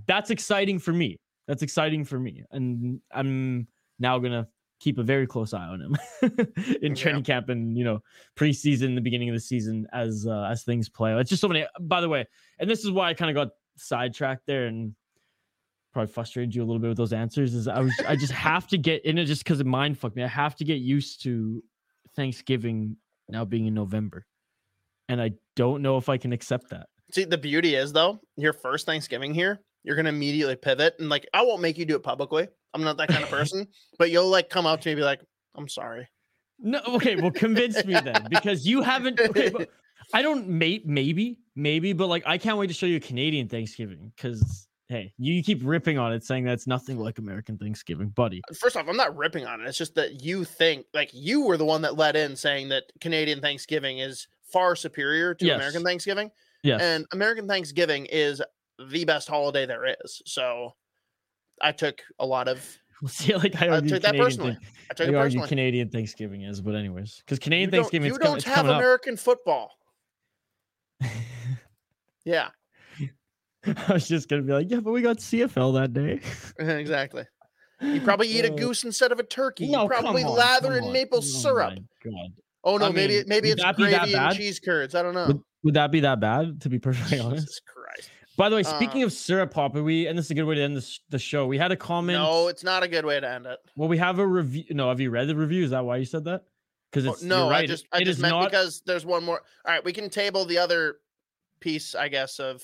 that's 0.07 0.29
exciting 0.29 0.79
for 0.79 0.91
me. 0.93 1.19
That's 1.47 1.61
exciting 1.63 2.05
for 2.05 2.19
me, 2.19 2.43
and 2.51 2.99
I'm 3.11 3.67
now 3.99 4.17
gonna 4.19 4.47
keep 4.79 4.97
a 4.97 5.03
very 5.03 5.25
close 5.25 5.53
eye 5.53 5.65
on 5.65 5.79
him 5.79 5.95
in 6.81 6.95
Yeah. 6.95 7.01
training 7.01 7.23
camp 7.23 7.47
and 7.49 7.77
you 7.77 7.83
know 7.85 7.99
preseason, 8.35 8.95
the 8.95 9.01
beginning 9.01 9.29
of 9.29 9.35
the 9.35 9.39
season 9.41 9.87
as 9.93 10.25
uh, 10.27 10.47
as 10.49 10.63
things 10.63 10.89
play. 10.89 11.13
It's 11.19 11.29
just 11.29 11.41
so 11.41 11.47
many. 11.47 11.65
By 11.81 12.01
the 12.01 12.09
way, 12.09 12.25
and 12.59 12.69
this 12.69 12.83
is 12.83 12.91
why 12.91 13.09
I 13.09 13.13
kind 13.13 13.29
of 13.29 13.35
got 13.35 13.53
sidetracked 13.77 14.45
there 14.45 14.67
and 14.67 14.93
probably 15.93 16.11
frustrated 16.11 16.55
you 16.55 16.63
a 16.63 16.65
little 16.65 16.79
bit 16.79 16.87
with 16.87 16.97
those 16.97 17.13
answers. 17.13 17.53
Is 17.53 17.67
I 17.67 17.79
was 17.81 17.93
I 18.07 18.15
just 18.15 18.33
have 18.33 18.67
to 18.67 18.77
get 18.77 19.03
in 19.05 19.17
it 19.17 19.25
just 19.25 19.43
because 19.43 19.59
of 19.59 19.67
mind 19.67 19.97
fuck 19.97 20.15
me. 20.15 20.23
I 20.23 20.27
have 20.27 20.55
to 20.55 20.63
get 20.65 20.79
used 20.79 21.23
to 21.23 21.61
Thanksgiving 22.15 22.97
now 23.29 23.45
being 23.45 23.65
in 23.65 23.73
November, 23.73 24.25
and 25.09 25.21
I 25.21 25.31
don't 25.55 25.81
know 25.81 25.97
if 25.97 26.09
I 26.09 26.17
can 26.17 26.31
accept 26.33 26.69
that. 26.69 26.87
See, 27.11 27.25
the 27.25 27.37
beauty 27.37 27.75
is 27.75 27.91
though, 27.93 28.19
your 28.37 28.53
first 28.53 28.85
Thanksgiving 28.85 29.33
here, 29.33 29.61
you're 29.83 29.95
gonna 29.95 30.09
immediately 30.09 30.55
pivot 30.55 30.95
and 30.99 31.09
like 31.09 31.27
I 31.33 31.41
won't 31.43 31.61
make 31.61 31.77
you 31.77 31.85
do 31.85 31.95
it 31.95 32.03
publicly. 32.03 32.47
I'm 32.73 32.83
not 32.83 32.97
that 32.97 33.09
kind 33.09 33.23
of 33.23 33.29
person, 33.39 33.67
but 33.99 34.11
you'll 34.11 34.29
like 34.29 34.49
come 34.49 34.65
up 34.65 34.81
to 34.81 34.89
me 34.89 34.93
and 34.93 34.99
be 34.99 35.03
like, 35.03 35.21
I'm 35.55 35.67
sorry. 35.67 36.07
No, 36.59 36.79
okay, 36.87 37.15
well, 37.15 37.31
convince 37.31 37.83
me 37.85 37.93
then 37.93 38.27
because 38.29 38.65
you 38.65 38.81
haven't. 38.81 39.19
Okay, 39.19 39.49
but 39.49 39.69
I 40.13 40.21
don't. 40.21 40.47
May, 40.47 40.81
maybe, 40.85 41.39
maybe, 41.55 41.93
but 41.93 42.07
like 42.07 42.23
I 42.25 42.37
can't 42.37 42.57
wait 42.57 42.67
to 42.67 42.73
show 42.73 42.85
you 42.85 42.97
a 42.97 43.01
Canadian 43.01 43.49
Thanksgiving 43.49 44.11
because 44.15 44.67
hey, 44.89 45.13
you 45.17 45.41
keep 45.43 45.61
ripping 45.63 45.97
on 45.97 46.13
it, 46.13 46.23
saying 46.23 46.43
that's 46.43 46.67
nothing 46.67 46.97
like 46.99 47.17
American 47.17 47.57
Thanksgiving, 47.57 48.09
buddy. 48.09 48.41
Uh, 48.49 48.53
first 48.53 48.77
off, 48.77 48.87
I'm 48.87 48.97
not 48.97 49.15
ripping 49.15 49.45
on 49.45 49.61
it. 49.61 49.67
It's 49.67 49.77
just 49.77 49.95
that 49.95 50.21
you 50.23 50.43
think 50.45 50.85
like 50.93 51.09
you 51.13 51.45
were 51.45 51.57
the 51.57 51.65
one 51.65 51.81
that 51.81 51.97
let 51.97 52.15
in 52.15 52.35
saying 52.35 52.69
that 52.69 52.83
Canadian 53.01 53.41
Thanksgiving 53.41 53.99
is 53.99 54.27
far 54.43 54.75
superior 54.75 55.33
to 55.33 55.45
Yes. 55.45 55.55
American 55.55 55.83
Thanksgiving. 55.83 56.29
Yes, 56.63 56.81
And 56.81 57.05
American 57.11 57.47
Thanksgiving 57.47 58.05
is 58.05 58.41
the 58.79 59.05
best 59.05 59.27
holiday 59.27 59.65
there 59.65 59.85
is. 59.85 60.21
So 60.25 60.73
I 61.61 61.71
took 61.71 62.01
a 62.19 62.25
lot 62.25 62.47
of 62.47 62.65
we'll 63.01 63.09
see. 63.09 63.35
Like 63.35 63.61
I 63.61 63.77
I 63.77 63.81
took 63.81 64.01
that 64.01 64.11
Canadian 64.11 64.25
personally. 64.25 64.51
Thank- 64.53 64.65
I 64.91 64.93
took 64.93 65.07
I 65.07 65.09
it 65.09 65.15
argue 65.15 65.39
personally. 65.39 65.49
Canadian 65.49 65.89
Thanksgiving 65.89 66.41
is, 66.43 66.61
but 66.61 66.75
anyways, 66.75 67.21
because 67.25 67.39
Canadian 67.39 67.69
don't, 67.69 67.81
Thanksgiving 67.81 68.11
you 68.11 68.19
don't 68.19 68.37
it's 68.37 68.45
have 68.45 68.67
American 68.67 69.17
football. 69.17 69.71
Yeah, 72.25 72.51
I 73.65 73.93
was 73.93 74.07
just 74.07 74.29
gonna 74.29 74.41
be 74.41 74.53
like, 74.53 74.69
yeah, 74.69 74.79
but 74.79 74.91
we 74.91 75.01
got 75.01 75.17
CFL 75.17 75.73
that 75.73 75.93
day. 75.93 76.19
exactly. 76.79 77.25
You 77.81 78.01
probably 78.01 78.27
eat 78.27 78.45
a 78.45 78.49
goose 78.49 78.83
instead 78.83 79.11
of 79.11 79.19
a 79.19 79.23
turkey. 79.23 79.69
no, 79.69 79.83
you 79.83 79.87
probably 79.89 80.23
on, 80.23 80.35
lather 80.35 80.77
in 80.77 80.91
maple 80.93 81.17
Oh 81.19 81.21
syrup. 81.21 81.79
Oh 82.63 82.77
no, 82.77 82.87
I 82.87 82.91
maybe 82.91 83.15
mean, 83.15 83.23
maybe 83.27 83.49
would 83.49 83.59
it's 83.59 83.63
that 83.63 83.77
that 83.77 83.89
gravy 83.89 84.13
and 84.13 84.35
cheese 84.35 84.59
curds. 84.59 84.95
I 84.95 85.01
don't 85.01 85.13
know. 85.13 85.27
Would, 85.27 85.41
would 85.63 85.73
that 85.73 85.91
be 85.91 86.01
that 86.01 86.19
bad? 86.19 86.61
To 86.61 86.69
be 86.69 86.79
perfectly 86.79 87.19
honest. 87.19 87.47
Jesus 87.47 87.61
Christ. 87.65 87.82
By 88.35 88.49
the 88.49 88.55
way, 88.55 88.63
speaking 88.63 89.03
Uh, 89.03 89.07
of 89.07 89.13
syrup 89.13 89.51
pop, 89.53 89.75
we 89.75 90.07
and 90.07 90.17
this 90.17 90.25
is 90.25 90.31
a 90.31 90.33
good 90.33 90.43
way 90.45 90.55
to 90.55 90.61
end 90.61 90.75
this, 90.75 90.99
the 91.09 91.19
show. 91.19 91.45
We 91.45 91.57
had 91.57 91.71
a 91.71 91.75
comment. 91.75 92.17
No, 92.17 92.47
it's 92.47 92.63
not 92.63 92.81
a 92.81 92.87
good 92.87 93.05
way 93.05 93.19
to 93.19 93.29
end 93.29 93.45
it. 93.45 93.59
well, 93.75 93.87
we 93.87 93.97
have 93.99 94.17
a 94.19 94.25
review. 94.25 94.63
No, 94.71 94.89
have 94.89 94.99
you 94.99 95.11
read 95.11 95.27
the 95.27 95.35
review? 95.35 95.63
Is 95.63 95.69
that 95.71 95.85
why 95.85 95.97
you 95.97 96.05
said 96.05 96.23
that? 96.25 96.43
Because 96.91 97.07
Oh, 97.07 97.11
it's 97.13 97.23
no, 97.23 97.49
right. 97.49 97.63
I 97.63 97.67
just 97.67 97.85
I 97.91 97.99
it 97.99 98.05
just 98.05 98.19
meant 98.19 98.33
not. 98.33 98.49
because 98.49 98.81
there's 98.85 99.05
one 99.05 99.23
more. 99.23 99.41
All 99.65 99.73
right, 99.73 99.83
we 99.83 99.93
can 99.93 100.09
table 100.09 100.45
the 100.45 100.57
other 100.57 100.97
piece, 101.59 101.93
I 101.95 102.07
guess, 102.07 102.39
of 102.39 102.63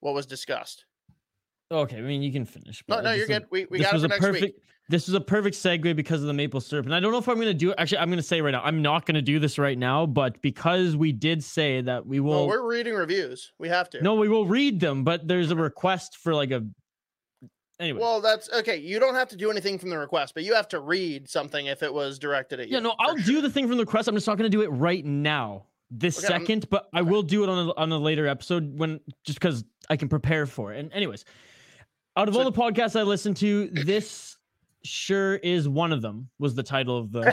what 0.00 0.12
was 0.14 0.26
discussed. 0.26 0.84
Okay, 1.70 1.96
I 1.96 2.02
mean 2.02 2.22
you 2.22 2.30
can 2.32 2.44
finish. 2.44 2.84
No, 2.86 3.00
no, 3.00 3.12
you're 3.12 3.26
good. 3.26 3.46
We 3.50 3.64
we 3.70 3.78
got 3.78 3.94
it 3.94 4.00
for 4.00 4.08
next 4.08 4.20
perfect. 4.20 4.42
week. 4.42 4.54
This 4.90 5.06
was 5.08 5.14
a 5.14 5.20
perfect 5.20 5.56
segue 5.56 5.96
because 5.96 6.20
of 6.20 6.26
the 6.26 6.34
maple 6.34 6.60
syrup, 6.60 6.84
and 6.84 6.94
I 6.94 7.00
don't 7.00 7.10
know 7.10 7.16
if 7.18 7.26
I'm 7.28 7.36
going 7.36 7.46
to 7.48 7.54
do 7.54 7.70
it. 7.70 7.76
Actually, 7.78 7.98
I'm 7.98 8.08
going 8.08 8.18
to 8.18 8.22
say 8.22 8.42
right 8.42 8.50
now, 8.52 8.60
I'm 8.62 8.82
not 8.82 9.06
going 9.06 9.14
to 9.14 9.22
do 9.22 9.38
this 9.38 9.58
right 9.58 9.78
now. 9.78 10.04
But 10.04 10.42
because 10.42 10.94
we 10.94 11.10
did 11.10 11.42
say 11.42 11.80
that 11.80 12.04
we 12.06 12.18
No, 12.18 12.22
will, 12.24 12.46
we're 12.48 12.68
reading 12.68 12.92
reviews. 12.94 13.50
We 13.58 13.68
have 13.70 13.88
to. 13.90 14.02
no, 14.02 14.14
we 14.16 14.28
will 14.28 14.44
read 14.46 14.80
them. 14.80 15.02
But 15.02 15.26
there's 15.26 15.50
a 15.50 15.56
request 15.56 16.18
for 16.18 16.34
like 16.34 16.50
a, 16.50 16.66
anyway. 17.80 17.98
Well, 18.00 18.20
that's 18.20 18.52
okay. 18.52 18.76
You 18.76 18.98
don't 19.00 19.14
have 19.14 19.28
to 19.30 19.36
do 19.36 19.50
anything 19.50 19.78
from 19.78 19.88
the 19.88 19.96
request, 19.98 20.34
but 20.34 20.44
you 20.44 20.54
have 20.54 20.68
to 20.68 20.80
read 20.80 21.30
something 21.30 21.64
if 21.64 21.82
it 21.82 21.92
was 21.92 22.18
directed 22.18 22.60
at 22.60 22.68
you. 22.68 22.74
yeah, 22.74 22.80
no, 22.80 22.94
I'll 22.98 23.16
sure. 23.16 23.36
do 23.36 23.40
the 23.40 23.48
thing 23.50 23.66
from 23.66 23.78
the 23.78 23.84
request. 23.84 24.06
I'm 24.08 24.14
just 24.14 24.26
not 24.26 24.36
going 24.36 24.50
to 24.50 24.54
do 24.54 24.62
it 24.62 24.68
right 24.68 25.04
now, 25.04 25.64
this 25.90 26.22
Okay, 26.22 26.30
I'm- 26.34 26.42
second, 26.42 26.68
but 26.68 26.88
I 26.92 27.00
will 27.00 27.22
do 27.22 27.42
it 27.42 27.48
on 27.48 27.68
a, 27.68 27.74
on 27.76 27.90
a 27.90 27.98
later 27.98 28.26
episode 28.26 28.78
when 28.78 29.00
just 29.24 29.38
because 29.40 29.64
I 29.88 29.96
can 29.96 30.08
prepare 30.10 30.44
for 30.44 30.74
it. 30.74 30.80
And 30.80 30.92
anyways, 30.92 31.24
out 32.18 32.28
of 32.28 32.36
all 32.36 32.44
the 32.44 32.52
podcasts 32.52 32.98
I 33.00 33.02
listened 33.02 33.38
to, 33.38 33.68
this 33.70 34.36
sure 34.84 35.36
is 35.36 35.68
one 35.68 35.92
of 35.92 36.02
them. 36.02 36.28
Was 36.38 36.54
the 36.54 36.62
title 36.62 36.98
of 36.98 37.12
the 37.12 37.32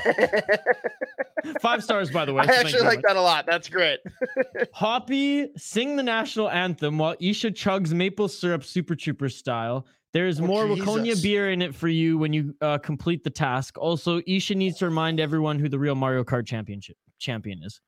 five 1.62 1.84
stars, 1.84 2.10
by 2.12 2.26
the 2.26 2.34
way. 2.34 2.44
I 2.44 2.48
so 2.48 2.54
actually 2.54 2.82
like 2.84 3.02
that 3.04 3.16
a 3.16 3.22
lot. 3.22 3.46
That's 3.46 3.70
great. 3.70 4.00
Hoppy 4.74 5.50
sing 5.58 5.96
the 5.96 6.04
national 6.04 6.50
anthem 6.50 6.98
while 6.98 7.16
Isha 7.20 7.52
chugs 7.52 7.94
maple 7.94 8.28
syrup 8.28 8.64
super 8.64 8.96
trooper 8.96 9.30
style. 9.30 9.86
There 10.14 10.28
is 10.28 10.42
Oh, 10.42 10.46
more 10.46 10.66
Waconia 10.66 11.22
beer 11.22 11.52
in 11.52 11.62
it 11.62 11.74
for 11.74 11.88
you 11.88 12.18
when 12.18 12.34
you 12.34 12.54
uh, 12.62 12.78
complete 12.80 13.24
the 13.24 13.30
task. 13.30 13.78
Also, 13.78 14.22
Isha 14.28 14.56
needs 14.56 14.78
to 14.80 14.86
remind 14.86 15.20
everyone 15.20 15.58
who 15.58 15.70
the 15.70 15.80
real 15.80 15.96
Mario 15.96 16.24
Kart 16.24 16.46
championship 16.46 16.98
champion 17.18 17.62
is. 17.64 17.80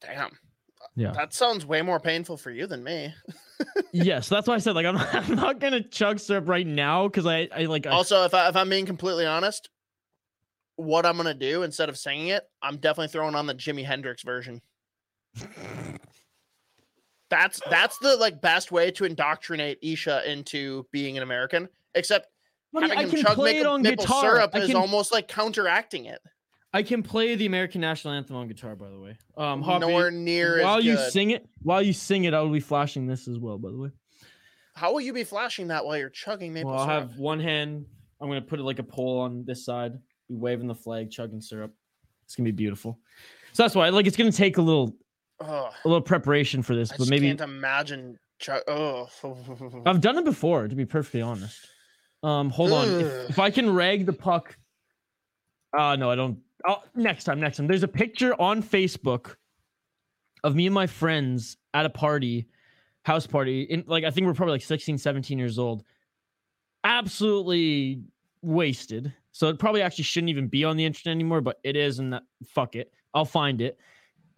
Damn. 0.00 0.30
Yeah. 0.96 1.12
That 1.12 1.34
sounds 1.34 1.66
way 1.66 1.82
more 1.82 2.00
painful 2.00 2.38
for 2.38 2.50
you 2.50 2.66
than 2.66 2.82
me. 2.82 3.14
yes, 3.92 4.28
that's 4.28 4.48
why 4.48 4.54
I 4.54 4.58
said 4.58 4.74
like 4.74 4.86
I'm 4.86 4.94
not, 4.96 5.14
I'm 5.14 5.36
not 5.36 5.60
gonna 5.60 5.82
chug 5.82 6.18
syrup 6.18 6.48
right 6.48 6.66
now 6.66 7.06
because 7.06 7.26
I 7.26 7.48
I 7.54 7.66
like 7.66 7.86
I, 7.86 7.90
Also, 7.90 8.24
if 8.24 8.32
I 8.34 8.48
if 8.48 8.56
I'm 8.56 8.68
being 8.70 8.86
completely 8.86 9.26
honest, 9.26 9.68
what 10.76 11.04
I'm 11.04 11.16
gonna 11.16 11.34
do 11.34 11.62
instead 11.62 11.88
of 11.90 11.98
singing 11.98 12.28
it, 12.28 12.44
I'm 12.62 12.78
definitely 12.78 13.08
throwing 13.08 13.34
on 13.34 13.46
the 13.46 13.54
Jimi 13.54 13.84
Hendrix 13.84 14.22
version. 14.22 14.62
That's 17.28 17.60
that's 17.68 17.98
the 17.98 18.16
like 18.16 18.40
best 18.40 18.70
way 18.70 18.90
to 18.92 19.04
indoctrinate 19.04 19.78
Isha 19.82 20.30
into 20.30 20.86
being 20.92 21.16
an 21.16 21.24
American. 21.24 21.68
Except 21.94 22.28
Buddy, 22.72 22.88
having 22.88 22.98
I 22.98 23.02
him 23.02 23.10
can 23.10 23.22
chug 23.24 23.34
play 23.34 23.54
maple, 23.54 23.72
it 23.72 23.74
on 23.74 23.82
maple 23.82 24.04
guitar. 24.04 24.20
syrup 24.22 24.50
I 24.54 24.58
is 24.60 24.66
can, 24.68 24.76
almost 24.76 25.12
like 25.12 25.26
counteracting 25.26 26.04
it. 26.04 26.20
I 26.72 26.82
can 26.82 27.02
play 27.02 27.34
the 27.36 27.46
American 27.46 27.80
national 27.80 28.14
anthem 28.14 28.36
on 28.36 28.48
guitar. 28.48 28.76
By 28.76 28.90
the 28.90 28.98
way, 28.98 29.16
um, 29.36 29.62
Hoppy, 29.62 29.86
Nowhere 29.86 30.10
near 30.10 30.62
while 30.62 30.80
you 30.80 30.96
good. 30.96 31.12
sing 31.12 31.30
it, 31.30 31.46
while 31.62 31.80
you 31.82 31.92
sing 31.92 32.24
it, 32.24 32.34
I 32.34 32.40
will 32.40 32.50
be 32.50 32.60
flashing 32.60 33.06
this 33.06 33.28
as 33.28 33.38
well. 33.38 33.58
By 33.58 33.70
the 33.70 33.78
way. 33.78 33.90
How 34.74 34.92
will 34.92 35.00
you 35.00 35.14
be 35.14 35.24
flashing 35.24 35.68
that 35.68 35.84
while 35.86 35.96
you're 35.96 36.10
chugging 36.10 36.52
maple 36.52 36.70
well, 36.72 36.80
I'll 36.80 36.86
syrup? 36.86 37.10
have 37.10 37.18
one 37.18 37.40
hand. 37.40 37.86
I'm 38.20 38.28
gonna 38.28 38.42
put 38.42 38.58
it 38.58 38.62
like 38.62 38.78
a 38.78 38.82
pole 38.82 39.20
on 39.20 39.44
this 39.46 39.64
side. 39.64 39.94
Be 40.28 40.34
waving 40.34 40.66
the 40.66 40.74
flag, 40.74 41.10
chugging 41.10 41.40
syrup. 41.40 41.72
It's 42.24 42.34
gonna 42.34 42.46
be 42.46 42.50
beautiful. 42.52 42.98
So 43.52 43.62
that's 43.62 43.74
why, 43.74 43.88
like, 43.88 44.06
it's 44.06 44.16
gonna 44.16 44.32
take 44.32 44.58
a 44.58 44.62
little, 44.62 44.96
Ugh, 45.40 45.72
a 45.84 45.88
little 45.88 46.02
preparation 46.02 46.62
for 46.62 46.74
this. 46.74 46.92
I 46.92 46.96
but 46.98 47.08
maybe 47.08 47.28
can't 47.28 47.40
imagine. 47.40 48.18
Chug- 48.38 48.64
oh, 48.68 49.08
I've 49.86 50.02
done 50.02 50.18
it 50.18 50.26
before, 50.26 50.68
to 50.68 50.74
be 50.74 50.84
perfectly 50.84 51.22
honest. 51.22 51.58
Um, 52.22 52.50
hold 52.50 52.72
on. 52.72 52.88
If, 52.88 53.30
if 53.30 53.38
I 53.38 53.50
can 53.50 53.72
rag 53.72 54.04
the 54.04 54.12
puck. 54.12 54.58
Uh 55.76 55.96
no, 55.96 56.10
I 56.10 56.16
don't. 56.16 56.38
Oh, 56.66 56.82
next 56.94 57.24
time, 57.24 57.40
next 57.40 57.56
time. 57.56 57.66
There's 57.66 57.82
a 57.82 57.88
picture 57.88 58.40
on 58.40 58.62
Facebook 58.62 59.36
of 60.44 60.54
me 60.54 60.66
and 60.66 60.74
my 60.74 60.86
friends 60.86 61.56
at 61.74 61.86
a 61.86 61.90
party, 61.90 62.48
house 63.04 63.26
party. 63.26 63.62
In 63.62 63.84
like 63.86 64.04
I 64.04 64.10
think 64.10 64.26
we're 64.26 64.34
probably 64.34 64.54
like 64.54 64.62
16, 64.62 64.98
17 64.98 65.38
years 65.38 65.58
old. 65.58 65.84
Absolutely 66.84 68.02
wasted. 68.42 69.12
So 69.32 69.48
it 69.48 69.58
probably 69.58 69.82
actually 69.82 70.04
shouldn't 70.04 70.30
even 70.30 70.48
be 70.48 70.64
on 70.64 70.76
the 70.76 70.84
internet 70.84 71.14
anymore, 71.14 71.40
but 71.42 71.58
it 71.62 71.76
is, 71.76 71.98
and 71.98 72.12
that, 72.12 72.22
fuck 72.46 72.74
it. 72.74 72.90
I'll 73.12 73.26
find 73.26 73.60
it. 73.60 73.78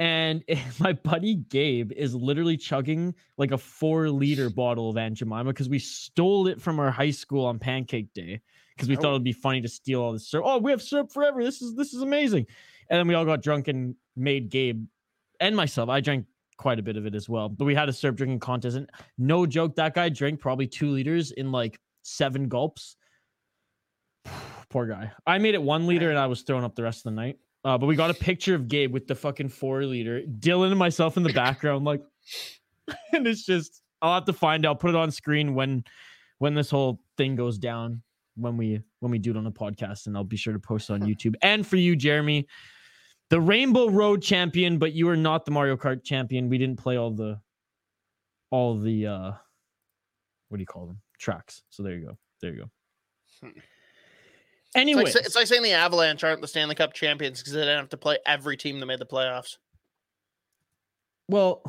And 0.00 0.42
my 0.80 0.92
buddy 0.92 1.36
Gabe 1.36 1.92
is 1.92 2.14
literally 2.14 2.56
chugging 2.56 3.14
like 3.36 3.52
a 3.52 3.58
four 3.58 4.10
liter 4.10 4.50
bottle 4.50 4.90
of 4.90 4.96
Aunt 4.96 5.14
Jemima 5.14 5.44
because 5.44 5.68
we 5.68 5.78
stole 5.78 6.48
it 6.48 6.60
from 6.60 6.80
our 6.80 6.90
high 6.90 7.10
school 7.10 7.46
on 7.46 7.58
Pancake 7.58 8.12
Day 8.12 8.40
because 8.78 8.88
we 8.88 8.96
thought 8.96 9.06
Oh. 9.06 9.14
it'd 9.14 9.24
be 9.24 9.32
funny 9.32 9.60
to 9.60 9.68
steal 9.68 10.00
all 10.00 10.12
this 10.12 10.30
syrup. 10.30 10.46
Oh, 10.46 10.58
we 10.58 10.70
have 10.70 10.80
syrup 10.80 11.12
forever. 11.12 11.42
This 11.42 11.60
is 11.60 11.74
this 11.74 11.92
is 11.92 12.00
amazing. 12.02 12.46
And 12.88 12.98
then 12.98 13.08
we 13.08 13.14
all 13.14 13.24
got 13.24 13.42
drunk 13.42 13.68
and 13.68 13.96
made 14.16 14.48
Gabe 14.48 14.86
and 15.40 15.54
myself. 15.56 15.88
I 15.88 16.00
drank 16.00 16.26
quite 16.56 16.78
a 16.78 16.82
bit 16.82 16.96
of 16.96 17.04
it 17.06 17.14
as 17.14 17.28
well. 17.28 17.48
But 17.48 17.64
we 17.64 17.74
had 17.74 17.88
a 17.88 17.92
syrup 17.92 18.16
drinking 18.16 18.38
contest, 18.40 18.76
and 18.76 18.88
no 19.18 19.44
joke, 19.46 19.76
that 19.76 19.94
guy 19.94 20.08
drank 20.08 20.40
probably 20.40 20.66
two 20.66 20.90
liters 20.90 21.32
in 21.32 21.52
like 21.52 21.78
seven 22.02 22.48
gulps. 22.48 22.96
Poor 24.70 24.86
guy. 24.86 25.10
I 25.26 25.38
made 25.38 25.54
it 25.54 25.62
one 25.62 25.86
liter 25.86 26.10
and 26.10 26.18
I 26.18 26.26
was 26.26 26.42
throwing 26.42 26.64
up 26.64 26.74
the 26.74 26.82
rest 26.82 27.00
of 27.00 27.14
the 27.14 27.16
night. 27.20 27.38
Uh, 27.64 27.76
but 27.76 27.86
we 27.86 27.96
got 27.96 28.10
a 28.10 28.14
picture 28.14 28.54
of 28.54 28.68
Gabe 28.68 28.92
with 28.92 29.06
the 29.06 29.14
fucking 29.14 29.48
four 29.48 29.82
liter. 29.84 30.22
Dylan 30.22 30.68
and 30.70 30.78
myself 30.78 31.16
in 31.16 31.22
the 31.22 31.32
background, 31.32 31.84
like, 31.84 32.02
and 33.12 33.26
it's 33.26 33.44
just 33.44 33.82
I'll 34.00 34.14
have 34.14 34.26
to 34.26 34.32
find 34.32 34.64
out, 34.64 34.78
put 34.78 34.90
it 34.90 34.96
on 34.96 35.10
screen 35.10 35.54
when 35.54 35.84
when 36.38 36.54
this 36.54 36.70
whole 36.70 37.00
thing 37.16 37.34
goes 37.34 37.58
down 37.58 38.02
when 38.38 38.56
we 38.56 38.80
when 39.00 39.10
we 39.10 39.18
do 39.18 39.30
it 39.30 39.36
on 39.36 39.44
the 39.44 39.52
podcast, 39.52 40.06
and 40.06 40.16
I'll 40.16 40.24
be 40.24 40.36
sure 40.36 40.52
to 40.52 40.58
post 40.58 40.90
it 40.90 40.94
on 40.94 41.00
YouTube. 41.02 41.34
And 41.42 41.66
for 41.66 41.76
you, 41.76 41.96
Jeremy, 41.96 42.46
the 43.30 43.40
Rainbow 43.40 43.88
Road 43.88 44.22
champion, 44.22 44.78
but 44.78 44.92
you 44.92 45.08
are 45.08 45.16
not 45.16 45.44
the 45.44 45.50
Mario 45.50 45.76
Kart 45.76 46.04
champion. 46.04 46.48
We 46.48 46.58
didn't 46.58 46.78
play 46.78 46.96
all 46.96 47.10
the 47.10 47.40
all 48.50 48.78
the 48.78 49.06
uh 49.06 49.32
what 50.48 50.56
do 50.56 50.60
you 50.60 50.66
call 50.66 50.86
them? 50.86 51.00
Tracks. 51.18 51.62
So 51.68 51.82
there 51.82 51.94
you 51.94 52.06
go. 52.06 52.18
There 52.40 52.52
you 52.52 52.58
go. 52.60 52.70
Hmm. 53.42 53.58
Anyway, 54.74 55.02
It's 55.02 55.14
like, 55.14 55.24
it's 55.24 55.36
like 55.36 55.46
saying 55.46 55.62
the 55.62 55.72
Avalanche 55.72 56.22
aren't 56.24 56.40
the 56.40 56.48
Stanley 56.48 56.74
Cup 56.74 56.92
champions 56.92 57.40
because 57.40 57.54
they 57.54 57.60
didn't 57.60 57.78
have 57.78 57.88
to 57.90 57.96
play 57.96 58.18
every 58.26 58.56
team 58.56 58.80
that 58.80 58.86
made 58.86 58.98
the 58.98 59.06
playoffs. 59.06 59.56
well, 61.28 61.62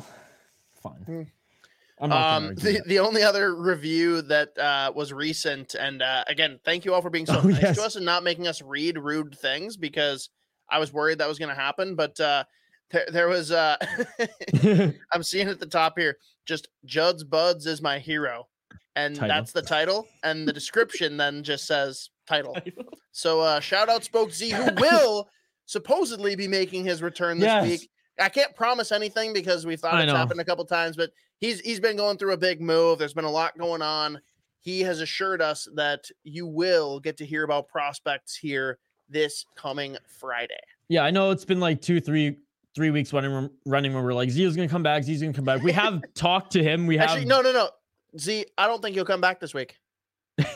fine. 0.82 1.02
Hmm. 1.04 1.12
I'm 1.12 1.22
not 1.22 1.26
gonna 1.26 1.89
Um, 2.00 2.10
argue 2.12 2.54
the, 2.54 2.72
that. 2.72 2.86
the 2.88 2.98
only 3.00 3.22
other 3.22 3.54
review 3.54 4.22
that 4.22 4.56
uh, 4.58 4.92
was 4.94 5.12
recent, 5.12 5.74
and 5.74 6.00
uh, 6.02 6.24
again, 6.28 6.58
thank 6.64 6.84
you 6.84 6.94
all 6.94 7.02
for 7.02 7.10
being 7.10 7.26
so 7.26 7.40
Oh, 7.42 7.46
nice 7.48 7.62
yes. 7.62 7.76
to 7.76 7.82
us 7.82 7.96
and 7.96 8.04
not 8.04 8.24
making 8.24 8.46
us 8.48 8.62
read 8.62 8.98
rude 8.98 9.36
things 9.38 9.76
because 9.76 10.30
I 10.70 10.78
was 10.78 10.92
worried 10.92 11.18
that 11.18 11.28
was 11.28 11.38
going 11.38 11.48
to 11.50 11.54
happen. 11.60 11.94
But 11.94 12.18
uh, 12.20 12.44
there, 12.90 13.06
there 13.12 13.28
was, 13.28 13.50
uh, 13.52 13.76
I'm 15.12 15.22
seeing 15.22 15.48
at 15.48 15.60
the 15.60 15.66
top 15.66 15.98
here, 15.98 16.16
just 16.46 16.68
Judd's 16.84 17.24
Buds 17.24 17.66
is 17.66 17.82
my 17.82 17.98
hero. 17.98 18.46
And 18.96 19.14
Title. 19.14 19.28
that's 19.28 19.52
the 19.52 19.62
title. 19.62 20.08
And 20.24 20.46
the 20.48 20.52
description 20.52 21.16
then 21.16 21.42
just 21.44 21.66
says 21.66 22.10
title. 22.26 22.56
So 23.12 23.40
uh, 23.40 23.60
shout 23.60 23.88
out 23.88 24.02
Spoke 24.04 24.32
Z, 24.32 24.50
who 24.50 24.68
will 24.78 25.28
supposedly 25.66 26.34
be 26.34 26.48
making 26.48 26.84
his 26.84 27.00
return 27.02 27.38
this 27.38 27.46
Yes. 27.46 27.68
week. 27.68 27.90
I 28.18 28.28
can't 28.28 28.54
promise 28.54 28.90
anything 28.92 29.32
because 29.32 29.64
we've 29.64 29.78
thought 29.80 29.94
I 29.94 30.02
it's 30.02 30.12
know. 30.12 30.16
happened 30.18 30.40
a 30.40 30.44
couple 30.44 30.64
times, 30.64 30.96
but 30.96 31.10
he's 31.40 31.60
he's 31.60 31.80
been 31.80 31.96
going 31.96 32.18
through 32.18 32.32
a 32.32 32.38
big 32.38 32.60
move. 32.60 32.98
There's 32.98 33.14
been 33.14 33.24
a 33.24 33.30
lot 33.30 33.58
going 33.58 33.82
on. 33.82 34.20
He 34.60 34.80
has 34.82 35.00
assured 35.00 35.40
us 35.40 35.66
that 35.74 36.04
you 36.22 36.46
will 36.46 37.00
get 37.00 37.16
to 37.18 37.26
hear 37.26 37.44
about 37.44 37.68
prospects 37.68 38.36
here 38.36 38.78
this 39.08 39.44
coming 39.56 39.96
Friday. 40.06 40.60
Yeah, 40.88 41.02
I 41.02 41.10
know 41.10 41.30
it's 41.30 41.44
been 41.44 41.60
like 41.60 41.80
two, 41.80 42.00
three, 42.00 42.36
three 42.74 42.90
weeks 42.90 43.12
running 43.12 43.50
running 43.66 43.94
where 43.94 44.02
we're 44.02 44.14
like 44.14 44.30
Zio's 44.30 44.54
gonna 44.54 44.68
come 44.68 44.82
back, 44.82 45.02
Zio's 45.02 45.22
gonna 45.22 45.32
come 45.32 45.44
back. 45.44 45.62
We 45.62 45.72
have 45.72 46.02
talked 46.14 46.52
to 46.52 46.62
him. 46.62 46.86
We 46.86 46.96
have 46.98 47.10
Actually, 47.10 47.26
no, 47.26 47.40
no, 47.40 47.52
no. 47.52 47.70
Z, 48.18 48.46
I 48.58 48.66
don't 48.66 48.82
think 48.82 48.94
he'll 48.94 49.04
come 49.04 49.20
back 49.20 49.40
this 49.40 49.54
week. 49.54 49.76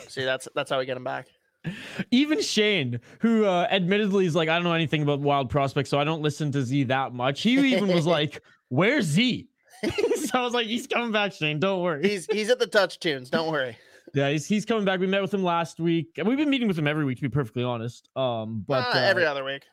See, 0.07 0.23
that's 0.23 0.47
that's 0.55 0.69
how 0.69 0.79
we 0.79 0.85
get 0.85 0.97
him 0.97 1.03
back. 1.03 1.27
even 2.11 2.41
Shane, 2.41 2.99
who 3.19 3.45
uh, 3.45 3.67
admittedly 3.71 4.25
is 4.25 4.35
like, 4.35 4.49
I 4.49 4.55
don't 4.55 4.63
know 4.63 4.73
anything 4.73 5.01
about 5.01 5.19
wild 5.19 5.49
prospects, 5.49 5.89
so 5.89 5.99
I 5.99 6.03
don't 6.03 6.21
listen 6.21 6.51
to 6.51 6.61
Z 6.61 6.85
that 6.85 7.13
much. 7.13 7.41
He 7.41 7.73
even 7.73 7.87
was 7.87 8.05
like, 8.05 8.41
Where's 8.69 9.05
Z? 9.05 9.47
so 10.15 10.39
I 10.39 10.41
was 10.41 10.53
like, 10.53 10.67
He's 10.67 10.87
coming 10.87 11.11
back, 11.11 11.33
Shane. 11.33 11.59
Don't 11.59 11.81
worry. 11.81 12.07
He's 12.07 12.25
he's 12.31 12.49
at 12.49 12.59
the 12.59 12.67
touch 12.67 12.99
tunes. 12.99 13.29
Don't 13.29 13.51
worry. 13.51 13.77
yeah, 14.13 14.29
he's, 14.29 14.45
he's 14.45 14.65
coming 14.65 14.85
back. 14.85 14.99
We 14.99 15.07
met 15.07 15.21
with 15.21 15.33
him 15.33 15.43
last 15.43 15.79
week, 15.79 16.13
and 16.17 16.27
we've 16.27 16.37
been 16.37 16.49
meeting 16.49 16.67
with 16.67 16.77
him 16.79 16.87
every 16.87 17.05
week, 17.05 17.17
to 17.17 17.21
be 17.23 17.29
perfectly 17.29 17.63
honest. 17.63 18.09
Um, 18.15 18.63
but 18.67 18.85
Uh, 18.95 18.99
uh, 18.99 19.01
every 19.01 19.25
other 19.25 19.43
week. 19.43 19.63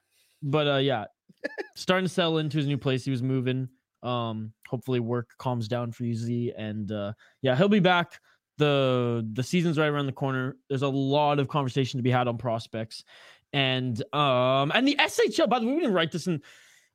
but 0.43 0.67
uh 0.67 0.77
yeah 0.79 1.05
starting 1.77 2.07
to 2.07 2.13
settle 2.13 2.39
into 2.39 2.57
his 2.59 2.67
new 2.67 2.79
place 2.79 3.05
he 3.05 3.11
was 3.11 3.23
moving 3.23 3.69
um 4.03 4.53
hopefully 4.69 4.99
work 5.01 5.31
calms 5.39 5.69
down 5.69 5.93
for 5.93 6.05
you 6.05 6.15
z 6.15 6.53
and 6.57 6.91
uh 6.91 7.13
yeah 7.43 7.55
he'll 7.57 7.69
be 7.69 7.79
back 7.81 8.19
the 8.59 9.27
the 9.35 9.43
season's 9.43 9.79
right 9.79 9.87
around 9.87 10.07
the 10.07 10.13
corner 10.13 10.57
there's 10.69 10.83
a 10.83 10.89
lot 10.89 11.39
of 11.39 11.47
conversation 11.49 11.99
to 11.99 12.03
be 12.03 12.11
had 12.11 12.27
on 12.27 12.37
prospects 12.37 13.05
and 13.53 14.03
um 14.15 14.73
and 14.75 14.87
the 14.89 14.97
shl 15.03 15.49
by 15.49 15.59
the 15.61 15.67
way 15.67 15.73
we 15.75 15.81
didn't 15.81 15.95
write 15.95 16.11
this 16.11 16.27
in 16.27 16.41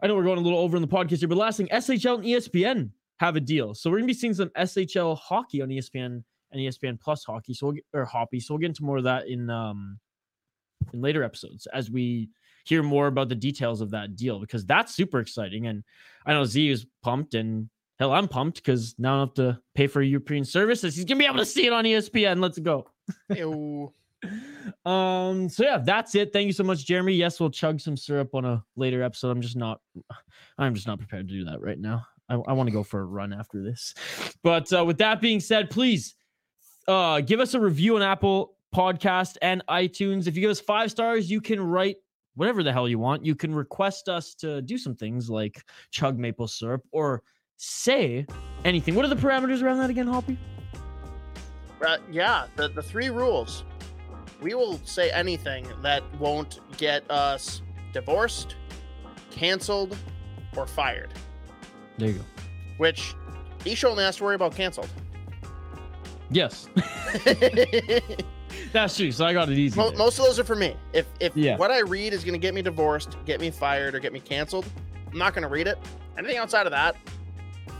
i 0.01 0.07
know 0.07 0.15
we're 0.15 0.23
going 0.23 0.37
a 0.37 0.41
little 0.41 0.59
over 0.59 0.77
in 0.77 0.81
the 0.81 0.87
podcast 0.87 1.19
here 1.19 1.27
but 1.27 1.37
last 1.37 1.57
thing 1.57 1.67
shl 1.67 2.15
and 2.15 2.25
espn 2.25 2.89
have 3.19 3.35
a 3.35 3.39
deal 3.39 3.73
so 3.73 3.89
we're 3.89 3.97
gonna 3.97 4.07
be 4.07 4.13
seeing 4.13 4.33
some 4.33 4.49
shl 4.49 5.17
hockey 5.17 5.61
on 5.61 5.69
espn 5.69 6.23
and 6.51 6.61
espn 6.61 6.99
plus 6.99 7.23
hockey 7.23 7.53
so 7.53 7.67
we'll 7.67 7.75
get 7.75 7.85
or 7.93 8.05
hoppy 8.05 8.39
so 8.39 8.53
we'll 8.53 8.59
get 8.59 8.67
into 8.67 8.83
more 8.83 8.97
of 8.97 9.03
that 9.03 9.27
in 9.27 9.49
um 9.49 9.99
in 10.93 11.01
later 11.01 11.23
episodes 11.23 11.67
as 11.73 11.89
we 11.89 12.29
hear 12.67 12.83
more 12.83 13.07
about 13.07 13.29
the 13.29 13.35
details 13.35 13.81
of 13.81 13.91
that 13.91 14.15
deal 14.15 14.39
because 14.39 14.65
that's 14.65 14.93
super 14.93 15.19
exciting. 15.19 15.67
And 15.67 15.83
I 16.25 16.33
know 16.33 16.43
Z 16.43 16.69
is 16.69 16.85
pumped, 17.01 17.33
and 17.33 17.69
hell, 17.97 18.11
I'm 18.11 18.27
pumped 18.27 18.57
because 18.57 18.95
now 18.97 19.13
I 19.13 19.17
don't 19.17 19.27
have 19.27 19.33
to 19.35 19.61
pay 19.73 19.87
for 19.87 20.01
European 20.01 20.43
services. 20.43 20.95
He's 20.95 21.05
gonna 21.05 21.19
be 21.19 21.25
able 21.25 21.37
to 21.37 21.45
see 21.45 21.65
it 21.65 21.73
on 21.73 21.85
ESPN. 21.85 22.41
Let's 22.41 22.59
go. 22.59 22.89
Um, 24.85 25.49
so 25.49 25.63
yeah, 25.63 25.77
that's 25.77 26.15
it. 26.15 26.33
Thank 26.33 26.47
you 26.47 26.53
so 26.53 26.63
much, 26.63 26.85
Jeremy. 26.85 27.13
Yes, 27.13 27.39
we'll 27.39 27.49
chug 27.49 27.79
some 27.79 27.97
syrup 27.97 28.33
on 28.33 28.45
a 28.45 28.63
later 28.75 29.03
episode. 29.03 29.31
I'm 29.31 29.41
just 29.41 29.55
not, 29.55 29.81
I'm 30.57 30.73
just 30.75 30.87
not 30.87 30.97
prepared 30.97 31.27
to 31.27 31.33
do 31.33 31.45
that 31.45 31.61
right 31.61 31.79
now. 31.79 32.05
I, 32.29 32.35
I 32.35 32.53
want 32.53 32.67
to 32.67 32.73
go 32.73 32.83
for 32.83 33.01
a 33.01 33.05
run 33.05 33.33
after 33.33 33.63
this. 33.63 33.93
But 34.43 34.71
uh, 34.73 34.83
with 34.83 34.97
that 34.99 35.21
being 35.21 35.39
said, 35.39 35.69
please 35.69 36.15
Uh, 36.87 37.19
give 37.19 37.41
us 37.41 37.53
a 37.53 37.59
review 37.59 37.97
on 37.97 38.01
Apple 38.01 38.55
Podcast 38.73 39.35
and 39.41 39.61
iTunes. 39.67 40.25
If 40.25 40.35
you 40.35 40.41
give 40.41 40.51
us 40.51 40.61
five 40.61 40.89
stars, 40.89 41.29
you 41.29 41.41
can 41.41 41.59
write 41.59 41.97
whatever 42.35 42.63
the 42.63 42.71
hell 42.71 42.87
you 42.87 42.97
want. 42.97 43.25
You 43.25 43.35
can 43.35 43.53
request 43.53 44.07
us 44.07 44.33
to 44.35 44.61
do 44.61 44.77
some 44.77 44.95
things 44.95 45.29
like 45.29 45.61
chug 45.91 46.17
maple 46.17 46.47
syrup 46.47 46.83
or 46.93 47.23
say 47.57 48.25
anything. 48.63 48.95
What 48.95 49.03
are 49.03 49.09
the 49.09 49.17
parameters 49.17 49.61
around 49.61 49.79
that 49.79 49.89
again, 49.89 50.07
Hoppy? 50.07 50.37
Uh, 51.85 51.97
yeah, 52.09 52.47
the, 52.55 52.69
the 52.69 52.81
three 52.81 53.09
rules. 53.09 53.65
We 54.41 54.53
will 54.53 54.79
say 54.85 55.09
anything 55.11 55.67
that 55.81 56.03
won't 56.19 56.59
get 56.77 57.09
us 57.09 57.61
divorced, 57.93 58.55
canceled, 59.31 59.95
or 60.55 60.67
fired. 60.67 61.13
There 61.97 62.09
you 62.09 62.15
go. 62.15 62.23
Which 62.77 63.15
Isha 63.65 63.87
only 63.89 64.03
has 64.03 64.17
to 64.17 64.23
worry 64.23 64.35
about 64.35 64.55
canceled. 64.55 64.89
Yes, 66.29 66.67
that's 68.73 68.97
true. 68.97 69.11
So 69.11 69.25
I 69.25 69.33
got 69.33 69.49
it 69.49 69.57
easy. 69.57 69.79
Mo- 69.79 69.93
most 69.93 70.19
of 70.19 70.25
those 70.25 70.37
are 70.39 70.43
for 70.43 70.55
me. 70.55 70.75
If 70.93 71.05
if 71.19 71.35
Yeah. 71.35 71.57
what 71.57 71.71
I 71.71 71.79
read 71.79 72.13
is 72.13 72.23
going 72.23 72.33
to 72.33 72.39
get 72.39 72.53
me 72.53 72.61
divorced, 72.61 73.17
get 73.25 73.39
me 73.39 73.49
fired, 73.49 73.95
or 73.95 73.99
get 73.99 74.11
me 74.13 74.19
canceled, 74.19 74.65
I'm 75.11 75.17
not 75.17 75.33
going 75.33 75.43
to 75.43 75.47
read 75.49 75.67
it. 75.67 75.77
Anything 76.17 76.37
outside 76.37 76.65
of 76.67 76.71
that, 76.71 76.95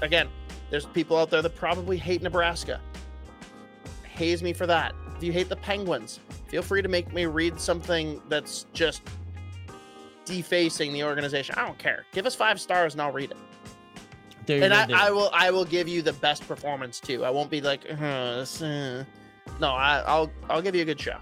again, 0.01 0.29
there's 0.69 0.85
people 0.85 1.17
out 1.17 1.29
there 1.29 1.41
that 1.41 1.55
probably 1.55 1.97
hate 1.97 2.21
Nebraska. 2.21 2.79
Haze 4.03 4.41
me 4.41 4.53
for 4.53 4.65
that. 4.65 4.95
If 5.17 5.23
you 5.23 5.31
hate 5.31 5.49
the 5.49 5.55
Penguins, 5.55 6.19
feel 6.47 6.61
free 6.61 6.81
to 6.81 6.87
make 6.87 7.11
me 7.11 7.25
read 7.25 7.59
something 7.59 8.21
that's 8.29 8.67
just 8.73 9.01
defacing 10.25 10.93
the 10.93 11.03
organization. 11.03 11.55
I 11.57 11.65
don't 11.65 11.77
care. 11.79 12.05
Give 12.11 12.25
us 12.25 12.35
five 12.35 12.61
stars 12.61 12.93
and 12.93 13.01
I'll 13.01 13.11
read 13.11 13.31
it. 13.31 13.37
There 14.45 14.63
And 14.63 14.73
I, 14.73 14.85
there. 14.85 14.95
I 14.95 15.09
will 15.09 15.29
I 15.33 15.51
will 15.51 15.65
give 15.65 15.87
you 15.87 16.01
the 16.01 16.13
best 16.13 16.47
performance 16.47 16.99
too. 16.99 17.25
I 17.25 17.29
won't 17.31 17.49
be 17.49 17.61
like, 17.61 17.81
uh, 17.89 18.45
uh." 18.61 19.03
no, 19.59 19.69
I, 19.69 20.03
I'll 20.05 20.31
I'll 20.49 20.61
give 20.61 20.75
you 20.75 20.83
a 20.83 20.85
good 20.85 20.99
show. 20.99 21.17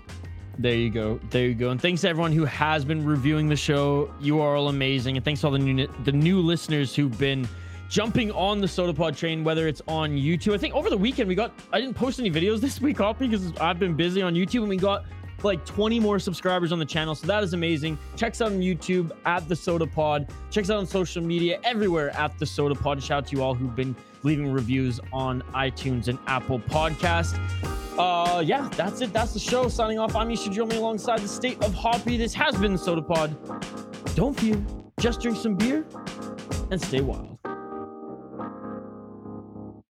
There 0.58 0.76
you 0.76 0.90
go. 0.90 1.20
There 1.32 1.48
you 1.48 1.56
go. 1.56 1.70
And 1.70 1.82
thanks 1.82 2.02
to 2.02 2.10
everyone 2.10 2.32
who 2.32 2.46
has 2.46 2.86
been 2.86 3.06
reviewing 3.06 3.50
the 3.50 3.56
show. 3.56 4.14
You 4.20 4.42
are 4.42 4.56
all 4.56 4.70
amazing. 4.70 5.18
And 5.18 5.26
thanks 5.26 5.42
to 5.42 5.48
all 5.48 5.54
the 5.54 5.60
new 5.60 5.88
the 6.04 6.12
new 6.12 6.42
listeners 6.42 6.96
who've 6.96 7.18
been 7.18 7.48
jumping 7.90 8.32
on 8.32 8.60
the 8.60 8.68
Sota 8.68 8.96
Pod 8.96 9.16
train, 9.16 9.44
whether 9.44 9.68
it's 9.68 9.82
on 9.88 10.12
YouTube. 10.12 10.54
I 10.54 10.58
think 10.58 10.74
over 10.76 10.90
the 10.90 10.98
weekend 10.98 11.28
we 11.28 11.36
got 11.36 11.52
I 11.72 11.80
didn't 11.80 11.96
post 11.96 12.20
any 12.20 12.32
videos 12.32 12.60
this 12.62 12.82
week 12.82 13.02
off 13.02 13.20
because 13.20 13.56
I've 13.58 13.80
been 13.80 13.96
busy 13.96 14.22
on 14.22 14.34
YouTube 14.34 14.62
and 14.62 14.70
we 14.70 14.78
got 14.78 15.06
like 15.44 15.66
20 15.66 16.00
more 16.00 16.20
subscribers 16.20 16.72
on 16.72 16.80
the 16.80 16.86
channel. 16.86 17.16
So 17.16 17.28
that 17.28 17.44
is 17.44 17.54
amazing. 17.54 17.98
Check 18.16 18.32
us 18.32 18.42
out 18.42 18.52
on 18.52 18.60
YouTube 18.60 19.12
at 19.26 19.48
the 19.48 19.56
Sota 19.56 19.92
Pod. 19.92 20.32
Check 20.50 20.64
us 20.64 20.70
out 20.70 20.78
on 20.78 20.88
social 20.88 21.22
media 21.22 21.60
everywhere 21.64 22.10
at 22.12 22.38
the 22.40 22.46
Sota 22.46 22.80
Pod. 22.80 23.02
Shout 23.02 23.24
out 23.24 23.28
to 23.28 23.36
you 23.36 23.44
all 23.44 23.54
who've 23.54 23.76
been 23.76 23.96
leaving 24.24 24.52
reviews 24.52 25.00
on 25.14 25.42
iTunes 25.54 26.08
and 26.08 26.18
Apple 26.28 26.60
Podcast. 26.60 27.40
Uh, 27.98 28.42
yeah, 28.42 28.68
that's 28.76 29.02
it. 29.02 29.14
That's 29.14 29.34
the 29.34 29.40
show. 29.40 29.70
Signing 29.70 30.00
off. 30.00 30.16
I'm 30.16 30.30
Isha 30.32 30.50
Dromi 30.50 30.78
alongside 30.78 31.20
the 31.20 31.28
state 31.28 31.64
of 31.64 31.74
Hoppy. 31.74 32.18
This 32.18 32.34
has 32.34 32.56
been 32.56 32.74
the 32.74 32.80
Sota 32.80 33.06
Pod. 33.08 33.36
Don't 34.16 34.38
fear. 34.38 34.58
Just 35.00 35.22
drink 35.22 35.38
some 35.38 35.56
beer 35.56 35.86
and 36.72 36.82
stay 36.82 37.02
wild. 37.02 37.38